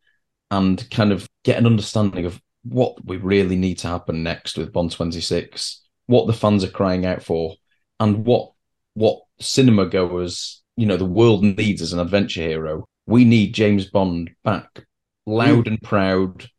and 0.51 0.89
kind 0.89 1.11
of 1.11 1.27
get 1.43 1.57
an 1.57 1.65
understanding 1.65 2.25
of 2.25 2.41
what 2.63 3.03
we 3.05 3.17
really 3.17 3.55
need 3.55 3.77
to 3.79 3.87
happen 3.87 4.23
next 4.23 4.57
with 4.57 4.73
Bond 4.73 4.91
twenty 4.91 5.21
six, 5.21 5.83
what 6.07 6.27
the 6.27 6.33
fans 6.33 6.63
are 6.63 6.69
crying 6.69 7.05
out 7.05 7.23
for, 7.23 7.55
and 7.99 8.25
what 8.25 8.51
what 8.93 9.21
cinema 9.39 9.85
goers, 9.85 10.63
you 10.75 10.85
know, 10.85 10.97
the 10.97 11.05
world 11.05 11.43
needs 11.43 11.81
as 11.81 11.93
an 11.93 11.99
adventure 11.99 12.41
hero. 12.41 12.85
We 13.05 13.23
need 13.23 13.53
James 13.53 13.85
Bond 13.85 14.31
back, 14.43 14.85
loud 15.25 15.65
mm. 15.65 15.67
and 15.67 15.81
proud, 15.81 16.49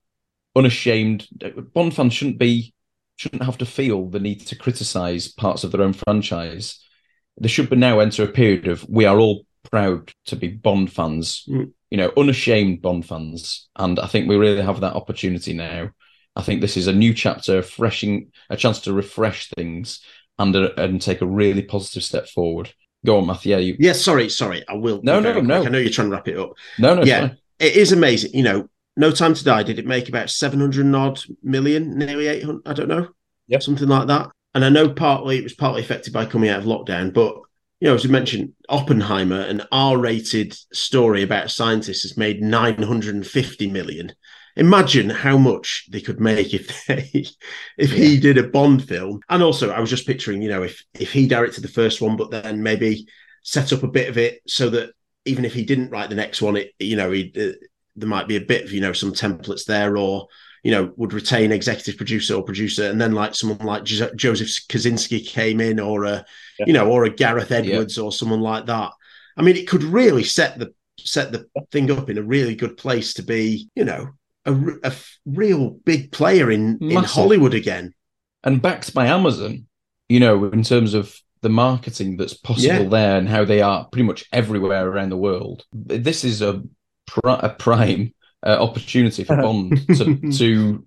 unashamed. 0.54 1.26
Bond 1.74 1.94
fans 1.94 2.14
shouldn't 2.14 2.38
be 2.38 2.72
shouldn't 3.18 3.42
have 3.42 3.58
to 3.58 3.66
feel 3.66 4.08
the 4.08 4.20
need 4.20 4.46
to 4.46 4.56
criticize 4.56 5.28
parts 5.28 5.64
of 5.64 5.72
their 5.72 5.82
own 5.82 5.92
franchise. 5.92 6.80
They 7.40 7.48
should 7.48 7.76
now 7.76 7.98
enter 7.98 8.22
a 8.24 8.28
period 8.28 8.66
of 8.68 8.88
we 8.88 9.04
are 9.04 9.18
all 9.18 9.44
proud 9.70 10.10
to 10.26 10.36
be 10.36 10.48
Bond 10.48 10.90
fans, 10.92 11.44
Mm. 11.48 11.72
you 11.90 11.98
know, 11.98 12.12
unashamed 12.16 12.80
Bond 12.80 13.04
fans, 13.06 13.68
and 13.76 13.98
I 13.98 14.06
think 14.06 14.28
we 14.28 14.36
really 14.36 14.62
have 14.62 14.80
that 14.80 14.94
opportunity 14.94 15.52
now. 15.52 15.90
I 16.36 16.42
think 16.42 16.60
this 16.60 16.76
is 16.76 16.86
a 16.86 16.92
new 16.92 17.12
chapter, 17.12 17.60
freshing 17.62 18.30
a 18.48 18.56
chance 18.56 18.80
to 18.82 18.92
refresh 18.92 19.50
things 19.50 20.00
and 20.38 20.54
uh, 20.54 20.70
and 20.76 21.02
take 21.02 21.20
a 21.20 21.26
really 21.26 21.62
positive 21.62 22.04
step 22.04 22.28
forward. 22.28 22.72
Go 23.04 23.18
on, 23.18 23.26
Matthew. 23.26 23.52
Yeah, 23.52 23.58
you, 23.58 23.76
Yeah, 23.80 23.92
sorry, 23.94 24.28
sorry. 24.28 24.62
I 24.68 24.74
will. 24.74 25.00
No, 25.02 25.18
no, 25.20 25.40
no. 25.40 25.64
I 25.64 25.68
know 25.68 25.78
you're 25.78 25.90
trying 25.90 26.10
to 26.10 26.14
wrap 26.16 26.28
it 26.28 26.38
up. 26.38 26.52
No, 26.78 26.94
no, 26.94 27.02
yeah, 27.02 27.30
it 27.58 27.74
is 27.76 27.90
amazing. 27.92 28.30
You 28.34 28.42
know, 28.44 28.68
No 28.98 29.12
Time 29.12 29.32
to 29.32 29.44
Die. 29.44 29.62
Did 29.62 29.78
it 29.78 29.86
make 29.86 30.08
about 30.08 30.28
seven 30.28 30.58
hundred 30.58 30.92
odd 30.92 31.20
million, 31.40 31.96
nearly 31.96 32.26
eight 32.26 32.42
hundred? 32.42 32.62
I 32.66 32.72
don't 32.72 32.88
know. 32.88 33.08
Yeah, 33.46 33.60
something 33.60 33.86
like 33.86 34.08
that. 34.08 34.28
And 34.54 34.64
I 34.64 34.70
know 34.70 34.92
partly 34.92 35.38
it 35.38 35.44
was 35.44 35.54
partly 35.54 35.82
affected 35.82 36.12
by 36.12 36.26
coming 36.26 36.50
out 36.50 36.58
of 36.58 36.64
lockdown, 36.64 37.14
but 37.14 37.36
you 37.80 37.86
know, 37.86 37.94
as 37.94 38.02
you 38.02 38.10
mentioned, 38.10 38.54
Oppenheimer, 38.68 39.42
an 39.42 39.62
R-rated 39.70 40.52
story 40.72 41.22
about 41.22 41.52
scientists, 41.52 42.02
has 42.02 42.16
made 42.16 42.42
nine 42.42 42.82
hundred 42.82 43.14
and 43.14 43.24
fifty 43.24 43.70
million. 43.70 44.14
Imagine 44.56 45.10
how 45.10 45.38
much 45.38 45.86
they 45.92 46.00
could 46.00 46.18
make 46.18 46.52
if 46.52 46.84
they 46.86 47.24
if 47.78 47.92
he 47.92 48.18
did 48.18 48.36
a 48.36 48.48
Bond 48.48 48.86
film. 48.86 49.20
And 49.28 49.44
also, 49.44 49.70
I 49.70 49.78
was 49.78 49.90
just 49.90 50.08
picturing, 50.08 50.42
you 50.42 50.48
know, 50.48 50.64
if 50.64 50.84
if 50.98 51.12
he 51.12 51.28
directed 51.28 51.62
the 51.62 51.68
first 51.68 52.00
one, 52.00 52.16
but 52.16 52.32
then 52.32 52.64
maybe 52.64 53.06
set 53.44 53.72
up 53.72 53.84
a 53.84 53.88
bit 53.88 54.08
of 54.08 54.18
it 54.18 54.42
so 54.48 54.70
that 54.70 54.90
even 55.24 55.44
if 55.44 55.54
he 55.54 55.64
didn't 55.64 55.90
write 55.90 56.08
the 56.08 56.16
next 56.16 56.42
one, 56.42 56.56
it 56.56 56.72
you 56.80 56.96
know, 56.96 57.12
he 57.12 57.32
uh, 57.38 57.52
there 57.98 58.08
might 58.08 58.28
be 58.28 58.36
a 58.36 58.40
bit 58.40 58.64
of 58.64 58.72
you 58.72 58.80
know 58.80 58.92
some 58.92 59.12
templates 59.12 59.64
there, 59.64 59.96
or 59.96 60.28
you 60.64 60.72
know, 60.72 60.92
would 60.96 61.12
retain 61.12 61.52
executive 61.52 61.96
producer 61.96 62.34
or 62.34 62.42
producer, 62.42 62.90
and 62.90 63.00
then 63.00 63.12
like 63.12 63.34
someone 63.34 63.64
like 63.66 63.84
Jo- 63.84 64.10
Joseph 64.16 64.48
Kosinski 64.68 65.24
came 65.26 65.60
in, 65.60 65.78
or 65.80 66.04
a 66.04 66.24
you 66.66 66.72
know, 66.72 66.90
or 66.90 67.04
a 67.04 67.10
Gareth 67.10 67.52
Edwards 67.52 67.96
or 67.98 68.10
someone 68.12 68.40
like 68.40 68.66
that. 68.66 68.90
I 69.36 69.42
mean, 69.42 69.56
it 69.56 69.68
could 69.68 69.84
really 69.84 70.24
set 70.24 70.58
the 70.58 70.72
set 70.98 71.30
the 71.32 71.46
thing 71.70 71.90
up 71.90 72.10
in 72.10 72.18
a 72.18 72.22
really 72.22 72.56
good 72.56 72.76
place 72.76 73.14
to 73.14 73.22
be, 73.22 73.68
you 73.76 73.84
know, 73.84 74.08
a, 74.44 74.54
a 74.82 74.92
real 75.26 75.70
big 75.70 76.10
player 76.10 76.50
in 76.50 76.78
in 76.82 77.04
Hollywood 77.04 77.54
again. 77.54 77.94
and 78.42 78.60
backed 78.60 78.92
by 78.94 79.06
Amazon, 79.06 79.66
you 80.08 80.18
know, 80.20 80.46
in 80.46 80.64
terms 80.64 80.92
of 80.94 81.16
the 81.40 81.48
marketing 81.48 82.16
that's 82.16 82.34
possible 82.34 82.82
Yeah. 82.82 82.88
there 82.88 83.16
and 83.18 83.28
how 83.28 83.44
they 83.44 83.62
are 83.62 83.86
pretty 83.92 84.02
much 84.06 84.24
everywhere 84.32 84.88
around 84.88 85.10
the 85.10 85.16
world. 85.16 85.64
This 85.72 86.24
is 86.24 86.42
a, 86.42 86.62
pri- 87.08 87.40
a 87.42 87.48
prime 87.48 88.14
uh, 88.46 88.56
opportunity 88.62 89.24
for 89.24 89.36
Bond 89.36 89.76
to, 89.96 90.18
to 90.38 90.86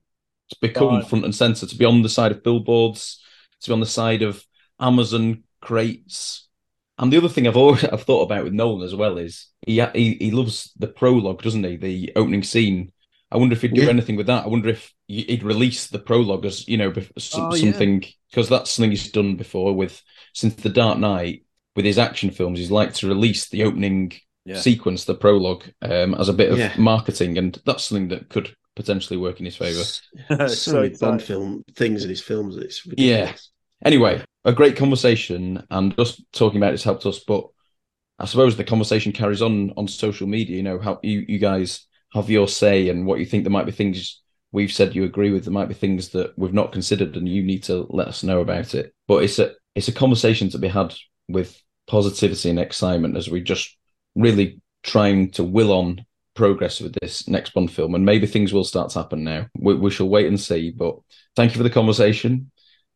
become 0.61 0.95
Right. 0.95 1.07
front 1.07 1.25
and 1.25 1.35
center, 1.35 1.65
to 1.65 1.75
be 1.75 1.85
on 1.85 2.01
the 2.01 2.09
side 2.09 2.31
of 2.31 2.43
billboards, 2.43 3.21
to 3.61 3.69
be 3.69 3.73
on 3.73 3.79
the 3.81 3.85
side 3.85 4.21
of 4.21 4.45
Amazon 4.79 5.43
crates. 5.61 6.47
And 6.97 7.11
the 7.11 7.17
other 7.17 7.29
thing 7.29 7.47
I've 7.47 7.57
always 7.57 7.83
I've 7.83 8.03
thought 8.03 8.23
about 8.23 8.43
with 8.43 8.53
Nolan 8.53 8.85
as 8.85 8.95
well 8.95 9.17
is 9.17 9.47
he 9.65 9.81
he, 9.93 10.13
he 10.15 10.31
loves 10.31 10.71
the 10.77 10.87
prologue, 10.87 11.41
doesn't 11.41 11.63
he? 11.63 11.75
The 11.77 12.11
opening 12.15 12.43
scene. 12.43 12.91
I 13.33 13.37
wonder 13.37 13.53
if 13.53 13.61
he'd 13.61 13.73
do 13.73 13.83
Yeah. 13.83 13.89
anything 13.89 14.17
with 14.17 14.27
that. 14.27 14.43
I 14.45 14.47
wonder 14.49 14.69
if 14.69 14.93
he'd 15.07 15.43
release 15.43 15.87
the 15.87 15.99
prologue 15.99 16.45
as 16.45 16.67
you 16.67 16.77
know 16.77 16.93
some, 17.17 17.45
Oh, 17.45 17.55
yeah. 17.55 17.71
something 17.71 18.03
because 18.29 18.49
that's 18.49 18.71
something 18.71 18.91
he's 18.91 19.11
done 19.11 19.35
before 19.35 19.73
with 19.73 20.01
since 20.33 20.53
the 20.55 20.69
Dark 20.69 20.99
Knight 20.99 21.43
with 21.75 21.85
his 21.85 21.97
action 21.97 22.29
films. 22.31 22.59
He's 22.59 22.71
like 22.71 22.93
to 22.95 23.07
release 23.07 23.49
the 23.49 23.63
opening 23.63 24.11
Yeah. 24.45 24.59
sequence, 24.59 25.05
the 25.05 25.15
prologue, 25.15 25.63
um, 25.81 26.15
as 26.15 26.29
a 26.29 26.33
bit 26.33 26.51
of 26.51 26.57
Yeah. 26.57 26.73
marketing, 26.77 27.37
and 27.37 27.59
that's 27.65 27.85
something 27.85 28.07
that 28.09 28.29
could 28.29 28.55
potentially 28.75 29.17
work 29.17 29.39
in 29.39 29.45
his 29.45 29.55
favor. 29.55 29.83
so, 30.29 30.47
So 30.47 30.73
many 30.73 30.89
Bond 30.89 30.91
exciting. 30.93 31.19
film 31.19 31.63
things 31.75 32.03
in 32.03 32.09
his 32.09 32.21
films. 32.21 32.57
It's 32.57 32.81
Yeah. 32.97 33.33
Anyway, 33.85 34.23
a 34.45 34.53
great 34.53 34.75
conversation, 34.77 35.63
and 35.69 35.99
us 35.99 36.21
talking 36.33 36.57
about 36.57 36.73
it's 36.73 36.83
helped 36.83 37.05
us. 37.05 37.19
But 37.19 37.47
I 38.19 38.25
suppose 38.25 38.55
the 38.55 38.63
conversation 38.63 39.11
carries 39.11 39.41
on 39.41 39.73
on 39.77 39.87
social 39.87 40.27
media. 40.27 40.57
You 40.57 40.63
know 40.63 40.79
how 40.79 40.99
you 41.03 41.25
you 41.27 41.39
guys 41.39 41.85
have 42.13 42.29
your 42.29 42.47
say 42.47 42.89
and 42.89 43.05
what 43.05 43.19
you 43.19 43.25
think. 43.25 43.43
There 43.43 43.51
might 43.51 43.65
be 43.65 43.71
things 43.71 44.21
we've 44.51 44.71
said 44.71 44.95
you 44.95 45.03
agree 45.03 45.31
with. 45.31 45.45
There 45.45 45.53
might 45.53 45.67
be 45.69 45.73
things 45.73 46.09
that 46.09 46.37
we've 46.37 46.53
not 46.53 46.71
considered, 46.71 47.15
and 47.17 47.27
you 47.27 47.43
need 47.43 47.63
to 47.63 47.85
let 47.89 48.07
us 48.07 48.23
know 48.23 48.41
about 48.41 48.73
it. 48.75 48.93
But 49.07 49.23
it's 49.23 49.39
a 49.39 49.53
it's 49.75 49.87
a 49.87 49.91
conversation 49.93 50.49
to 50.49 50.57
be 50.59 50.67
had 50.67 50.93
with 51.27 51.59
positivity 51.87 52.49
and 52.49 52.59
excitement 52.59 53.17
as 53.17 53.29
we 53.29 53.41
just 53.41 53.77
really 54.15 54.61
trying 54.83 55.31
to 55.31 55.43
will 55.43 55.71
on 55.71 56.05
progress 56.33 56.79
with 56.79 56.95
this 57.01 57.27
next 57.27 57.53
Bond 57.53 57.71
film, 57.71 57.95
and 57.95 58.05
maybe 58.05 58.25
things 58.25 58.53
will 58.53 58.63
start 58.63 58.89
to 58.91 58.99
happen 58.99 59.23
now. 59.23 59.47
We, 59.57 59.75
we 59.75 59.91
shall 59.91 60.09
wait 60.09 60.27
and 60.27 60.39
see. 60.39 60.71
But 60.71 60.95
thank 61.35 61.51
you 61.51 61.57
for 61.57 61.63
the 61.63 61.69
conversation. 61.69 62.51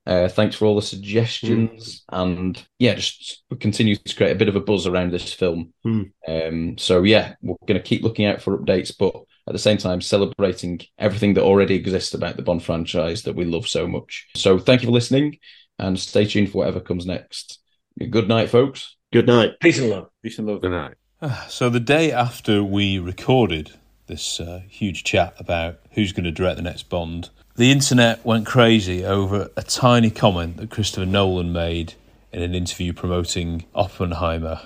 Uh, 0.08 0.28
thanks 0.28 0.56
for 0.56 0.66
all 0.66 0.76
the 0.76 0.84
suggestions, 0.84 2.04
and 2.12 2.64
yeah, 2.78 2.94
just 2.94 3.44
continue 3.60 3.96
to 3.96 4.16
create 4.16 4.32
a 4.32 4.38
bit 4.38 4.48
of 4.48 4.56
a 4.56 4.62
buzz 4.62 4.86
around 4.86 5.12
this 5.12 5.34
film. 5.34 5.74
Mm. 5.84 6.12
Um, 6.28 6.78
so 6.78 7.02
yeah, 7.02 7.34
we're 7.42 7.56
going 7.66 7.82
to 7.82 7.88
keep 7.88 8.04
looking 8.04 8.26
out 8.26 8.40
for 8.40 8.56
updates, 8.56 8.96
but 8.96 9.16
at 9.48 9.54
the 9.54 9.60
same 9.60 9.78
time 9.78 10.02
celebrating 10.02 10.80
everything 11.00 11.34
that 11.34 11.44
already 11.44 11.74
exists 11.74 12.14
about 12.14 12.36
the 12.36 12.44
Bond 12.44 12.62
franchise 12.62 13.24
that 13.24 13.36
we 13.36 13.46
love 13.46 13.68
so 13.68 13.88
much. 13.88 14.28
So 14.36 14.60
thank 14.60 14.84
you 14.84 14.88
for 14.88 14.94
listening, 14.94 15.40
and 15.80 16.00
stay 16.00 16.26
tuned 16.26 16.52
for 16.52 16.60
whatever 16.60 16.82
comes 16.82 17.08
next. 17.08 17.60
Good 17.98 18.28
night, 18.28 18.52
folks. 18.52 18.96
Good 19.12 19.26
night. 19.26 19.60
Peace 19.60 19.80
and 19.80 19.90
love. 19.90 20.10
Peace 20.22 20.38
and 20.38 20.48
love. 20.48 20.62
Good 20.62 20.70
night. 20.70 20.94
So 21.50 21.70
the 21.70 21.80
day 21.80 22.12
after 22.12 22.64
we 22.64 23.00
recorded 23.00 23.72
this 24.08 24.40
uh, 24.40 24.62
huge 24.68 25.04
chat 25.04 25.34
about 25.40 25.80
who's 25.92 26.12
going 26.12 26.26
to 26.26 26.32
direct 26.32 26.58
the 26.58 26.62
next 26.62 26.90
Bond, 26.90 27.30
the 27.56 27.72
internet 27.72 28.26
went 28.26 28.46
crazy 28.46 29.06
over 29.06 29.50
a 29.56 29.64
tiny 29.64 30.10
comment 30.10 30.58
that 30.58 30.70
Christopher 30.70 31.06
Nolan 31.06 31.54
made 31.54 31.94
in 32.32 32.42
an 32.42 32.54
interview 32.54 32.94
promoting 32.94 33.66
Oppenheimer. 33.74 34.62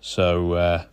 So 0.00 0.52
uh, 0.52 0.84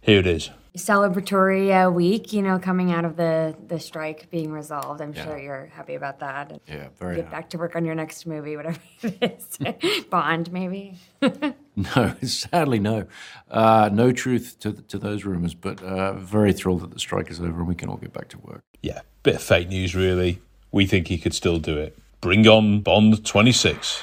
here 0.00 0.18
it 0.18 0.26
is. 0.26 0.50
Celebratory 0.76 1.70
uh, 1.86 1.90
week, 1.90 2.32
you 2.32 2.40
know, 2.42 2.58
coming 2.58 2.92
out 2.92 3.04
of 3.04 3.16
the 3.16 3.54
the 3.68 3.78
strike 3.78 4.30
being 4.30 4.50
resolved. 4.52 5.00
I'm 5.00 5.12
Yeah. 5.12 5.24
sure 5.24 5.38
you're 5.38 5.66
happy 5.66 5.94
about 5.94 6.20
that. 6.20 6.60
Yeah, 6.66 6.88
very 6.98 7.16
Get 7.16 7.30
back 7.30 7.50
to 7.50 7.58
work 7.58 7.76
on 7.76 7.84
your 7.84 7.94
next 7.94 8.26
movie, 8.26 8.56
whatever 8.56 8.78
it 9.02 9.38
is. 9.82 10.04
Bond, 10.10 10.52
maybe. 10.52 10.96
No, 11.74 12.14
sadly, 12.22 12.78
no. 12.78 13.06
Uh, 13.50 13.88
no 13.90 14.12
truth 14.12 14.58
to, 14.60 14.72
to 14.74 14.98
those 14.98 15.24
rumours, 15.24 15.54
but 15.54 15.82
uh, 15.82 16.12
very 16.12 16.52
thrilled 16.52 16.82
that 16.82 16.90
the 16.90 16.98
strike 17.00 17.30
is 17.30 17.40
over 17.40 17.60
and 17.60 17.66
we 17.66 17.74
can 17.74 17.88
all 17.88 17.96
get 17.96 18.12
back 18.12 18.28
to 18.28 18.38
work. 18.40 18.62
Yeah, 18.82 19.00
bit 19.22 19.36
of 19.36 19.42
fake 19.42 19.70
news, 19.70 19.94
really. 19.94 20.42
We 20.70 20.84
think 20.84 21.08
he 21.08 21.16
could 21.16 21.32
still 21.32 21.58
do 21.58 21.78
it. 21.78 21.98
Bring 22.20 22.46
on 22.46 22.82
Bond 22.82 23.24
26. 23.24 24.02